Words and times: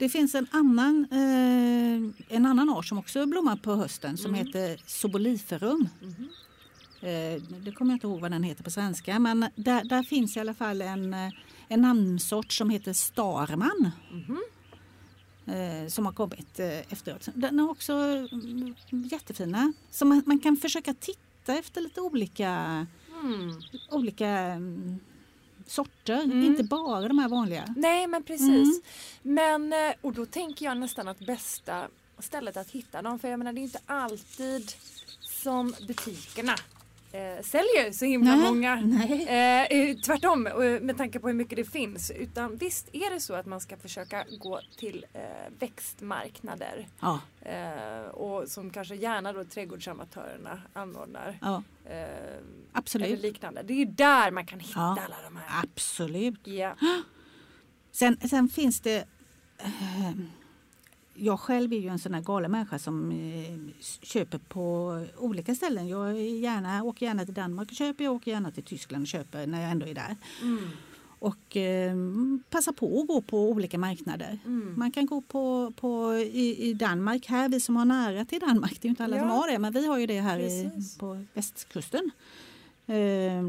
Det 0.00 0.08
finns 0.08 0.34
en 0.34 0.46
annan, 0.50 1.06
eh, 1.10 2.36
en 2.36 2.46
annan 2.46 2.70
art 2.70 2.86
som 2.86 2.98
också 2.98 3.26
blommar 3.26 3.56
på 3.56 3.74
hösten 3.74 4.16
som 4.16 4.34
mm. 4.34 4.46
heter 4.46 4.80
Soboliferum. 4.86 5.88
Mm. 6.02 6.28
Eh, 7.00 7.42
det 7.64 7.72
kommer 7.72 7.90
jag 7.90 7.96
inte 7.96 8.06
ihåg 8.06 8.20
vad 8.20 8.30
den 8.30 8.42
heter 8.42 8.64
på 8.64 8.70
svenska 8.70 9.18
men 9.18 9.46
där, 9.54 9.84
där 9.84 10.02
finns 10.02 10.36
i 10.36 10.40
alla 10.40 10.54
fall 10.54 10.82
en, 10.82 11.14
eh, 11.14 11.30
en 11.68 11.80
namnsort 11.80 12.52
som 12.52 12.70
heter 12.70 12.92
Starman. 12.92 13.90
Mm. 14.12 14.40
Eh, 15.46 15.88
som 15.88 16.06
har 16.06 16.12
kommit 16.12 16.60
eh, 16.60 16.92
efteråt. 16.92 17.28
Den 17.34 17.58
är 17.58 17.70
också 17.70 17.92
mm, 17.92 18.74
jättefina. 18.90 19.72
Så 19.90 20.04
man, 20.04 20.22
man, 20.26 20.38
kan 20.38 20.56
försöka 20.56 20.94
titta 20.94 21.54
efter 21.58 21.80
lite 21.80 22.00
olika, 22.00 22.50
mm. 23.22 23.60
olika 23.90 24.28
mm, 24.28 25.00
sorter, 25.70 26.22
mm. 26.22 26.42
inte 26.42 26.64
bara 26.64 27.08
de 27.08 27.18
här 27.18 27.28
vanliga. 27.28 27.74
Nej 27.76 28.06
men 28.06 28.22
precis. 28.22 28.82
Mm. 28.82 28.82
Men, 29.22 29.72
eh, 29.72 29.94
och 30.00 30.12
då 30.12 30.26
tänker 30.26 30.66
jag 30.66 30.76
nästan 30.76 31.08
att 31.08 31.18
bästa 31.18 31.88
stället 32.22 32.56
att 32.56 32.70
hitta 32.70 33.02
dem, 33.02 33.18
för 33.18 33.28
jag 33.28 33.38
menar 33.38 33.52
det 33.52 33.60
är 33.60 33.62
inte 33.62 33.80
alltid 33.86 34.72
som 35.20 35.74
butikerna 35.86 36.54
eh, 37.12 37.42
säljer 37.42 37.92
så 37.92 38.04
himla 38.04 38.36
nej, 38.36 38.44
många. 38.44 38.76
Nej. 38.76 39.26
Eh, 39.28 39.78
eh 39.78 39.96
tvärtom 39.96 40.46
eh, 40.46 40.80
med 40.80 40.96
tanke 40.96 41.20
på 41.20 41.26
hur 41.26 41.34
mycket 41.34 41.56
det 41.56 41.64
finns. 41.64 42.10
Utan 42.10 42.56
visst 42.56 42.88
är 42.92 43.10
det 43.14 43.20
så 43.20 43.34
att 43.34 43.46
man 43.46 43.60
ska 43.60 43.76
försöka 43.76 44.24
gå 44.40 44.60
till 44.78 45.06
eh, 45.12 45.20
växtmarknader. 45.58 46.88
Ja. 47.00 47.20
Eh, 47.40 48.08
och 48.10 48.48
som 48.48 48.70
kanske 48.70 48.94
gärna 48.94 49.32
då 49.32 49.44
trädgårdsamatörerna 49.44 50.62
anordnar. 50.72 51.38
Ja. 51.40 51.62
Absolut. 52.72 53.06
Eller 53.06 53.16
liknande. 53.16 53.62
Det 53.62 53.72
är 53.72 53.78
ju 53.78 53.84
där 53.84 54.30
man 54.30 54.46
kan 54.46 54.60
hitta 54.60 54.80
ja. 54.80 54.98
alla 55.04 55.16
de 55.24 55.36
här. 55.36 55.62
Absolut. 55.62 56.46
Ja. 56.46 56.74
Sen, 57.92 58.28
sen 58.28 58.48
finns 58.48 58.80
det 58.80 59.04
jag 61.20 61.40
själv 61.40 61.72
är 61.72 61.78
ju 61.78 61.88
en 61.88 61.98
sån 61.98 62.14
här 62.14 62.20
galen 62.20 62.50
människa 62.50 62.78
som 62.78 63.10
eh, 63.10 63.74
köper 64.02 64.38
på 64.38 64.94
olika 65.16 65.54
ställen. 65.54 65.88
Jag 65.88 66.22
gärna, 66.22 66.82
åker 66.82 67.06
gärna 67.06 67.24
till 67.24 67.34
Danmark 67.34 67.70
och 67.70 67.76
köper, 67.76 68.04
jag 68.04 68.14
åker 68.14 68.30
gärna 68.30 68.50
till 68.50 68.62
Tyskland 68.62 69.02
och 69.02 69.08
köper 69.08 69.46
när 69.46 69.62
jag 69.62 69.70
ändå 69.70 69.86
är 69.86 69.94
där. 69.94 70.16
Mm. 70.42 70.68
Och 71.02 71.56
eh, 71.56 71.94
passa 72.50 72.72
på 72.72 73.00
att 73.00 73.06
gå 73.06 73.20
på 73.22 73.50
olika 73.50 73.78
marknader. 73.78 74.38
Mm. 74.44 74.74
Man 74.76 74.90
kan 74.90 75.06
gå 75.06 75.20
på, 75.20 75.72
på 75.76 76.14
i, 76.14 76.68
i, 76.68 76.74
Danmark 76.74 77.26
här, 77.26 77.48
vi 77.48 77.60
som 77.60 77.76
har 77.76 77.84
nära 77.84 78.24
till 78.24 78.40
Danmark, 78.40 78.78
det 78.80 78.88
är 78.88 78.90
inte 78.90 79.04
alla 79.04 79.16
ja. 79.16 79.22
som 79.22 79.30
har 79.30 79.48
det, 79.48 79.58
men 79.58 79.72
vi 79.72 79.86
har 79.86 79.98
ju 79.98 80.06
det 80.06 80.20
här 80.20 80.38
i, 80.38 80.70
på 80.98 81.24
västkusten. 81.34 82.10
Eh, 82.90 83.42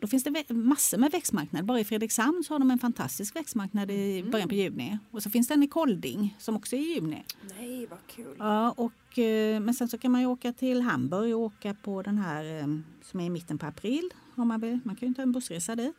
då 0.00 0.06
finns 0.06 0.24
det 0.24 0.44
massor 0.48 0.98
med 0.98 1.12
växtmarknader. 1.12 1.64
Bara 1.66 1.80
i 1.80 1.84
Fredrikshamn 1.84 2.44
så 2.44 2.54
har 2.54 2.58
de 2.58 2.70
en 2.70 2.78
fantastisk 2.78 3.36
växtmarknad 3.36 3.90
i 3.90 4.18
mm. 4.18 4.30
början 4.30 4.48
på 4.48 4.54
juni. 4.54 4.98
Och 5.10 5.22
så 5.22 5.30
finns 5.30 5.48
det 5.48 5.54
en 5.54 5.62
i 5.62 5.68
Kolding 5.68 6.36
som 6.38 6.56
också 6.56 6.76
är 6.76 6.80
i 6.80 6.94
juni. 6.94 7.24
Nej, 7.58 7.86
vad 7.86 7.98
kul! 8.06 8.36
Ja, 8.38 8.70
och, 8.70 9.18
eh, 9.18 9.60
men 9.60 9.74
sen 9.74 9.88
så 9.88 9.98
kan 9.98 10.12
man 10.12 10.20
ju 10.20 10.26
åka 10.26 10.52
till 10.52 10.82
Hamburg 10.82 11.34
och 11.34 11.40
åka 11.40 11.74
på 11.74 12.02
den 12.02 12.18
här 12.18 12.60
eh, 12.60 12.66
som 13.02 13.20
är 13.20 13.24
i 13.24 13.30
mitten 13.30 13.58
på 13.58 13.66
april. 13.66 14.10
Om 14.34 14.48
man, 14.48 14.60
vill. 14.60 14.78
man 14.84 14.96
kan 14.96 15.08
ju 15.08 15.14
ta 15.14 15.22
en 15.22 15.32
bussresa 15.32 15.76
dit. 15.76 15.96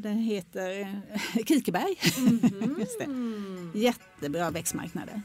Den 0.00 0.18
heter 0.18 1.02
Kikeberg. 1.46 1.96
Mm 2.18 2.38
-hmm. 2.38 3.70
Jättebra 3.74 4.50
växtmarknader. 4.50 5.22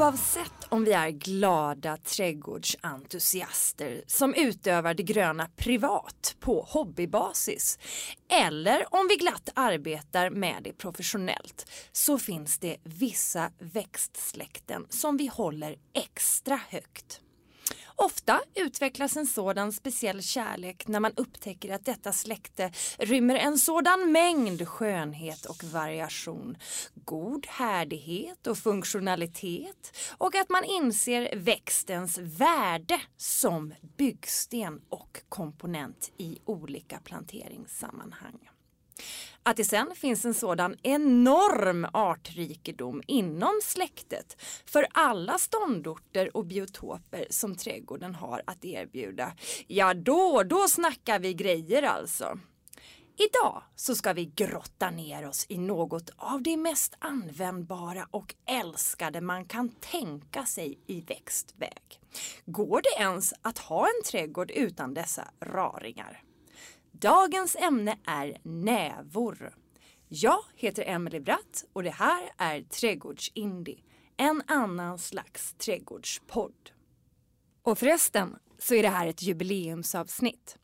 Oavsett 0.00 0.66
om 0.68 0.84
vi 0.84 0.92
är 0.92 1.10
glada 1.10 1.96
trädgårdsentusiaster 1.96 4.02
som 4.06 4.34
utövar 4.34 4.94
det 4.94 5.02
gröna 5.02 5.48
privat 5.56 6.36
på 6.40 6.66
hobbybasis 6.68 7.78
eller 8.28 8.94
om 8.94 9.06
vi 9.08 9.16
glatt 9.16 9.48
arbetar 9.54 10.30
med 10.30 10.62
det 10.62 10.72
professionellt 10.72 11.70
så 11.92 12.18
finns 12.18 12.58
det 12.58 12.76
vissa 12.82 13.50
växtsläkten 13.58 14.86
som 14.90 15.16
vi 15.16 15.26
håller 15.26 15.76
extra 15.94 16.60
högt. 16.68 17.20
Ofta 18.04 18.40
utvecklas 18.54 19.16
en 19.16 19.26
sådan 19.26 19.72
speciell 19.72 20.22
kärlek 20.22 20.88
när 20.88 21.00
man 21.00 21.12
upptäcker 21.16 21.74
att 21.74 21.84
detta 21.84 22.12
släkte 22.12 22.72
rymmer 22.98 23.34
en 23.34 23.58
sådan 23.58 24.12
mängd 24.12 24.68
skönhet 24.68 25.46
och 25.46 25.64
variation, 25.64 26.56
god 26.94 27.46
härdighet 27.46 28.46
och 28.46 28.58
funktionalitet 28.58 29.96
och 30.18 30.34
att 30.34 30.48
man 30.48 30.64
inser 30.64 31.36
växtens 31.36 32.18
värde 32.18 33.00
som 33.16 33.74
byggsten 33.96 34.80
och 34.88 35.22
komponent 35.28 36.12
i 36.16 36.38
olika 36.44 36.98
planteringssammanhang. 36.98 38.50
Att 39.42 39.56
det 39.56 39.64
sen 39.64 39.94
finns 39.94 40.24
en 40.24 40.34
sådan 40.34 40.76
enorm 40.82 41.86
artrikedom 41.92 43.02
inom 43.06 43.60
släktet 43.64 44.36
för 44.66 44.86
alla 44.92 45.38
ståndorter 45.38 46.36
och 46.36 46.46
biotoper 46.46 47.26
som 47.30 47.56
trädgården 47.56 48.14
har 48.14 48.42
att 48.46 48.64
erbjuda. 48.64 49.32
Ja 49.66 49.94
då, 49.94 50.42
då 50.42 50.68
snackar 50.68 51.18
vi 51.18 51.34
grejer 51.34 51.82
alltså. 51.82 52.38
Idag 53.16 53.62
så 53.76 53.94
ska 53.94 54.12
vi 54.12 54.24
grotta 54.24 54.90
ner 54.90 55.28
oss 55.28 55.46
i 55.48 55.58
något 55.58 56.10
av 56.16 56.42
det 56.42 56.56
mest 56.56 56.94
användbara 56.98 58.06
och 58.10 58.34
älskade 58.46 59.20
man 59.20 59.44
kan 59.44 59.68
tänka 59.68 60.46
sig 60.46 60.78
i 60.86 61.00
växtväg. 61.00 62.00
Går 62.46 62.80
det 62.82 63.02
ens 63.02 63.34
att 63.42 63.58
ha 63.58 63.86
en 63.86 64.02
trädgård 64.10 64.50
utan 64.50 64.94
dessa 64.94 65.28
raringar? 65.40 66.22
Dagens 67.00 67.56
ämne 67.56 67.98
är 68.06 68.36
nävor. 68.42 69.54
Jag 70.08 70.40
heter 70.54 70.84
Emelie 70.86 71.20
Bratt 71.20 71.64
och 71.72 71.82
det 71.82 71.90
här 71.90 72.30
är 72.36 72.62
Trädgårdsindie, 72.62 73.78
en 74.16 74.42
annan 74.46 74.98
slags 74.98 75.54
trädgårdspodd. 75.54 76.70
Och 77.62 77.78
förresten 77.78 78.38
så 78.58 78.74
är 78.74 78.82
det 78.82 78.88
här 78.88 79.06
ett 79.06 79.22
jubileumsavsnitt. 79.22 80.56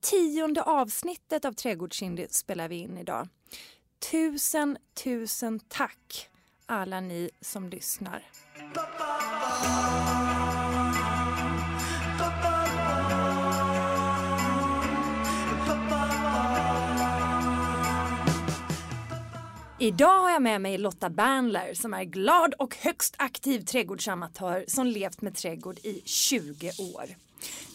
Tionde 0.00 0.62
avsnittet 0.62 1.44
av 1.44 1.52
Trädgårdsindie 1.52 2.28
spelar 2.30 2.68
vi 2.68 2.76
in 2.76 2.98
idag. 2.98 3.28
Tusen, 4.10 4.78
tusen 5.04 5.60
tack 5.68 6.28
alla 6.66 7.00
ni 7.00 7.30
som 7.40 7.68
lyssnar. 7.68 8.30
Idag 19.82 20.18
har 20.20 20.30
jag 20.30 20.42
med 20.42 20.60
mig 20.60 20.78
Lotta 20.78 21.10
Bernler 21.10 21.74
som 21.74 21.94
är 21.94 22.04
glad 22.04 22.54
och 22.54 22.76
högst 22.76 23.14
aktiv 23.18 23.60
trädgårdsamatör 23.60 24.64
som 24.68 24.86
levt 24.86 25.22
med 25.22 25.34
trädgård 25.34 25.78
i 25.78 26.02
20 26.04 26.66
år. 26.94 27.04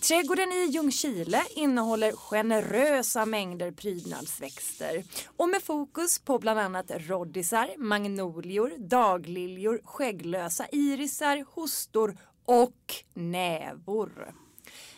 Trädgården 0.02 0.52
i 0.52 0.66
Ljungskile 0.72 1.44
innehåller 1.56 2.12
generösa 2.12 3.26
mängder 3.26 3.72
prydnadsväxter 3.72 5.04
och 5.38 5.50
med 5.50 5.64
fokus 5.64 6.20
på 6.20 6.40
bland 6.40 6.60
annat 6.60 6.92
roddisar, 6.98 7.70
magnolior, 7.78 8.72
dagliljor, 8.78 9.82
skägglösa 9.84 10.66
irisar, 10.72 11.46
hostor 11.56 12.18
och 12.46 12.94
nävor. 13.14 14.34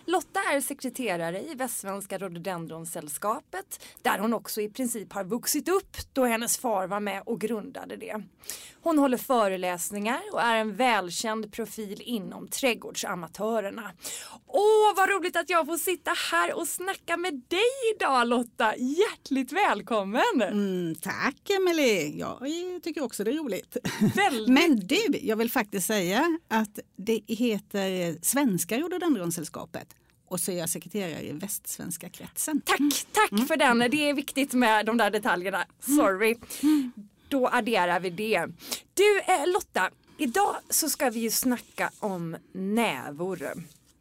Lotta 0.10 0.40
är 0.40 0.62
sekreterare 0.62 1.42
i 1.42 1.56
Västsvenska 1.56 2.18
rhododendronsällskapet 2.18 3.86
där 4.02 4.20
hon 4.20 4.34
också 4.34 4.62
i 4.62 4.70
princip 4.70 5.14
har 5.14 5.24
vuxit 5.24 5.68
upp 5.68 5.98
då 6.14 6.26
hennes 6.26 6.58
far 6.58 6.88
var 6.88 7.00
med 7.00 7.24
och 7.26 7.42
grundade 7.42 7.96
det. 7.96 8.24
Hon 8.82 8.98
håller 8.98 9.18
föreläsningar 9.18 10.22
och 10.34 10.42
är 10.42 10.56
en 10.56 10.76
välkänd 10.76 11.52
profil 11.52 12.02
inom 12.06 12.48
trädgårdsamatörerna. 12.48 13.92
Åh, 14.48 14.96
vad 14.96 15.10
roligt 15.10 15.36
att 15.36 15.50
jag 15.50 15.66
får 15.66 15.78
sitta 15.78 16.12
här 16.32 16.58
och 16.58 16.68
snacka 16.68 17.18
med 17.18 17.34
dig 17.34 17.96
idag 17.96 18.28
Lotta. 18.28 18.76
Hjärtligt 18.78 19.52
välkommen! 19.52 20.42
Mm, 20.42 20.96
tack 20.96 21.50
Emelie, 21.50 22.18
jag 22.18 22.40
tycker 22.84 23.04
också 23.04 23.24
det 23.24 23.32
är 23.32 23.36
roligt. 23.36 23.78
Väldigt. 24.16 24.50
Men 24.50 24.80
du, 24.80 25.20
jag 25.22 25.36
vill 25.36 25.52
faktiskt 25.52 25.88
säga 25.88 26.40
att 26.48 26.80
det 26.96 27.22
heter 27.28 28.26
Svenska 28.26 28.78
rhododendronsällskapet 28.78 29.97
och 30.28 30.40
så 30.40 30.52
är 30.52 30.58
jag 30.58 30.70
sekreterare 30.70 31.22
i 31.22 31.32
Västsvenska 31.32 32.10
kretsen. 32.10 32.62
Tack, 32.62 33.06
tack 33.12 33.32
mm. 33.32 33.46
för 33.46 33.58
den. 33.58 33.80
Det 33.80 34.10
är 34.10 34.14
viktigt 34.14 34.54
med 34.54 34.86
de 34.86 34.98
där 34.98 35.12
detaljerna. 35.12 35.66
Sorry. 35.80 36.36
Mm. 36.64 36.92
Då 37.28 37.48
adderar 37.48 38.00
vi 38.00 38.10
det. 38.10 38.48
Du 38.94 39.20
eh, 39.20 39.48
Lotta, 39.48 39.92
idag 40.18 40.56
så 40.70 40.90
ska 40.90 41.10
vi 41.10 41.20
ju 41.20 41.32
snacka 41.32 41.92
om 42.00 42.38
nävor. 42.52 43.54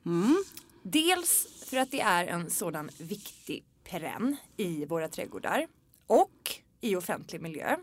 Mm. 0.07 0.45
Dels 0.83 1.47
för 1.67 1.77
att 1.77 1.91
det 1.91 2.01
är 2.01 2.27
en 2.27 2.51
sådan 2.51 2.91
viktig 2.99 3.65
perenn 3.85 4.37
i 4.57 4.85
våra 4.85 5.09
trädgårdar 5.09 5.67
och 6.07 6.55
i 6.81 6.97
offentlig 6.97 7.41
miljö. 7.41 7.77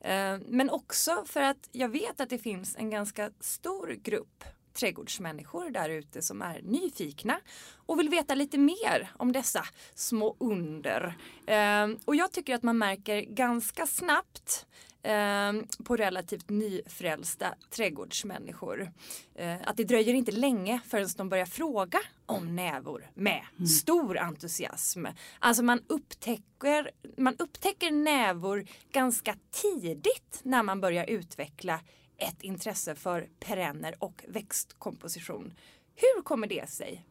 Eh, 0.00 0.38
men 0.48 0.70
också 0.70 1.24
för 1.26 1.40
att 1.40 1.68
jag 1.72 1.88
vet 1.88 2.20
att 2.20 2.30
det 2.30 2.38
finns 2.38 2.76
en 2.76 2.90
ganska 2.90 3.30
stor 3.40 3.96
grupp 4.02 4.44
trädgårdsmänniskor 4.72 5.70
där 5.70 5.88
ute 5.88 6.22
som 6.22 6.42
är 6.42 6.60
nyfikna 6.62 7.40
och 7.86 7.98
vill 7.98 8.08
veta 8.08 8.34
lite 8.34 8.58
mer 8.58 9.10
om 9.16 9.32
dessa 9.32 9.64
små 9.94 10.36
under. 10.38 11.14
Eh, 11.46 11.88
och 12.04 12.16
jag 12.16 12.32
tycker 12.32 12.54
att 12.54 12.62
man 12.62 12.78
märker 12.78 13.20
ganska 13.20 13.86
snabbt 13.86 14.66
eh, 15.02 15.52
på 15.84 15.96
relativt 15.96 16.50
nyfrälsta 16.50 17.54
trädgårdsmänniskor. 17.70 18.90
Eh, 19.34 19.56
att 19.64 19.76
det 19.76 19.84
dröjer 19.84 20.14
inte 20.14 20.32
länge 20.32 20.80
förrän 20.86 21.08
de 21.16 21.28
börjar 21.28 21.46
fråga 21.46 21.98
om 22.26 22.56
nävor 22.56 23.10
med 23.14 23.42
mm. 23.56 23.66
stor 23.66 24.18
entusiasm. 24.18 25.06
Alltså 25.38 25.62
man 25.62 25.80
upptäcker, 25.86 26.90
man 27.16 27.36
upptäcker 27.38 27.90
nävor 27.90 28.66
ganska 28.92 29.36
tidigt 29.50 30.40
när 30.42 30.62
man 30.62 30.80
börjar 30.80 31.04
utveckla 31.04 31.80
ett 32.22 32.42
intresse 32.42 32.94
för 32.94 33.28
perenner 33.40 33.94
och 33.98 34.24
växtkomposition. 34.28 35.52
Hur 35.94 36.22
kommer 36.22 36.46
det 36.46 36.70
sig? 36.70 37.04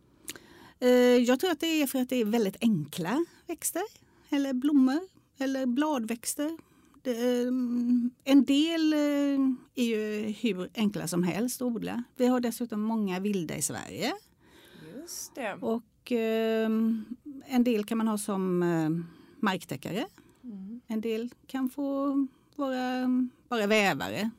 Eh, 0.80 0.90
jag 1.18 1.40
tror 1.40 1.52
att 1.52 1.60
det 1.60 1.82
är 1.82 1.88
för 1.88 2.02
att 2.02 2.10
det 2.10 2.16
är 2.16 2.26
väldigt 2.26 2.58
enkla 2.62 3.26
växter 3.48 3.84
eller 4.30 4.54
blommor 4.54 5.00
eller 5.38 5.66
bladväxter. 5.66 6.58
En 8.24 8.46
del 8.46 8.94
eh, 8.94 9.00
är 9.76 9.84
ju 9.84 10.22
hur 10.42 10.70
enkla 10.76 11.08
som 11.08 11.24
helst 11.24 11.62
att 11.62 11.66
odla. 11.66 12.04
Vi 12.16 12.28
har 12.28 12.40
dessutom 12.40 12.82
många 12.82 13.20
vilda 13.20 13.56
i 13.56 13.62
Sverige. 13.62 14.14
Just 14.96 15.36
det. 15.36 15.54
Och 15.54 16.12
en 17.46 17.64
del 17.64 17.86
kan 17.86 17.98
man 17.98 18.08
ha 18.08 18.18
som 18.18 18.64
eh, 18.64 18.90
marktäckare. 19.40 20.06
Mm. 20.44 20.82
En 20.88 21.02
del 21.02 21.30
kan 21.48 21.70
få 21.70 22.28
vara 22.56 23.08
bara 23.50 23.68
vävare 23.68 24.32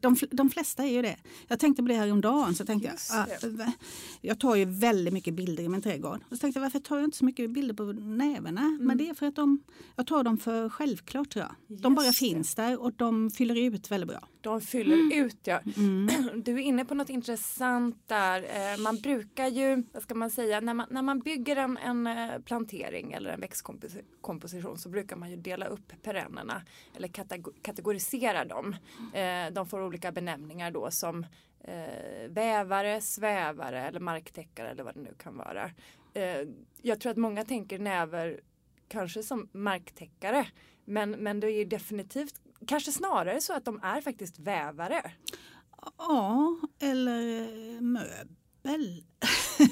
de, 0.00 0.16
de 0.30 0.50
flesta 0.50 0.84
är 0.84 0.92
ju 0.92 1.02
det. 1.02 1.16
Jag 1.48 1.60
tänkte 1.60 1.82
på 1.82 1.88
det 1.88 1.94
här 1.94 2.12
om 2.12 2.20
dagen 2.20 2.54
så 2.54 2.64
tänkte 2.64 2.88
jag, 2.88 3.18
ah, 3.18 3.72
jag 4.20 4.40
tar 4.40 4.56
ju 4.56 4.64
väldigt 4.64 5.14
mycket 5.14 5.34
bilder 5.34 5.64
i 5.64 5.68
min 5.68 5.82
trädgård. 5.82 6.20
Och 6.28 6.36
så 6.36 6.40
tänkte 6.40 6.58
jag, 6.58 6.62
varför 6.62 6.78
tar 6.78 6.96
jag 6.96 7.04
inte 7.04 7.16
så 7.16 7.24
mycket 7.24 7.50
bilder 7.50 7.74
på 7.74 7.84
nävarna? 7.92 8.60
Mm. 8.60 8.86
Men 8.86 8.98
det 8.98 9.08
är 9.08 9.14
för 9.14 9.26
att 9.26 9.36
de, 9.36 9.62
jag 9.96 10.06
tar 10.06 10.24
dem 10.24 10.38
för 10.38 10.68
självklart 10.68 11.30
tror 11.30 11.44
jag. 11.44 11.54
Just 11.66 11.82
de 11.82 11.94
bara 11.94 12.12
finns 12.12 12.54
där 12.54 12.80
och 12.80 12.92
de 12.92 13.30
fyller 13.30 13.54
ut 13.54 13.90
väldigt 13.90 14.08
bra. 14.08 14.28
De 14.40 14.60
fyller 14.60 14.94
mm. 14.94 15.24
ut 15.24 15.46
ja. 15.46 15.60
Mm. 15.76 16.08
Du 16.44 16.52
är 16.54 16.58
inne 16.58 16.84
på 16.84 16.94
något 16.94 17.10
intressant 17.10 17.96
där. 18.06 18.42
Eh, 18.42 18.78
man 18.78 18.96
brukar 18.96 19.46
ju, 19.46 19.82
vad 19.92 20.02
ska 20.02 20.14
man 20.14 20.30
säga, 20.30 20.60
när 20.60 20.74
man, 20.74 20.86
när 20.90 21.02
man 21.02 21.20
bygger 21.20 21.56
en, 21.56 21.76
en 21.76 22.06
eh, 22.06 22.38
plantering 22.38 23.12
eller 23.12 23.30
en 23.30 23.40
växtkomposition 23.40 24.78
så 24.78 24.88
brukar 24.88 25.16
man 25.16 25.30
ju 25.30 25.36
dela 25.36 25.66
upp 25.66 25.92
perennerna 26.02 26.62
eller 26.96 27.08
kategorisera 27.62 28.44
dem. 28.44 28.76
Eh, 29.14 29.52
de 29.52 29.66
får 29.66 29.82
olika 29.82 30.12
benämningar 30.12 30.70
då 30.70 30.90
som 30.90 31.26
vävare, 32.28 33.00
svävare 33.00 33.82
eller 33.82 34.00
marktäckare 34.00 34.70
eller 34.70 34.84
vad 34.84 34.94
det 34.94 35.00
nu 35.00 35.14
kan 35.18 35.36
vara. 35.36 35.70
Jag 36.82 37.00
tror 37.00 37.12
att 37.12 37.16
många 37.16 37.44
tänker 37.44 37.78
näver 37.78 38.40
kanske 38.88 39.22
som 39.22 39.48
marktäckare 39.52 40.46
men, 40.88 41.10
men 41.10 41.40
det 41.40 41.50
är 41.50 41.64
definitivt 41.64 42.40
kanske 42.66 42.92
snarare 42.92 43.40
så 43.40 43.52
att 43.52 43.64
de 43.64 43.80
är 43.82 44.00
faktiskt 44.00 44.38
vävare. 44.38 45.12
Ja, 45.98 46.56
eller 46.80 47.80
möbel. 47.80 49.02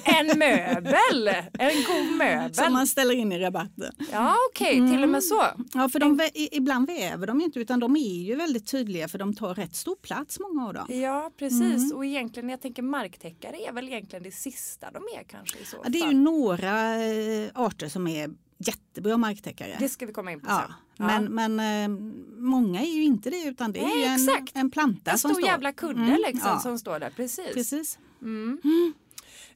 En 0.04 0.26
möbel! 0.38 1.28
En 1.58 1.84
god 1.86 2.16
möbel. 2.18 2.54
Som 2.54 2.72
man 2.72 2.86
ställer 2.86 3.14
in 3.14 3.32
i 3.32 3.38
rabatten. 3.38 3.92
Ja 4.12 4.36
okej, 4.50 4.66
okay, 4.66 4.78
mm. 4.78 4.92
till 4.92 5.02
och 5.02 5.08
med 5.08 5.24
så. 5.24 5.44
Ja 5.74 5.88
för 5.88 5.98
de, 5.98 6.20
ibland 6.34 6.86
väver 6.86 7.26
de 7.26 7.40
inte 7.40 7.60
utan 7.60 7.80
de 7.80 7.96
är 7.96 8.22
ju 8.22 8.36
väldigt 8.36 8.70
tydliga 8.70 9.08
för 9.08 9.18
de 9.18 9.34
tar 9.34 9.54
rätt 9.54 9.76
stor 9.76 9.96
plats 9.96 10.40
många 10.40 10.66
av 10.66 10.74
dem. 10.74 10.86
Ja 10.88 11.30
precis 11.38 11.84
mm. 11.84 11.96
och 11.96 12.06
egentligen 12.06 12.48
jag 12.48 12.60
tänker 12.60 12.82
marktäckare 12.82 13.56
är 13.68 13.72
väl 13.72 13.88
egentligen 13.88 14.22
det 14.22 14.32
sista 14.32 14.90
de 14.90 15.02
är 15.18 15.24
kanske 15.24 15.58
i 15.58 15.64
så 15.64 15.76
fall. 15.76 15.84
Ja, 15.84 15.90
det 15.90 15.98
är 15.98 16.12
ju 16.12 16.18
några 16.18 17.04
eh, 17.04 17.50
arter 17.54 17.88
som 17.88 18.06
är 18.06 18.30
jättebra 18.58 19.16
marktäckare. 19.16 19.76
Det 19.78 19.88
ska 19.88 20.06
vi 20.06 20.12
komma 20.12 20.32
in 20.32 20.40
på 20.40 20.46
ja. 20.48 20.64
sen. 20.66 20.74
Ja. 20.96 21.20
Men, 21.20 21.54
men 21.56 21.60
eh, 21.60 21.98
många 22.38 22.80
är 22.80 22.94
ju 22.94 23.04
inte 23.04 23.30
det 23.30 23.44
utan 23.44 23.72
det 23.72 23.80
är 23.80 23.82
Nej, 23.82 24.00
ju 24.00 24.04
en, 24.04 24.46
en 24.54 24.70
planta 24.70 25.10
en 25.10 25.18
som 25.18 25.30
står. 25.30 25.40
En 25.40 25.44
stor 25.44 25.50
jävla 25.50 25.72
kudde 25.72 26.00
mm. 26.00 26.20
liksom 26.26 26.50
ja. 26.50 26.58
som 26.58 26.78
står 26.78 26.98
där. 26.98 27.10
Precis. 27.10 27.54
Precis. 27.54 27.98
Mm. 28.22 28.60
Mm. 28.64 28.94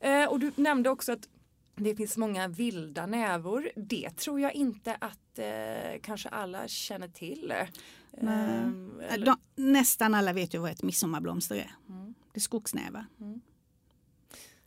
Eh, 0.01 0.29
och 0.29 0.41
du 0.41 0.53
nämnde 0.57 0.91
också 0.91 1.13
att 1.13 1.29
det 1.77 1.97
finns 1.97 2.17
många 2.17 2.49
vilda 2.49 3.07
nävor. 3.07 3.71
Det 3.77 4.11
tror 4.11 4.41
jag 4.41 4.55
inte 4.55 4.97
att 5.01 5.39
eh, 5.39 6.01
kanske 6.03 6.29
alla 6.29 6.69
känner 6.69 7.09
till. 7.09 7.53
Eh, 7.53 9.19
De, 9.19 9.37
nästan 9.57 10.15
alla 10.15 10.33
vet 10.33 10.55
ju 10.55 10.59
vad 10.59 10.71
ett 10.71 10.83
midsommarblomster 10.83 11.57
är. 11.57 11.75
Mm. 11.89 12.15
Det 12.33 12.39
är 12.39 12.41
skogsnävar. 12.41 13.07
Mm. 13.21 13.41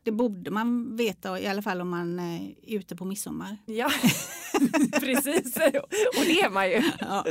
Det 0.03 0.11
borde 0.11 0.51
man 0.51 0.95
veta 0.95 1.39
i 1.39 1.47
alla 1.47 1.61
fall 1.61 1.81
om 1.81 1.89
man 1.89 2.19
är 2.19 2.55
ute 2.63 2.95
på 2.95 3.05
midsommar. 3.05 3.57
Ja, 3.65 3.91
precis. 4.99 5.55
Och 6.17 6.25
det 6.25 6.41
är 6.41 6.49
man 6.49 6.69
ju. 6.69 6.83
Ja. 6.99 7.25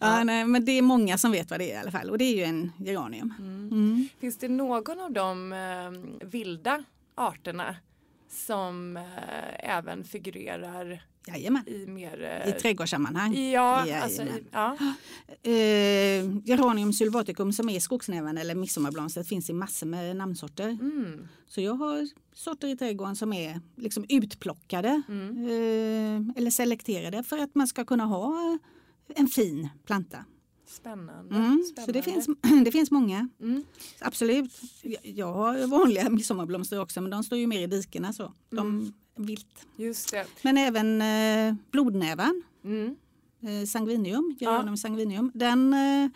ja. 0.00 0.24
nej, 0.24 0.44
men 0.44 0.64
det 0.64 0.72
är 0.72 0.82
många 0.82 1.18
som 1.18 1.32
vet 1.32 1.50
vad 1.50 1.60
det 1.60 1.70
är 1.72 1.74
i 1.74 1.80
alla 1.80 1.90
fall 1.90 2.10
och 2.10 2.18
det 2.18 2.24
är 2.24 2.36
ju 2.36 2.42
en 2.42 2.72
geranium. 2.78 3.34
Mm. 3.38 3.68
Mm. 3.68 4.08
Finns 4.20 4.38
det 4.38 4.48
någon 4.48 5.00
av 5.00 5.12
de 5.12 5.52
eh, 5.52 6.26
vilda 6.28 6.84
arterna 7.14 7.76
som 8.28 8.96
eh, 8.96 9.76
även 9.76 10.04
figurerar 10.04 11.02
Jajamän. 11.32 11.68
i 11.68 11.86
mer... 11.86 12.44
I 12.48 12.52
trädgårdssammanhang. 12.52 13.50
Ja, 13.50 14.02
alltså, 14.02 14.22
ja. 14.50 14.76
Eh, 15.42 16.38
Geranium 16.44 16.92
sylvaticum 16.92 17.52
som 17.52 17.68
är 17.68 17.80
skogsnäven 17.80 18.38
eller 18.38 18.54
midsommarblomstret 18.54 19.28
finns 19.28 19.50
i 19.50 19.52
massor 19.52 19.86
med 19.86 20.16
namnsorter. 20.16 20.68
Mm. 20.68 21.28
Så 21.46 21.60
jag 21.60 21.74
har 21.74 22.08
sorter 22.34 22.68
i 22.68 22.76
trädgården 22.76 23.16
som 23.16 23.32
är 23.32 23.60
liksom 23.76 24.04
utplockade 24.08 25.02
mm. 25.08 25.44
eh, 25.44 26.36
eller 26.36 26.50
selekterade 26.50 27.22
för 27.22 27.38
att 27.38 27.54
man 27.54 27.66
ska 27.66 27.84
kunna 27.84 28.04
ha 28.04 28.58
en 29.16 29.26
fin 29.26 29.68
planta. 29.86 30.24
Spännande. 30.70 31.34
Mm, 31.34 31.62
Spännande. 31.64 31.82
Så 31.84 31.92
det 31.92 32.02
finns, 32.02 32.26
det 32.64 32.72
finns 32.72 32.90
många. 32.90 33.28
Mm. 33.40 33.64
Absolut. 33.98 34.60
Jag 35.02 35.32
har 35.32 35.66
vanliga 35.66 36.10
midsommarblomster 36.10 36.80
också 36.80 37.00
men 37.00 37.10
de 37.10 37.24
står 37.24 37.38
ju 37.38 37.46
mer 37.46 37.60
i 37.60 37.66
dikena 37.66 38.12
så. 38.12 38.32
De. 38.50 38.92
Vilt. 39.24 39.66
Just 39.76 40.10
det. 40.10 40.26
Men 40.42 40.56
även 40.56 41.02
eh, 41.02 41.54
blodnävan. 41.70 42.42
Mm. 42.64 42.96
Eh, 43.42 43.66
sanguinium, 43.66 44.36
Geranium 44.40 44.68
ja. 44.68 44.76
sanguinium. 44.76 45.30
Den 45.34 45.74
eh, 45.74 46.10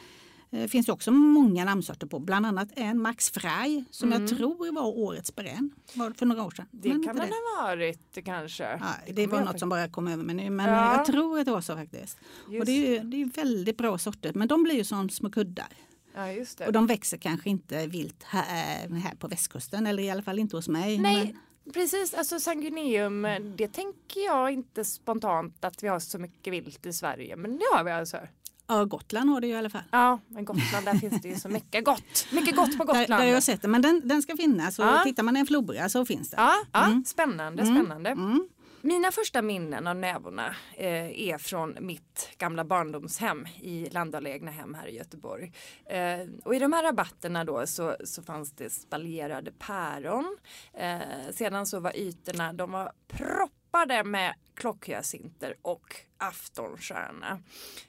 eh, 0.61 0.69
finns 0.69 0.87
det 0.87 0.93
också 0.93 1.11
många 1.11 1.65
namnsorter 1.65 2.07
på. 2.07 2.19
Bland 2.19 2.47
annat 2.47 2.69
en 2.77 3.03
Max 3.03 3.31
Frey 3.31 3.85
som 3.91 4.13
mm. 4.13 4.23
jag 4.23 4.39
tror 4.39 4.75
var 4.75 4.99
årets 4.99 5.37
bränn 5.37 5.71
för 6.17 6.27
några 6.27 6.45
år 6.45 6.51
sedan. 6.51 6.67
Det 6.71 6.89
men 6.89 7.03
kan 7.03 7.17
den 7.17 7.29
ha 7.29 7.67
varit 7.67 8.19
kanske. 8.25 8.63
Ja, 8.63 8.79
det, 9.07 9.13
det 9.13 9.27
var 9.27 9.41
något 9.41 9.59
som 9.59 9.69
bara 9.69 9.89
kom 9.89 10.09
över 10.09 10.25
mig 10.25 10.35
nu 10.35 10.51
men 10.51 10.69
ja. 10.69 10.97
jag 10.97 11.07
tror 11.07 11.39
att 11.39 11.47
det 11.47 11.53
var 11.53 11.61
så 11.61 11.77
faktiskt. 11.77 12.19
Just 12.51 12.61
och 12.61 12.67
det 12.67 12.73
är, 12.73 13.03
ju, 13.03 13.09
det 13.11 13.23
är 13.23 13.27
väldigt 13.27 13.77
bra 13.77 13.99
sorter 13.99 14.33
men 14.35 14.49
de 14.49 14.63
blir 14.63 14.75
ju 14.75 14.85
som 14.85 15.09
små 15.09 15.31
kuddar. 15.31 15.69
Ja, 16.17 16.67
och 16.67 16.73
de 16.73 16.87
växer 16.87 17.17
kanske 17.17 17.51
inte 17.51 17.87
vilt 17.87 18.23
här, 18.23 18.89
här 18.89 19.15
på 19.15 19.29
västkusten 19.29 19.87
eller 19.87 20.03
i 20.03 20.11
alla 20.11 20.23
fall 20.23 20.39
inte 20.39 20.57
hos 20.57 20.69
mig. 20.69 20.99
Nej. 20.99 21.25
Men... 21.25 21.37
Precis, 21.73 22.15
alltså 22.15 22.41
sanguineum, 22.41 23.27
det 23.57 23.69
tänker 23.69 24.21
jag 24.21 24.51
inte 24.51 24.85
spontant 24.85 25.65
att 25.65 25.83
vi 25.83 25.89
har 25.89 25.99
så 25.99 26.19
mycket 26.19 26.53
vilt 26.53 26.87
i 26.87 26.93
Sverige, 26.93 27.37
men 27.37 27.59
det 27.59 27.65
har 27.73 27.85
vi 27.85 27.91
alltså. 27.91 28.19
Ja, 28.67 28.85
Gotland 28.85 29.31
har 29.31 29.41
det 29.41 29.47
ju 29.47 29.53
i 29.53 29.57
alla 29.57 29.71
fall. 29.71 29.83
Ja, 29.91 30.21
men 30.29 30.45
Gotland 30.45 30.85
där 30.85 30.95
finns 30.95 31.23
det 31.23 31.29
ju 31.29 31.37
så 31.37 31.49
mycket 31.49 31.85
gott. 31.85 32.27
Mycket 32.33 32.57
gott 32.57 32.79
på 32.79 32.85
Gotland. 32.85 33.09
Där, 33.09 33.19
där 33.19 33.25
jag 33.25 33.35
har 33.35 33.41
sett 33.41 33.63
det, 33.63 33.69
men 33.69 33.83
den, 33.83 34.09
den 34.09 34.23
ska 34.23 34.37
finnas 34.37 34.79
och 34.79 34.85
ja. 34.85 35.03
tittar 35.05 35.23
man 35.23 35.37
i 35.37 35.41
en 35.41 35.47
flora 35.47 35.89
så 35.89 36.05
finns 36.05 36.31
det. 36.31 36.37
Ja, 36.37 36.55
ja 36.73 36.85
mm. 36.85 37.05
spännande, 37.05 37.63
mm. 37.63 37.75
spännande. 37.75 38.11
Mm. 38.11 38.49
Mina 38.87 39.13
första 39.13 39.43
minnen 39.43 39.87
av 39.87 39.97
nävorna 39.97 40.57
eh, 40.77 41.29
är 41.29 41.39
från 41.39 41.77
mitt 41.81 42.31
gamla 42.39 42.65
barndomshem 42.65 43.47
i 43.61 43.91
Landala 43.91 44.51
hem 44.51 44.75
här 44.75 44.87
i 44.87 44.97
Göteborg. 44.97 45.53
Eh, 45.87 46.21
och 46.45 46.55
i 46.55 46.59
de 46.59 46.73
här 46.73 46.83
rabatterna 46.83 47.45
då 47.45 47.67
så, 47.67 47.97
så 48.05 48.23
fanns 48.23 48.53
det 48.53 48.71
spaljerade 48.71 49.53
päron. 49.53 50.37
Eh, 50.75 51.31
sedan 51.33 51.67
så 51.67 51.81
var 51.81 51.97
ytorna, 51.97 52.53
de 52.53 52.71
var 52.71 52.93
proppade 53.09 54.05
med 54.05 54.35
klockhyacinter 54.55 55.57
och 55.63 55.97
aftonstjärna. 56.19 57.43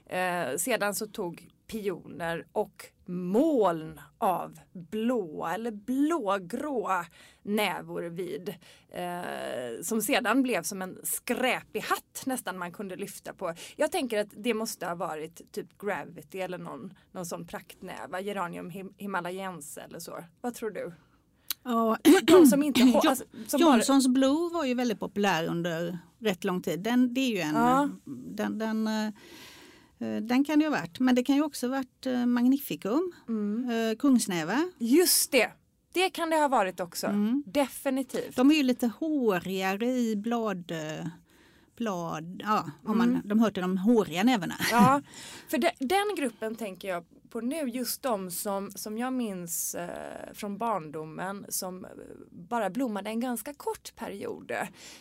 Eh, 0.06 0.58
sedan 0.58 0.96
så 0.96 1.08
tog 1.08 1.50
pioner 1.68 2.46
och 2.52 2.90
moln 3.08 4.00
av 4.18 4.60
blåa 4.74 5.54
eller 5.54 5.72
blågråa 5.72 7.06
nävor 7.44 8.04
vid. 8.04 8.56
Eh, 8.90 9.82
som 9.84 10.02
sedan 10.02 10.44
blev 10.44 10.64
som 10.64 10.82
en 10.82 10.98
skräpig 11.04 11.80
hatt 11.80 12.24
nästan 12.26 12.58
man 12.58 12.72
kunde 12.72 12.96
lyfta 12.96 13.34
på. 13.34 13.54
Jag 13.76 13.92
tänker 13.92 14.20
att 14.20 14.30
det 14.32 14.54
måste 14.54 14.86
ha 14.86 14.96
varit 14.96 15.52
typ 15.52 15.78
Gravity 15.78 16.40
eller 16.40 16.58
någon, 16.58 16.94
någon 17.12 17.26
sån 17.26 17.48
praktnäva, 17.48 18.22
Geranium 18.22 18.70
him 18.70 18.94
himalayense 18.98 19.82
eller 19.82 20.00
så. 20.00 20.24
Vad 20.42 20.54
tror 20.54 20.70
du? 20.70 20.94
Ja, 21.64 21.98
de 22.24 22.46
som 22.46 22.64
inte 22.64 22.82
alltså, 23.08 23.26
som 23.48 23.62
Johnsons 23.62 24.08
bara... 24.08 24.14
Blue 24.14 24.50
var 24.54 24.66
ju 24.66 24.74
väldigt 24.74 25.00
populär 25.00 25.48
under 25.48 26.00
rätt 26.20 26.44
lång 26.44 26.62
tid. 26.62 26.80
Den, 26.80 27.14
det 27.14 27.22
är 27.22 27.32
ju 27.32 27.40
en, 27.40 27.56
ja. 27.56 27.90
den, 28.06 28.58
den 28.58 28.88
eh, 28.88 28.94
Eh, 28.94 29.12
den 30.22 30.44
kan 30.44 30.60
det 30.60 30.66
ha 30.66 30.72
varit, 30.72 31.00
men 31.00 31.16
det 31.16 31.24
kan 31.24 31.36
ju 31.36 31.44
också 31.44 31.68
ha 31.68 31.72
varit 31.72 32.06
eh, 32.06 32.26
Magnificum, 32.26 33.12
mm. 33.28 33.70
Eh, 33.70 33.96
kungsnäve. 33.96 34.70
Just 34.78 35.32
det! 35.32 35.52
Det 35.94 36.10
kan 36.10 36.30
det 36.30 36.36
ha 36.36 36.48
varit 36.48 36.80
också. 36.80 37.08
Mm. 37.08 37.44
Definitivt. 37.46 38.36
De 38.36 38.52
är 38.52 38.56
ju 38.56 38.64
lite 38.64 38.88
hårigare 38.88 39.88
i 39.88 40.16
blad... 40.16 40.72
eh, 40.72 41.08
blad 41.78 42.42
ja, 42.46 42.72
om 42.84 42.98
man, 42.98 43.22
de 43.26 43.40
hör 43.40 43.52
till 43.52 43.62
de 43.62 43.78
håriga 43.78 44.24
nävarna. 44.24 44.56
Ja, 44.72 45.02
för 45.48 45.58
de, 45.58 45.70
den 45.80 46.16
gruppen 46.18 46.56
tänker 46.56 46.88
jag 46.88 47.06
på 47.30 47.42
nu, 47.42 47.70
just 47.70 48.02
de 48.02 48.32
som, 48.32 48.72
som 48.72 48.98
jag 48.98 49.14
minns 49.14 49.76
eh, 49.76 50.34
från 50.34 50.58
barndomen 50.58 51.46
som 51.50 51.86
eh, 51.86 51.92
bara 52.32 52.70
blommade 52.70 53.10
en 53.10 53.20
ganska 53.20 53.54
kort 53.54 53.96
period. 53.96 54.52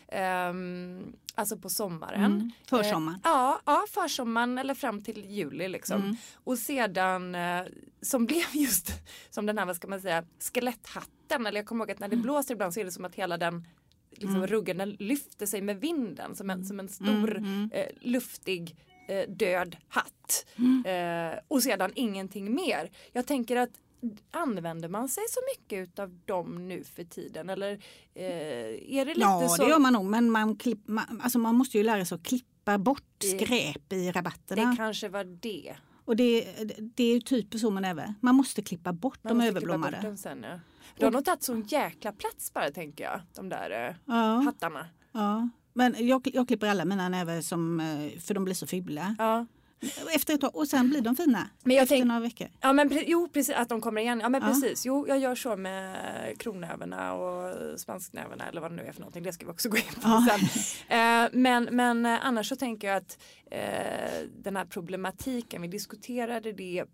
Ehm, 0.09 1.13
alltså 1.35 1.57
på 1.57 1.69
sommaren. 1.69 2.25
Mm, 2.33 2.51
försommaren. 2.71 3.15
Eh, 3.25 3.31
ja, 3.31 3.61
ja, 3.67 3.85
försommaren 3.91 4.59
eller 4.59 4.75
fram 4.75 5.03
till 5.03 5.25
juli 5.31 5.69
liksom. 5.69 6.03
Mm. 6.03 6.17
Och 6.35 6.59
sedan 6.59 7.35
eh, 7.35 7.63
som 8.03 8.27
blev 8.27 8.47
just 8.53 8.93
som 9.31 9.47
den 9.47 9.59
här, 9.59 9.67
vad 9.67 9.77
ska 9.77 9.89
man 9.89 10.01
säga, 10.01 10.25
skeletthatten. 10.53 11.47
Eller 11.47 11.59
jag 11.61 11.67
kommer 11.67 11.85
ihåg 11.85 11.91
att 11.91 11.99
när 11.99 12.09
det 12.09 12.17
blåser 12.17 12.55
ibland 12.55 12.75
så 12.75 12.81
är 12.81 12.85
det 12.85 12.93
som 12.93 13.05
att 13.05 13.15
hela 13.15 13.37
den 13.39 13.67
liksom 14.11 14.37
Mm. 14.37 14.47
ruggen 14.47 14.79
den 14.79 14.91
lyfter 14.91 15.47
sig 15.47 15.63
med 15.63 15.81
vinden 15.81 16.35
som 16.35 16.51
en, 16.51 16.65
som 16.65 16.81
en 16.81 16.89
stor 16.89 17.37
Mm, 17.37 17.71
eh, 17.75 17.87
luftig 18.01 18.77
eh, 19.09 19.29
död 19.29 19.77
hatt. 19.89 20.47
Mm. 20.57 20.85
Eh, 21.33 21.39
och 21.49 21.63
sedan 21.63 21.93
ingenting 21.95 22.55
mer. 22.55 22.91
Jag 23.13 23.27
tänker 23.27 23.57
att 23.57 23.71
använder 24.31 24.89
man 24.89 25.09
sig 25.09 25.25
så 25.31 25.41
mycket 25.57 25.99
av 25.99 26.19
dem 26.25 26.69
nu 26.69 26.85
för 26.85 27.05
tiden 27.05 27.51
eller 27.51 27.73
eh, 28.15 28.25
är 28.99 29.05
det 29.05 29.15
lite 29.15 29.21
Ja, 29.21 29.49
så? 29.49 29.63
det 29.63 29.69
gör 29.69 29.79
man 29.79 29.93
nog. 29.93 30.05
Men 30.05 30.31
man, 30.31 30.57
klipp, 30.57 30.89
man, 30.89 31.21
alltså 31.23 31.39
man 31.39 31.55
måste 31.55 31.79
ju 31.79 31.85
lära 31.85 32.05
sig 32.05 32.17
att 32.17 32.23
klippa 32.23 32.79
bort 32.79 33.03
skräp 33.23 33.93
i 33.93 34.11
rabatterna. 34.13 34.71
det 34.71 34.77
kanske 34.77 35.09
var 35.09 35.25
det. 35.25 35.77
Och 36.05 36.17
det, 36.17 36.55
det 36.97 37.05
är 37.05 37.15
ju 37.15 37.21
typ 37.21 37.55
så 37.55 37.71
med 37.71 37.83
näve. 37.83 38.15
Man 38.21 38.35
måste 38.35 38.63
klippa 38.63 38.93
bort 38.93 39.19
Man 39.25 39.31
de 39.31 39.35
måste 39.37 39.51
klippa 39.51 39.59
överblommade. 39.59 39.97
bort 39.97 40.03
dem 40.05 40.17
sen, 40.17 40.43
ja. 40.43 40.61
De 40.99 41.05
har 41.05 41.13
nog 41.13 41.25
tagit 41.25 41.43
sån 41.43 41.63
jäkla 41.63 42.13
plats 42.13 42.53
bara 42.53 42.71
tänker 42.71 43.05
jag. 43.05 43.21
De 43.35 43.49
där 43.49 43.89
eh, 43.89 43.95
Ja, 44.05 44.15
hattarna. 44.45 44.87
ja. 45.13 45.49
Men 45.75 45.95
jag, 46.07 46.29
jag 46.33 46.49
klipper 46.49 46.67
alla 46.67 46.85
mina 46.85 47.09
näver 47.09 47.41
som, 47.41 47.81
eh, 47.81 48.21
för 48.21 48.35
de 48.35 48.45
blir 48.45 48.55
så 48.55 48.67
fula. 48.67 49.15
Ja. 49.19 49.47
Efter 50.15 50.35
ett 50.35 50.41
tag, 50.41 50.57
och 50.57 50.69
sen 50.69 50.89
blir 50.89 51.01
de 51.01 51.17
fina. 51.17 51.49
Men 51.63 51.77
jag 51.77 51.83
efter 51.83 51.97
tänk- 51.97 52.07
några 52.07 52.21
veckor. 52.21 52.49
Ja 52.61 52.73
men 52.73 52.91
pre- 52.91 53.05
jo 53.07 53.29
precis 53.33 53.55
att 53.57 53.69
de 53.69 53.81
kommer 53.81 54.01
igen. 54.03 54.21
Ja 54.21 54.29
men 54.29 54.43
Ja. 54.43 54.49
precis. 54.49 54.87
Jo 54.87 55.09
jag 55.09 55.19
gör 55.19 55.35
så 55.35 55.57
med 55.57 55.97
kronävarna 56.39 57.15
och 57.15 57.81
spansknävarna 57.81 58.47
eller 58.49 58.61
vad 58.61 58.71
det 58.71 58.77
nu 58.77 58.83
är 58.83 58.93
för 58.93 59.01
någonting. 59.01 59.23
Det 59.23 59.33
ska 59.33 59.47
vi 59.47 59.53
också 59.53 59.69
gå 59.69 59.77
in 59.77 59.83
på 59.95 60.01
Ja. 60.03 60.27
sen. 60.31 60.41
Eh, 60.99 61.29
men, 61.33 61.65
men 61.65 62.07
eh, 62.07 62.27
annars 62.27 62.49
så 62.49 62.57
tänker 62.57 62.89
jag 62.89 62.97
att 62.97 63.19
eh, 63.51 64.29
den 64.43 64.57
här 64.57 64.65
problematiken, 64.65 65.63
vi 65.63 65.69
diskuterade 65.69 66.53
det 66.53 66.85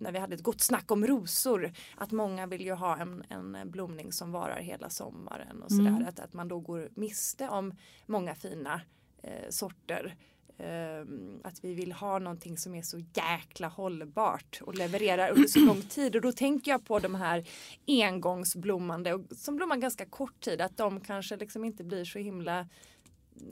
när 0.00 0.12
vi 0.12 0.18
hade 0.18 0.34
ett 0.34 0.42
gott 0.42 0.60
snack 0.60 0.90
om 0.90 1.06
rosor. 1.06 1.72
Att 1.96 2.12
många 2.12 2.46
vill 2.46 2.64
ju 2.64 2.72
ha 2.72 2.96
en, 2.96 3.24
en 3.28 3.70
blomning 3.70 4.12
som 4.12 4.32
varar 4.32 4.60
hela 4.60 4.90
sommaren 4.90 5.62
och 5.62 5.70
sådär. 5.70 5.88
Mm. 5.88 6.06
Att, 6.08 6.20
att 6.20 6.32
man 6.32 6.48
då 6.48 6.60
går 6.60 6.88
miste 6.94 7.48
om 7.48 7.74
många 8.06 8.34
fina 8.34 8.80
eh, 9.22 9.50
sorter. 9.50 10.16
Ehm, 10.58 11.40
att 11.44 11.64
vi 11.64 11.74
vill 11.74 11.92
ha 11.92 12.18
någonting 12.18 12.58
som 12.58 12.74
är 12.74 12.82
så 12.82 12.98
jäkla 12.98 13.68
hållbart 13.68 14.60
och 14.62 14.74
levererar 14.74 15.30
under 15.30 15.48
så 15.48 15.60
lång 15.60 15.82
tid. 15.82 16.16
Och 16.16 16.22
då 16.22 16.32
tänker 16.32 16.70
jag 16.70 16.84
på 16.84 16.98
de 16.98 17.14
här 17.14 17.48
engångsblommande 17.86 19.14
och 19.14 19.24
som 19.36 19.56
blommar 19.56 19.76
ganska 19.76 20.06
kort 20.06 20.40
tid. 20.40 20.60
Att 20.60 20.76
de 20.76 21.00
kanske 21.00 21.36
liksom 21.36 21.64
inte 21.64 21.84
blir 21.84 22.04
så 22.04 22.18
himla 22.18 22.68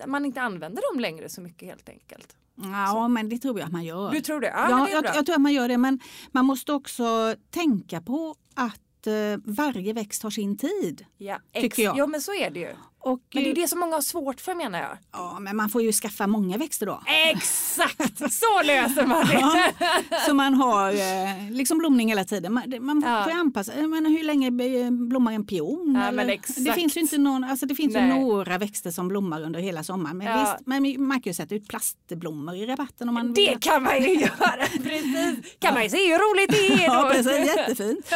man 0.07 0.25
inte 0.25 0.41
använder 0.41 0.93
dem 0.93 1.01
längre 1.01 1.29
så 1.29 1.41
mycket 1.41 1.69
helt 1.69 1.89
enkelt. 1.89 2.37
Ja, 2.63 3.09
men 3.09 3.29
det 3.29 3.39
tror 3.39 3.59
jag 3.59 3.67
att 3.67 3.73
man 3.73 3.85
gör. 3.85 4.11
Du 4.11 4.21
tror 4.21 4.41
det? 4.41 4.47
Ja, 4.47 4.71
Ja, 4.71 4.85
det 4.85 4.91
jag, 4.93 5.05
jag 5.17 5.27
tror 5.27 5.35
att 5.35 5.41
man 5.43 5.53
gör 5.53 5.69
det. 5.69 5.79
Men 5.79 6.01
man 6.33 6.45
måste 6.45 6.73
också 6.73 7.35
tänka 7.51 8.01
på 8.01 8.35
att 8.55 8.81
eh, 9.07 9.15
varje 9.45 9.93
växt 9.93 10.23
har 10.23 10.31
sin 10.31 10.57
tid. 10.59 11.05
ja, 11.19 11.39
tycker 11.61 11.83
jag. 11.83 11.99
Ja 11.99 12.07
men 12.07 12.21
så 12.21 12.35
är 12.35 12.51
det 12.51 12.61
ju. 12.61 12.71
Och, 12.99 13.21
Men 13.35 13.43
det 13.45 13.49
är 13.51 13.57
eh, 13.59 13.63
det 13.63 13.69
som 13.69 13.81
många 13.81 13.95
har 13.95 14.01
svårt 14.03 14.41
för 14.41 14.55
menar 14.55 14.79
jag. 14.79 14.99
Ja, 15.13 15.39
men 15.41 15.57
man 15.57 15.69
får 15.69 15.83
ju 15.83 15.93
skaffa 15.93 16.27
många 16.27 16.57
växter 16.57 16.87
då. 16.87 17.03
Exakt! 17.33 18.19
Så 18.33 18.63
löser 18.65 19.07
man 19.07 19.27
det. 19.27 19.33
Ja, 19.41 20.19
så 20.27 20.35
man 20.35 20.55
har 20.55 20.91
eh, 20.93 21.51
liksom 21.51 21.79
blomning 21.79 22.09
hela 22.09 22.25
tiden. 22.25 22.53
Man, 22.55 22.63
man 22.81 23.03
Ja. 23.07 23.25
får 23.25 23.31
anpassa 23.31 23.73
menar, 23.75 24.11
Hur 24.11 24.25
länge 24.25 24.51
blommar 24.91 25.33
en 25.33 25.47
pion? 25.47 25.99
Ja, 26.05 26.13
men 26.13 26.31
exakt. 26.31 26.65
Det 26.65 26.73
finns 26.73 26.97
ju, 26.97 27.01
inte 27.01 27.19
någon, 27.19 27.45
alltså 27.45 27.67
det 27.67 27.75
finns 27.75 27.97
ju 27.97 28.01
några 28.01 28.59
växter 28.59 28.91
som 28.91 29.09
blommar 29.09 29.43
under 29.43 29.61
hela 29.61 29.83
sommaren. 29.85 30.19
Men, 30.19 30.27
Ja. 30.27 30.41
visst, 30.57 30.67
men 30.67 31.07
man 31.07 31.21
kan 31.21 31.31
ju 31.31 31.35
sätta 31.35 31.55
ut 31.55 31.69
plastblommor 31.69 32.55
i 32.55 32.67
rabatten 32.67 33.09
om 33.09 33.15
man 33.15 33.35
Det 33.35 33.49
vill. 33.51 33.59
kan 33.61 33.83
man 33.83 34.03
ju 34.03 34.15
göra, 34.21 34.67
precis. 34.83 35.57
Kan 35.59 35.75
man 35.75 35.83
ju 35.83 35.89
se 35.89 35.97
hur 35.97 36.19
roligt 36.19 36.51
det 36.51 36.85
är 36.85 36.87
Ja, 36.95 37.03
då. 37.03 37.11
precis. 37.11 37.47
Jättefint. 37.57 38.13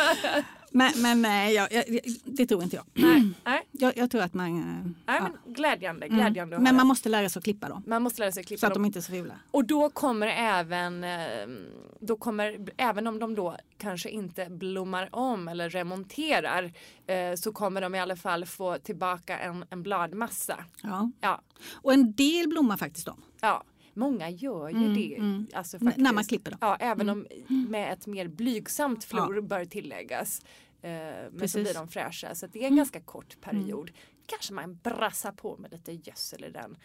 Men, 0.73 0.93
men 1.03 1.23
nej, 1.23 1.55
jag, 1.55 1.73
jag, 1.73 1.85
det 2.25 2.47
tror 2.47 2.63
inte 2.63 2.77
jag. 2.77 2.85
Nej, 2.95 3.33
nej, 3.45 3.63
Jag, 3.71 3.97
jag 3.97 4.11
tror 4.11 4.23
att 4.23 4.35
man... 4.35 4.47
eh, 4.47 4.65
nej 4.85 4.95
ja. 5.07 5.29
men 5.45 5.55
glädjande, 5.55 6.07
Mm. 6.07 6.19
glädjande 6.19 6.57
att 6.57 6.63
Men 6.63 6.77
man 6.77 6.87
måste 6.87 7.09
lära 7.09 7.29
sig 7.29 7.41
att 7.41 7.45
klippa 7.45 7.69
dem. 7.69 7.83
man 7.87 8.03
måste 8.03 8.23
lära 8.23 8.33
sig 8.33 8.45
klippa 8.45 8.61
Så 8.61 8.67
att 8.67 8.75
dem. 8.75 8.83
de 8.83 8.87
inte 8.87 8.99
är 8.99 9.01
så 9.01 9.13
fula. 9.13 9.35
Och 9.51 9.65
då 9.65 9.91
kommer 9.91 10.27
även, 10.27 11.05
eh, 11.05 11.47
då 12.01 12.17
kommer, 12.17 12.59
även 12.77 13.07
om 13.07 13.19
de 13.19 13.35
då 13.35 13.57
kanske 13.79 14.11
inte 14.11 14.47
blommar 14.51 15.09
om 15.13 15.49
eller 15.49 15.71
remonterar 15.71 16.73
eh, 17.07 17.35
så 17.37 17.53
kommer 17.53 17.81
de 17.81 17.95
i 17.95 18.01
alla 18.01 18.17
fall 18.17 18.47
få 18.47 18.79
tillbaka 18.79 19.39
en, 19.39 19.65
en 19.71 19.83
bladmassa. 19.83 20.65
Ja. 20.83 21.11
Ja, 21.21 21.41
Och 21.73 21.93
en 21.93 22.13
del 22.13 22.49
blommar 22.49 22.77
faktiskt 22.77 23.09
om. 23.09 23.23
ja. 23.41 23.63
Många 23.95 24.31
gör 24.31 24.69
ju 24.69 24.77
Mm, 24.77 24.95
det. 24.95 25.17
mm. 25.17 25.47
Alltså 25.55 25.77
N- 25.77 25.93
när 25.97 26.05
man 26.05 26.15
faktiskt. 26.15 26.29
klipper 26.29 26.51
dem. 26.51 26.59
Ja, 26.61 26.77
även 26.81 27.09
om 27.09 27.27
med 27.69 27.93
ett 27.93 28.07
mer 28.07 28.29
blygsamt 28.29 29.05
flor 29.05 29.35
Ja. 29.37 29.43
bör 29.43 29.65
tilläggas. 29.65 30.41
Eh, 30.83 30.91
men 30.91 31.31
så 31.33 31.39
Precis. 31.39 31.55
Mm. 31.55 31.65
blir 31.65 31.75
de 31.75 31.89
fräscha. 31.89 32.35
Så 32.35 32.47
det 32.47 32.63
är 32.63 32.67
en 32.67 32.77
ganska 32.77 33.01
kort 33.01 33.41
period. 33.41 33.91
Kanske 34.27 34.53
man 34.53 34.79
brassar 34.83 35.33
på 35.33 35.57
med 35.57 35.73
lite 35.73 35.93
gödsel 35.93 36.45
i 36.45 36.51
den 36.51 36.77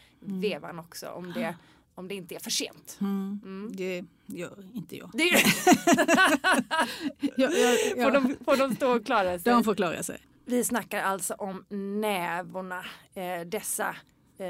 vevan 0.41 0.79
också 0.79 1.09
om 1.09 1.33
det, 1.33 1.55
om 1.95 2.07
det 2.07 2.15
inte 2.15 2.35
är 2.35 2.39
för 2.39 2.51
sent. 2.51 2.97
Mm. 3.01 3.39
Mm. 3.43 3.71
Det 3.75 4.05
gör 4.25 4.65
inte 4.73 4.97
jag. 4.97 5.09
Det 5.13 5.23
är, 5.29 5.41
jag, 7.35 7.51
jag, 7.53 7.79
får, 7.79 7.97
jag 7.99 8.13
de, 8.13 8.35
får 8.45 8.57
de 8.57 8.75
stå 8.75 8.95
och 8.95 9.05
klara 9.05 9.39
sig? 9.39 9.53
de 9.53 9.63
får 9.63 9.75
klara 9.75 10.03
sig. 10.03 10.19
Vi 10.45 10.63
snackar 10.63 11.01
alltså 11.01 11.33
om 11.33 11.65
nävorna, 12.01 12.85
eh, 13.13 13.41
dessa 13.47 13.95
eh, 14.37 14.45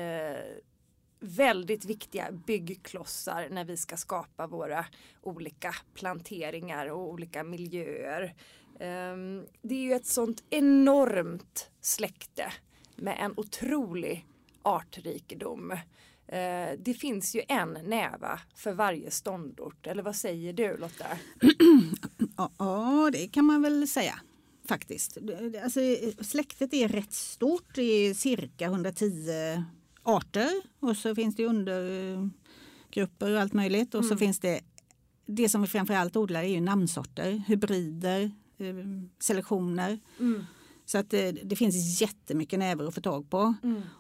väldigt 1.19 1.85
viktiga 1.85 2.31
byggklossar 2.31 3.47
när 3.51 3.65
vi 3.65 3.77
ska 3.77 3.97
skapa 3.97 4.47
våra 4.47 4.85
olika 5.21 5.75
planteringar 5.93 6.87
och 6.87 7.09
olika 7.09 7.43
miljöer. 7.43 8.35
Ehm, 8.79 9.45
det 9.61 9.75
är 9.75 9.81
ju 9.81 9.93
ett 9.93 10.05
sånt 10.05 10.43
enormt 10.49 11.69
släkte 11.81 12.53
med 12.95 13.17
en 13.19 13.33
otrolig 13.37 14.25
artrikedom. 14.61 15.71
Eh, 16.27 16.69
det 16.79 16.93
finns 16.99 17.35
ju 17.35 17.41
en 17.47 17.77
näva 17.83 18.39
för 18.55 18.73
varje 18.73 19.11
ståndort, 19.11 19.87
eller 19.87 20.03
vad 20.03 20.15
säger 20.15 20.53
du 20.53 20.77
Lotta? 20.77 21.05
Ja, 22.37 23.09
det 23.13 23.27
kan 23.27 23.45
man 23.45 23.61
väl 23.61 23.87
säga. 23.87 24.19
Faktiskt. 24.67 25.17
Alltså, 25.63 25.79
släktet 26.21 26.73
är 26.73 26.87
rätt 26.87 27.13
stort. 27.13 27.75
Det 27.75 27.81
är 27.81 28.13
cirka 28.13 28.65
110 28.65 29.63
arter. 30.05 30.51
Och 30.79 30.97
så 30.97 31.15
finns 31.15 31.35
det 31.35 31.45
undergrupper 31.45 33.33
och 33.33 33.41
allt 33.41 33.53
möjligt. 33.53 33.95
Och 33.95 34.05
så 34.05 34.17
finns 34.17 34.39
det 34.39 34.61
det 35.25 35.49
som 35.49 35.61
vi 35.61 35.67
framförallt 35.67 36.15
odlar 36.15 36.43
är 36.43 36.47
ju 36.47 36.61
namnsorter, 36.61 37.43
hybrider, 37.47 38.31
eh, 38.57 38.75
selektioner. 39.19 39.99
Så 40.85 40.97
att 40.97 41.09
det, 41.09 41.31
det 41.31 41.55
finns 41.55 42.01
jättemycket 42.01 42.59
näver 42.59 42.85
att 42.87 42.95
få 42.95 43.01
tag 43.01 43.29
på. 43.29 43.55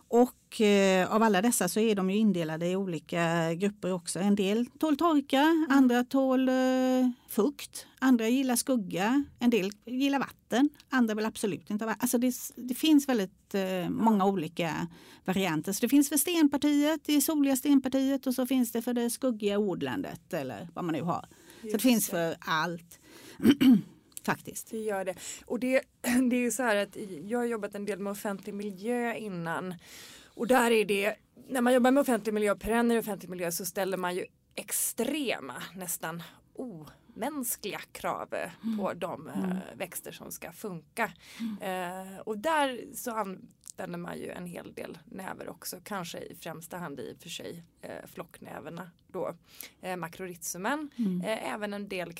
Och 0.07 0.61
eh, 0.61 1.15
av 1.15 1.23
alla 1.23 1.41
dessa 1.41 1.67
så 1.67 1.79
är 1.79 1.95
de 1.95 2.09
ju 2.09 2.17
indelade 2.17 2.67
i 2.67 2.75
olika 2.75 3.53
grupper 3.53 3.93
också. 3.93 4.19
En 4.19 4.35
del 4.35 4.65
tål 4.65 4.97
torka, 4.97 5.67
andra 5.69 6.03
tål 6.03 6.49
eh, 6.49 6.53
fukt, 7.29 7.87
andra 7.99 8.29
gillar 8.29 8.55
skugga, 8.55 9.23
en 9.39 9.49
del 9.49 9.71
gillar 9.85 10.19
vatten, 10.19 10.69
andra 10.89 11.15
vill 11.15 11.25
absolut 11.25 11.69
inte 11.69 11.85
ha 11.85 11.87
vatten. 11.87 12.01
Alltså 12.01 12.17
det, 12.17 12.33
det 12.55 12.75
finns 12.75 13.09
väldigt 13.09 13.55
eh, 13.55 13.89
många 13.89 14.25
olika 14.25 14.87
varianter. 15.25 15.73
Så 15.73 15.81
det 15.81 15.89
finns 15.89 16.09
för 16.09 16.17
stenpartiet, 16.17 17.01
det 17.05 17.21
soliga 17.21 17.55
stenpartiet 17.55 18.27
och 18.27 18.35
så 18.35 18.45
finns 18.45 18.71
det 18.71 18.81
för 18.81 18.93
det 18.93 19.09
skuggiga 19.09 19.57
odlandet 19.59 20.33
eller 20.33 20.69
vad 20.73 20.85
man 20.85 20.93
nu 20.95 21.01
har. 21.01 21.21
så 21.61 21.67
det 21.67 21.71
Just 21.71 21.81
finns 21.81 22.05
det. 22.05 22.11
för 22.11 22.35
allt. 22.39 22.99
Faktiskt. 24.25 24.71
Det 24.71 24.77
gör 24.77 25.05
det. 25.05 25.15
Och 25.45 25.59
det, 25.59 25.81
det 26.29 26.35
är 26.35 26.41
ju 26.41 26.51
så 26.51 26.63
här 26.63 26.75
att 26.75 26.97
jag 27.23 27.39
har 27.39 27.45
jobbat 27.45 27.75
en 27.75 27.85
del 27.85 27.99
med 27.99 28.11
offentlig 28.11 28.53
miljö 28.53 29.15
innan. 29.15 29.75
Och 30.25 30.47
där 30.47 30.71
är 30.71 30.85
det, 30.85 31.15
när 31.47 31.61
man 31.61 31.73
jobbar 31.73 31.91
med 31.91 32.01
offentlig 32.01 32.33
miljö 32.33 32.51
och 32.51 32.59
perenner 32.59 32.95
i 32.95 32.99
offentlig 32.99 33.29
miljö 33.29 33.51
så 33.51 33.65
ställer 33.65 33.97
man 33.97 34.15
ju 34.15 34.25
extrema, 34.55 35.63
nästan 35.75 36.23
mänskliga 37.15 37.79
krav 37.91 38.33
Mm. 38.63 38.77
på 38.77 38.93
de 38.93 39.27
eh, 39.27 39.57
växter 39.77 40.11
som 40.11 40.31
ska 40.31 40.51
funka. 40.51 41.11
Eh, 41.61 42.17
och 42.19 42.37
där 42.37 42.81
så 42.93 43.11
använder 43.11 43.97
man 43.99 44.17
ju 44.17 44.29
en 44.29 44.45
hel 44.45 44.73
del 44.73 44.97
näver 45.05 45.49
också, 45.49 45.77
kanske 45.83 46.19
i 46.19 46.35
främsta 46.35 46.77
hand 46.77 46.99
i 46.99 47.13
och 47.17 47.21
för 47.21 47.29
sig 47.29 47.63
eh, 47.81 48.05
flocknäverna 48.05 48.91
då. 49.07 49.35
Eh, 49.81 49.95
Macrorhizomen, 49.97 50.89
Mm. 50.97 51.21
eh, 51.21 51.53
även 51.53 51.73
en 51.73 51.87
del 51.89 52.13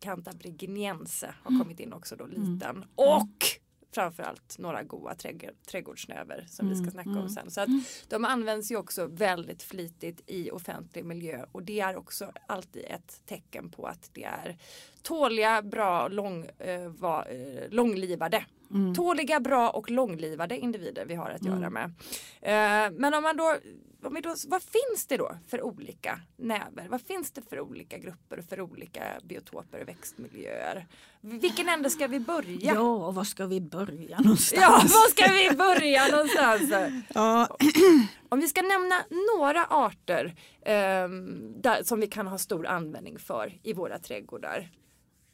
cantabriginiense 0.00 1.34
har 1.42 1.50
Mm. 1.50 1.62
kommit 1.62 1.80
in 1.80 1.92
också 1.92 2.16
då, 2.16 2.26
liten. 2.26 2.84
Och 2.94 3.36
framförallt 3.92 4.58
några 4.58 4.82
goda 4.82 5.14
trädgård, 5.14 5.50
trädgårdsnäver 5.66 6.46
som 6.48 6.68
vi 6.68 6.74
ska 6.74 6.82
Mm, 6.82 6.92
snacka 6.92 7.10
om 7.10 7.16
mm. 7.16 7.28
sen. 7.28 7.50
Så 7.50 7.60
att 7.60 7.68
de 8.08 8.24
används 8.24 8.70
ju 8.70 8.76
också 8.76 9.06
väldigt 9.06 9.62
flitigt 9.62 10.22
i 10.26 10.50
offentlig 10.50 11.04
miljö 11.04 11.44
och 11.52 11.62
det 11.62 11.80
är 11.80 11.96
också 11.96 12.32
alltid 12.46 12.84
ett 12.88 13.22
tecken 13.26 13.70
på 13.70 13.86
att 13.86 14.10
det 14.12 14.24
är 14.24 14.56
tåliga, 15.02 15.62
bra, 15.62 16.08
lång, 16.08 16.46
eh, 16.58 16.88
va, 16.88 17.24
eh, 17.24 17.70
långlivade. 17.70 18.44
Mm. 18.70 18.94
Tåliga, 18.94 19.40
bra 19.40 19.70
och 19.70 19.90
långlivade 19.90 20.58
individer 20.58 21.04
vi 21.06 21.14
har 21.14 21.30
att 21.30 21.44
göra 21.44 21.70
med. 21.70 21.84
Eh, 22.40 22.92
men 22.98 23.14
om 23.14 23.22
man 23.22 23.36
då, 23.36 23.56
då, 24.02 24.34
vad 24.48 24.62
finns 24.62 25.06
det 25.08 25.16
då 25.16 25.36
för 25.48 25.62
olika 25.62 26.20
näver? 26.36 26.88
Vad 26.88 27.00
finns 27.00 27.30
det 27.32 27.42
för 27.42 27.60
olika 27.60 27.98
grupper 27.98 28.42
för 28.42 28.60
olika 28.60 29.02
biotoper 29.24 29.82
och 29.82 29.88
växtmiljöer? 29.88 30.86
Vilken 31.20 31.68
ände 31.68 31.90
ska 31.90 32.06
vi 32.06 32.20
börja? 32.20 32.74
Ja, 32.74 32.80
och 33.06 33.14
var 33.14 33.24
ska 33.24 33.46
vi 33.46 33.60
börja 33.60 34.20
någonstans? 34.20 34.62
Ja, 34.62 34.70
var 34.70 35.10
ska 35.10 35.32
vi 35.32 35.56
börja 35.56 36.08
någonstans? 36.08 36.92
Ja, 37.14 37.56
Om 38.28 38.40
vi 38.40 38.48
ska 38.48 38.62
nämna 38.62 38.94
några 39.36 39.64
arter 39.66 40.34
ehm, 40.62 41.62
där, 41.62 41.82
som 41.82 42.00
vi 42.00 42.06
kan 42.06 42.26
ha 42.26 42.38
stor 42.38 42.66
användning 42.66 43.18
för 43.18 43.58
i 43.62 43.72
våra 43.72 43.98
trädgårdar. 43.98 44.70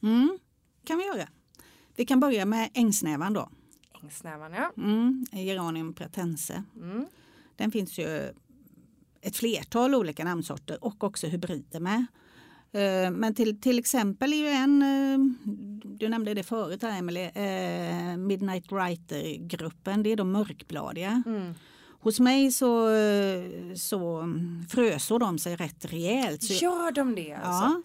mm, 0.02 0.38
kan 0.84 0.98
vi 0.98 1.04
göra. 1.04 1.28
Vi 1.96 2.06
kan 2.06 2.20
börja 2.20 2.44
med 2.46 2.70
ängsnävan 2.74 3.32
då. 3.32 3.50
Ängsnävan 4.02 4.52
ja. 4.52 4.72
Mm, 4.76 5.24
Geranium 5.32 5.94
pratense. 5.94 6.62
Mm. 6.76 7.06
Den 7.56 7.70
finns 7.70 7.98
ju 7.98 8.32
ett 9.20 9.36
flertal 9.36 9.94
olika 9.94 10.24
namnsorter 10.24 10.84
och 10.84 11.04
också 11.04 11.26
hybrider 11.26 11.80
med. 11.80 12.06
Eh, 12.72 13.10
Men 13.10 13.34
till, 13.34 13.60
till 13.60 13.78
exempel 13.78 14.32
är 14.32 14.36
ju 14.36 14.48
en, 14.48 14.82
eh, 14.82 15.18
du 15.84 16.08
nämnde 16.08 16.34
det 16.34 16.42
förut 16.42 16.82
här 16.82 16.98
Emelie, 16.98 17.30
eh, 17.34 18.16
Midnight 18.16 18.72
Writer-gruppen, 18.72 20.02
det 20.02 20.12
är 20.12 20.16
de 20.16 20.32
mörkbladiga. 20.32 21.22
Mm. 21.26 21.54
Hos 22.00 22.20
mig 22.20 22.52
så, 22.52 22.88
så 23.76 24.34
frösår 24.68 25.18
de 25.18 25.38
sig 25.38 25.56
rätt 25.56 25.84
rejält. 25.84 26.42
Så, 26.42 26.52
Gör 26.64 26.90
de 26.92 27.14
det 27.14 27.32
alltså? 27.34 27.64
ja, 27.64 27.82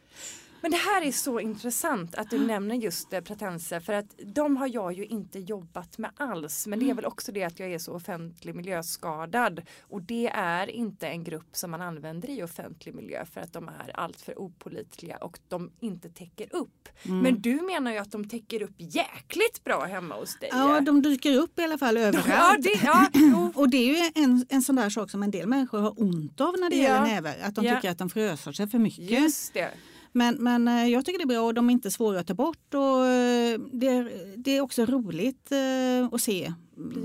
Men 0.63 0.72
det 0.72 0.77
här 0.77 1.01
är 1.01 1.12
så 1.12 1.39
intressant 1.39 2.15
att 2.15 2.29
du 2.29 2.39
nämner 2.48 2.75
just 2.75 3.13
eh, 3.13 3.22
pratense 3.22 3.79
för 3.82 3.93
att 3.93 4.05
de 4.25 4.58
har 4.58 4.67
jag 4.67 4.93
ju 4.93 5.05
inte 5.05 5.39
jobbat 5.39 5.98
med 5.98 6.12
alls. 6.17 6.67
Men 6.67 6.79
det 6.79 6.89
är 6.89 6.93
väl 6.93 7.05
också 7.05 7.32
det 7.32 7.43
att 7.43 7.60
jag 7.60 7.72
är 7.74 7.77
så 7.79 7.93
offentlig 7.93 8.55
miljöskadad 8.55 9.62
och 9.82 10.01
det 10.01 10.27
är 10.34 10.70
inte 10.70 11.08
en 11.08 11.24
grupp 11.24 11.50
som 11.55 11.72
man 11.72 11.82
använder 11.82 12.29
i 12.29 12.43
offentlig 12.43 12.96
miljö 12.96 13.25
för 13.25 13.41
att 13.41 13.53
de 13.53 13.67
är 13.67 14.00
alltför 14.00 14.39
opolitliga 14.41 15.17
och 15.17 15.39
de 15.48 15.72
inte 15.79 16.10
täcker 16.10 16.55
upp. 16.55 16.89
Men 17.03 17.41
du 17.41 17.62
menar 17.62 17.91
ju 17.91 17.98
att 17.98 18.12
de 18.12 18.29
täcker 18.29 18.62
upp 18.62 18.75
jäkligt 18.77 19.63
bra 19.63 19.86
hemma 19.86 20.15
hos 20.15 20.39
dig. 20.39 20.50
ja, 20.51 20.82
de 20.82 21.01
dyker 21.01 21.38
upp 21.38 21.60
i 21.60 21.63
alla 21.63 21.77
fall 21.77 21.98
överallt. 21.98 22.27
ja, 22.27 22.55
det, 22.60 22.82
ja. 22.84 23.51
Och 23.62 23.70
det 23.70 23.77
är 23.77 23.88
ju 24.15 24.24
en, 24.24 24.46
en 24.50 24.62
sån 24.62 24.75
där 24.75 24.89
sak 24.89 25.12
som 25.12 25.24
en 25.24 25.32
del 25.32 25.48
människor 25.48 25.79
har 25.79 26.01
ont 26.01 26.41
av 26.41 26.55
när 26.60 26.70
det 26.70 26.75
Ja. 26.75 26.82
gäller 26.84 27.01
näver. 27.05 27.36
Att 27.43 27.55
de 27.55 27.65
Ja. 27.65 27.75
tycker 27.75 27.91
att 27.91 27.98
de 27.98 28.10
frösar 28.10 28.51
sig 28.51 28.67
för 28.67 28.79
mycket. 28.79 29.10
just 29.12 29.53
det. 29.53 29.72
Men, 30.15 30.36
men 30.39 30.67
eh, 30.67 30.88
jag 30.88 31.05
tycker 31.05 31.20
det 31.20 31.24
är 31.24 31.38
bra 31.38 31.41
och 31.46 31.53
de 31.53 31.70
är 31.70 31.74
inte 31.74 31.91
svåra 31.91 32.20
att 32.20 32.27
ta 32.27 32.34
bort. 32.34 32.74
Och 32.74 33.05
eh, 33.05 33.60
det, 33.74 33.88
är, 33.88 34.34
det 34.38 34.58
är 34.58 34.62
också 34.62 34.86
roligt 34.86 35.51
eh, 35.51 36.10
att 36.13 36.22
se 36.22 36.53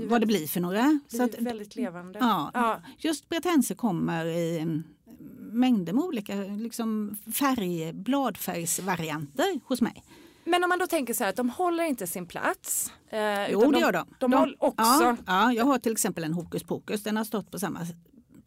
vad 0.07 0.21
det 0.21 0.25
blir 0.27 0.47
för 0.47 0.59
några. 0.61 0.99
Det 1.09 1.17
Så 1.17 1.23
är 1.23 1.25
att, 1.25 1.35
väldigt 1.39 1.75
levande. 1.75 2.19
ja, 2.21 2.51
Ja. 2.53 2.81
Just 2.97 3.29
bretense 3.29 3.75
kommer 3.75 4.25
i 4.25 4.59
en 4.59 4.83
mängder 5.51 5.93
med 5.93 6.03
olika 6.03 6.35
liksom, 6.35 7.17
färg, 7.33 7.93
bladfärgsvarianter 7.93 9.59
hos 9.65 9.81
mig. 9.81 10.03
Men 10.45 10.63
om 10.63 10.69
man 10.69 10.79
då 10.79 10.87
tänker 10.87 11.13
så 11.13 11.23
här 11.23 11.29
att 11.29 11.35
de 11.35 11.49
håller 11.49 11.83
inte 11.83 12.07
sin 12.07 12.25
plats. 12.25 12.93
Eh, 13.09 13.51
Jo, 13.51 13.71
det 13.71 13.79
gör 13.79 13.91
de. 13.91 14.05
De, 14.19 14.31
De- 14.31 14.37
håller 14.37 14.63
också. 14.63 14.83
Ja, 14.83 15.15
ja, 15.27 15.53
jag 15.53 15.65
har 15.65 15.77
till 15.79 15.91
exempel 15.91 16.23
en 16.23 16.33
hokus 16.33 16.63
pokus. 16.63 17.03
Den 17.03 17.17
har 17.17 17.23
stått 17.23 17.51
på 17.51 17.59
samma 17.59 17.79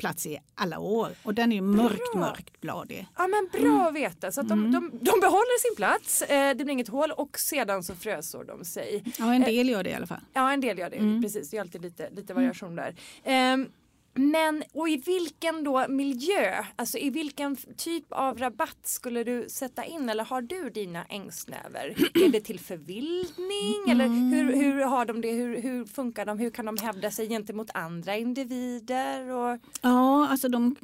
plats 0.02 0.26
i 0.26 0.38
alla 0.54 0.78
år. 0.78 1.10
Och 1.22 1.34
den 1.34 1.52
är 1.52 1.60
mörkt, 1.60 2.14
mörkt 2.14 2.60
bladig. 2.60 3.06
Ja 3.16 3.26
men 3.26 3.62
bra 3.62 3.88
att 3.88 3.94
veta. 3.94 4.32
Så 4.32 4.40
att 4.40 4.48
de, 4.48 4.72
de, 4.72 4.90
de 4.92 5.20
behåller 5.20 5.60
sin 5.60 5.76
plats, 5.76 6.22
eh, 6.22 6.56
det 6.56 6.64
blir 6.64 6.72
inget 6.72 6.88
hål. 6.88 7.10
Och 7.10 7.38
sedan 7.38 7.82
så 7.82 7.94
frösår 7.94 8.44
de 8.44 8.64
sig. 8.64 9.04
Ja, 9.18 9.34
en 9.34 9.42
del 9.42 9.68
gör 9.68 9.84
det 9.84 9.90
i 9.90 9.94
alla 9.94 10.06
fall. 10.06 10.20
Ja 10.32 10.52
en 10.52 10.60
del 10.60 10.78
gör 10.78 10.90
det, 10.90 11.22
precis. 11.22 11.50
Det 11.50 11.56
är 11.56 11.60
alltid 11.60 11.82
lite, 11.82 12.10
lite 12.10 12.34
variation 12.34 12.76
där. 12.76 12.94
Ehm, 13.24 13.68
men 14.14 14.62
och 14.72 14.88
i 14.88 14.96
vilken 14.96 15.64
då 15.64 15.86
miljö, 15.88 16.64
alltså 16.76 16.98
i 16.98 17.10
vilken 17.10 17.56
typ 17.56 18.04
av 18.10 18.38
rabatt 18.38 18.78
skulle 18.82 19.24
du 19.24 19.48
sätta 19.48 19.84
in 19.84 20.08
eller 20.08 20.24
har 20.24 20.42
du 20.42 20.70
dina 20.70 21.04
ängsnäver? 21.04 21.94
Är 22.24 22.28
det 22.28 22.40
till 22.40 22.60
förvildning 22.60 23.90
eller 23.90 24.08
hur, 24.08 24.56
hur 24.56 24.80
har 24.84 25.04
de 25.04 25.20
det, 25.20 25.32
hur, 25.32 25.62
hur 25.62 25.84
funkar 25.84 26.26
de, 26.26 26.38
hur 26.38 26.50
kan 26.50 26.66
de 26.66 26.76
hävda 26.76 27.10
sig 27.10 27.28
gentemot 27.28 27.70
andra 27.74 28.16
individer? 28.16 29.30
Och, 29.30 29.58
Ja, 29.82 30.28
alltså 30.28 30.48
de, 30.48 30.76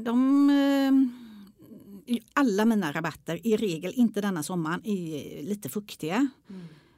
de 0.00 0.50
eh, 0.50 2.16
alla 2.34 2.64
mina 2.64 2.92
rabatter, 2.92 3.46
i 3.46 3.56
regel 3.56 3.92
inte 3.96 4.20
denna 4.20 4.42
sommaren, 4.42 4.80
är 4.84 5.42
lite 5.42 5.68
fuktiga. 5.68 6.28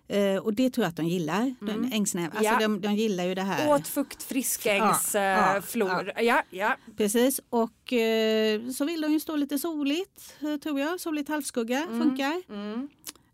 Eh, 0.09 0.37
och 0.37 0.55
det 0.55 0.71
tror 0.71 0.85
jag 0.85 0.88
att 0.88 0.97
de 0.97 1.07
gillar. 1.07 1.55
Den 1.61 1.93
ängsnäv. 1.93 2.31
Alltså 2.31 2.45
Ja. 2.45 2.59
de, 2.59 2.81
de 2.81 2.95
gillar 2.95 3.25
ju 3.25 3.35
det 3.35 3.43
här. 3.43 3.75
Åt 3.75 3.88
fukt 3.88 4.23
friskängs 4.23 5.14
Ja, 5.14 5.21
ja, 5.55 5.62
flor. 5.62 6.12
Ja, 6.17 6.43
ja. 6.51 6.77
Precis. 6.97 7.40
Och 7.51 7.93
eh, 7.93 8.69
så 8.71 8.85
vill 8.85 9.01
de 9.01 9.12
ju 9.12 9.21
stå 9.21 9.37
lite 9.37 9.59
soligt, 9.59 10.35
eh, 10.40 10.57
tror 10.57 10.81
jag. 10.81 11.01
Soligt 11.01 11.29
halvskugga 11.29 11.87
funkar. 11.90 12.43
Mm. 12.49 12.88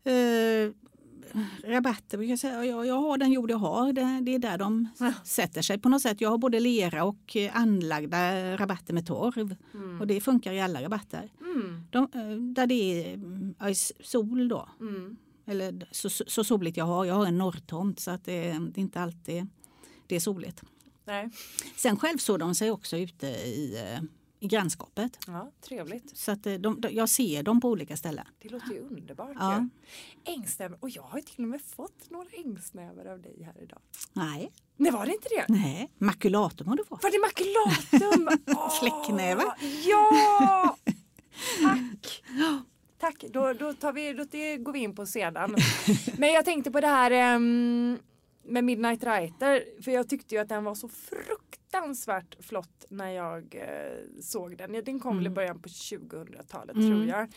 Eh, 0.05 0.73
rabatter 1.65 2.19
brukar 2.19 2.31
jag 2.33 2.39
säga. 2.39 2.65
Jag, 2.65 2.87
jag 2.87 2.95
har 3.01 3.19
den 3.19 3.33
jord 3.33 3.51
jag 3.51 3.57
har. 3.59 3.93
Det, 3.93 4.21
det 4.23 4.35
är 4.35 4.39
där 4.39 4.59
de 4.59 4.89
sätter 5.25 5.63
sig 5.63 5.79
på 5.79 5.89
något 5.89 6.03
sätt. 6.03 6.21
Jag 6.21 6.31
har 6.31 6.39
både 6.39 6.61
lera 6.61 7.05
och 7.05 7.37
eh, 7.37 7.57
anlagda 7.57 8.57
rabatter 8.57 8.95
med 8.95 9.07
torv. 9.07 9.57
Och 10.01 10.07
det 10.07 10.21
funkar 10.21 10.53
i 10.53 10.61
alla 10.61 10.83
rabatter. 10.83 11.31
Mm. 11.41 11.83
De, 11.91 12.03
eh, 12.15 12.37
där 12.55 12.67
det 12.67 12.75
är 12.75 13.15
mm, 13.15 13.55
ja, 13.59 13.67
sol 14.05 14.49
då. 14.49 14.69
Mm. 14.81 15.17
Eller 15.51 15.89
så, 15.91 16.11
så, 16.11 16.45
soligt 16.45 16.77
jag 16.77 16.85
har. 16.85 17.05
Jag 17.05 17.15
har 17.15 17.27
en 17.27 17.39
norrtomt 17.39 18.01
så 18.01 18.11
att 18.11 18.25
det, 18.25 18.41
det 18.43 18.81
är 18.81 18.83
inte 18.83 19.01
alltid 19.01 19.47
det 20.07 20.17
är 20.17 20.21
soligt. 20.21 20.63
Nej. 21.05 21.31
Sen 21.77 21.97
självsår 21.97 22.39
de 22.39 22.55
sig 22.55 22.71
också 22.71 22.97
ute 22.97 23.27
i, 23.27 23.83
eh, 23.85 24.03
i 24.41 24.49
grannskapet. 24.49 25.19
Ja, 25.27 25.53
trevligt. 25.61 26.17
Så 26.17 26.33
att 26.33 26.47
eh, 26.47 26.55
de, 26.55 26.81
de, 26.81 26.89
jag 26.95 27.09
ser 27.09 27.43
dem 27.43 27.61
på 27.61 27.69
olika 27.69 27.97
ställen. 27.97 28.27
Det 28.39 28.49
låter 28.49 28.73
ju 28.73 28.81
underbart. 28.81 29.37
Ja. 29.41 29.69
Ja. 30.25 30.33
Ängsnäver. 30.33 30.79
Och 30.81 30.91
jag 30.91 31.03
har 31.03 31.21
till 31.21 31.45
och 31.45 31.51
med 31.51 31.63
fått 31.63 32.11
några 32.11 32.29
ängsnäver 32.45 33.05
av 33.05 33.23
dig 33.23 33.43
här 33.43 33.63
idag. 33.63 33.81
Nej, 34.13 34.53
Nej, 34.77 34.93
var 34.93 35.07
det 35.07 35.13
inte 35.13 35.29
det? 35.29 35.45
nej. 35.49 35.91
makulatum 35.99 36.69
har 36.69 36.77
du 36.77 36.85
fått. 36.85 37.03
Var 37.03 37.11
det 37.11 37.19
makulatum? 37.19 38.39
Fläcknäve. 38.81 39.45
Ja! 39.87 40.77
Tack! 41.63 42.23
Tack, 43.01 43.25
då, 43.31 43.53
då, 43.53 43.73
tar 43.73 43.93
vi, 43.93 44.13
då 44.13 44.25
det 44.25 44.57
går 44.57 44.73
vi 44.73 44.79
in 44.79 44.95
på 44.95 45.07
sedan. 45.07 45.57
Men 46.19 46.33
jag 46.33 46.45
tänkte 46.45 46.71
på 46.71 46.81
det 46.81 46.87
här 46.87 47.11
ehm, 47.11 47.99
med 48.43 48.65
Midnight 48.65 49.03
Writer. 49.03 49.83
För 49.83 49.91
jag 49.91 50.09
tyckte 50.09 50.35
ju 50.35 50.41
att 50.41 50.49
den 50.49 50.65
var 50.65 50.75
så 50.75 50.89
fruktansvärt 50.89 52.37
flott 52.45 52.85
när 52.89 53.11
jag 53.11 53.55
eh, 53.55 54.21
såg 54.21 54.57
den. 54.57 54.75
Ja, 54.75 54.83
Den 54.83 55.01
kom 55.01 55.17
väl 55.17 55.27
i 55.27 55.31
början 55.31 55.59
på 55.63 55.69
2000-talet 55.69 56.77
tror 56.77 57.07
jag. 57.07 57.29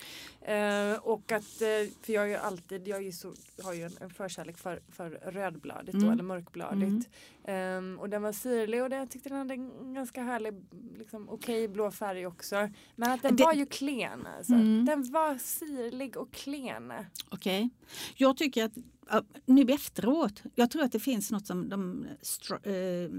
Eh, 0.42 0.98
och 0.98 1.32
att, 1.32 1.62
eh, 1.62 1.90
för 2.02 2.14
jag 2.14 2.24
är 2.24 2.28
ju 2.28 2.36
alltid, 2.36 2.88
jag 2.88 3.06
är 3.08 3.12
så, 3.12 3.34
har 3.64 3.74
ju 3.74 3.84
en, 3.84 3.92
en 4.02 4.10
förkärlek 4.10 4.58
för, 4.58 4.82
för 4.92 5.10
rödbladigt 5.10 6.00
då, 6.00 6.12
eller 6.12 6.24
mörkbladigt. 6.24 7.10
Ehm, 7.48 8.00
och 8.00 8.10
den 8.10 8.22
var 8.22 8.32
syrlig 8.32 8.84
och 8.84 8.90
den, 8.90 9.00
jag 9.00 9.10
tyckte 9.10 9.30
den 9.30 9.38
hade 9.38 9.54
en 9.54 9.94
ganska 9.94 10.24
härlig, 10.24 10.54
liksom, 10.98 11.30
okej 11.30 11.68
blå 11.68 11.92
färg 11.92 12.28
också. 12.28 12.70
Men 12.96 13.12
att 13.12 13.22
den 13.22 13.36
Det- 13.36 13.44
var 13.44 13.54
ju 13.54 13.66
klen 13.66 14.28
alltså. 14.38 14.54
Den 14.86 15.12
var 15.12 15.38
syrlig 15.38 16.18
och 16.18 16.32
klen. 16.34 16.94
Okej. 17.30 17.70
Jag 18.16 18.38
tycker 18.38 18.66
att 18.66 18.72
ja, 19.10 19.22
nu 19.46 19.62
efteråt, 19.62 20.42
jag 20.56 20.72
tror 20.72 20.84
att 20.84 20.92
det 20.92 21.00
finns 21.00 21.32
något 21.32 21.48
som 21.48 21.70
de 21.70 22.06
str- 22.22 22.68
eh, 22.68 23.10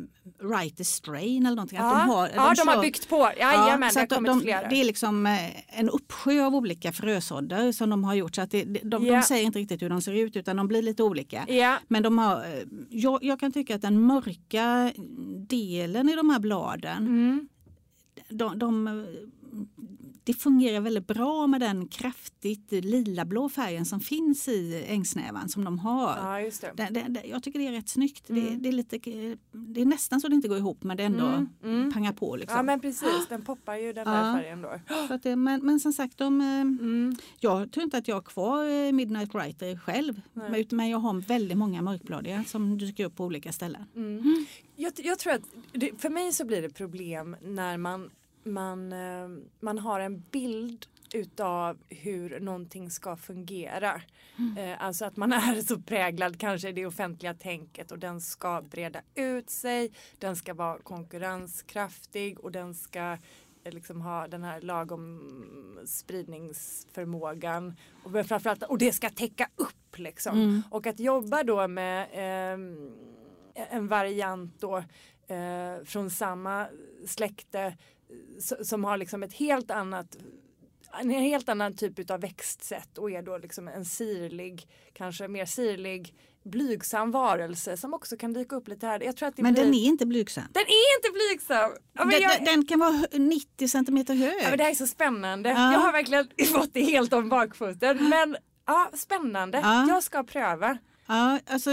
writer 0.48 0.84
strain 0.84 1.46
eller 1.46 1.56
någonting. 1.56 1.78
Ja, 1.78 1.96
Att 1.96 2.06
de 2.06 2.12
har, 2.12 2.28
ja, 2.28 2.32
de 2.34 2.68
har 2.68 2.74
kör- 2.74 2.82
byggt 2.82 3.08
på. 3.08 3.30
Jajamän, 3.38 3.90
så 3.90 3.94
det 3.94 4.00
har 4.00 4.04
att 4.04 4.24
de, 4.24 4.24
de. 4.44 4.44
Det 4.70 4.80
är 4.80 4.84
liksom 4.84 5.26
eh, 5.26 5.78
en 5.80 5.88
uppsjö 5.90 6.44
av 6.46 6.54
olika 6.54 6.92
frösådder 6.92 7.72
som 7.72 7.90
de 7.90 8.04
har 8.04 8.14
gjort. 8.14 8.34
Så 8.34 8.42
att 8.42 8.50
det, 8.50 8.64
de, 8.64 8.78
de, 8.80 9.06
Ja. 9.06 9.16
de 9.16 9.22
säger 9.22 9.44
inte 9.44 9.58
riktigt 9.58 9.82
hur 9.82 9.88
de 9.90 10.02
ser 10.02 10.12
ut 10.12 10.36
utan 10.36 10.56
de 10.56 10.68
blir 10.68 10.82
lite 10.82 11.02
olika. 11.02 11.44
Ja, 11.48 11.76
Men 11.88 12.02
de 12.02 12.18
har, 12.18 12.36
eh, 12.44 12.62
jag, 12.90 13.24
jag 13.24 13.40
kan 13.40 13.52
tycka 13.52 13.74
att 13.74 13.82
den 13.82 14.00
mörka 14.14 14.92
delen 15.46 16.08
i 16.08 16.16
de 16.16 16.30
här 16.30 16.38
bladen, 16.38 17.06
mm. 17.06 17.48
de, 18.28 18.58
de, 18.58 19.06
det 20.24 20.34
fungerar 20.34 20.80
väldigt 20.80 21.06
bra 21.06 21.46
med 21.46 21.60
den 21.60 21.88
kraftigt 21.88 22.72
lilablå 22.72 23.48
färgen 23.48 23.84
som 23.84 24.00
finns 24.00 24.48
i 24.48 24.84
ängsnävan 24.88 25.48
som 25.48 25.64
de 25.64 25.78
har. 25.78 26.16
Ja, 26.22 26.40
just 26.40 26.60
det. 26.60 26.72
Det, 26.90 27.04
det, 27.08 27.22
jag 27.24 27.42
tycker 27.42 27.58
det 27.58 27.66
är 27.66 27.72
rätt 27.72 27.88
snyggt. 27.88 28.24
Det, 28.26 28.40
det, 28.40 28.68
är 28.68 28.72
lite, 28.72 28.98
det 29.52 29.80
är 29.80 29.84
nästan 29.86 30.20
så 30.20 30.28
det 30.28 30.34
inte 30.34 30.48
går 30.48 30.58
ihop 30.58 30.82
men 30.84 30.96
det 30.96 31.02
ändå 31.04 31.24
Mm, 31.26 31.48
mm. 31.64 31.92
pangar 31.92 32.12
på. 32.12 32.36
Liksom. 32.36 32.56
Ja 32.56 32.62
men 32.62 32.80
precis, 32.80 33.26
den 33.28 33.42
poppar 33.42 33.74
ju 33.76 33.92
den 33.92 34.06
där 34.06 34.26
Ja. 34.28 34.36
färgen 34.36 34.62
då. 34.62 34.80
så 35.08 35.14
att 35.14 35.22
det, 35.22 35.36
men, 35.36 35.66
men 35.66 35.80
som 35.80 35.92
sagt, 35.92 36.18
de, 36.18 36.40
eh, 36.40 36.46
Mm. 36.46 37.16
jag 37.40 37.72
tror 37.72 37.84
inte 37.84 37.98
att 37.98 38.08
jag 38.08 38.16
har 38.16 38.22
kvar 38.22 38.64
eh, 38.86 38.92
Midnight 38.92 39.34
Writer 39.34 39.76
själv. 39.76 40.20
Nej. 40.32 40.66
Men, 40.70 40.88
jag 40.88 40.98
har 40.98 41.20
väldigt 41.20 41.58
många 41.58 41.82
mörkbladiga 41.82 42.44
som 42.44 42.78
dyker 42.78 43.04
upp 43.04 43.16
på 43.16 43.24
olika 43.24 43.52
ställen. 43.52 43.84
Mm. 43.96 44.46
Jag, 44.76 44.92
jag 44.96 45.18
tror 45.18 45.32
att 45.32 45.42
för 46.00 46.08
mig 46.10 46.32
så 46.32 46.44
blir 46.44 46.62
det 46.62 46.70
problem 46.70 47.36
när 47.42 47.76
man, 47.76 48.10
man, 48.44 48.92
eh, 48.92 49.28
man 49.60 49.78
har 49.78 50.00
en 50.00 50.20
bild 50.30 50.86
utav 51.14 51.78
hur 51.88 52.40
någonting 52.40 52.90
ska 52.90 53.16
fungera. 53.16 54.02
Eh, 54.58 54.84
alltså 54.84 55.04
att 55.04 55.16
man 55.16 55.32
är 55.32 55.62
så 55.62 55.78
präglad 55.78 56.40
kanske 56.40 56.68
i 56.68 56.72
det 56.72 56.86
offentliga 56.86 57.34
tänket 57.34 57.92
och 57.92 57.98
den 57.98 58.20
ska 58.20 58.62
breda 58.62 59.00
ut 59.14 59.50
sig, 59.50 59.92
den 60.18 60.36
ska 60.36 60.54
vara 60.54 60.78
konkurrenskraftig 60.78 62.40
och 62.40 62.52
den 62.52 62.74
ska 62.74 63.12
eh, 63.64 63.72
liksom 63.72 64.00
ha 64.00 64.28
den 64.28 64.44
här 64.44 64.60
lagom 64.60 65.20
spridningsförmågan 65.86 67.76
och 68.04 68.26
framförallt 68.26 68.62
och 68.62 68.78
det 68.78 68.92
ska 68.92 69.10
täcka 69.10 69.48
upp 69.56 69.98
liksom. 69.98 70.38
Mm. 70.38 70.62
Och 70.70 70.86
att 70.86 71.00
jobba 71.00 71.42
då 71.42 71.68
med 71.68 72.08
ehm, 72.12 72.92
en 73.54 73.88
variant 73.88 74.60
då 74.60 74.76
eh, 75.26 75.84
från 75.84 76.10
samma 76.10 76.66
släkte 77.06 77.60
eh, 77.60 77.72
som 78.62 78.84
har 78.84 78.96
liksom 78.96 79.22
ett 79.22 79.32
helt 79.32 79.70
annat 79.70 80.16
en 81.00 81.10
helt 81.10 81.48
annan 81.48 81.76
typ 81.76 82.10
av 82.10 82.20
växtsätt 82.20 82.98
och 82.98 83.10
är 83.10 83.22
då 83.22 83.38
liksom 83.38 83.68
en 83.68 83.84
sirlig, 83.84 84.68
kanske 84.92 85.28
mer 85.28 85.46
sirlig, 85.46 86.14
blygsam 86.44 87.10
varelse 87.10 87.76
som 87.76 87.94
också 87.94 88.16
kan 88.16 88.32
dyka 88.32 88.56
upp 88.56 88.68
lite 88.68 88.86
här. 88.86 89.02
Jag 89.02 89.16
tror 89.16 89.28
att 89.28 89.38
Men 89.38 89.54
blir... 89.54 89.64
den 89.64 89.74
är 89.74 89.86
inte 89.86 90.06
blygsam. 90.06 90.44
Den 90.52 90.62
är 90.62 90.96
inte 90.98 91.12
blygsam! 91.12 91.70
Ja, 91.92 92.04
den, 92.04 92.22
jag... 92.22 92.44
den, 92.44 92.66
kan 92.66 92.78
vara 92.78 92.90
hö- 92.90 93.18
90 93.18 93.68
centimeter 93.68 94.14
hög. 94.14 94.34
ja, 94.42 94.48
men 94.48 94.58
det 94.58 94.64
här 94.64 94.70
är 94.70 94.74
så 94.74 94.86
spännande. 94.86 95.48
Ja. 95.48 95.72
Jag 95.72 95.80
har 95.80 95.92
verkligen 95.92 96.28
fått 96.54 96.74
det 96.74 96.82
helt 96.82 97.12
om 97.12 97.28
bakfoten. 97.28 98.08
Men 98.08 98.36
ja, 98.66 98.90
spännande. 98.94 99.60
Ja. 99.62 99.88
Jag 99.88 100.02
ska 100.02 100.24
pröva. 100.24 100.78
Ja, 101.06 101.40
alltså, 101.46 101.70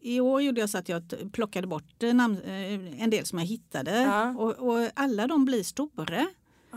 i 0.00 0.20
år 0.20 0.42
gjorde 0.42 0.60
jag 0.60 0.70
så 0.70 0.78
att 0.78 0.88
jag 0.88 1.02
plockade 1.32 1.66
bort 1.66 2.02
eh, 2.02 2.14
namn, 2.14 2.38
eh, 2.44 3.02
en 3.02 3.10
del 3.10 3.26
som 3.26 3.38
jag 3.38 3.46
hittade 3.46 4.00
Ja. 4.02 4.30
och, 4.30 4.52
och 4.68 4.90
alla 4.94 5.26
de 5.26 5.44
blir 5.44 5.62
stora. 5.62 6.26
Ah, 6.70 6.76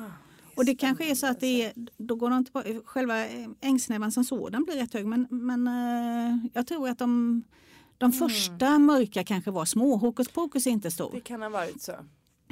Och 0.56 0.66
det 0.66 0.76
kanske 0.76 1.12
är 1.12 1.16
så 1.16 1.28
att 1.28 1.40
det 1.40 1.64
är, 1.66 1.74
då 1.98 2.16
går 2.16 2.30
de 2.30 2.38
inte 2.38 2.52
på, 2.52 2.64
själva 2.86 3.26
eh, 3.28 3.48
ängsnävan 3.62 4.12
som 4.12 4.24
sådan 4.24 4.64
blir 4.64 4.76
rätt 4.76 4.94
hög 4.94 5.06
men, 5.06 5.28
men 5.30 5.70
jag 6.54 6.68
tror 6.68 6.90
att 6.90 6.98
de, 7.00 7.44
de 7.98 8.06
Mm. 8.12 8.20
första 8.20 8.80
mörka 8.80 9.24
kanske 9.24 9.52
var 9.52 9.66
små. 9.66 9.96
Hokus 9.96 10.28
pokus 10.28 10.68
är 10.68 10.72
inte 10.72 10.88
Det 10.88 10.92
stor. 10.92 11.20
kan 11.20 11.42
ha 11.42 11.50
varit 11.50 11.82
så. 11.82 11.94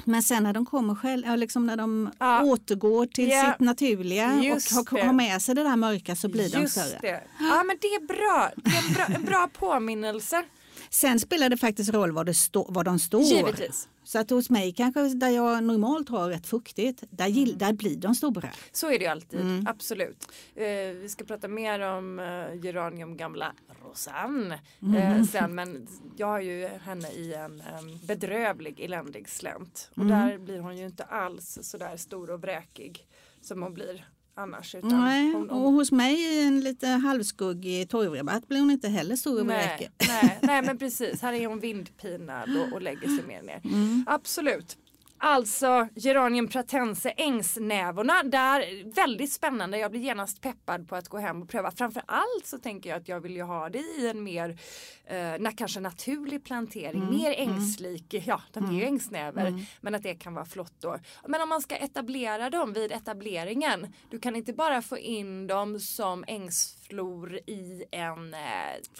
Men 0.04 0.22
sen 0.22 0.42
när 0.42 0.52
de 0.52 0.66
kommer 0.66 0.94
själv, 0.94 1.36
liksom 1.38 1.66
när 1.66 1.76
de 1.76 2.10
Ja. 2.18 2.42
återgår 2.42 3.06
till 3.06 3.28
Ja. 3.30 3.44
sitt 3.52 3.60
naturliga 3.66 4.42
Just 4.42 4.78
och 4.78 4.90
har, 4.90 4.98
har 5.06 5.12
med 5.12 5.42
sig 5.42 5.54
det 5.54 5.62
där 5.62 5.76
mörka 5.76 6.16
så 6.16 6.28
blir 6.28 6.50
de 6.50 6.60
Just 6.60 6.72
större. 6.80 6.98
det. 7.00 7.22
Ja 7.40 7.62
men 7.64 7.76
det 7.80 7.86
är 7.88 8.06
bra. 8.06 8.50
Det 8.56 8.70
är 8.70 8.86
en 8.88 8.92
bra, 8.94 9.04
en 9.16 9.24
bra 9.24 9.48
påminnelse. 9.58 10.42
Sen 10.90 11.20
spelar 11.20 11.48
det 11.48 11.56
faktiskt 11.56 11.90
roll 11.94 12.12
var, 12.12 12.24
det 12.24 12.34
stå, 12.34 12.66
var 12.70 12.84
de 12.84 12.98
står. 12.98 13.22
Givetvis. 13.22 13.88
Så 14.04 14.18
att 14.18 14.30
hos 14.30 14.50
mig 14.50 14.72
kanske 14.72 15.08
där 15.08 15.28
jag 15.30 15.64
normalt 15.64 16.08
har 16.08 16.28
rätt 16.28 16.46
fuktigt, 16.46 17.02
där, 17.10 17.26
gill, 17.26 17.48
Mm. 17.48 17.58
där 17.58 17.72
blir 17.72 17.96
de 17.96 18.14
stora. 18.14 18.48
Så 18.72 18.86
är 18.90 18.98
det 18.98 19.04
ju 19.04 19.10
alltid, 19.10 19.40
Mm. 19.40 19.66
absolut. 19.66 20.28
Eh, 20.54 20.64
vi 20.96 21.06
ska 21.08 21.24
prata 21.24 21.48
mer 21.48 21.80
om 21.80 22.18
eh, 22.18 22.64
geranium 22.64 23.16
gamla 23.16 23.52
Rosanne 23.84 24.60
Mm. 24.82 24.94
eh, 24.96 25.22
sen 25.24 25.54
men 25.54 25.88
jag 26.16 26.26
har 26.26 26.40
ju 26.40 26.66
henne 26.66 27.08
i 27.10 27.34
en 27.34 27.60
em, 27.60 27.98
bedrövlig 28.06 28.80
eländig 28.80 29.28
slänt 29.28 29.90
och 29.94 30.02
Mm. 30.02 30.08
där 30.28 30.38
blir 30.38 30.60
hon 30.60 30.76
ju 30.76 30.84
inte 30.86 31.04
alls 31.04 31.58
sådär 31.62 31.96
stor 31.96 32.30
och 32.30 32.40
vräkig 32.42 33.06
som 33.40 33.62
hon 33.62 33.74
blir 33.74 34.06
annars. 34.36 34.74
Utan 34.74 35.00
Nej, 35.04 35.32
hon, 35.32 35.50
och 35.50 35.72
hos 35.72 35.92
mig 35.92 36.14
i 36.14 36.46
en 36.46 36.60
lite 36.60 36.86
halvskuggig 36.86 37.88
torgrabatt 37.88 38.48
blir 38.48 38.60
hon 38.60 38.70
inte 38.70 38.88
heller 38.88 39.16
stor 39.16 39.40
och 39.40 39.46
nej, 39.46 39.90
nej, 40.08 40.38
nej 40.42 40.62
men 40.66 40.78
precis, 40.78 41.22
här 41.22 41.32
är 41.32 41.46
hon 41.46 41.60
vindpinad 41.60 42.56
och, 42.56 42.72
och 42.72 42.82
lägger 42.82 43.08
sig 43.08 43.26
mer 43.26 43.42
ner. 43.42 43.60
Mm. 43.64 44.04
Absolut. 44.08 44.76
Alltså 45.18 45.88
Geranium 45.94 46.48
pratense 46.48 47.10
ängsnävorna. 47.10 48.22
Där, 48.22 48.92
väldigt 48.94 49.32
spännande. 49.32 49.78
Jag 49.78 49.90
blir 49.90 50.00
genast 50.00 50.40
peppad 50.40 50.88
på 50.88 50.96
att 50.96 51.08
gå 51.08 51.18
hem 51.18 51.42
och 51.42 51.48
pröva. 51.48 51.70
Framför 51.70 52.02
allt 52.06 52.46
så 52.46 52.58
tänker 52.58 52.90
jag 52.90 52.96
att 52.96 53.08
jag 53.08 53.20
vill 53.20 53.36
ju 53.36 53.42
ha 53.42 53.68
det 53.68 53.78
i 53.78 54.08
en 54.08 54.22
mer 54.22 54.58
eh, 55.06 55.50
kanske 55.56 55.80
naturlig 55.80 56.44
plantering. 56.44 57.02
Mm, 57.02 57.14
Mer 57.14 57.34
ängslik. 57.36 58.14
Ja, 58.26 58.42
de 58.52 58.64
är 58.64 58.72
ju 58.72 58.84
ängsnäver. 58.84 59.46
Mm. 59.46 59.60
Men 59.80 59.94
att 59.94 60.02
det 60.02 60.14
kan 60.14 60.34
vara 60.34 60.44
flott 60.44 60.74
då. 60.80 60.98
Men 61.26 61.42
om 61.42 61.48
man 61.48 61.60
ska 61.60 61.76
etablera 61.76 62.50
dem 62.50 62.72
vid 62.72 62.92
etableringen. 62.92 63.86
Du 64.10 64.18
kan 64.18 64.36
inte 64.36 64.52
bara 64.52 64.82
få 64.82 64.98
in 64.98 65.46
dem 65.46 65.80
som 65.80 66.24
ängsflor 66.26 67.34
i 67.46 67.84
en, 67.90 68.34
eh, 68.34 68.40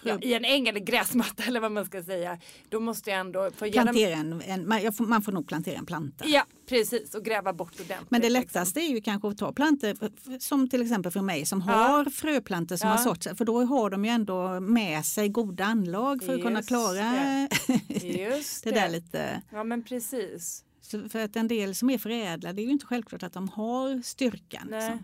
ja, 0.03 0.19
i 0.21 0.33
en 0.33 0.45
äng 0.45 0.67
eller 0.67 0.79
gräsmatta 0.79 1.43
eller 1.47 1.59
vad 1.59 1.71
man 1.71 1.85
ska 1.85 2.03
säga. 2.03 2.39
Då 2.69 2.79
måste 2.79 3.09
jag 3.09 3.19
ändå 3.19 3.51
få 3.51 3.71
Plantera 3.71 4.13
en, 4.13 4.41
en, 4.41 4.67
man, 4.67 4.93
får, 4.93 5.05
man 5.05 5.21
får 5.21 5.31
nog 5.31 5.47
plantera 5.47 5.77
en 5.77 5.85
planta. 5.85 6.06
Ja 6.25 6.45
precis 6.69 7.15
och 7.15 7.25
gräva 7.25 7.53
bort 7.53 7.73
ordentligt. 7.73 8.11
Men 8.11 8.21
det 8.21 8.29
liksom. 8.29 8.41
lättaste 8.59 8.79
är 8.79 8.89
ju 8.89 9.01
kanske 9.01 9.27
att 9.27 9.37
ta 9.37 9.51
plantor 9.53 9.97
som 10.39 10.69
till 10.69 10.81
exempel 10.81 11.11
för 11.11 11.21
mig 11.21 11.45
som 11.45 11.63
Ja. 11.67 11.73
har 11.73 12.05
fröplantor 12.05 12.75
som 12.75 12.89
Ja. 12.89 12.95
har 12.95 13.15
sig. 13.15 13.35
För 13.35 13.45
då 13.45 13.63
har 13.63 13.89
de 13.89 14.05
ju 14.05 14.11
ändå 14.11 14.59
med 14.59 15.05
sig 15.05 15.29
goda 15.29 15.63
anlag 15.65 16.23
för 16.23 16.35
att 16.35 16.41
kunna 16.41 16.63
klara 16.63 16.93
det. 16.95 17.47
det, 17.87 18.07
Just 18.07 18.63
det. 18.63 18.71
där 18.71 18.89
lite. 18.89 19.41
Ja 19.51 19.63
men 19.63 19.83
precis. 19.83 20.63
Så 20.81 21.09
för 21.09 21.19
att 21.19 21.35
en 21.35 21.47
del 21.47 21.75
som 21.75 21.89
är 21.89 21.97
förädlade 21.97 22.53
det 22.55 22.61
är 22.61 22.65
ju 22.65 22.71
inte 22.71 22.85
självklart 22.85 23.23
att 23.23 23.33
de 23.33 23.49
har 23.49 24.01
styrkan. 24.01 24.67
Liksom. 24.71 25.03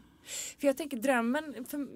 För 0.60 0.68
jag 0.68 0.78
tänker 0.78 0.98
drömmen, 0.98 1.66
för, 1.70 1.88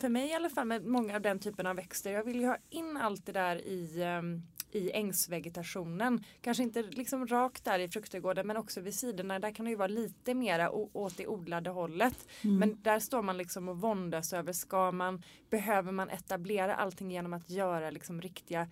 för 0.00 0.08
mig 0.08 0.28
i 0.28 0.34
alla 0.34 0.50
fall 0.50 0.66
med 0.66 0.84
många 0.86 1.16
av 1.16 1.22
den 1.22 1.38
typen 1.38 1.66
av 1.66 1.76
växter, 1.76 2.10
jag 2.12 2.24
vill 2.24 2.40
ju 2.40 2.46
ha 2.46 2.56
in 2.70 2.96
allt 2.96 3.26
det 3.26 3.32
där 3.32 3.56
i, 3.56 4.02
ehm, 4.02 4.42
i 4.70 4.90
ängsvegetationen. 4.92 6.24
Kanske 6.40 6.62
inte 6.62 6.82
liksom 6.82 7.26
rakt 7.26 7.64
där 7.64 7.78
i 7.78 7.88
fruktträdgården 7.88 8.46
men 8.46 8.56
också 8.56 8.80
vid 8.80 8.94
sidorna. 8.94 9.38
Där 9.38 9.50
kan 9.50 9.64
det 9.64 9.70
ju 9.70 9.76
vara 9.76 9.88
lite 9.88 10.34
mera 10.34 10.70
åt 10.70 11.16
det 11.16 11.26
odlade 11.26 11.70
hållet. 11.70 12.28
Mm. 12.44 12.58
Men 12.58 12.82
där 12.82 12.98
står 12.98 13.22
man 13.22 13.36
liksom 13.36 13.68
och 13.68 13.80
våndas 13.80 14.32
över, 14.32 14.52
ska 14.52 14.92
man, 14.92 15.22
behöver 15.50 15.92
man 15.92 16.10
etablera 16.10 16.74
allting 16.74 17.10
genom 17.10 17.32
att 17.32 17.50
göra 17.50 17.90
liksom 17.90 18.22
riktiga 18.22 18.68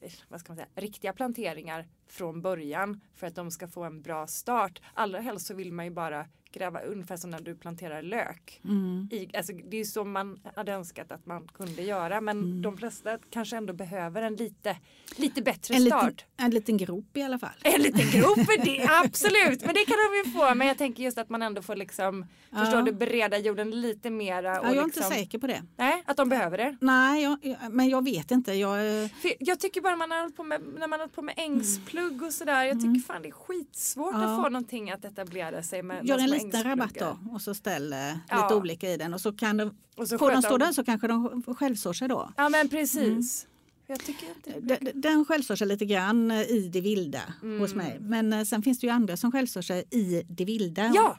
eh, 0.00 0.12
vad 0.28 0.40
ska 0.40 0.52
man 0.52 0.56
säga, 0.56 0.68
riktiga 0.74 1.12
planteringar 1.12 1.88
från 2.06 2.42
början 2.42 3.00
för 3.14 3.26
att 3.26 3.34
de 3.34 3.50
ska 3.50 3.68
få 3.68 3.84
en 3.84 4.02
bra 4.02 4.26
start. 4.26 4.82
Allra 4.94 5.20
helst 5.20 5.46
så 5.46 5.54
vill 5.54 5.72
man 5.72 5.84
ju 5.84 5.90
bara 5.90 6.26
gräva 6.52 6.80
ungefär 6.80 7.16
som 7.16 7.30
när 7.30 7.40
du 7.40 7.54
planterar 7.54 8.02
lök. 8.02 8.60
Mm. 8.64 9.08
I, 9.12 9.36
alltså, 9.36 9.52
det 9.52 9.76
är 9.76 9.78
ju 9.78 9.84
så 9.84 10.04
man 10.04 10.40
hade 10.56 10.72
önskat 10.72 11.12
att 11.12 11.26
man 11.26 11.48
kunde 11.48 11.82
göra 11.82 12.20
men 12.20 12.38
Mm. 12.38 12.62
de 12.62 12.76
flesta 12.76 13.18
kanske 13.30 13.56
ändå 13.56 13.72
behöver 13.72 14.22
en 14.22 14.34
lite, 14.36 14.76
lite 15.16 15.42
bättre 15.42 15.74
En, 15.74 15.84
liten, 15.84 15.98
start. 16.00 16.24
en 16.36 16.50
liten 16.50 16.76
grop 16.76 17.16
i 17.16 17.22
alla 17.22 17.38
fall. 17.38 17.50
En 17.62 17.82
liten 17.82 18.20
grop 18.20 18.38
det, 18.64 18.86
absolut, 19.04 19.64
men 19.64 19.74
det 19.74 19.84
kan 19.84 19.96
de 19.96 20.28
ju 20.28 20.32
få. 20.38 20.54
Men 20.54 20.66
jag 20.66 20.78
tänker 20.78 21.02
just 21.02 21.18
att 21.18 21.28
man 21.28 21.42
ändå 21.42 21.62
får 21.62 21.76
liksom, 21.76 22.26
Ja. 22.50 22.58
förstår 22.58 22.82
du, 22.82 22.92
bereda 22.92 23.38
jorden 23.38 23.70
lite 23.70 24.10
mera. 24.10 24.42
Ja, 24.48 24.54
jag 24.54 24.64
är 24.64 24.84
liksom, 24.84 24.84
inte 24.84 25.02
säker 25.02 25.38
på 25.38 25.46
det. 25.46 25.62
Nej, 25.76 26.02
att 26.06 26.16
de 26.16 26.28
behöver 26.28 26.58
det. 26.58 26.76
Nej, 26.80 27.22
jag, 27.22 27.38
jag- 27.42 27.72
men 27.72 27.88
jag 27.88 28.04
vet 28.04 28.30
inte. 28.30 28.52
Jag, 28.54 29.10
För 29.10 29.32
jag 29.38 29.60
tycker 29.60 29.80
bara 29.80 29.96
man 29.96 30.10
har 30.10 30.20
hållit 30.20 30.36
på 30.36 30.44
med, 30.44 30.60
när 30.78 30.80
man 30.80 30.92
har 30.92 30.98
hållit 30.98 31.14
på 31.14 31.22
med 31.22 31.34
ängsplugg 31.36 32.22
och 32.22 32.32
sådär. 32.32 32.64
Jag 32.64 32.80
tycker 32.80 33.00
fan 33.00 33.22
det 33.22 33.28
är 33.28 33.32
skitsvårt 33.32 34.14
Mm. 34.14 34.22
Ja. 34.22 34.34
att 34.36 34.42
få 34.44 34.48
någonting 34.48 34.90
att 34.90 35.04
etablera 35.04 35.62
sig 35.62 35.82
med. 35.82 36.06
gör 36.06 36.18
en 36.18 36.30
liten 36.44 36.62
rabatt 36.64 36.94
då 36.98 37.18
och 37.32 37.42
så 37.42 37.54
ställ 37.54 37.92
eh, 37.92 37.98
Ja. 37.98 38.42
lite 38.42 38.54
olika 38.54 38.90
i 38.92 38.96
den 38.96 39.14
och 39.14 39.20
så 39.20 39.32
kan 39.32 39.56
de, 39.56 39.76
Och 39.96 40.08
så 40.08 40.18
får 40.18 40.30
de 40.30 40.42
stå 40.42 40.56
där 40.58 40.72
så 40.72 40.84
kanske 40.84 41.06
de 41.08 41.42
självsår 41.58 41.92
sig 41.92 42.08
då. 42.08 42.32
Ja 42.36 42.48
men 42.48 42.68
precis. 42.68 43.46
Jag 43.86 44.00
tycker 44.00 44.26
inte 44.28 44.60
Den, 44.60 45.00
den 45.00 45.24
självsår 45.24 45.56
sig 45.56 45.66
lite 45.66 45.84
grann 45.86 46.30
i 46.30 46.70
det 46.72 46.80
vilda 46.80 47.22
Mm. 47.42 47.60
hos 47.60 47.74
mig. 47.74 47.98
Men 48.00 48.32
eh, 48.32 48.42
sen 48.44 48.62
finns 48.62 48.80
det 48.80 48.86
ju 48.86 48.92
andra 48.92 49.16
som 49.16 49.32
självsår 49.32 49.62
sig 49.62 49.84
i 49.90 50.22
det 50.28 50.44
vilda. 50.44 50.92
Ja, 50.94 51.18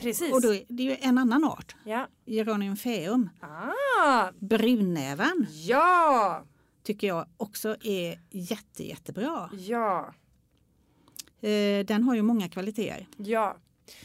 precis. 0.00 0.32
Och 0.32 0.42
då 0.42 0.48
det 0.68 0.82
är 0.82 0.86
ju 0.90 0.96
en 1.00 1.18
annan 1.18 1.44
art, 1.44 1.76
Ja. 1.84 2.08
Geranium 2.26 2.76
feum. 2.76 3.28
Ah, 3.40 4.30
Brunnävan 4.40 5.46
ja, 5.66 6.44
tycker 6.82 7.06
jag 7.06 7.26
också 7.36 7.76
är 7.80 8.18
jätte, 8.30 8.86
jättebra. 8.88 9.50
ja, 9.52 10.14
Eh, 11.44 11.84
Den 11.86 12.02
har 12.02 12.14
ju 12.14 12.22
många 12.22 12.48
kvaliteter. 12.48 13.06
ja. 13.16 13.56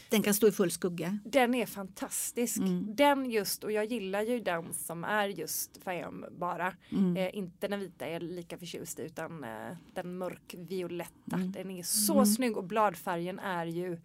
Den 0.08 0.22
kan 0.22 0.34
stå 0.34 0.48
i 0.48 0.52
full 0.52 0.70
skugga. 0.70 1.18
Den 1.24 1.54
är 1.54 1.66
fantastisk. 1.66 2.56
Mm. 2.58 2.96
Den 2.96 3.30
just, 3.30 3.64
och 3.64 3.72
jag 3.72 3.84
gillar 3.84 4.22
ju 4.22 4.40
den 4.40 4.74
som 4.74 5.04
är 5.04 5.28
just 5.28 5.82
Fayum 5.84 6.24
bara. 6.38 6.76
Mm. 6.92 7.16
Eh, 7.16 7.36
inte 7.36 7.68
den 7.68 7.80
vita 7.80 8.06
är 8.06 8.20
lika 8.20 8.58
förtjust 8.58 8.98
utan 9.00 9.44
eh, 9.44 9.76
den 9.94 10.18
mörkvioletta. 10.18 11.36
Mm. 11.36 11.52
Den 11.52 11.70
är 11.70 11.82
så 11.82 12.26
snygg 12.26 12.56
och 12.56 12.64
bladfärgen 12.64 13.38
är 13.38 13.66
ju 13.66 13.98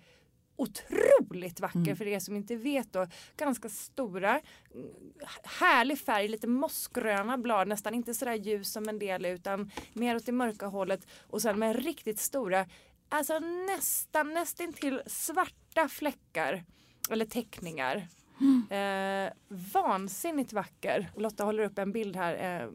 otroligt 0.56 1.60
vacker 1.60 1.78
Mm. 1.80 1.96
för 1.96 2.08
er 2.08 2.19
som 2.19 2.36
inte 2.36 2.56
vet 2.56 2.93
då. 2.93 3.08
Ganska 3.38 3.69
stora, 3.69 4.30
mm, 4.74 4.88
härlig 5.43 6.00
färg, 6.00 6.28
lite 6.28 6.48
mossgröna 6.48 7.38
blad, 7.38 7.67
nästan 7.67 7.93
inte 7.93 8.13
sådär 8.13 8.34
ljus 8.34 8.72
som 8.72 8.89
en 8.89 9.00
del 9.00 9.26
utan 9.26 9.72
mer 9.93 10.15
åt 10.15 10.26
det 10.26 10.32
mörka 10.32 10.65
hållet 10.65 11.08
och 11.28 11.41
sen 11.41 11.60
med 11.60 11.84
riktigt 11.84 12.19
stora, 12.19 12.65
alltså 13.13 13.39
nästan 13.39 14.34
nästintill 14.34 15.02
svarta 15.06 15.88
fläckar 15.89 16.63
eller 17.10 17.26
teckningar. 17.26 18.08
Eh, 18.69 19.34
vansinnigt 19.73 20.54
vacker. 20.54 21.12
Lotta 21.17 21.43
håller 21.43 21.63
upp 21.63 21.78
en 21.80 21.91
bild 21.91 22.15
här 22.15 22.62
eh, 22.62 22.67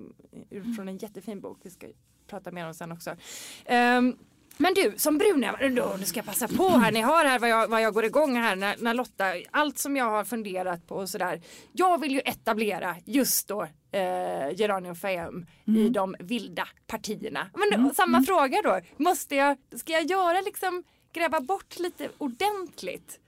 ur- 0.50 0.74
från 0.74 0.88
en 0.88 0.98
jättefin 0.98 1.40
bok. 1.40 1.58
Vi 1.62 1.70
ska 1.70 1.86
prata 2.26 2.50
mer 2.50 2.66
om 2.66 2.74
sen 2.74 2.92
också. 2.92 3.16
Ehm, 3.64 4.16
men 4.56 4.74
du 4.74 4.94
som 4.96 5.18
brunävare, 5.18 5.68
då, 5.68 5.96
nu 5.98 6.04
ska 6.04 6.18
jag 6.18 6.26
passa 6.26 6.48
på 6.48 6.68
här. 6.68 6.92
Ni 6.92 7.02
hör 7.02 7.24
här 7.24 7.38
vad 7.38 7.48
jag, 7.50 7.68
vad 7.68 7.82
jag 7.82 7.94
går 7.94 8.04
igång 8.04 8.36
här 8.36 8.56
när, 8.56 8.76
när 8.78 8.94
Lotta, 8.94 9.24
allt 9.50 9.78
som 9.78 9.96
jag 9.96 10.04
har 10.10 10.24
funderat 10.24 10.86
på 10.86 10.94
och 10.94 11.08
sådär. 11.08 11.40
Jag 11.72 12.00
vill 12.00 12.12
ju 12.12 12.20
etablera 12.24 12.96
just 13.04 13.48
då 13.48 13.66
eh, 13.92 14.54
Geranium 14.56 14.94
faeum 14.94 15.46
i 15.66 15.88
de 15.88 16.14
vilda 16.20 16.68
partierna. 16.86 17.46
Men 17.54 17.84
då, 17.84 17.94
samma 17.94 18.22
fråga 18.22 18.62
då. 18.64 18.80
Måste 18.96 19.34
jag, 19.34 19.56
ska 19.76 19.92
jag 19.92 20.04
göra 20.10 20.40
liksom 20.40 20.84
gräva 21.12 21.40
bort 21.40 21.78
lite 21.78 22.08
ordentligt? 22.18 23.20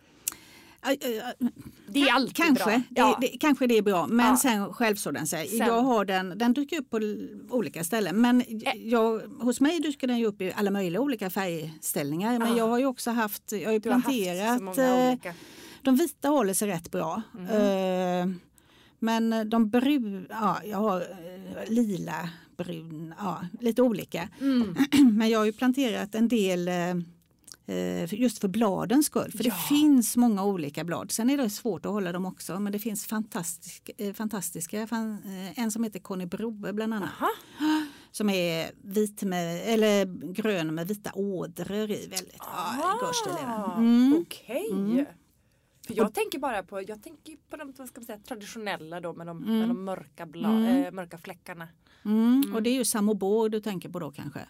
Det 1.89 2.01
är 2.03 2.13
alltid 2.13 2.37
Kanske, 2.37 2.65
bra. 2.65 2.73
det, 2.89 3.01
Ja. 3.01 3.19
det, 3.21 3.29
kanske 3.29 3.67
det 3.67 3.79
är 3.79 3.83
bra. 3.83 4.07
Men 4.07 4.27
Ja. 4.27 4.37
sen 4.37 4.73
självsår 4.75 5.13
den 5.13 5.27
sig. 5.27 5.49
Sen. 5.49 5.59
Jag 5.67 5.83
har 5.83 6.05
den, 6.05 6.39
den 6.39 6.53
dyker 6.53 6.81
upp 6.81 6.91
på 6.91 7.01
olika 7.51 7.85
ställen. 7.85 8.21
Men 8.21 8.45
jag, 8.77 9.19
hos 9.41 9.61
mig 9.61 9.81
dyker 9.81 10.07
den 10.07 10.25
upp 10.25 10.41
i 10.43 10.53
alla 10.57 10.71
möjliga 10.71 11.01
olika 11.01 11.31
färgställningar. 11.31 12.39
Men 12.39 12.49
Ja. 12.49 12.57
jag 12.59 12.69
har 12.69 12.79
ju 12.79 12.87
också 12.87 13.11
haft, 13.11 13.53
jag 13.53 13.59
har 13.65 13.73
ju 13.73 13.75
har 13.75 13.81
planterat, 13.81 14.63
många 14.63 15.13
eh, 15.13 15.33
de 15.83 15.97
vita 15.97 16.29
håller 16.29 16.55
sig 16.55 16.69
rätt 16.69 16.91
bra. 16.91 17.23
Eh, 17.51 18.27
men 19.01 19.51
de 19.51 19.71
brun, 19.71 20.27
ja 20.31 20.61
har 20.75 21.01
eh, 21.01 21.71
lila, 21.73 22.31
brun, 22.57 23.15
ja 23.19 23.41
lite 23.61 23.83
olika. 23.83 24.29
Mm. 24.41 24.77
Men 25.19 25.29
jag 25.31 25.39
har 25.39 25.47
ju 25.47 25.53
planterat 25.53 26.15
en 26.15 26.29
del 26.29 26.69
eh, 26.69 26.91
eh, 27.77 28.15
just 28.15 28.39
för 28.39 28.49
bladens 28.49 29.07
skull. 29.07 29.33
För 29.33 29.45
Ja. 29.47 29.55
det 29.55 29.69
finns 29.69 30.17
många 30.17 30.45
olika 30.45 30.85
blad. 30.85 31.11
Sen 31.13 31.31
är 31.31 31.37
det 31.37 31.51
svårt 31.51 31.87
att 31.87 31.93
hålla 31.93 32.13
dem 32.13 32.27
också. 32.27 32.61
Men 32.61 32.73
det 32.73 32.79
finns 32.79 33.07
fantastisk, 33.07 33.91
eh, 33.99 34.13
fantastiska. 34.13 34.87
Fan, 34.87 35.13
eh, 35.25 35.59
en 35.59 35.71
som 35.71 35.85
heter 35.85 35.99
Conny 36.01 36.27
Broe 36.27 36.73
bland 36.73 36.95
annat. 36.95 37.11
Aha. 37.21 37.31
Som 38.13 38.31
är 38.31 38.71
vit 38.83 39.23
med, 39.23 39.63
eller 39.75 40.05
grön 40.33 40.75
med 40.75 40.89
vita 40.89 41.11
ådror 41.15 41.91
i. 41.91 42.07
Väldigt 42.07 42.37
ja, 42.39 43.13
stilen. 43.23 43.51
Ah, 43.51 43.77
Mm. 43.79 45.07
För 45.91 45.97
jag 46.03 46.15
tänker 46.15 46.39
bara 46.39 46.63
på, 46.63 46.83
jag 46.83 47.03
tänker 47.03 47.37
på 47.51 47.57
de 47.57 47.73
vad 47.79 47.89
ska 47.89 48.01
man 48.01 48.07
säga, 48.07 48.19
traditionella 48.19 49.01
då 49.01 49.13
med 49.13 49.27
de, 49.27 49.39
med 49.39 49.69
de 49.69 49.85
mörka, 49.85 50.27
bla, 50.27 50.49
Mm. 50.49 50.85
eh, 50.85 50.93
mörka 50.93 51.19
fläckarna. 51.19 51.69
Mm. 52.05 52.55
Och 52.55 52.63
det 52.63 52.71
är 52.71 52.75
ju 52.75 52.85
samobor 52.85 53.49
du 53.49 53.61
tänker 53.61 53.89
på 53.89 53.99
då 53.99 54.11
kanske. 54.11 54.41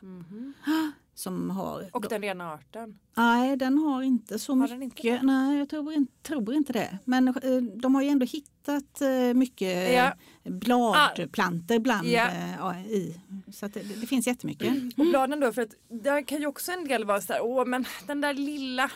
Som 1.21 1.51
har, 1.51 1.91
Och 1.93 2.09
den 2.09 2.23
rena 2.23 2.53
arten. 2.53 2.99
Nej, 3.17 3.57
den 3.57 3.79
har 3.79 4.03
inte 4.03 4.39
så 4.39 4.53
Har 4.53 4.57
mycket. 4.57 4.71
den 4.77 4.83
inte 4.83 5.03
det? 5.03 5.21
Nej, 5.23 5.59
jag 5.59 5.69
tror 5.69 5.93
inte, 5.93 6.13
tror 6.23 6.55
inte 6.55 6.73
det. 6.73 6.99
Men 7.05 7.29
eh, 7.29 7.35
de 7.83 7.95
har 7.95 8.03
ju 8.03 8.09
ändå 8.09 8.27
hittat 8.27 9.01
eh, 9.01 9.35
mycket 9.35 9.93
Ja. 9.95 10.13
bladplantor 10.45 11.79
bland 11.79 12.07
Ja. 12.09 12.29
eh, 12.29 12.55
ja, 12.59 12.77
i. 12.79 13.21
Så 13.53 13.69
det, 13.69 13.81
det 14.01 14.07
finns 14.07 14.27
jättemycket. 14.27 14.69
Och 14.99 15.07
bladen 15.07 15.41
då 15.41 15.53
för 15.53 15.63
att 15.63 15.75
där 15.89 16.23
kan 16.23 16.41
ju 16.41 16.47
också 16.47 16.73
en 16.73 16.85
del 16.89 17.05
vara 17.05 17.21
så 17.21 17.33
här, 17.33 17.41
åh 17.45 17.65
men 17.67 17.85
den 18.07 18.21
där 18.21 18.35
lilla, 18.35 18.91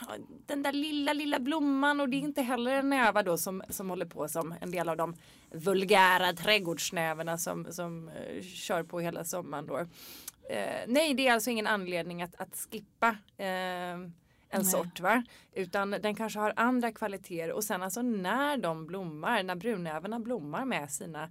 den 0.47 0.63
där 0.63 0.73
lilla 0.73 1.13
lilla 1.13 1.39
blomman 1.41 2.01
och 2.01 2.09
det 2.09 2.17
är 2.17 2.19
inte 2.19 2.43
heller 2.43 2.71
en 2.75 2.91
näva 2.91 3.23
då 3.23 3.37
som, 3.39 3.63
som 3.69 3.91
håller 3.91 4.07
på 4.07 4.29
som 4.29 4.55
en 4.61 4.71
del 4.71 4.89
av 4.89 4.97
de 4.97 5.15
vulgära 5.55 6.33
trädgårdsnävarna 6.33 7.39
som, 7.39 7.67
som 7.71 8.09
eh, 8.09 8.43
kör 8.43 8.83
på 8.83 9.01
hela 9.01 9.25
sommaren 9.25 9.67
då. 9.67 9.87
Eh, 10.49 10.85
nej 10.87 11.15
det 11.15 11.29
är 11.29 11.33
alltså 11.33 11.51
ingen 11.51 11.67
anledning 11.67 12.23
att, 12.23 12.35
att 12.39 12.69
skippa 12.71 13.09
eh, 13.37 13.95
en 14.55 14.63
Nej. 14.63 14.65
sort 14.65 15.01
va. 15.01 15.23
Utan 15.55 15.91
den 15.91 16.15
kanske 16.15 16.39
har 16.39 16.53
andra 16.57 16.93
kvaliteter 16.93 17.53
och 17.53 17.65
sen 17.65 17.83
alltså 17.83 18.03
när 18.03 18.57
de 18.57 18.87
blommar, 18.87 19.43
när 19.43 19.55
brunävarna 19.55 20.21
blommar 20.21 20.65
med 20.65 20.91
sina 20.91 21.31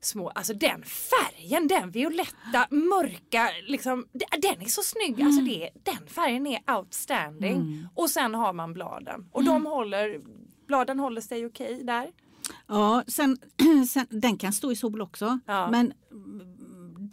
små, 0.00 0.28
alltså 0.28 0.54
den 0.54 0.82
färgen, 0.82 1.68
den 1.68 1.90
violetta, 1.90 2.66
mörka, 2.70 3.48
liksom, 3.66 4.06
den 4.12 4.62
är 4.62 4.68
så 4.68 4.82
snygg. 4.82 5.22
Alltså 5.22 5.40
det, 5.40 5.70
den 5.82 6.06
färgen 6.06 6.46
är 6.46 6.76
outstanding. 6.76 7.86
Och 7.94 8.10
sen 8.10 8.34
har 8.34 8.52
man 8.52 8.72
bladen 8.72 9.28
och 9.32 9.44
de 9.44 9.66
håller, 9.66 10.20
bladen 10.66 10.98
håller 10.98 11.20
sig 11.20 11.46
okej 11.46 11.80
där. 11.84 12.12
Ja, 12.66 13.02
sen, 13.06 13.38
sen, 13.88 14.06
den 14.10 14.38
kan 14.38 14.52
stå 14.52 14.72
i 14.72 14.76
sol 14.76 15.02
också. 15.02 15.38
Ja. 15.46 15.70
Men 15.70 15.92
mm, 16.10 16.56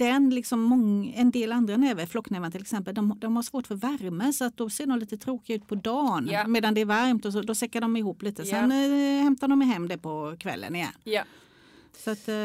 den, 0.05 0.29
liksom 0.29 0.61
mång, 0.61 1.13
en 1.17 1.31
del 1.31 1.51
andra 1.51 1.77
näver, 1.77 2.05
flocknävar 2.05 2.49
till 2.49 2.61
exempel, 2.61 2.95
de, 2.95 3.19
de 3.19 3.35
har 3.35 3.43
svårt 3.43 3.67
för 3.67 3.75
värme 3.75 4.33
så 4.33 4.45
att 4.45 4.57
då 4.57 4.69
ser 4.69 4.85
de 4.85 4.99
lite 4.99 5.17
tråkiga 5.17 5.55
ut 5.55 5.67
på 5.67 5.75
dagen. 5.75 6.29
Ja. 6.31 6.47
Medan 6.47 6.73
det 6.73 6.81
är 6.81 6.85
varmt 6.85 7.25
och 7.25 7.33
så, 7.33 7.41
då 7.41 7.55
säckar 7.55 7.81
de 7.81 7.97
ihop 7.97 8.21
lite. 8.21 8.45
Sen 8.45 8.71
eh, 8.71 9.23
hämtar 9.23 9.47
de 9.47 9.61
hem 9.61 9.87
det 9.87 9.97
på 9.97 10.35
kvällen 10.39 10.75
igen. 10.75 10.91
Ja. 11.03 11.23
Så 11.97 12.11
att, 12.11 12.27
eh, 12.27 12.35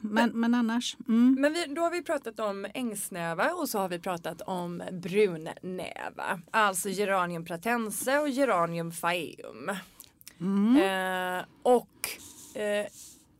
men, 0.00 0.30
men 0.34 0.54
annars. 0.54 0.96
Mm. 1.08 1.36
Men 1.40 1.52
vi, 1.52 1.64
då 1.64 1.82
har 1.82 1.90
vi 1.90 2.02
pratat 2.02 2.40
om 2.40 2.66
ängsnäva 2.74 3.52
och 3.52 3.68
så 3.68 3.78
har 3.78 3.88
vi 3.88 3.98
pratat 3.98 4.40
om 4.40 4.82
brunnäva. 4.92 6.40
Alltså 6.50 6.88
geranium 6.88 7.44
pratense 7.44 8.18
och 8.18 8.28
geranium 8.28 8.92
faeum. 8.92 9.68
Eh, 10.78 11.44
och 11.62 12.08
eh, 12.54 12.86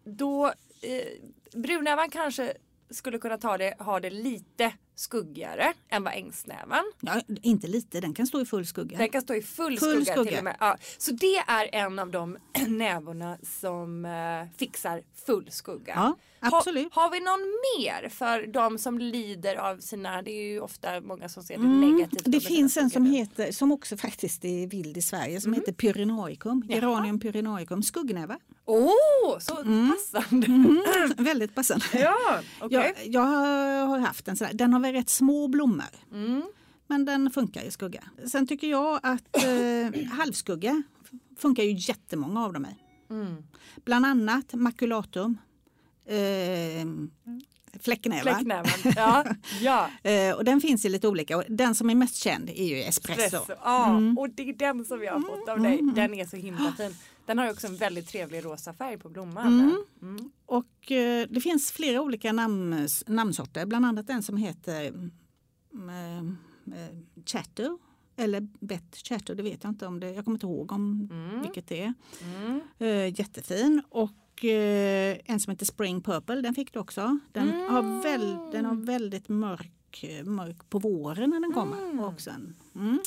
då 0.05 0.47
eh, 0.83 1.59
brunävan 1.61 2.11
kanske 2.11 2.55
skulle 2.93 3.19
kunna 3.19 3.39
ta 3.39 3.59
det, 3.59 3.75
ha 3.79 4.01
det 4.01 4.11
lite 4.11 4.73
skuggigare 4.95 5.73
än 5.89 6.05
vad 6.05 6.15
ängsnävan. 6.15 6.85
Ja, 7.01 7.21
inte 7.43 7.67
lite, 7.67 8.01
den 8.01 8.15
kan 8.15 8.27
stå 8.27 8.41
i 8.41 8.45
full 8.45 8.67
skugga. 8.67 8.99
Den 8.99 9.09
kan 9.09 9.23
stå 9.23 9.35
i 9.35 9.43
full, 9.43 9.79
Full 9.79 9.91
skugga, 10.07 10.13
skugga. 10.13 10.29
till 10.31 10.39
och 10.39 10.45
med. 10.45 10.57
Ja, 10.61 10.77
så 10.99 11.13
det 11.13 11.37
är 11.37 11.69
en 11.73 11.99
av 11.99 12.11
de 12.11 12.39
nävorna 12.69 13.39
som 13.61 14.05
eh, 14.05 14.59
fixar 14.59 15.03
full 15.27 15.51
skugga. 15.51 15.93
Ja, 15.97 16.17
absolut. 16.41 16.95
Ha, 16.95 17.03
har 17.03 17.11
vi 17.11 17.21
någon 17.21 17.41
mer 17.79 18.09
för 18.09 18.47
de 18.47 18.79
som 18.79 18.99
lider 18.99 19.57
av 19.57 19.79
sina, 19.79 20.23
det 20.23 20.31
är 20.31 20.43
ju 20.53 20.61
ofta 20.61 21.01
många 21.01 21.29
som 21.29 21.43
ser 21.43 21.55
det 21.59 21.61
Mm, 21.65 21.81
negativt. 21.97 22.23
det 22.25 22.41
finns 22.41 22.77
en 22.77 22.91
som 22.91 23.05
heter, 23.07 23.53
som 23.53 23.73
också 23.73 23.97
faktiskt 23.97 24.45
är 24.45 24.67
vild 24.67 24.97
i 24.97 25.03
Sverige, 25.03 25.41
som 25.41 25.53
heter 25.53 25.73
Pyrenoicum. 25.73 26.65
Jaha. 26.69 26.79
Geranium 26.81 27.21
pyrenoicum, 27.21 27.83
skuggnäva. 27.83 28.39
Åh, 28.65 29.39
så 29.41 29.55
passande! 29.57 30.47
Mm, 30.47 30.83
väldigt 31.17 31.55
passande. 31.55 31.85
Ja, 31.93 32.17
okej. 32.61 32.95
Jag, 32.97 33.07
jag 33.07 33.87
har 33.87 33.99
haft 33.99 34.29
en 34.29 34.37
sån 34.37 34.47
här, 34.47 34.55
den 34.55 34.73
har 34.73 34.81
väl 34.81 34.93
rätt 34.93 35.09
små 35.11 35.49
blommor. 35.49 35.87
Mm. 36.13 36.43
Men 36.87 37.05
den 37.05 37.31
funkar 37.31 37.63
i 37.63 37.71
skugga. 37.71 38.03
Sen 38.27 38.47
tycker 38.47 38.67
jag 38.67 39.01
att 39.03 39.37
eh, 39.45 40.03
halvskugga 40.13 40.83
funkar 41.39 41.63
ju 41.63 41.73
jättemånga 41.79 42.45
av 42.45 42.53
dem 42.53 42.67
i. 42.67 42.77
Mm. 43.13 43.37
Bland 43.85 44.07
annat 44.07 44.53
maculatum, 44.55 45.39
eh, 46.07 46.17
fläcknävar. 47.81 48.23
Fläcknäven. 48.33 48.71
Ja, 48.97 49.25
ja. 50.03 50.11
Eh, 50.11 50.35
och 50.35 50.45
den 50.45 50.61
finns 50.61 50.85
i 50.85 50.89
lite 50.89 51.09
olika. 51.09 51.37
Och 51.37 51.45
den 51.49 51.75
som 51.75 51.91
är 51.91 51.95
mest 51.95 52.17
känd 52.17 52.51
är 52.51 52.65
ju 52.65 52.83
espresso. 52.83 53.21
Espresso. 53.23 53.53
Ja, 53.65 53.87
Mm. 53.91 54.19
och 54.19 54.31
det 54.31 54.49
är 54.49 54.53
den 54.53 54.85
som 54.85 55.03
jag 55.03 55.13
har 55.13 55.21
fått 55.21 55.49
av 55.49 55.61
dig. 55.61 55.81
Den 55.95 56.15
är 56.15 56.27
så 56.27 56.37
himla 56.37 56.73
fin. 56.77 56.97
Den 57.27 57.39
har 57.39 57.51
också 57.51 57.67
en 57.67 57.77
väldigt 57.77 58.09
trevlig 58.09 58.45
rosa 58.45 58.73
färg 58.73 58.99
på 58.99 59.09
blomman. 59.09 59.47
Mm. 59.61 59.85
Mm. 60.03 60.31
Och 60.47 60.93
eh, 60.93 61.27
det 61.31 61.41
finns 61.41 61.73
flera 61.73 62.03
olika 62.03 62.33
namn, 62.33 62.89
namnsorter, 63.07 63.67
bland 63.67 63.87
annat 63.87 64.11
en 64.11 64.23
som 64.23 64.37
heter 64.37 64.87
mm, 65.73 66.37
eh, 66.67 66.97
Chatter 67.27 67.79
eller 68.17 68.41
Bet 68.61 68.97
Chatter, 68.97 69.35
det 69.35 69.43
vet 69.43 69.65
jag 69.65 69.71
inte 69.71 69.87
om 69.87 70.01
det, 70.01 70.11
jag 70.11 70.25
kommer 70.25 70.37
inte 70.37 70.47
ihåg 70.47 70.73
om 70.73 71.09
Mm. 71.13 71.43
vilket 71.43 71.69
det 71.69 71.83
är. 71.83 71.95
Mm. 72.23 72.61
Eh, 72.79 73.19
jättefin 73.21 73.83
och 73.89 74.45
eh, 74.45 75.19
en 75.25 75.41
som 75.41 75.51
heter 75.51 75.67
Spring 75.67 76.03
Purple, 76.03 76.41
den 76.41 76.55
fick 76.55 76.73
du 76.73 76.79
också. 76.79 77.19
Den, 77.33 77.49
har, 77.49 78.03
väl, 78.03 78.37
den 78.53 78.65
har 78.65 78.75
väldigt 78.87 79.29
mörk, 79.29 79.73
eh, 80.05 80.25
mörk 80.25 80.71
på 80.71 80.79
våren 80.79 81.31
när 81.31 81.41
den 81.41 81.53
kommer. 81.53 81.79
Mm. 81.79 82.01
Och 82.01 82.09
också 82.09 82.31
en, 82.31 82.57
mm. 82.75 83.01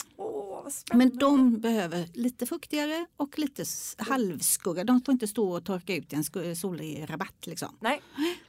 Spännande. 0.70 1.06
Men 1.06 1.18
de 1.18 1.60
behöver 1.60 2.10
lite 2.14 2.46
fuktigare 2.46 3.06
och 3.18 3.40
lite 3.40 3.66
halvskugga. 3.98 4.84
De 4.84 5.02
får 5.02 5.12
inte 5.12 5.28
stå 5.28 5.56
och 5.56 5.66
torka 5.66 5.96
ut 5.96 6.14
i 6.14 6.16
en 6.16 6.56
solig 6.56 7.06
rabatt. 7.10 7.48
Liksom. 7.48 7.78
Nej. 7.80 8.02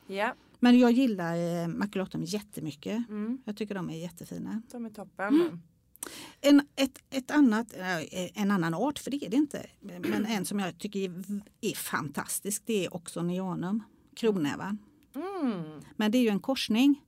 Ja, 0.07 0.35
Men 0.59 0.79
jag 0.79 0.93
gillar 0.93 1.63
eh, 1.63 1.69
makulatum 1.69 2.25
jättemycket. 2.25 3.09
mm. 3.09 3.39
Jag 3.45 3.57
tycker 3.57 3.75
de 3.75 3.91
är 3.91 3.97
jättefina. 3.99 4.63
de 4.73 4.87
är 4.87 4.91
toppen. 4.91 5.63
En, 6.41 6.63
ett, 6.77 6.99
ett 7.11 7.31
annat, 7.31 7.77
eh, 7.77 8.41
en 8.43 8.51
annan 8.51 8.75
art, 8.75 8.99
för 8.99 9.11
det 9.11 9.25
är 9.27 9.31
det 9.31 9.37
inte, 9.37 9.67
men 9.81 10.27
en 10.27 10.45
som 10.45 10.59
jag 10.59 10.79
tycker 10.79 11.01
är, 11.01 11.41
är 11.61 11.75
fantastisk, 11.75 12.63
det 12.67 12.85
är 12.85 12.97
Oxonianum, 12.97 13.83
kronnäva. 14.17 14.77
Mm. 15.15 15.81
Men 15.97 16.11
det 16.13 16.19
är 16.19 16.23
ju 16.23 16.29
en 16.29 16.41
korsning 16.41 17.03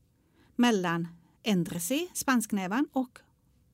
mellan 0.58 1.08
Endresi, 1.42 2.08
spansknävan 2.12 2.88
och 2.92 3.18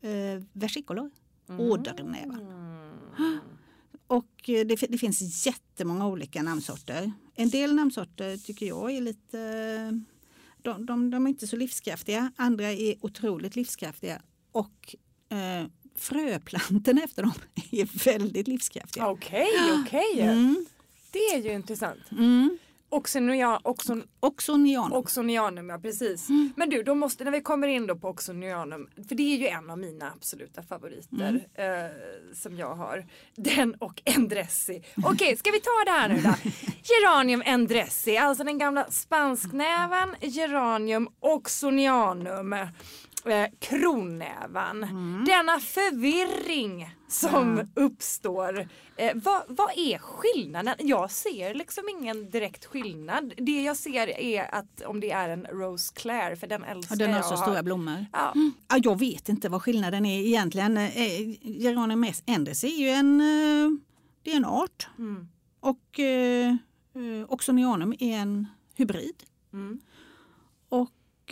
eh, 0.08 0.42
versicolor, 0.52 1.10
ådernävan. 1.58 2.40
Mm. 3.18 3.38
Och 4.06 4.50
eh, 4.50 4.66
det, 4.66 4.76
det 4.76 4.98
finns 4.98 5.46
jättemånga 5.46 6.06
olika 6.06 6.42
namnsorter. 6.42 7.12
En 7.34 7.50
del 7.50 7.74
namnsorter 7.74 8.36
tycker 8.36 8.66
jag 8.66 8.90
är 8.90 9.00
lite... 9.00 10.02
De, 10.62 10.86
de, 10.86 11.10
de 11.10 11.26
är 11.26 11.30
inte 11.30 11.46
så 11.46 11.56
livskraftiga. 11.56 12.32
Andra 12.36 12.72
är 12.72 12.94
otroligt 13.00 13.56
livskraftiga. 13.56 14.22
Och 14.52 14.96
eh, 15.28 15.66
fröplantorna 15.96 17.02
efter 17.04 17.22
dem 17.22 17.32
är 17.70 18.04
väldigt 18.04 18.48
livskraftiga. 18.48 19.08
Okej, 19.08 19.48
okay, 19.48 19.82
okej. 19.82 20.12
Okay. 20.12 20.28
Mm. 20.34 20.66
Det 21.10 21.18
är 21.18 21.42
ju 21.42 21.52
intressant. 21.52 22.10
Mm. 22.10 22.58
Oxonia, 22.94 23.60
oxon, 23.62 24.02
oxonianum. 24.20 24.92
Oxonianum, 24.92 25.68
ja 25.68 25.78
precis. 25.78 26.28
Mm. 26.28 26.52
Men 26.56 26.70
du, 26.70 26.82
då 26.82 26.94
måste, 26.94 27.24
när 27.24 27.30
vi 27.30 27.40
kommer 27.40 27.68
in 27.68 27.86
då 27.86 27.96
på 27.96 28.08
oxonianum, 28.08 28.88
för 29.08 29.14
det 29.14 29.22
är 29.22 29.36
ju 29.36 29.46
en 29.46 29.70
av 29.70 29.78
mina 29.78 30.12
absoluta 30.16 30.62
favoriter 30.62 31.42
mm. 31.54 31.84
eh, 31.84 31.90
som 32.34 32.56
jag 32.56 32.74
har. 32.74 33.06
Den 33.36 33.74
och 33.74 34.02
endressi. 34.04 34.82
Okej, 34.96 35.12
okay, 35.12 35.36
ska 35.36 35.50
vi 35.50 35.60
ta 35.60 35.70
det 35.84 35.90
här 35.90 36.08
nu 36.08 36.20
då? 36.20 36.34
Geranium 36.82 37.42
endressi, 37.46 38.16
alltså 38.16 38.44
den 38.44 38.58
gamla 38.58 38.90
spansknäven 38.90 40.14
geranium 40.20 41.08
oxonianum 41.20 42.56
eh, 43.26 43.46
kronnävan. 43.58 44.84
Mm. 44.84 45.24
Denna 45.24 45.60
förvirring 45.60 46.90
som 47.08 47.52
mm. 47.52 47.68
uppstår. 47.74 48.68
Eh, 48.96 49.12
vad, 49.14 49.42
vad 49.48 49.70
är 49.76 49.98
skillnaden? 49.98 50.74
Jag 50.78 51.10
ser 51.10 51.54
liksom 51.54 51.84
ingen 51.88 52.30
direkt 52.30 52.64
skillnad. 52.64 53.34
Det 53.36 53.62
jag 53.62 53.76
ser 53.76 54.20
är 54.20 54.54
att 54.54 54.82
om 54.86 55.00
det 55.00 55.10
är 55.10 55.28
en 55.28 55.46
Rose 55.46 55.94
Claire 55.94 56.36
för 56.36 56.46
den 56.46 56.64
älskar 56.64 56.96
jag. 56.96 57.08
Den 57.08 57.14
har 57.14 57.22
så 57.22 57.36
stora 57.36 57.62
blommor. 57.62 58.06
Ja. 58.12 58.32
Mm. 58.34 58.52
Ja, 58.68 58.80
jag 58.82 58.98
vet 58.98 59.28
inte 59.28 59.48
vad 59.48 59.62
skillnaden 59.62 60.06
är 60.06 60.20
egentligen. 60.20 60.76
Eh, 60.76 61.20
Geranium 61.40 62.06
endres 62.26 62.64
är 62.64 62.68
ju 62.68 62.88
en, 62.88 63.20
eh, 63.20 63.70
det 64.22 64.32
är 64.32 64.36
en 64.36 64.44
art. 64.44 64.88
Mm. 64.98 65.28
Och 65.60 66.00
eh, 66.00 66.54
Oxonianum 67.28 67.94
är 67.98 68.16
en 68.16 68.46
hybrid. 68.74 69.22
Mm. 69.52 69.80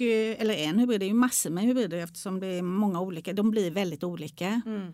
Eh, 0.00 0.40
eller 0.40 0.54
en 0.54 0.78
hybrid, 0.78 1.00
det 1.00 1.06
är 1.06 1.08
ju 1.08 1.14
massor 1.14 1.50
med 1.50 1.64
hybrider 1.64 1.98
eftersom 1.98 2.40
det 2.40 2.46
är 2.46 2.62
många 2.62 3.00
olika. 3.00 3.32
De 3.32 3.50
blir 3.50 3.70
väldigt 3.70 4.04
olika. 4.04 4.62
Mm. 4.66 4.92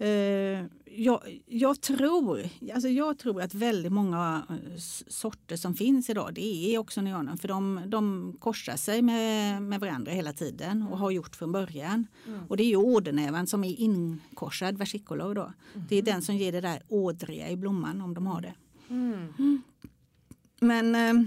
Uh, 0.00 0.64
jag, 0.84 1.40
jag, 1.46 1.80
tror, 1.80 2.40
alltså 2.74 2.88
jag 2.88 3.18
tror 3.18 3.42
att 3.42 3.54
väldigt 3.54 3.92
många 3.92 4.42
eh, 4.50 4.76
sorter 5.08 5.56
som 5.56 5.74
finns 5.74 6.10
idag 6.10 6.34
det 6.34 6.74
är 6.74 6.78
också 6.78 7.00
neonen 7.00 7.38
för 7.38 7.48
de, 7.48 7.82
de 7.86 8.32
korsar 8.40 8.76
sig 8.76 9.02
med, 9.02 9.62
med 9.62 9.80
varandra 9.80 10.12
hela 10.12 10.32
tiden 10.32 10.82
och 10.82 10.98
har 10.98 11.10
gjort 11.10 11.36
från 11.36 11.52
början. 11.52 12.06
Mm. 12.26 12.40
Och 12.48 12.56
det 12.56 12.62
är 12.62 12.68
ju 12.68 12.76
ådernävan 12.76 13.46
som 13.46 13.64
är 13.64 13.80
inkorsad, 13.80 14.78
versicolor 14.78 15.34
då. 15.34 15.52
Mm. 15.74 15.86
Det 15.88 15.96
är 15.96 16.02
den 16.02 16.22
som 16.22 16.36
ger 16.36 16.52
det 16.52 16.60
där 16.60 16.82
ådriga 16.88 17.50
i 17.50 17.56
blomman 17.56 18.00
om 18.00 18.14
de 18.14 18.26
har 18.26 18.40
det. 18.40 18.54
Mm. 18.90 19.62
Men 20.60 20.94
uh, 20.94 21.26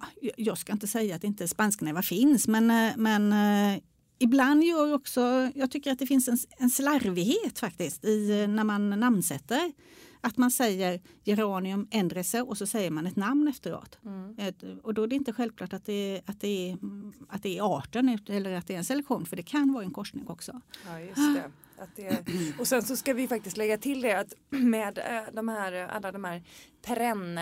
ja, 0.00 0.30
jag 0.36 0.58
ska 0.58 0.72
inte 0.72 0.86
säga 0.86 1.16
att 1.16 1.24
inte 1.24 1.48
spansknäva 1.48 2.02
finns 2.02 2.48
men, 2.48 2.70
eh, 2.70 2.92
men 2.96 3.32
eh, 3.32 3.82
ibland 4.18 4.64
gör 4.64 4.94
också, 4.94 5.50
jag 5.54 5.70
tycker 5.70 5.92
att 5.92 5.98
det 5.98 6.06
finns 6.06 6.28
en, 6.28 6.38
en 6.58 6.70
slarvighet 6.70 7.58
faktiskt 7.58 8.04
i 8.04 8.42
eh, 8.42 8.48
när 8.48 8.64
man 8.64 8.90
namnsätter. 8.90 9.72
Att 10.20 10.36
man 10.36 10.50
säger 10.50 11.00
geranium 11.24 11.88
endrese 11.90 12.34
och 12.34 12.58
så 12.58 12.66
säger 12.66 12.90
man 12.90 13.06
ett 13.06 13.16
namn 13.16 13.48
efteråt. 13.48 13.98
Mm. 14.04 14.78
Och 14.82 14.94
då 14.94 15.02
är 15.02 15.06
det 15.06 15.14
inte 15.14 15.32
självklart 15.32 15.72
att 15.72 15.84
det, 15.84 16.22
att, 16.26 16.40
det 16.40 16.70
är, 16.70 16.78
att 17.28 17.42
det 17.42 17.58
är 17.58 17.78
arten 17.78 18.18
eller 18.28 18.52
att 18.52 18.66
det 18.66 18.74
är 18.74 18.78
en 18.78 18.84
selektion 18.84 19.26
för 19.26 19.36
det 19.36 19.42
kan 19.42 19.72
vara 19.72 19.84
en 19.84 19.90
korsning 19.90 20.26
också. 20.28 20.60
Ja, 20.86 21.00
just 21.00 21.16
det. 21.16 21.50
Det, 21.96 22.24
och 22.58 22.66
sen 22.66 22.82
så 22.82 22.96
ska 22.96 23.14
vi 23.14 23.28
faktiskt 23.28 23.56
lägga 23.56 23.78
till 23.78 24.00
det 24.00 24.12
att 24.12 24.34
med 24.50 24.98
de 25.32 25.48
här, 25.48 25.72
alla 25.72 26.12
de 26.12 26.24
här 26.24 26.42
perenn 26.82 27.38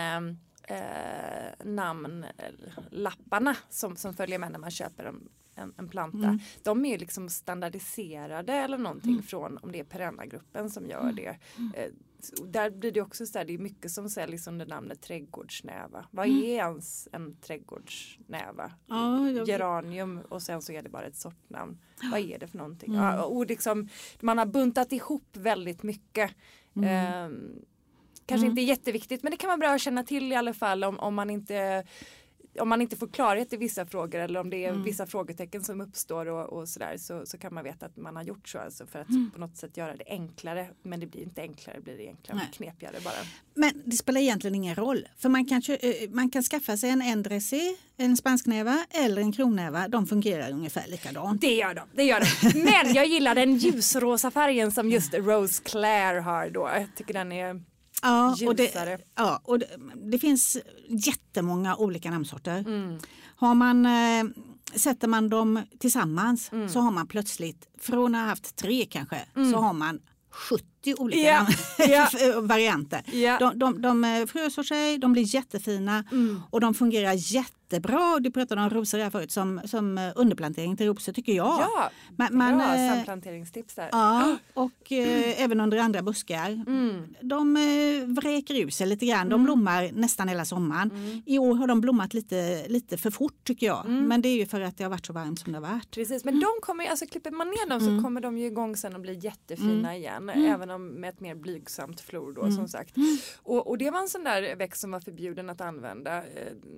eh, 0.67 1.65
namnlapparna 1.65 3.55
som, 3.69 3.95
som 3.95 4.13
följer 4.13 4.39
med 4.39 4.51
när 4.51 4.59
man 4.59 4.71
köper 4.71 5.05
en, 5.05 5.29
en, 5.55 5.73
en 5.77 5.89
planta. 5.89 6.17
Mm. 6.17 6.39
De 6.63 6.85
är 6.85 6.99
liksom 6.99 7.29
standardiserade 7.29 8.53
eller 8.53 8.77
någonting 8.77 9.11
mm. 9.11 9.23
från 9.23 9.57
om 9.57 9.71
det 9.71 9.79
är 9.79 9.83
Perennagruppen 9.83 10.69
som 10.69 10.85
gör 10.85 11.01
mm. 11.01 11.15
det. 11.15 11.37
Eh, 11.75 11.91
där 12.45 12.69
blir 12.69 12.91
det 12.91 13.01
också 13.01 13.25
så 13.25 13.37
här, 13.37 13.45
det 13.45 13.53
är 13.53 13.57
mycket 13.57 13.91
som 13.91 14.09
säljs 14.09 14.47
under 14.47 14.65
namnet 14.65 15.01
trädgårdsnäva. 15.01 16.05
Vad 16.11 16.25
mm. 16.25 16.43
är 16.43 16.55
ens 16.55 17.07
en 17.11 17.35
trädgårdsnäva? 17.35 18.71
Ja, 18.87 19.29
Geranium 19.47 20.19
och 20.29 20.41
sen 20.41 20.61
så 20.61 20.71
är 20.71 20.81
det 20.81 20.89
bara 20.89 21.05
ett 21.05 21.15
sortnamn. 21.15 21.77
Vad 22.11 22.19
är 22.19 22.39
det 22.39 22.47
för 22.47 22.57
någonting? 22.57 22.93
Mm. 22.93 23.05
Ja, 23.05 23.23
och 23.23 23.45
liksom, 23.45 23.89
man 24.21 24.37
har 24.37 24.45
buntat 24.45 24.91
ihop 24.91 25.27
väldigt 25.37 25.83
mycket. 25.83 26.31
Mm. 26.75 27.25
Um, 27.25 27.65
Kanske 28.25 28.45
mm. 28.45 28.51
inte 28.51 28.61
jätteviktigt 28.61 29.23
men 29.23 29.31
det 29.31 29.37
kan 29.37 29.47
vara 29.47 29.57
bra 29.57 29.69
att 29.69 29.81
känna 29.81 30.03
till 30.03 30.31
i 30.31 30.35
alla 30.35 30.53
fall 30.53 30.83
om, 30.83 30.99
om 30.99 31.15
man 31.15 31.29
inte 31.29 31.83
om 32.59 32.69
man 32.69 32.81
inte 32.81 32.95
får 32.95 33.07
klarhet 33.07 33.53
i 33.53 33.57
vissa 33.57 33.85
frågor 33.85 34.19
eller 34.19 34.39
om 34.39 34.49
det 34.49 34.65
är 34.65 34.69
mm. 34.69 34.83
vissa 34.83 35.07
frågetecken 35.07 35.63
som 35.63 35.81
uppstår 35.81 36.25
och, 36.25 36.59
och 36.59 36.69
sådär 36.69 36.97
så, 36.97 37.25
så 37.25 37.37
kan 37.37 37.53
man 37.53 37.63
veta 37.63 37.85
att 37.85 37.97
man 37.97 38.15
har 38.15 38.23
gjort 38.23 38.47
så 38.49 38.59
alltså 38.59 38.85
för 38.85 38.99
att 38.99 39.09
mm. 39.09 39.31
på 39.31 39.39
något 39.39 39.57
sätt 39.57 39.77
göra 39.77 39.95
det 39.95 40.03
enklare. 40.07 40.69
Men 40.83 40.99
det 40.99 41.05
blir 41.05 41.21
inte 41.21 41.41
enklare, 41.41 41.77
det 41.77 41.83
blir 41.83 41.99
egentligen 41.99 42.37
Nej. 42.37 42.49
knepigare 42.53 42.95
bara. 43.03 43.13
Men 43.53 43.81
det 43.85 43.95
spelar 43.95 44.21
egentligen 44.21 44.55
ingen 44.55 44.75
roll 44.75 45.07
för 45.17 45.29
man 45.29 45.45
kan, 45.45 45.61
eh, 45.79 46.09
man 46.09 46.29
kan 46.29 46.43
skaffa 46.43 46.77
sig 46.77 46.89
en 46.89 47.01
endressé, 47.01 47.75
en 47.97 48.17
spansknäva 48.17 48.85
eller 48.89 49.21
en 49.21 49.31
kronnäva. 49.31 49.87
De 49.87 50.07
fungerar 50.07 50.51
ungefär 50.51 50.87
likadant. 50.87 51.41
Det 51.41 51.55
gör 51.55 51.73
de, 51.73 51.87
det 51.93 52.03
gör 52.03 52.19
de. 52.19 52.59
Men 52.63 52.93
jag 52.93 53.05
gillar 53.05 53.35
den 53.35 53.55
ljusrosa 53.57 54.31
färgen 54.31 54.71
som 54.71 54.89
just 54.89 55.13
Rose 55.13 55.63
Claire 55.63 56.19
har 56.19 56.49
då. 56.49 56.69
Jag 56.75 56.87
tycker 56.95 57.13
den 57.13 57.31
är 57.31 57.61
Ja, 58.03 58.37
och 58.47 58.55
det, 58.55 58.99
ja, 59.15 59.41
och 59.43 59.59
det, 59.59 59.67
det 60.11 60.19
finns 60.19 60.57
jättemånga 60.87 61.75
olika 61.75 62.11
namnsorter. 62.11 62.59
Mm. 62.59 62.99
Har 63.35 63.55
man, 63.55 63.85
eh, 63.85 64.23
sätter 64.75 65.07
man 65.07 65.29
dem 65.29 65.61
tillsammans 65.79 66.51
mm. 66.51 66.69
så 66.69 66.79
har 66.79 66.91
man 66.91 67.07
plötsligt, 67.07 67.67
från 67.79 68.15
att 68.15 68.21
ha 68.21 68.27
haft 68.27 68.55
tre 68.55 68.85
kanske, 68.85 69.25
mm. 69.35 69.51
så 69.51 69.57
har 69.57 69.73
man 69.73 69.99
70 70.33 70.65
olika 70.97 71.19
yeah. 71.19 71.49
yeah. 71.89 72.41
varianter. 72.41 73.03
Yeah. 73.11 73.39
De, 73.39 73.59
de, 73.59 73.81
de 73.81 74.03
eh, 74.03 74.25
frösår 74.25 74.63
sig, 74.63 74.97
de 74.97 75.13
blir 75.13 75.35
jättefina 75.35 76.03
mm. 76.11 76.41
och 76.49 76.61
de 76.61 76.73
fungerar 76.73 77.13
jättebra. 77.77 78.19
Du 78.19 78.31
pratade 78.31 78.61
om 78.61 78.69
rosor 78.69 78.97
här 78.99 79.09
förut 79.09 79.31
som, 79.31 79.61
som 79.65 79.97
eh, 79.97 80.11
underplantering 80.15 80.77
till 80.77 80.87
rosor 80.87 81.13
tycker 81.13 81.33
jag. 81.33 81.45
Ja, 81.61 81.89
man, 82.17 82.37
man, 82.37 82.57
bra 82.57 82.75
eh, 82.75 82.93
samplanteringstips 82.95 83.75
där. 83.75 83.89
Ja, 83.91 84.37
och 84.53 84.91
eh, 84.91 85.41
även 85.43 85.59
under 85.59 85.77
andra 85.77 86.01
buskar. 86.01 86.49
Mm. 86.67 87.15
De 87.21 87.57
eh, 87.57 88.07
vräker 88.07 88.53
ut 88.65 88.73
sig 88.73 88.87
lite 88.87 89.05
grann. 89.05 89.29
De 89.29 89.33
Mm. 89.33 89.45
blommar 89.45 89.89
nästan 89.93 90.27
hela 90.27 90.45
sommaren. 90.45 90.91
Mm. 90.91 91.21
I 91.25 91.39
år 91.39 91.55
har 91.55 91.67
de 91.67 91.81
blommat 91.81 92.13
lite, 92.13 92.67
lite 92.67 92.97
för 92.97 93.11
fort 93.11 93.43
tycker 93.43 93.67
jag. 93.67 93.85
Mm. 93.85 94.05
Men 94.07 94.21
det 94.21 94.29
är 94.29 94.37
ju 94.37 94.45
för 94.45 94.61
att 94.61 94.77
det 94.77 94.83
har 94.83 94.91
varit 94.91 95.05
så 95.05 95.13
varmt 95.13 95.39
som 95.39 95.51
det 95.53 95.59
har 95.59 95.67
varit. 95.73 95.91
Precis, 95.91 96.25
men 96.25 96.39
de 96.39 96.47
kommer, 96.61 96.85
alltså 96.87 97.05
klipper 97.05 97.31
man 97.31 97.47
ner 97.47 97.69
dem 97.69 97.79
så 97.79 97.87
Mm. 97.89 98.03
kommer 98.03 98.21
de 98.21 98.37
ju 98.37 98.45
igång 98.45 98.75
sen 98.75 98.95
och 98.95 99.01
blir 99.01 99.25
jättefina 99.25 99.95
igen. 99.95 100.29
Även 100.29 100.69
om 100.69 100.87
med 100.87 101.09
ett 101.09 101.19
mer 101.19 101.35
blygsamt 101.35 102.01
flor 102.01 102.33
då 102.33 102.41
Mm. 102.41 102.53
som 102.55 102.67
sagt. 102.67 102.95
Och, 103.43 103.67
och 103.69 103.77
det 103.77 103.91
var 103.91 103.99
en 103.99 104.07
sån 104.09 104.23
där 104.23 104.55
växt 104.55 104.81
som 104.81 104.91
var 104.91 104.99
förbjuden 104.99 105.49
att 105.49 105.61
använda. 105.61 106.17
Eh, 106.17 106.23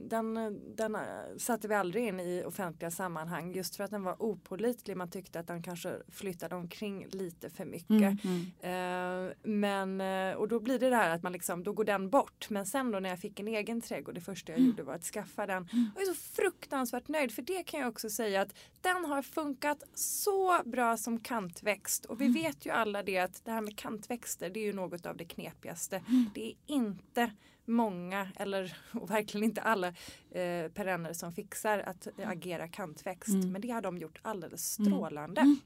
Den, 0.10 0.38
den 0.86 0.96
eh, 0.96 1.38
satte 1.38 1.68
vi 1.68 1.76
aldrig 1.76 2.08
in 2.08 2.20
i 2.20 2.44
offentliga 2.46 2.92
sammanhang 2.92 3.52
just 3.52 3.76
för 3.76 3.84
att 3.84 3.92
den 3.92 4.04
var 4.04 4.22
opålitlig. 4.22 4.98
Man 4.98 5.10
tyckte 5.10 5.40
att 5.40 5.48
den 5.48 5.64
kanske 5.64 5.96
flyttade 6.10 6.56
omkring 6.56 7.08
lite 7.10 7.50
för 7.50 7.66
mycket. 7.66 8.24
Mm, 8.24 8.46
mm. 8.62 9.28
Eh, 9.28 9.34
men, 9.44 10.02
eh, 10.02 10.36
och 10.36 10.48
då 10.48 10.60
blir 10.60 10.80
det 10.80 10.90
det 10.90 10.96
här 10.96 11.10
att 11.10 11.24
man 11.24 11.32
liksom, 11.32 11.64
då 11.64 11.74
går 11.74 11.84
den 11.84 12.10
bort. 12.10 12.50
Men 12.50 12.66
sen 12.66 12.92
då 12.92 13.00
när 13.00 13.10
jag 13.10 13.20
fick 13.20 13.40
en 13.40 13.48
egen 13.48 13.82
trädgård, 13.82 14.16
det 14.16 14.22
första 14.22 14.52
jag 14.52 14.62
gjorde 14.62 14.84
var 14.84 14.94
att 14.94 15.04
skaffa 15.04 15.46
den. 15.46 15.70
Jag 15.96 16.02
är 16.02 16.06
så 16.06 16.14
fruktansvärt 16.14 17.08
nöjd 17.08 17.32
för 17.32 17.42
det 17.42 17.64
kan 17.64 17.80
jag 17.80 17.90
också 17.90 18.10
säga 18.10 18.42
att 18.42 18.54
den 18.82 19.06
har 19.06 19.22
funkat 19.22 19.84
så 19.94 20.62
bra 20.66 20.98
som 20.98 21.20
kantväxt. 21.20 22.06
Och 22.06 22.22
vi 22.22 22.28
vet 22.28 22.66
ju 22.66 22.70
alla 22.70 23.04
det 23.04 23.18
att 23.18 23.46
det 23.46 23.52
här 23.52 23.62
med 23.62 23.78
kantväxter 23.78 24.50
det 24.50 24.60
är 24.60 24.66
ju 24.66 24.74
något 24.74 25.06
av 25.06 25.18
det 25.18 25.26
knepigaste. 25.26 26.04
Det 26.34 26.48
är 26.48 26.56
inte 26.66 27.32
många 27.66 28.28
eller 28.36 28.78
verkligen 29.08 29.44
inte 29.44 29.62
alla 29.62 29.88
eh, 30.32 30.68
perenner 30.74 31.14
som 31.14 31.34
fixar 31.34 31.80
att 31.80 32.08
agera 32.26 32.68
kantväxt. 32.68 33.30
Mm. 33.34 33.52
Men 33.52 33.62
det 33.62 33.70
har 33.70 33.82
de 33.82 33.98
gjort 33.98 34.20
alldeles 34.22 34.80
Mm. 34.80 34.92
strålande. 34.92 35.42
Mm. 35.42 35.58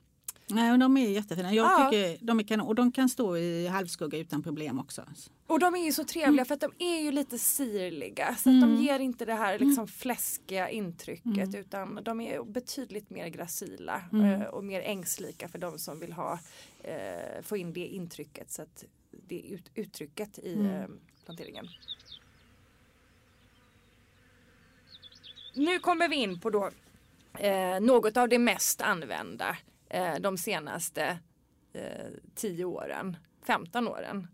Nej, 0.52 0.72
och 0.72 0.80
de 0.80 0.98
är 0.98 1.10
jättefina. 1.10 1.54
Jag 1.54 1.66
Ja. 1.82 1.90
tycker 1.92 2.26
de 2.26 2.40
är 2.40 2.44
kanon. 2.44 2.68
Och 2.68 2.76
de 2.76 2.92
kan 2.92 3.10
stå 3.10 3.38
i 3.38 3.68
halvskugga 3.68 4.18
utan 4.18 4.44
problem 4.44 4.80
också. 4.80 5.06
Och 5.48 5.60
de 5.60 5.76
är 5.76 5.86
ju 5.86 5.92
så 5.92 6.04
trevliga 6.04 6.46
för 6.46 6.54
att 6.54 6.62
de 6.62 6.72
är 6.80 7.02
ju 7.02 7.12
lite 7.12 7.38
sirliga. 7.40 8.36
Så 8.36 8.50
att 8.50 8.56
Mm. 8.56 8.62
de 8.76 8.84
ger 8.84 9.00
inte 9.00 9.26
det 9.26 9.34
här 9.34 9.60
liksom 9.60 9.88
fläskiga 9.88 10.70
intrycket 10.70 11.28
Mm. 11.48 11.56
utan 11.56 12.00
de 12.04 12.22
är 12.22 12.44
betydligt 12.44 13.10
mer 13.10 13.28
gracila 13.28 14.02
Mm. 14.14 14.42
eh, 14.42 14.48
och 14.48 14.64
mer 14.64 14.82
ängslika 14.82 15.48
för 15.48 15.58
de 15.60 15.80
som 15.80 16.00
vill 16.00 16.14
ha 16.14 16.40
eh, 16.84 17.42
få 17.42 17.58
in 17.58 17.74
det 17.74 17.88
intrycket 17.88 18.52
så 18.52 18.62
att 18.62 18.84
det 19.28 19.40
ut, 19.42 19.72
uttrycket 19.76 20.40
i 20.40 20.54
Mm. 20.54 20.66
eh, 20.82 20.88
planteringen. 21.26 21.68
Nu 25.56 25.80
kommer 25.80 26.10
vi 26.10 26.16
in 26.16 26.40
på 26.40 26.50
då 26.50 26.70
eh, 27.40 27.80
något 27.80 28.18
av 28.18 28.30
det 28.30 28.40
mest 28.40 28.82
använda 28.82 29.58
eh, 29.90 30.16
de 30.20 30.38
senaste 30.38 31.20
eh, 31.74 32.08
tio 32.36 32.66
åren. 32.66 33.18
15 33.46 33.88
åren. 33.88 34.28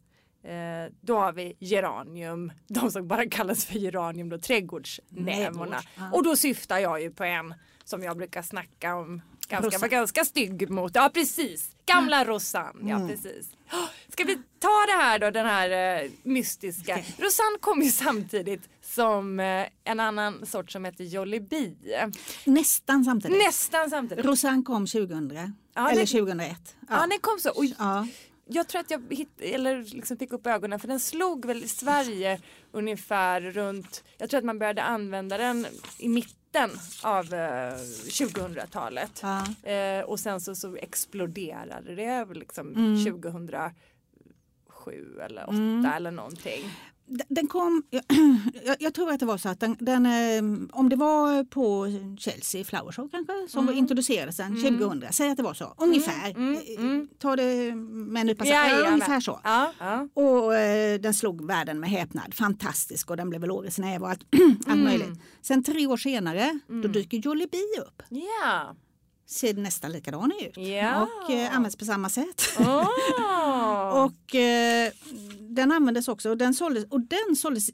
Eh, 0.43 0.91
då 1.01 1.19
har 1.19 1.33
vi 1.33 1.55
geranium, 1.59 2.51
de 2.67 2.91
som 2.91 3.07
bara 3.07 3.25
kallas 3.29 3.65
för 3.65 3.79
geranium 3.79 4.29
då, 4.29 4.37
trädgårdsnävorna. 4.37 5.79
Trädgårds, 5.81 5.87
ja. 5.97 6.11
Och 6.13 6.23
då 6.23 6.35
syftar 6.35 6.79
jag 6.79 7.01
ju 7.01 7.11
på 7.11 7.23
en 7.23 7.53
som 7.83 8.03
jag 8.03 8.17
brukar 8.17 8.41
snacka 8.41 8.95
om 8.95 9.21
ganska, 9.47 9.77
var 9.79 9.87
ganska 9.87 10.25
stygg 10.25 10.69
mot. 10.69 10.91
Ja 10.95 11.09
precis, 11.13 11.69
gamla 11.85 12.25
Rosanne. 12.25 12.89
Ja 12.89 12.95
Mm. 12.95 13.07
precis. 13.07 13.49
Ska 14.09 14.23
vi 14.23 14.35
ta 14.35 14.85
det 14.87 14.97
här 15.03 15.19
då, 15.19 15.31
den 15.31 15.45
här 15.45 16.03
eh, 16.03 16.09
mystiska. 16.23 16.93
Okej. 16.93 17.15
Rosanne 17.17 17.57
kom 17.61 17.81
ju 17.81 17.89
samtidigt 17.91 18.69
som 18.81 19.39
eh, 19.39 19.65
en 19.83 19.99
annan 19.99 20.45
sort 20.45 20.71
som 20.71 20.85
heter 20.85 21.03
Jollibee. 21.03 21.75
Nästan 22.45 23.03
samtidigt. 23.05 23.37
Nästan 23.37 23.89
samtidigt. 23.89 24.25
Rosanne 24.25 24.61
kom 24.63 24.87
2000 24.87 25.53
Ja, 25.75 25.89
eller 25.89 26.01
det- 26.01 26.07
2001. 26.07 26.75
Ja, 26.89 27.07
den 27.09 27.19
kom 27.19 27.39
så. 27.39 27.49
Och 27.51 27.65
Ja. 27.65 28.07
jag 28.47 28.67
tror 28.67 28.79
att 28.81 28.91
jag 28.91 29.01
hitt, 29.09 29.41
eller 29.41 29.83
liksom 29.83 30.17
fick 30.17 30.33
upp 30.33 30.47
ögonen 30.47 30.79
för 30.79 30.87
den 30.87 30.99
slog 30.99 31.45
väl 31.45 31.63
i 31.63 31.67
Sverige 31.67 32.41
ungefär 32.71 33.41
runt, 33.41 34.03
jag 34.17 34.29
tror 34.29 34.37
att 34.37 34.43
man 34.45 34.59
började 34.59 34.83
använda 34.83 35.37
den 35.37 35.67
i 35.97 36.09
mitten 36.09 36.35
av 37.01 37.33
eh, 37.33 37.73
2000-talet. 38.09 39.23
Ja. 39.23 39.45
Eh, 39.71 40.03
och 40.05 40.19
sen 40.19 40.41
så, 40.41 40.55
så 40.55 40.75
exploderade 40.75 41.95
det 41.95 42.25
liksom 42.33 42.67
Mm. 42.75 43.03
2007 43.05 43.71
eller 45.21 45.45
2008 45.45 45.51
Mm. 45.51 45.85
eller 45.85 46.11
någonting. 46.11 46.71
Den- 47.29 47.47
kom, 47.47 47.83
jag, 48.65 48.75
jag 48.79 48.93
tror 48.93 49.11
att 49.11 49.19
det 49.19 49.25
var 49.25 49.37
så 49.37 49.49
att 49.49 49.59
den, 49.59 49.77
den, 49.79 50.05
eh, 50.05 50.69
om 50.71 50.89
det 50.89 50.95
var 50.95 51.43
på 51.43 51.87
Chelsea 52.19 52.63
Flower 52.63 52.91
Show 52.91 53.09
kanske 53.11 53.33
som 53.49 53.63
Mm. 53.65 53.77
introducerades 53.77 54.37
den 54.37 54.55
2000, 54.61 55.03
säg 55.11 55.29
att 55.29 55.37
det 55.37 55.43
var 55.43 55.53
så, 55.53 55.73
ungefär. 55.77 56.29
mm, 56.29 56.57
mm. 56.77 57.07
Ta 57.19 57.35
det 57.35 57.75
med 57.75 58.21
en 58.21 58.27
nypa 58.27 58.45
ungefär 58.91 59.19
så. 59.19 59.39
Ja, 59.43 59.71
ja. 59.79 60.07
Och 60.13 60.55
eh, 60.55 60.99
den 60.99 61.13
slog 61.13 61.45
världen 61.47 61.79
med 61.79 61.89
häpnad, 61.89 62.33
fantastisk 62.33 63.09
och 63.09 63.17
den 63.17 63.29
blev 63.29 63.41
väl 63.41 63.51
årets 63.51 63.77
näve 63.79 63.99
och 64.05 64.09
allt, 64.09 64.23
allt 64.65 64.67
Mm. 64.67 64.83
möjligt. 64.83 65.19
Sen 65.41 65.63
tre 65.63 65.87
år 65.87 65.97
senare, 65.97 66.59
då 66.67 66.87
dyker 66.87 67.17
Jollibee 67.17 67.79
upp. 67.87 68.01
Ja. 68.09 68.75
Ser 69.27 69.53
nästan 69.53 69.91
likadan 69.91 70.31
ut 70.41 70.57
Ja. 70.57 71.01
och 71.23 71.31
eh, 71.31 71.55
används 71.55 71.75
på 71.77 71.85
samma 71.85 72.09
sätt. 72.09 72.41
Oh. 72.59 72.87
Och 74.05 74.35
eh, 74.35 74.91
den 75.39 75.71
användes 75.71 76.07
också 76.07 76.29
och 76.29 76.37
den 76.37 76.53
såldes, 76.53 76.85
och 76.89 77.01
den 77.01 77.35
såldes 77.35 77.69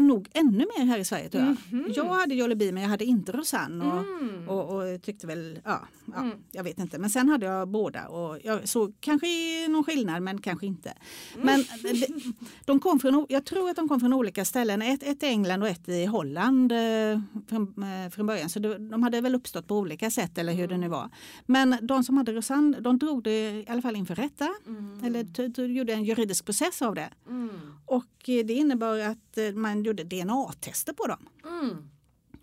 nog 0.00 0.28
ännu 0.34 0.66
mer 0.78 0.84
här 0.86 0.98
i 0.98 1.04
Sverige 1.04 1.28
tror 1.28 1.44
jag. 1.44 1.56
Jag 1.96 2.04
hade 2.04 2.34
Jollibee 2.34 2.72
men 2.72 2.82
jag 2.82 2.90
hade 2.90 3.04
inte 3.04 3.32
Rosanne 3.32 3.84
och, 3.84 4.00
Mm. 4.20 4.48
och, 4.48 4.76
och 4.76 5.02
tyckte 5.02 5.26
väl, 5.26 5.60
ja, 5.64 5.80
ja 6.06 6.20
Mm. 6.20 6.36
jag 6.52 6.64
vet 6.64 6.78
inte. 6.78 6.98
Men 6.98 7.10
sen 7.10 7.28
hade 7.28 7.46
jag 7.46 7.68
båda 7.68 8.08
och 8.08 8.38
jag 8.44 8.68
såg 8.68 8.94
kanske 9.00 9.26
någon 9.68 9.84
skillnad 9.84 10.22
men 10.22 10.40
kanske 10.40 10.66
inte. 10.66 10.92
Men 11.42 11.64
de, 11.82 12.34
de 12.64 12.80
kom 12.80 13.00
från, 13.00 13.26
jag 13.28 13.44
tror 13.44 13.70
att 13.70 13.76
de 13.76 13.88
kom 13.88 14.00
från 14.00 14.12
olika 14.12 14.44
ställen, 14.44 14.82
ett, 14.82 15.02
ett 15.02 15.22
i 15.22 15.26
England 15.26 15.62
och 15.62 15.68
ett 15.68 15.88
i 15.88 16.04
Holland 16.06 16.72
eh, 16.72 16.78
från, 17.48 17.82
eh, 17.82 18.10
från 18.10 18.26
början. 18.26 18.48
Så 18.48 18.58
det, 18.58 18.78
de 18.90 19.02
hade 19.02 19.20
väl 19.20 19.34
uppstått 19.34 19.66
på 19.66 19.76
olika 19.78 20.10
sätt 20.10 20.38
eller 20.38 20.52
hur 20.52 20.68
det 20.68 20.76
nu 20.76 20.88
var. 20.88 21.10
Men 21.46 21.76
de 21.82 22.04
som 22.04 22.16
hade 22.16 22.32
Rosanne, 22.32 22.80
de 22.80 22.98
drog 22.98 23.22
det 23.22 23.50
i 23.50 23.64
alla 23.68 23.82
fall 23.82 23.96
inför 23.96 24.14
rätta. 24.14 24.48
Eller 25.04 25.24
t- 25.24 25.48
t- 25.50 25.62
gjorde 25.66 25.92
en 25.92 26.04
juridisk 26.04 26.44
process 26.44 26.82
av 26.82 26.94
det. 26.94 27.10
Mm. 27.28 27.50
Och 27.86 28.04
det 28.26 28.52
innebar 28.52 28.98
att 28.98 29.38
eh, 29.38 29.52
man 29.52 29.82
gjorde 29.82 30.04
DNA-tester 30.04 30.92
på 30.92 31.06
dem. 31.06 31.28
Mm. 31.44 31.90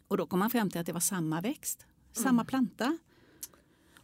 Och 0.07 0.17
då 0.17 0.25
kom 0.25 0.39
man 0.39 0.49
fram 0.49 0.69
till 0.69 0.79
att 0.79 0.85
det 0.85 0.93
var 0.93 0.99
samma 0.99 1.41
växt, 1.41 1.85
samma 2.13 2.45
planta. 2.45 2.97